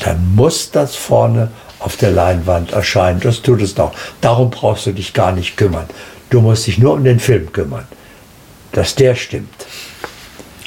dann 0.00 0.34
muss 0.34 0.70
das 0.70 0.94
vorne 0.96 1.50
auf 1.78 1.96
der 1.96 2.10
Leinwand 2.10 2.72
erscheinen. 2.72 3.20
Das 3.20 3.42
tut 3.42 3.62
es 3.62 3.74
doch. 3.74 3.92
Darum 4.20 4.50
brauchst 4.50 4.86
du 4.86 4.92
dich 4.92 5.12
gar 5.12 5.32
nicht 5.32 5.56
kümmern. 5.56 5.86
Du 6.30 6.40
musst 6.40 6.66
dich 6.66 6.78
nur 6.78 6.94
um 6.94 7.04
den 7.04 7.20
Film 7.20 7.52
kümmern, 7.52 7.86
dass 8.72 8.94
der 8.94 9.14
stimmt. 9.14 9.66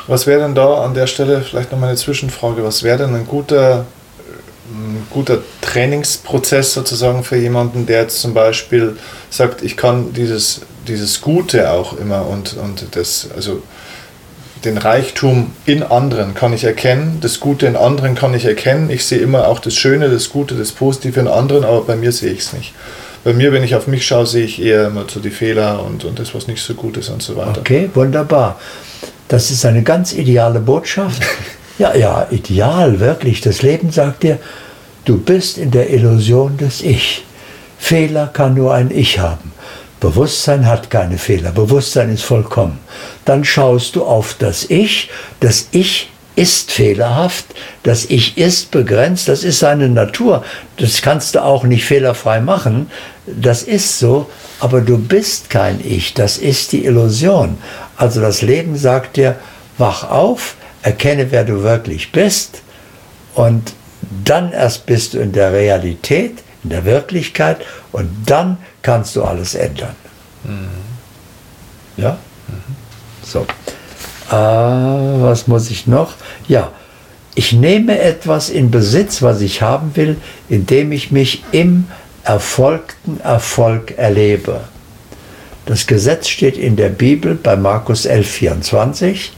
Was 0.07 0.28
wäre 0.28 0.41
denn 0.41 0.53
da 0.53 0.84
an 0.84 0.93
der 0.93 1.07
Stelle 1.07 1.41
vielleicht 1.41 1.72
nochmal 1.72 1.89
eine 1.89 1.97
Zwischenfrage? 1.97 2.63
Was 2.63 2.84
wäre 2.84 2.99
denn 2.99 3.16
ein 3.16 3.26
guter, 3.26 3.86
ein 4.70 5.07
guter 5.09 5.39
Trainingsprozess 5.61 6.74
sozusagen 6.74 7.24
für 7.24 7.38
jemanden, 7.38 7.88
der 7.88 8.01
jetzt 8.01 8.22
zum 8.22 8.34
Beispiel 8.34 8.97
sagt, 9.32 9.63
ich 9.63 9.76
kann 9.76 10.13
dieses, 10.13 10.61
dieses 10.88 11.22
Gute 11.22 11.72
auch 11.72 11.97
immer 11.97 12.28
und, 12.28 12.55
und 12.55 12.95
das, 12.95 13.30
also 13.36 13.63
den 14.66 14.78
Reichtum 14.78 15.51
in 15.66 15.84
anderen 15.84 16.34
kann 16.34 16.53
ich 16.53 16.63
erkennen, 16.63 17.20
das 17.22 17.39
Gute 17.39 17.66
in 17.68 17.76
anderen 17.76 18.16
kann 18.16 18.34
ich 18.34 18.45
erkennen. 18.45 18.89
Ich 18.89 19.05
sehe 19.05 19.20
immer 19.20 19.47
auch 19.47 19.59
das 19.59 19.76
Schöne, 19.76 20.09
das 20.09 20.30
Gute, 20.30 20.55
das 20.55 20.72
Positive 20.72 21.20
in 21.20 21.28
anderen, 21.28 21.63
aber 21.63 21.82
bei 21.82 21.96
mir 21.96 22.12
sehe 22.12 22.32
ich 22.32 22.39
es 22.39 22.54
nicht. 22.54 22.74
Bei 23.24 23.33
mir, 23.33 23.51
wenn 23.51 23.63
ich 23.63 23.75
auf 23.75 23.87
mich 23.87 24.05
schaue, 24.05 24.28
sehe 24.28 24.46
ich 24.46 24.62
eher 24.62 24.87
immer 24.87 25.05
so 25.08 25.20
die 25.20 25.32
Fehler 25.32 25.83
und, 25.83 26.05
und 26.05 26.20
das, 26.20 26.36
was 26.36 26.47
nicht 26.47 26.62
so 26.62 26.74
gut 26.74 26.97
ist 26.97 27.09
und 27.09 27.24
so 27.24 27.36
weiter. 27.36 27.59
Okay, 27.59 27.89
wunderbar. 27.93 28.59
Das 29.28 29.50
ist 29.50 29.66
eine 29.66 29.82
ganz 29.83 30.13
ideale 30.13 30.59
Botschaft. 30.59 31.21
Ja, 31.78 31.93
ja, 31.93 32.25
ideal, 32.32 33.01
wirklich. 33.01 33.42
Das 33.42 33.62
Leben 33.62 33.92
sagt 33.92 34.24
dir, 34.24 34.39
du 35.04 35.17
bist 35.17 35.58
in 35.58 35.71
der 35.71 35.89
Illusion 35.89 36.55
des 36.55 36.82
Ich. 36.82 37.25
Fehler 37.78 38.28
kann 38.28 38.54
nur 38.54 38.74
ein 38.74 38.92
Ich 38.92 39.20
haben. 39.20 39.51
Bewusstsein 40.06 40.68
hat 40.68 40.92
keine 40.92 41.18
Fehler. 41.18 41.52
Bewusstsein 41.52 42.14
ist 42.14 42.22
vollkommen. 42.22 42.78
Dann 43.26 43.44
schaust 43.44 43.96
du 43.96 44.04
auf 44.06 44.36
das 44.38 44.70
Ich. 44.70 45.10
Das 45.40 45.70
Ich 45.72 46.12
ist 46.36 46.72
fehlerhaft. 46.72 47.46
Das 47.82 48.06
Ich 48.06 48.38
ist 48.38 48.70
begrenzt. 48.70 49.28
Das 49.28 49.44
ist 49.44 49.58
seine 49.58 49.90
Natur. 49.90 50.44
Das 50.78 51.02
kannst 51.02 51.34
du 51.34 51.44
auch 51.44 51.64
nicht 51.64 51.86
fehlerfrei 51.86 52.40
machen. 52.40 52.92
Das 53.26 53.64
ist 53.64 53.98
so. 53.98 54.30
Aber 54.60 54.82
du 54.82 55.00
bist 55.00 55.50
kein 55.50 55.82
Ich. 55.84 56.14
Das 56.14 56.38
ist 56.38 56.72
die 56.74 56.86
Illusion. 56.86 57.58
Also 57.98 58.22
das 58.22 58.44
Leben 58.44 58.78
sagt 58.78 59.18
dir, 59.18 59.38
wach 59.80 60.08
auf, 60.12 60.54
erkenne, 60.84 61.32
wer 61.32 61.46
du 61.46 61.64
wirklich 61.64 62.12
bist 62.12 62.62
und 63.34 63.74
dann 64.24 64.52
erst 64.52 64.86
bist 64.86 65.16
du 65.16 65.18
in 65.20 65.32
der 65.32 65.52
Realität, 65.52 66.44
in 66.66 66.70
der 66.70 66.83
Wirklichkeit 66.83 67.58
und 67.92 68.09
dann 68.25 68.58
kannst 68.82 69.16
du 69.16 69.24
alles 69.24 69.54
ändern. 69.54 69.96
Mhm. 70.43 70.67
Ja? 71.96 72.17
Mhm. 72.47 72.75
So. 73.24 73.42
Äh, 74.32 74.33
was 74.33 75.47
muss 75.47 75.70
ich 75.70 75.86
noch? 75.86 76.13
Ja, 76.47 76.71
ich 77.36 77.54
nehme 77.54 78.00
etwas 78.00 78.50
in 78.50 78.71
Besitz, 78.71 79.21
was 79.21 79.42
ich 79.42 79.62
haben 79.62 79.96
will, 79.96 80.17
indem 80.50 80.92
ich 80.92 81.12
mich 81.12 81.43
im 81.51 81.86
erfolgten 82.24 83.20
Erfolg 83.21 83.96
erlebe. 84.00 84.62
Das 85.67 85.86
Gesetz 85.86 86.29
steht 86.29 86.58
in 86.58 86.75
der 86.78 86.89
Bibel 86.89 87.36
bei 87.36 87.55
Markus 87.55 88.05
11, 88.05 88.28
24. 88.28 89.33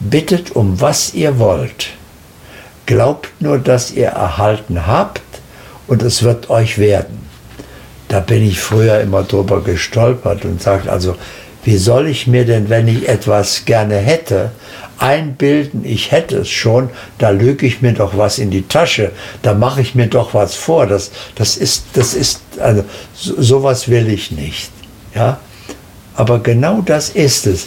Bittet 0.00 0.50
um 0.50 0.82
was 0.82 1.14
ihr 1.14 1.38
wollt. 1.38 1.90
Glaubt 2.84 3.30
nur, 3.40 3.58
dass 3.58 3.90
ihr 3.92 4.08
erhalten 4.08 4.86
habt 4.86 5.22
und 5.92 6.02
es 6.02 6.22
wird 6.22 6.48
euch 6.48 6.78
werden. 6.78 7.20
Da 8.08 8.20
bin 8.20 8.42
ich 8.42 8.58
früher 8.58 9.00
immer 9.02 9.24
drüber 9.24 9.62
gestolpert 9.62 10.46
und 10.46 10.62
sagt 10.62 10.88
also, 10.88 11.16
wie 11.64 11.76
soll 11.76 12.06
ich 12.06 12.26
mir 12.26 12.46
denn, 12.46 12.70
wenn 12.70 12.88
ich 12.88 13.10
etwas 13.10 13.66
gerne 13.66 13.96
hätte, 13.96 14.52
einbilden, 14.96 15.84
ich 15.84 16.10
hätte 16.10 16.38
es 16.38 16.48
schon, 16.48 16.88
da 17.18 17.28
lüge 17.28 17.66
ich 17.66 17.82
mir 17.82 17.92
doch 17.92 18.16
was 18.16 18.38
in 18.38 18.50
die 18.50 18.66
Tasche, 18.66 19.12
da 19.42 19.52
mache 19.52 19.82
ich 19.82 19.94
mir 19.94 20.06
doch 20.06 20.32
was 20.32 20.54
vor. 20.54 20.86
Das, 20.86 21.10
das 21.34 21.58
ist, 21.58 21.84
das 21.92 22.14
ist, 22.14 22.40
also 22.58 22.84
so, 23.12 23.42
sowas 23.42 23.88
will 23.88 24.08
ich 24.08 24.30
nicht. 24.30 24.70
Ja? 25.14 25.40
Aber 26.14 26.38
genau 26.38 26.80
das 26.80 27.10
ist 27.10 27.46
es. 27.46 27.66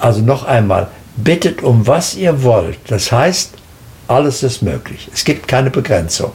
Also 0.00 0.22
noch 0.22 0.42
einmal, 0.42 0.88
bittet 1.16 1.62
um 1.62 1.86
was 1.86 2.16
ihr 2.16 2.42
wollt. 2.42 2.78
Das 2.88 3.12
heißt, 3.12 3.52
alles 4.08 4.42
ist 4.42 4.60
möglich. 4.60 5.08
Es 5.14 5.24
gibt 5.24 5.46
keine 5.46 5.70
Begrenzung. 5.70 6.32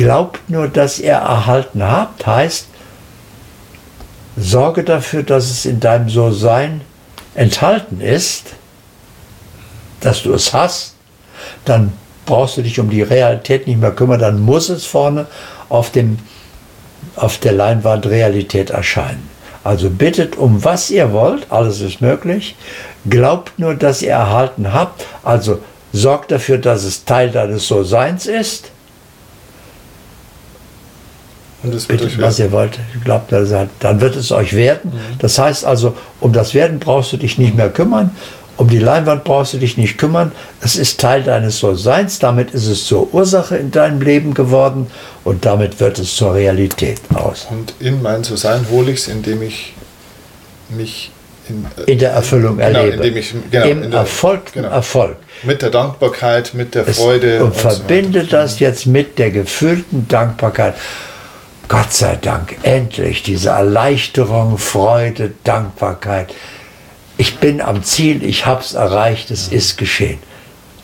Glaubt 0.00 0.48
nur, 0.48 0.66
dass 0.68 0.98
ihr 0.98 1.12
erhalten 1.12 1.82
habt, 1.82 2.26
heißt, 2.26 2.68
sorge 4.34 4.82
dafür, 4.82 5.22
dass 5.22 5.50
es 5.50 5.66
in 5.66 5.78
deinem 5.78 6.08
So-Sein 6.08 6.80
enthalten 7.34 8.00
ist, 8.00 8.54
dass 10.00 10.22
du 10.22 10.32
es 10.32 10.54
hast, 10.54 10.94
dann 11.66 11.92
brauchst 12.24 12.56
du 12.56 12.62
dich 12.62 12.80
um 12.80 12.88
die 12.88 13.02
Realität 13.02 13.66
nicht 13.66 13.78
mehr 13.78 13.90
kümmern, 13.90 14.20
dann 14.20 14.40
muss 14.40 14.70
es 14.70 14.86
vorne 14.86 15.26
auf, 15.68 15.90
dem, 15.92 16.18
auf 17.16 17.36
der 17.36 17.52
Leinwand 17.52 18.06
Realität 18.06 18.70
erscheinen. 18.70 19.28
Also 19.64 19.90
bittet 19.90 20.38
um 20.38 20.64
was 20.64 20.90
ihr 20.90 21.12
wollt, 21.12 21.52
alles 21.52 21.82
ist 21.82 22.00
möglich. 22.00 22.56
Glaubt 23.06 23.58
nur, 23.58 23.74
dass 23.74 24.00
ihr 24.00 24.12
erhalten 24.12 24.72
habt, 24.72 25.04
also 25.22 25.58
sorgt 25.92 26.30
dafür, 26.30 26.56
dass 26.56 26.84
es 26.84 27.04
Teil 27.04 27.30
deines 27.30 27.68
So-Seins 27.68 28.24
ist. 28.24 28.70
Und 31.62 31.74
es 31.74 31.88
wird 31.88 32.00
Bittet, 32.00 32.20
was 32.20 32.38
ihr 32.38 32.52
wollt, 32.52 32.78
glaubt, 33.04 33.32
dann 33.32 34.00
wird 34.00 34.16
es 34.16 34.32
euch 34.32 34.54
werden. 34.54 34.92
Mhm. 34.92 35.18
Das 35.18 35.38
heißt 35.38 35.64
also, 35.64 35.94
um 36.20 36.32
das 36.32 36.54
Werden 36.54 36.78
brauchst 36.78 37.12
du 37.12 37.16
dich 37.16 37.36
nicht 37.36 37.54
mehr 37.54 37.68
kümmern, 37.68 38.12
um 38.60 38.68
die 38.68 38.78
Leinwand 38.78 39.24
brauchst 39.24 39.54
du 39.54 39.58
dich 39.58 39.78
nicht 39.78 39.96
kümmern. 39.96 40.32
Es 40.60 40.76
ist 40.76 41.00
Teil 41.00 41.22
deines 41.22 41.58
So-Seins. 41.60 42.18
Damit 42.18 42.50
ist 42.50 42.66
es 42.66 42.84
zur 42.84 43.14
Ursache 43.14 43.56
in 43.56 43.70
deinem 43.70 44.02
Leben 44.02 44.34
geworden 44.34 44.88
und 45.24 45.46
damit 45.46 45.80
wird 45.80 45.98
es 45.98 46.14
zur 46.14 46.34
Realität 46.34 47.00
aus. 47.14 47.46
Und 47.50 47.72
in 47.80 48.02
mein 48.02 48.22
So-Sein 48.22 48.66
hole 48.70 48.90
ich 48.90 49.00
es, 49.00 49.08
indem 49.08 49.40
ich 49.40 49.72
mich 50.68 51.10
in, 51.48 51.64
äh, 51.78 51.90
in 51.90 51.98
der 51.98 52.10
Erfüllung 52.10 52.58
genau, 52.58 52.80
erlebe. 52.80 53.18
Ich, 53.18 53.34
genau, 53.50 53.66
Im 53.66 53.82
in 53.82 53.90
der, 53.92 54.00
Erfolg, 54.00 54.52
genau. 54.52 54.68
Erfolg. 54.68 55.16
Mit 55.42 55.62
der 55.62 55.70
Dankbarkeit, 55.70 56.52
mit 56.52 56.74
der 56.74 56.84
Freude. 56.84 57.36
Es, 57.36 57.40
und, 57.40 57.46
und 57.46 57.56
verbinde 57.56 58.24
so 58.24 58.30
das 58.30 58.60
jetzt 58.60 58.86
mit 58.86 59.18
der 59.18 59.30
gefühlten 59.30 60.06
Dankbarkeit. 60.06 60.74
Gott 61.70 61.94
sei 61.94 62.16
Dank, 62.16 62.58
endlich 62.62 63.22
diese 63.22 63.48
Erleichterung, 63.48 64.58
Freude, 64.58 65.32
Dankbarkeit 65.44 66.34
ich 67.20 67.36
bin 67.36 67.60
am 67.60 67.84
Ziel, 67.84 68.24
ich 68.24 68.46
habe 68.46 68.62
es 68.62 68.72
erreicht, 68.72 69.30
es 69.30 69.48
ist 69.48 69.76
geschehen. 69.76 70.18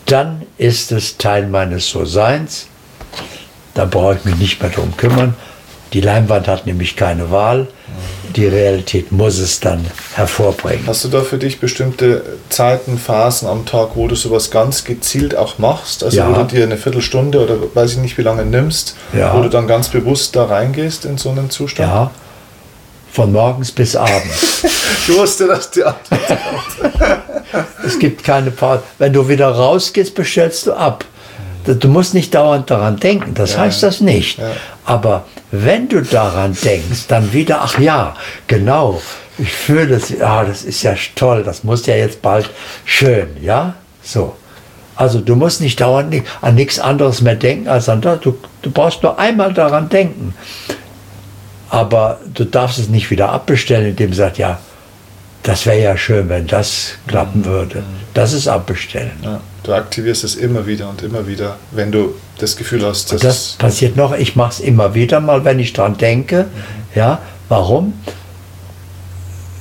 Dann 0.04 0.42
ist 0.58 0.92
es 0.92 1.16
Teil 1.16 1.46
meines 1.46 1.88
So-Seins. 1.88 2.66
Da 3.72 3.86
brauche 3.86 4.16
ich 4.16 4.24
mich 4.26 4.36
nicht 4.36 4.60
mehr 4.60 4.70
darum 4.70 4.94
kümmern. 4.98 5.34
Die 5.92 6.00
Leinwand 6.00 6.48
hat 6.48 6.66
nämlich 6.66 6.96
keine 6.96 7.30
Wahl. 7.30 7.68
Die 8.34 8.46
Realität 8.46 9.12
muss 9.12 9.38
es 9.38 9.60
dann 9.60 9.86
hervorbringen. 10.14 10.86
Hast 10.86 11.04
du 11.04 11.08
da 11.08 11.22
für 11.22 11.38
dich 11.38 11.58
bestimmte 11.58 12.22
Zeiten, 12.50 12.98
Phasen 12.98 13.48
am 13.48 13.64
Tag, 13.64 13.90
wo 13.94 14.08
du 14.08 14.14
sowas 14.14 14.50
ganz 14.50 14.84
gezielt 14.84 15.34
auch 15.34 15.58
machst? 15.58 16.04
Also 16.04 16.18
ja. 16.18 16.28
wo 16.28 16.34
du 16.34 16.44
dir 16.44 16.64
eine 16.64 16.76
Viertelstunde 16.76 17.42
oder 17.42 17.56
weiß 17.74 17.92
ich 17.92 17.98
nicht 17.98 18.18
wie 18.18 18.22
lange 18.22 18.44
nimmst, 18.44 18.96
ja. 19.14 19.34
wo 19.34 19.42
du 19.42 19.48
dann 19.48 19.66
ganz 19.66 19.88
bewusst 19.88 20.36
da 20.36 20.44
reingehst 20.44 21.06
in 21.06 21.16
so 21.16 21.30
einen 21.30 21.48
Zustand? 21.48 21.90
Ja, 21.90 22.10
von 23.10 23.32
morgens 23.32 23.72
bis 23.72 23.96
abends. 23.96 24.64
ich 25.08 25.16
wusste, 25.16 25.46
dass 25.46 25.70
die 25.70 25.84
Antwort 25.84 26.20
kommt. 26.28 27.66
es 27.86 27.98
gibt 27.98 28.22
keine 28.22 28.50
Pause. 28.50 28.82
Wenn 28.98 29.14
du 29.14 29.26
wieder 29.26 29.48
rausgehst, 29.48 30.14
bestellst 30.14 30.66
du 30.66 30.74
ab. 30.74 31.06
Du 31.66 31.88
musst 31.88 32.14
nicht 32.14 32.34
dauernd 32.34 32.70
daran 32.70 32.96
denken, 32.96 33.34
das 33.34 33.54
ja, 33.54 33.60
heißt 33.60 33.82
das 33.82 34.00
nicht. 34.00 34.38
Ja. 34.38 34.52
Aber 34.84 35.24
wenn 35.50 35.88
du 35.88 36.02
daran 36.02 36.56
denkst, 36.62 37.06
dann 37.08 37.32
wieder, 37.32 37.60
ach 37.62 37.78
ja, 37.78 38.14
genau, 38.46 39.00
ich 39.38 39.52
fühle 39.52 39.98
das, 39.98 40.12
ah, 40.20 40.44
das 40.44 40.62
ist 40.62 40.82
ja 40.82 40.94
toll, 41.14 41.42
das 41.42 41.64
muss 41.64 41.86
ja 41.86 41.96
jetzt 41.96 42.22
bald 42.22 42.48
schön, 42.84 43.28
ja, 43.42 43.74
so. 44.02 44.34
Also 44.96 45.20
du 45.20 45.36
musst 45.36 45.60
nicht 45.60 45.80
dauernd 45.80 46.22
an 46.40 46.54
nichts 46.54 46.78
anderes 46.78 47.20
mehr 47.20 47.36
denken 47.36 47.68
als 47.68 47.88
an 47.88 48.00
das. 48.00 48.20
Du, 48.20 48.38
du 48.62 48.70
brauchst 48.70 49.02
nur 49.02 49.18
einmal 49.18 49.52
daran 49.52 49.90
denken. 49.90 50.34
Aber 51.68 52.20
du 52.32 52.44
darfst 52.44 52.78
es 52.78 52.88
nicht 52.88 53.10
wieder 53.10 53.28
abbestellen, 53.30 53.90
indem 53.90 54.10
du 54.10 54.16
sagst, 54.16 54.38
ja, 54.38 54.58
das 55.46 55.64
wäre 55.64 55.80
ja 55.80 55.96
schön, 55.96 56.28
wenn 56.28 56.48
das 56.48 56.94
klappen 57.06 57.44
würde. 57.44 57.84
Das 58.14 58.32
ist 58.32 58.48
abbestellen. 58.48 59.12
Ja, 59.22 59.40
du 59.62 59.74
aktivierst 59.74 60.24
es 60.24 60.34
immer 60.34 60.66
wieder 60.66 60.90
und 60.90 61.02
immer 61.02 61.28
wieder, 61.28 61.56
wenn 61.70 61.92
du 61.92 62.16
das 62.38 62.56
Gefühl 62.56 62.84
hast, 62.84 63.12
dass 63.12 63.20
das 63.20 63.50
passiert 63.52 63.96
noch. 63.96 64.12
Ich 64.12 64.34
mache 64.34 64.50
es 64.50 64.60
immer 64.60 64.94
wieder 64.94 65.20
mal, 65.20 65.44
wenn 65.44 65.60
ich 65.60 65.72
dran 65.72 65.96
denke. 65.96 66.46
Mhm. 66.52 66.96
Ja, 66.96 67.20
warum? 67.48 67.94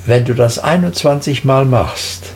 Wenn 0.07 0.26
du 0.26 0.34
das 0.34 0.57
21 0.57 1.45
Mal 1.45 1.66
machst, 1.66 2.34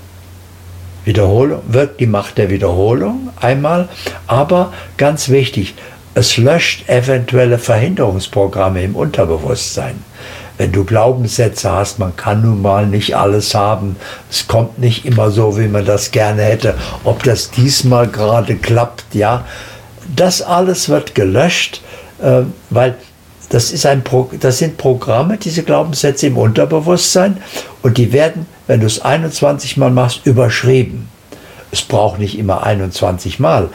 Wiederholung 1.04 1.64
wird 1.68 2.00
die 2.00 2.06
Macht 2.06 2.38
der 2.38 2.52
Wiederholung 2.52 3.30
einmal, 3.42 3.90
aber 4.28 4.74
ganz 4.98 5.30
wichtig, 5.30 5.74
es 6.14 6.38
löscht 6.38 6.88
eventuelle 6.88 7.58
Verhinderungsprogramme 7.58 8.84
im 8.84 8.96
Unterbewusstsein. 8.96 10.04
Wenn 10.60 10.74
du 10.74 10.84
Glaubenssätze 10.84 11.72
hast, 11.72 12.00
man 12.00 12.18
kann 12.18 12.42
nun 12.42 12.62
mal 12.62 12.86
nicht 12.86 13.16
alles 13.16 13.56
haben, 13.56 13.96
es 14.30 14.46
kommt 14.46 14.78
nicht 14.78 15.06
immer 15.06 15.32
so, 15.32 15.58
wie 15.58 15.70
man 15.70 15.86
das 15.86 16.12
gerne 16.12 16.42
hätte, 16.42 16.76
ob 17.06 17.24
das 17.24 17.50
diesmal 17.50 18.10
gerade 18.10 18.58
klappt, 18.58 19.16
ja, 19.16 19.46
das 20.14 20.42
alles 20.42 20.90
wird 20.90 21.16
gelöscht, 21.16 21.82
äh, 22.22 22.42
weil 22.70 22.96
das, 23.48 23.72
ist 23.72 23.86
ein 23.86 24.04
Pro 24.04 24.30
das 24.38 24.58
sind 24.58 24.76
Programme, 24.76 25.38
diese 25.38 25.64
Glaubenssätze 25.64 26.28
im 26.28 26.38
Unterbewusstsein 26.38 27.38
und 27.82 27.98
die 27.98 28.12
werden, 28.12 28.46
wenn 28.68 28.82
du 28.82 28.86
es 28.86 29.00
21 29.00 29.78
Mal 29.78 29.92
machst, 29.92 30.26
überschrieben. 30.26 31.08
Es 31.72 31.84
braucht 31.84 32.20
nicht 32.20 32.38
immer 32.38 32.64
21 32.64 33.40
Mal. 33.40 33.70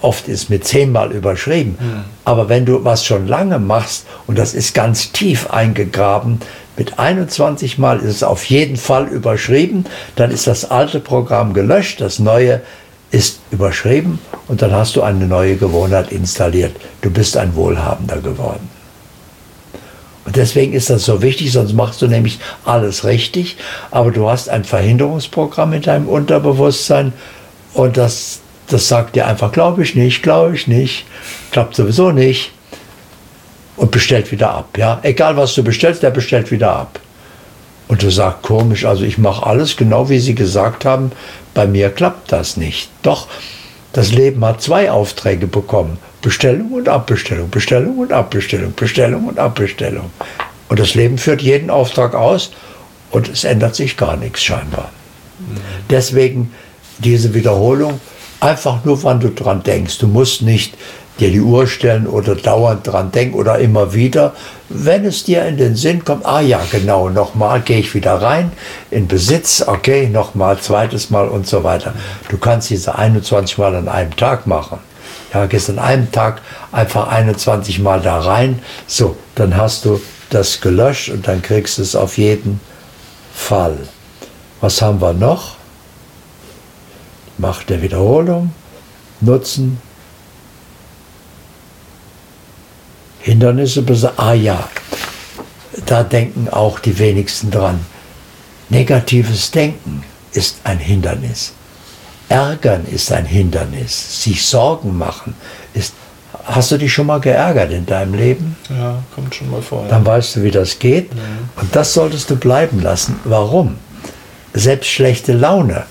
Oft 0.00 0.28
ist 0.28 0.48
mit 0.48 0.64
zehnmal 0.64 1.12
überschrieben. 1.12 1.76
Mhm. 1.80 2.04
Aber 2.24 2.48
wenn 2.48 2.64
du 2.64 2.84
was 2.84 3.04
schon 3.04 3.26
lange 3.26 3.58
machst 3.58 4.06
und 4.26 4.38
das 4.38 4.54
ist 4.54 4.74
ganz 4.74 5.12
tief 5.12 5.50
eingegraben, 5.50 6.40
mit 6.76 6.98
21 6.98 7.78
Mal 7.78 7.98
ist 7.98 8.16
es 8.16 8.22
auf 8.22 8.44
jeden 8.44 8.76
Fall 8.76 9.08
überschrieben, 9.08 9.84
dann 10.14 10.30
ist 10.30 10.46
das 10.46 10.70
alte 10.70 11.00
Programm 11.00 11.52
gelöscht, 11.52 12.00
das 12.00 12.20
neue 12.20 12.60
ist 13.10 13.40
überschrieben 13.50 14.18
und 14.48 14.62
dann 14.62 14.72
hast 14.72 14.94
du 14.94 15.02
eine 15.02 15.26
neue 15.26 15.56
Gewohnheit 15.56 16.12
installiert. 16.12 16.76
Du 17.00 17.10
bist 17.10 17.36
ein 17.36 17.56
Wohlhabender 17.56 18.18
geworden. 18.18 18.68
Und 20.24 20.36
deswegen 20.36 20.74
ist 20.74 20.90
das 20.90 21.06
so 21.06 21.22
wichtig, 21.22 21.52
sonst 21.52 21.72
machst 21.72 22.02
du 22.02 22.06
nämlich 22.06 22.38
alles 22.66 23.04
richtig, 23.04 23.56
aber 23.90 24.10
du 24.10 24.28
hast 24.28 24.50
ein 24.50 24.62
Verhinderungsprogramm 24.62 25.72
in 25.72 25.82
deinem 25.82 26.06
Unterbewusstsein 26.06 27.14
und 27.72 27.96
das 27.96 28.40
das 28.68 28.88
sagt 28.88 29.16
dir 29.16 29.26
einfach, 29.26 29.52
glaube 29.52 29.82
ich 29.82 29.94
nicht, 29.94 30.22
glaube 30.22 30.54
ich 30.54 30.66
nicht, 30.66 31.06
klappt 31.50 31.74
sowieso 31.74 32.10
nicht 32.10 32.52
und 33.76 33.90
bestellt 33.90 34.30
wieder 34.30 34.50
ab. 34.50 34.76
Ja? 34.76 35.00
Egal 35.02 35.36
was 35.36 35.54
du 35.54 35.62
bestellst, 35.62 36.02
der 36.02 36.10
bestellt 36.10 36.50
wieder 36.50 36.72
ab. 36.72 37.00
Und 37.88 38.02
du 38.02 38.10
sagst, 38.10 38.42
komisch, 38.42 38.84
also 38.84 39.04
ich 39.04 39.16
mache 39.16 39.46
alles 39.46 39.76
genau 39.76 40.10
wie 40.10 40.18
sie 40.18 40.34
gesagt 40.34 40.84
haben, 40.84 41.12
bei 41.54 41.66
mir 41.66 41.88
klappt 41.90 42.30
das 42.30 42.58
nicht. 42.58 42.90
Doch, 43.02 43.28
das 43.94 44.12
Leben 44.12 44.44
hat 44.44 44.60
zwei 44.60 44.90
Aufträge 44.90 45.46
bekommen. 45.46 45.98
Bestellung 46.20 46.72
und 46.72 46.88
Abbestellung, 46.88 47.48
Bestellung 47.48 47.98
und 47.98 48.12
Abbestellung, 48.12 48.74
Bestellung 48.74 49.26
und 49.26 49.38
Abbestellung. 49.38 50.10
Und 50.68 50.78
das 50.78 50.94
Leben 50.94 51.16
führt 51.16 51.40
jeden 51.40 51.70
Auftrag 51.70 52.14
aus 52.14 52.52
und 53.10 53.28
es 53.28 53.44
ändert 53.44 53.74
sich 53.74 53.96
gar 53.96 54.16
nichts 54.16 54.42
scheinbar. 54.42 54.90
Mhm. 55.38 55.56
Deswegen 55.88 56.52
diese 56.98 57.32
Wiederholung 57.32 58.00
Einfach 58.40 58.84
nur, 58.84 59.02
wann 59.02 59.20
du 59.20 59.30
dran 59.30 59.62
denkst. 59.62 59.98
Du 59.98 60.06
musst 60.06 60.42
nicht 60.42 60.74
dir 61.18 61.30
die 61.30 61.40
Uhr 61.40 61.66
stellen 61.66 62.06
oder 62.06 62.36
dauernd 62.36 62.86
dran 62.86 63.10
denken 63.10 63.34
oder 63.34 63.58
immer 63.58 63.92
wieder. 63.94 64.34
Wenn 64.68 65.04
es 65.04 65.24
dir 65.24 65.44
in 65.46 65.56
den 65.56 65.74
Sinn 65.74 66.04
kommt, 66.04 66.24
ah 66.24 66.40
ja, 66.40 66.60
genau, 66.70 67.08
nochmal 67.08 67.60
gehe 67.60 67.78
ich 67.78 67.94
wieder 67.94 68.14
rein 68.22 68.52
in 68.90 69.08
Besitz, 69.08 69.64
okay, 69.66 70.08
nochmal, 70.08 70.58
zweites 70.58 71.10
Mal 71.10 71.28
und 71.28 71.46
so 71.46 71.64
weiter. 71.64 71.94
Du 72.28 72.38
kannst 72.38 72.70
diese 72.70 72.94
21 72.94 73.58
Mal 73.58 73.74
an 73.74 73.88
einem 73.88 74.14
Tag 74.16 74.46
machen. 74.46 74.78
Ja, 75.34 75.46
gehst 75.46 75.68
an 75.68 75.78
einem 75.78 76.10
Tag 76.12 76.40
einfach 76.72 77.08
21 77.08 77.80
Mal 77.80 78.00
da 78.00 78.18
rein, 78.20 78.60
so, 78.86 79.16
dann 79.34 79.56
hast 79.56 79.84
du 79.84 80.00
das 80.30 80.60
gelöscht 80.60 81.10
und 81.10 81.26
dann 81.26 81.42
kriegst 81.42 81.78
du 81.78 81.82
es 81.82 81.96
auf 81.96 82.16
jeden 82.16 82.60
Fall. 83.34 83.76
Was 84.60 84.80
haben 84.80 85.00
wir 85.00 85.12
noch? 85.12 85.57
Macht 87.38 87.70
der 87.70 87.82
Wiederholung, 87.82 88.52
Nutzen, 89.20 89.80
Hindernisse, 93.20 93.84
ah 94.16 94.32
ja, 94.32 94.68
da 95.86 96.02
denken 96.02 96.48
auch 96.48 96.78
die 96.78 96.98
wenigsten 96.98 97.50
dran. 97.50 97.80
Negatives 98.68 99.50
Denken 99.50 100.02
ist 100.32 100.60
ein 100.64 100.78
Hindernis. 100.78 101.52
Ärgern 102.28 102.86
ist 102.86 103.10
ein 103.12 103.24
Hindernis. 103.24 104.22
Sich 104.22 104.46
Sorgen 104.46 104.96
machen 104.96 105.34
ist. 105.74 105.94
Hast 106.44 106.70
du 106.72 106.78
dich 106.78 106.92
schon 106.92 107.06
mal 107.06 107.20
geärgert 107.20 107.72
in 107.72 107.84
deinem 107.84 108.14
Leben? 108.14 108.56
Ja, 108.70 109.02
kommt 109.14 109.34
schon 109.34 109.50
mal 109.50 109.62
vor. 109.62 109.82
Ja. 109.82 109.88
Dann 109.88 110.06
weißt 110.06 110.36
du, 110.36 110.42
wie 110.42 110.50
das 110.50 110.78
geht. 110.78 111.14
Mhm. 111.14 111.20
Und 111.56 111.76
das 111.76 111.94
solltest 111.94 112.30
du 112.30 112.36
bleiben 112.36 112.80
lassen. 112.80 113.18
Warum? 113.24 113.76
Selbst 114.54 114.88
schlechte 114.88 115.32
Laune 115.32 115.84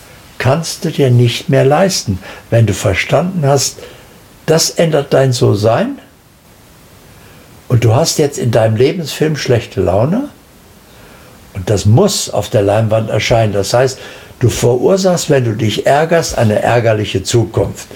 kannst 0.47 0.85
du 0.85 0.91
dir 0.91 1.09
nicht 1.09 1.49
mehr 1.49 1.65
leisten, 1.65 2.19
wenn 2.51 2.65
du 2.65 2.73
verstanden 2.73 3.45
hast, 3.45 3.79
das 4.45 4.69
ändert 4.69 5.11
dein 5.13 5.33
So-Sein 5.33 5.99
und 7.67 7.83
du 7.83 7.93
hast 7.93 8.17
jetzt 8.17 8.37
in 8.37 8.51
deinem 8.51 8.77
Lebensfilm 8.77 9.35
schlechte 9.35 9.81
Laune 9.81 10.29
und 11.53 11.69
das 11.69 11.85
muss 11.85 12.29
auf 12.29 12.49
der 12.49 12.61
Leinwand 12.61 13.09
erscheinen. 13.09 13.51
Das 13.51 13.73
heißt, 13.73 13.99
du 14.39 14.47
verursachst, 14.47 15.29
wenn 15.29 15.43
du 15.43 15.51
dich 15.51 15.85
ärgerst, 15.85 16.37
eine 16.37 16.61
ärgerliche 16.61 17.23
Zukunft. 17.23 17.89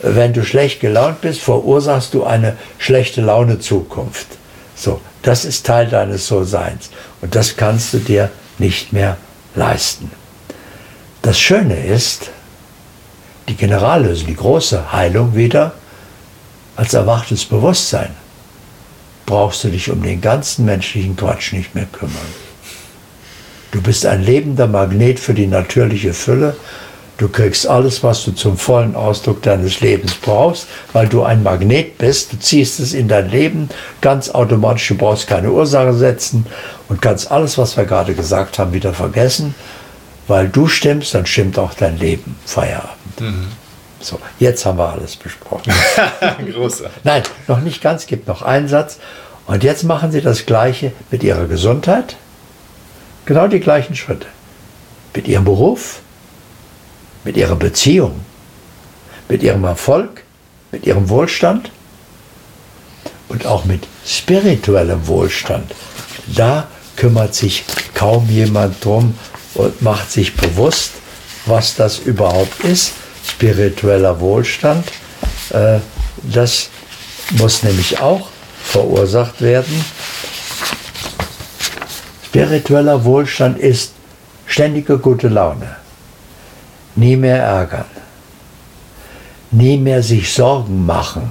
Wenn 0.00 0.32
du 0.32 0.44
schlecht 0.44 0.78
gelaunt 0.78 1.20
bist, 1.20 1.40
verursachst 1.40 2.14
du 2.14 2.22
eine 2.22 2.56
schlechte 2.78 3.22
Laune 3.22 3.58
Zukunft. 3.58 4.28
So, 4.76 5.00
das 5.22 5.44
ist 5.44 5.66
Teil 5.66 5.88
deines 5.88 6.28
So-Seins 6.28 6.90
und 7.22 7.34
das 7.34 7.56
kannst 7.56 7.92
du 7.92 7.98
dir 7.98 8.30
nicht 8.56 8.92
mehr 8.92 9.16
leisten. 9.56 10.12
Das 11.28 11.38
Schöne 11.38 11.76
ist, 11.76 12.30
die 13.48 13.54
Generallösung, 13.54 14.28
die 14.28 14.34
große 14.34 14.92
Heilung 14.92 15.36
wieder 15.36 15.74
als 16.74 16.94
erwachtes 16.94 17.44
Bewusstsein 17.44 18.14
brauchst 19.26 19.62
du 19.62 19.68
dich 19.68 19.90
um 19.90 20.02
den 20.02 20.22
ganzen 20.22 20.64
menschlichen 20.64 21.16
Quatsch 21.16 21.52
nicht 21.52 21.74
mehr 21.74 21.84
kümmern. 21.84 22.16
Du 23.72 23.82
bist 23.82 24.06
ein 24.06 24.22
lebender 24.22 24.66
Magnet 24.66 25.20
für 25.20 25.34
die 25.34 25.46
natürliche 25.46 26.14
Fülle. 26.14 26.56
Du 27.18 27.28
kriegst 27.28 27.66
alles, 27.66 28.02
was 28.02 28.24
du 28.24 28.32
zum 28.32 28.56
vollen 28.56 28.96
Ausdruck 28.96 29.42
deines 29.42 29.80
Lebens 29.80 30.14
brauchst, 30.14 30.66
weil 30.94 31.08
du 31.08 31.24
ein 31.24 31.42
Magnet 31.42 31.98
bist. 31.98 32.32
Du 32.32 32.38
ziehst 32.38 32.80
es 32.80 32.94
in 32.94 33.06
dein 33.06 33.28
Leben 33.28 33.68
ganz 34.00 34.30
automatisch. 34.30 34.88
Du 34.88 34.94
brauchst 34.94 35.26
keine 35.26 35.52
Ursache 35.52 35.92
setzen 35.92 36.46
und 36.88 37.02
kannst 37.02 37.30
alles, 37.30 37.58
was 37.58 37.76
wir 37.76 37.84
gerade 37.84 38.14
gesagt 38.14 38.58
haben, 38.58 38.72
wieder 38.72 38.94
vergessen. 38.94 39.54
Weil 40.28 40.48
du 40.48 40.68
stimmst, 40.68 41.14
dann 41.14 41.26
stimmt 41.26 41.58
auch 41.58 41.74
dein 41.74 41.98
Leben. 41.98 42.36
Feierabend. 42.44 43.20
Mhm. 43.20 43.48
So, 44.00 44.20
jetzt 44.38 44.64
haben 44.64 44.78
wir 44.78 44.90
alles 44.90 45.16
besprochen. 45.16 45.72
Großartig. 46.52 47.02
Nein, 47.02 47.22
noch 47.48 47.60
nicht 47.60 47.82
ganz, 47.82 48.06
gibt 48.06 48.28
noch 48.28 48.42
einen 48.42 48.68
Satz. 48.68 48.98
Und 49.46 49.64
jetzt 49.64 49.82
machen 49.82 50.12
Sie 50.12 50.20
das 50.20 50.46
Gleiche 50.46 50.92
mit 51.10 51.24
Ihrer 51.24 51.46
Gesundheit. 51.46 52.16
Genau 53.24 53.48
die 53.48 53.60
gleichen 53.60 53.96
Schritte. 53.96 54.26
Mit 55.14 55.26
Ihrem 55.26 55.44
Beruf, 55.44 56.00
mit 57.24 57.36
Ihrer 57.36 57.56
Beziehung, 57.56 58.20
mit 59.28 59.42
Ihrem 59.42 59.64
Erfolg, 59.64 60.22
mit 60.70 60.86
Ihrem 60.86 61.08
Wohlstand 61.08 61.72
und 63.28 63.46
auch 63.46 63.64
mit 63.64 63.86
spirituellem 64.06 65.06
Wohlstand. 65.06 65.74
Da 66.28 66.68
kümmert 66.96 67.34
sich 67.34 67.64
kaum 67.94 68.28
jemand 68.28 68.84
drum 68.84 69.14
und 69.58 69.82
macht 69.82 70.10
sich 70.10 70.34
bewusst, 70.34 70.92
was 71.44 71.76
das 71.76 71.98
überhaupt 71.98 72.64
ist 72.64 72.94
spiritueller 73.28 74.20
Wohlstand. 74.20 74.86
Äh, 75.50 75.78
das 76.22 76.70
muss 77.38 77.62
nämlich 77.62 78.00
auch 78.00 78.28
verursacht 78.62 79.40
werden. 79.40 79.84
Spiritueller 82.26 83.04
Wohlstand 83.04 83.58
ist 83.58 83.92
ständige 84.46 84.98
gute 84.98 85.28
Laune, 85.28 85.76
nie 86.96 87.16
mehr 87.16 87.42
ärgern, 87.42 87.86
nie 89.50 89.76
mehr 89.76 90.02
sich 90.02 90.32
Sorgen 90.32 90.84
machen. 90.84 91.30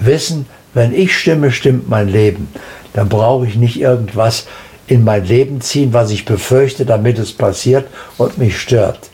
Wissen, 0.00 0.46
wenn 0.72 0.94
ich 0.94 1.16
stimme, 1.16 1.52
stimmt 1.52 1.88
mein 1.88 2.08
Leben. 2.08 2.48
Dann 2.94 3.08
brauche 3.08 3.46
ich 3.46 3.56
nicht 3.56 3.80
irgendwas 3.80 4.46
in 4.86 5.04
mein 5.04 5.24
Leben 5.24 5.60
ziehen, 5.60 5.92
was 5.92 6.10
ich 6.10 6.24
befürchte, 6.24 6.84
damit 6.84 7.18
es 7.18 7.32
passiert 7.32 7.88
und 8.18 8.38
mich 8.38 8.58
stört. 8.58 9.10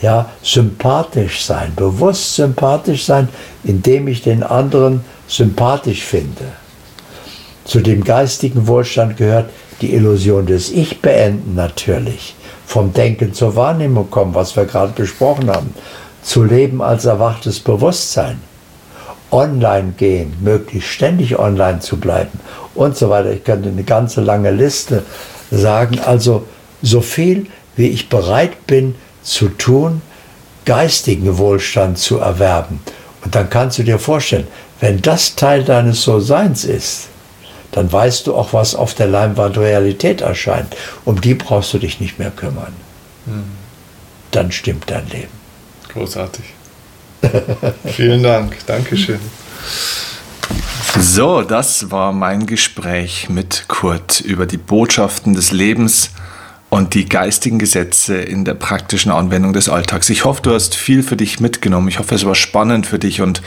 Ja, 0.00 0.30
sympathisch 0.42 1.44
sein, 1.44 1.72
bewusst 1.76 2.34
sympathisch 2.34 3.04
sein, 3.04 3.28
indem 3.62 4.08
ich 4.08 4.22
den 4.22 4.42
anderen 4.42 5.04
sympathisch 5.28 6.02
finde. 6.02 6.44
Zu 7.64 7.80
dem 7.80 8.02
geistigen 8.02 8.66
Wohlstand 8.66 9.16
gehört 9.16 9.50
die 9.80 9.94
Illusion 9.94 10.46
des 10.46 10.70
Ich 10.70 11.00
beenden 11.00 11.54
natürlich, 11.54 12.34
vom 12.66 12.92
Denken 12.92 13.32
zur 13.32 13.54
Wahrnehmung 13.54 14.10
kommen, 14.10 14.34
was 14.34 14.56
wir 14.56 14.64
gerade 14.64 14.92
besprochen 14.92 15.48
haben, 15.48 15.72
zu 16.22 16.42
leben 16.42 16.82
als 16.82 17.04
erwachtes 17.04 17.60
Bewusstsein, 17.60 18.40
online 19.32 19.94
gehen, 19.96 20.36
möglichst 20.40 20.90
ständig 20.90 21.38
online 21.38 21.80
zu 21.80 21.96
bleiben 21.98 22.38
und 22.74 22.96
so 22.96 23.10
weiter. 23.10 23.32
Ich 23.32 23.44
könnte 23.44 23.70
eine 23.70 23.82
ganze 23.82 24.20
lange 24.20 24.50
Liste 24.50 25.02
sagen, 25.50 25.98
also 25.98 26.46
so 26.82 27.00
viel 27.00 27.46
wie 27.74 27.88
ich 27.88 28.08
bereit 28.08 28.66
bin 28.66 28.94
zu 29.22 29.48
tun, 29.48 30.02
geistigen 30.64 31.38
Wohlstand 31.38 31.98
zu 31.98 32.18
erwerben. 32.18 32.80
Und 33.24 33.34
dann 33.34 33.48
kannst 33.50 33.78
du 33.78 33.82
dir 33.82 33.98
vorstellen, 33.98 34.46
wenn 34.80 35.00
das 35.00 35.36
Teil 35.36 35.64
deines 35.64 36.02
So-Seins 36.02 36.64
ist, 36.64 37.08
dann 37.70 37.90
weißt 37.90 38.26
du 38.26 38.34
auch, 38.34 38.52
was 38.52 38.74
auf 38.74 38.94
der 38.94 39.06
Leinwand 39.06 39.56
Realität 39.56 40.20
erscheint. 40.20 40.76
Um 41.04 41.20
die 41.20 41.34
brauchst 41.34 41.72
du 41.72 41.78
dich 41.78 42.00
nicht 42.00 42.18
mehr 42.18 42.30
kümmern. 42.30 42.74
Mhm. 43.26 43.44
Dann 44.30 44.52
stimmt 44.52 44.90
dein 44.90 45.08
Leben. 45.08 45.32
Großartig. 45.88 46.44
Vielen 47.84 48.22
Dank. 48.22 48.56
Dankeschön. 48.66 49.20
So, 50.98 51.42
das 51.42 51.90
war 51.90 52.12
mein 52.12 52.46
Gespräch 52.46 53.28
mit 53.28 53.64
Kurt 53.68 54.20
über 54.20 54.46
die 54.46 54.58
Botschaften 54.58 55.34
des 55.34 55.52
Lebens 55.52 56.10
und 56.68 56.94
die 56.94 57.08
geistigen 57.08 57.58
Gesetze 57.58 58.16
in 58.16 58.44
der 58.44 58.54
praktischen 58.54 59.12
Anwendung 59.12 59.52
des 59.52 59.68
Alltags. 59.68 60.10
Ich 60.10 60.24
hoffe, 60.24 60.42
du 60.42 60.52
hast 60.52 60.74
viel 60.74 61.02
für 61.02 61.16
dich 61.16 61.40
mitgenommen. 61.40 61.88
Ich 61.88 61.98
hoffe, 61.98 62.14
es 62.14 62.26
war 62.26 62.34
spannend 62.34 62.86
für 62.86 62.98
dich. 62.98 63.20
Und 63.20 63.42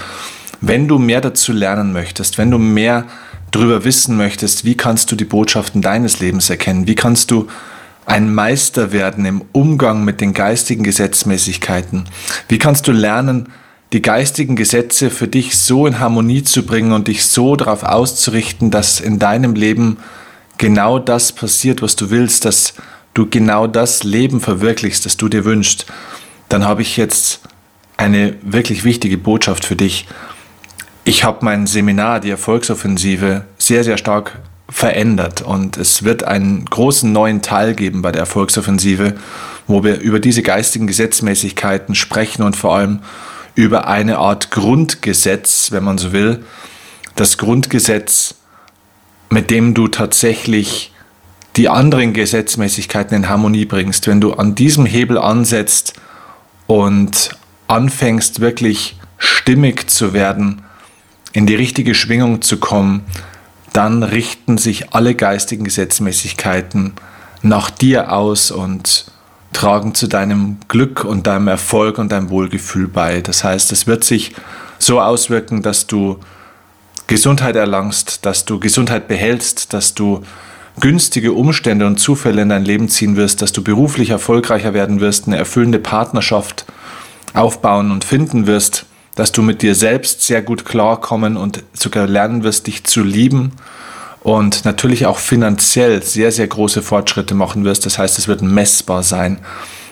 wenn 0.62 0.88
du 0.88 1.00
mehr 1.00 1.22
dazu 1.22 1.52
lernen 1.52 1.94
möchtest, 1.94 2.38
wenn 2.38 2.52
du 2.52 2.58
mehr 2.58 3.06
darüber 3.52 3.84
wissen 3.84 4.18
möchtest, 4.18 4.66
wie 4.66 4.76
kannst 4.76 5.12
du 5.12 5.16
die 5.16 5.26
Botschaften 5.26 5.82
deines 5.82 6.20
Lebens 6.20 6.50
erkennen, 6.50 6.88
wie 6.88 6.96
kannst 6.96 7.32
du 7.32 7.48
ein 8.06 8.34
Meister 8.34 8.92
werden 8.92 9.26
im 9.26 9.44
Umgang 9.52 10.04
mit 10.04 10.22
den 10.22 10.34
geistigen 10.34 10.84
Gesetzmäßigkeiten, 10.84 12.06
wie 12.48 12.60
kannst 12.60 12.88
du 12.88 12.92
lernen, 12.92 13.50
die 13.94 14.02
geistigen 14.02 14.56
Gesetze 14.56 15.10
für 15.10 15.28
dich 15.28 15.58
so 15.58 15.88
in 15.88 16.00
Harmonie 16.00 16.44
zu 16.44 16.66
bringen 16.66 16.92
und 16.92 17.08
dich 17.08 17.26
so 17.26 17.56
darauf 17.56 17.84
auszurichten, 17.84 18.72
dass 18.72 19.00
in 19.00 19.20
deinem 19.20 19.56
Leben 19.56 19.98
genau 20.58 21.00
das 21.00 21.32
passiert, 21.32 21.82
was 21.82 21.96
du 21.96 22.10
willst, 22.10 22.46
dass 22.46 22.74
du 23.14 23.28
genau 23.30 23.68
das 23.68 24.04
Leben 24.04 24.42
verwirklichst, 24.42 25.06
das 25.06 25.18
du 25.18 25.30
dir 25.30 25.46
wünschst, 25.46 25.86
dann 26.50 26.66
habe 26.66 26.82
ich 26.82 26.98
jetzt 26.98 27.42
eine 27.98 28.36
wirklich 28.42 28.84
wichtige 28.84 29.18
Botschaft 29.18 29.66
für 29.66 29.76
dich. 29.76 30.08
Ich 31.06 31.24
habe 31.24 31.46
mein 31.46 31.68
Seminar, 31.68 32.20
die 32.20 32.30
Erfolgsoffensive, 32.30 33.46
sehr, 33.58 33.84
sehr 33.84 33.98
stark 33.98 34.40
verändert 34.68 35.42
und 35.42 35.78
es 35.78 36.04
wird 36.04 36.24
einen 36.24 36.66
großen 36.66 37.12
neuen 37.12 37.42
Teil 37.42 37.76
geben 37.76 38.02
bei 38.02 38.12
der 38.12 38.22
Erfolgsoffensive, 38.22 39.16
wo 39.68 39.84
wir 39.84 40.00
über 40.00 40.20
diese 40.20 40.42
geistigen 40.42 40.88
Gesetzmäßigkeiten 40.88 41.96
sprechen 41.96 42.42
und 42.44 42.56
vor 42.56 42.76
allem 42.76 43.00
über 43.56 43.88
eine 43.88 44.18
Art 44.18 44.52
Grundgesetz, 44.52 45.72
wenn 45.72 45.84
man 45.84 45.98
so 45.98 46.12
will. 46.12 46.44
Das 47.16 47.38
Grundgesetz, 47.38 48.36
mit 49.30 49.50
dem 49.50 49.74
du 49.74 49.88
tatsächlich 49.88 50.92
die 51.56 51.70
anderen 51.70 52.14
Gesetzmäßigkeiten 52.14 53.16
in 53.16 53.30
Harmonie 53.30 53.66
bringst, 53.66 54.08
wenn 54.08 54.20
du 54.20 54.34
an 54.34 54.56
diesem 54.56 54.86
Hebel 54.86 55.18
ansetzt 55.18 55.94
und 56.68 57.30
anfängst 57.68 58.42
wirklich 58.42 58.98
stimmig 59.18 59.90
zu 59.90 60.14
werden, 60.14 60.64
in 61.32 61.46
die 61.46 61.56
richtige 61.56 61.96
Schwingung 61.96 62.42
zu 62.42 62.58
kommen, 62.58 63.06
dann 63.72 64.04
richten 64.04 64.58
sich 64.58 64.94
alle 64.94 65.16
geistigen 65.16 65.64
Gesetzmäßigkeiten 65.64 66.94
nach 67.42 67.70
dir 67.70 68.12
aus 68.12 68.52
und 68.52 69.06
tragen 69.56 69.96
zu 69.96 70.08
deinem 70.08 70.58
Glück 70.68 71.06
und 71.06 71.28
deinem 71.28 71.48
Erfolg 71.48 71.98
und 71.98 72.12
deinem 72.12 72.30
Wohlgefühl 72.30 72.88
bei. 72.88 73.22
Das 73.22 73.44
heißt, 73.44 73.72
es 73.72 73.88
wird 73.88 74.04
sich 74.04 74.36
so 74.80 75.00
auswirken, 75.00 75.62
dass 75.62 75.88
du 75.88 76.20
Gesundheit 77.08 77.56
erlangst, 77.56 78.26
dass 78.26 78.44
du 78.44 78.60
Gesundheit 78.60 79.08
behältst, 79.08 79.74
dass 79.74 79.96
du 79.96 80.24
günstige 80.82 81.32
Umstände 81.32 81.88
und 81.88 82.00
Zufälle 82.00 82.42
in 82.42 82.50
dein 82.50 82.66
Leben 82.66 82.90
ziehen 82.90 83.16
wirst, 83.16 83.42
dass 83.42 83.54
du 83.54 83.64
beruflich 83.64 84.10
erfolgreicher 84.10 84.74
werden 84.74 85.00
wirst, 85.00 85.28
eine 85.28 85.38
erfüllende 85.38 85.80
Partnerschaft 85.80 86.66
aufbauen 87.34 87.92
und 87.92 88.04
finden 88.04 88.48
wirst, 88.48 88.86
dass 89.16 89.32
du 89.32 89.42
mit 89.42 89.62
dir 89.62 89.74
selbst 89.74 90.22
sehr 90.24 90.42
gut 90.42 90.66
klarkommen 90.66 91.38
und 91.38 91.64
sogar 91.74 92.08
lernen 92.08 92.44
wirst, 92.44 92.68
dich 92.68 92.84
zu 92.84 93.04
lieben 93.04 93.54
und 94.26 94.66
natürlich 94.66 95.06
auch 95.06 95.20
finanziell 95.20 96.02
sehr, 96.02 96.32
sehr 96.32 96.48
große 96.48 96.82
Fortschritte 96.82 97.36
machen 97.36 97.64
wirst. 97.64 97.86
Das 97.86 98.00
heißt, 98.00 98.18
es 98.18 98.28
wird 98.28 98.42
messbar 98.42 99.04
sein, 99.04 99.38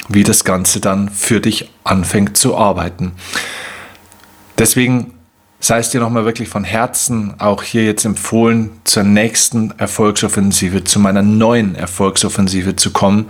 wie 0.09 0.23
das 0.23 0.43
Ganze 0.43 0.79
dann 0.79 1.09
für 1.09 1.39
dich 1.39 1.69
anfängt 1.83 2.35
zu 2.35 2.57
arbeiten. 2.57 3.11
Deswegen 4.57 5.13
sei 5.59 5.77
es 5.77 5.91
dir 5.91 6.01
nochmal 6.01 6.25
wirklich 6.25 6.49
von 6.49 6.63
Herzen 6.63 7.35
auch 7.39 7.61
hier 7.61 7.85
jetzt 7.85 8.05
empfohlen, 8.05 8.71
zur 8.85 9.03
nächsten 9.03 9.71
Erfolgsoffensive, 9.77 10.83
zu 10.83 10.99
meiner 10.99 11.21
neuen 11.21 11.75
Erfolgsoffensive 11.75 12.75
zu 12.75 12.89
kommen. 12.89 13.29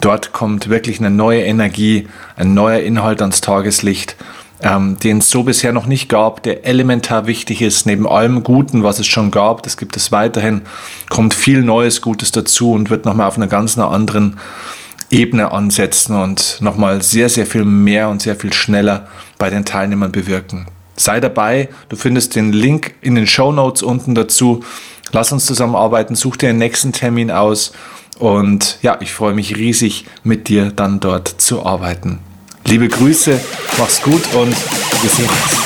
Dort 0.00 0.32
kommt 0.32 0.70
wirklich 0.70 0.98
eine 0.98 1.10
neue 1.10 1.42
Energie, 1.42 2.08
ein 2.36 2.54
neuer 2.54 2.80
Inhalt 2.80 3.20
ans 3.20 3.42
Tageslicht, 3.42 4.16
ähm, 4.62 4.98
den 4.98 5.18
es 5.18 5.30
so 5.30 5.44
bisher 5.44 5.72
noch 5.72 5.86
nicht 5.86 6.08
gab, 6.08 6.42
der 6.42 6.66
elementar 6.66 7.26
wichtig 7.26 7.62
ist, 7.62 7.86
neben 7.86 8.08
allem 8.08 8.42
Guten, 8.42 8.82
was 8.82 8.98
es 8.98 9.06
schon 9.06 9.30
gab, 9.30 9.62
das 9.62 9.76
gibt 9.76 9.96
es 9.96 10.10
weiterhin, 10.12 10.62
kommt 11.08 11.34
viel 11.34 11.62
Neues 11.62 12.00
Gutes 12.00 12.32
dazu 12.32 12.72
und 12.72 12.90
wird 12.90 13.04
nochmal 13.04 13.28
auf 13.28 13.36
einer 13.36 13.46
ganz 13.46 13.78
anderen 13.78 14.38
Ebene 15.10 15.52
ansetzen 15.52 16.16
und 16.16 16.58
nochmal 16.60 17.02
sehr, 17.02 17.28
sehr 17.28 17.46
viel 17.46 17.64
mehr 17.64 18.08
und 18.08 18.20
sehr 18.20 18.36
viel 18.36 18.52
schneller 18.52 19.08
bei 19.38 19.48
den 19.50 19.64
Teilnehmern 19.64 20.12
bewirken 20.12 20.66
sei 21.00 21.20
dabei. 21.20 21.68
Du 21.88 21.96
findest 21.96 22.36
den 22.36 22.52
Link 22.52 22.94
in 23.00 23.14
den 23.14 23.26
Show 23.26 23.52
Notes 23.52 23.82
unten 23.82 24.14
dazu. 24.14 24.64
Lass 25.12 25.32
uns 25.32 25.46
zusammenarbeiten, 25.46 26.14
such 26.14 26.36
dir 26.36 26.48
den 26.48 26.58
nächsten 26.58 26.92
Termin 26.92 27.30
aus 27.30 27.72
und 28.18 28.78
ja, 28.82 28.98
ich 29.00 29.12
freue 29.12 29.32
mich 29.32 29.56
riesig, 29.56 30.06
mit 30.22 30.48
dir 30.48 30.70
dann 30.70 31.00
dort 31.00 31.28
zu 31.28 31.64
arbeiten. 31.64 32.18
Liebe 32.68 32.86
Grüße, 32.86 33.40
mach's 33.78 34.02
gut 34.02 34.34
und 34.34 34.54
wir 35.02 35.10
sehen 35.10 35.26
uns. 35.26 35.58